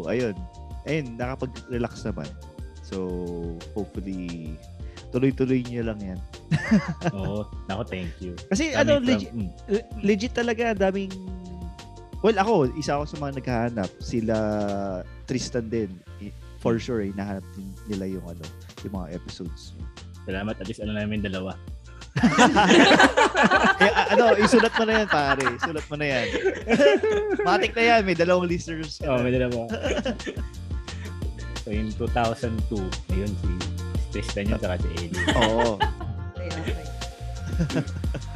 ayun. 0.06 0.38
Ayun, 0.86 1.18
nakapag-relax 1.18 2.06
naman. 2.06 2.30
So, 2.92 3.00
hopefully, 3.72 4.52
tuloy-tuloy 5.16 5.64
niyo 5.64 5.88
lang 5.88 6.00
yan. 6.04 6.20
Oo, 7.16 7.48
nako, 7.72 7.88
thank 7.88 8.12
you. 8.20 8.36
Kasi, 8.52 8.76
Kami 8.76 8.80
ano, 8.84 8.92
from- 9.00 9.08
legit, 9.08 9.32
mm, 9.32 9.50
le- 9.72 9.88
legit 10.04 10.34
talaga, 10.36 10.76
daming 10.76 11.12
Well, 12.22 12.38
ako, 12.38 12.70
isa 12.78 13.02
ako 13.02 13.06
sa 13.10 13.18
mga 13.18 13.32
naghahanap. 13.42 13.90
Sila 13.98 14.36
Tristan 15.26 15.74
din. 15.74 15.90
For 16.62 16.78
sure, 16.78 17.02
eh, 17.02 17.10
nahanap 17.18 17.42
din 17.58 17.74
nila 17.90 18.06
yung 18.06 18.22
ano, 18.30 18.46
yung 18.86 18.94
mga 18.94 19.18
episodes. 19.18 19.74
Salamat, 20.30 20.54
at 20.62 20.70
least 20.70 20.86
ano 20.86 20.94
namin 20.94 21.26
dalawa. 21.26 21.58
eh, 23.82 23.94
ano, 24.14 24.38
isulat 24.38 24.70
mo 24.78 24.84
na 24.86 24.94
yan, 25.02 25.08
pare. 25.10 25.44
Isulat 25.58 25.86
mo 25.90 25.96
na 25.98 26.06
yan. 26.06 26.28
Matik 27.50 27.74
na 27.74 27.84
yan, 27.90 28.02
may 28.06 28.14
dalawang 28.14 28.46
listeners. 28.46 29.02
Oo, 29.02 29.18
na. 29.18 29.26
may 29.26 29.34
dalawa. 29.34 29.66
So, 31.72 31.80
in 31.80 31.88
2002, 31.96 32.84
ngayon 33.16 33.32
si 33.32 33.52
Tristan 34.12 34.52
yun, 34.52 34.60
saka 34.60 34.76
si 34.84 34.92
Ellie. 35.00 35.24
Oo. 35.40 35.80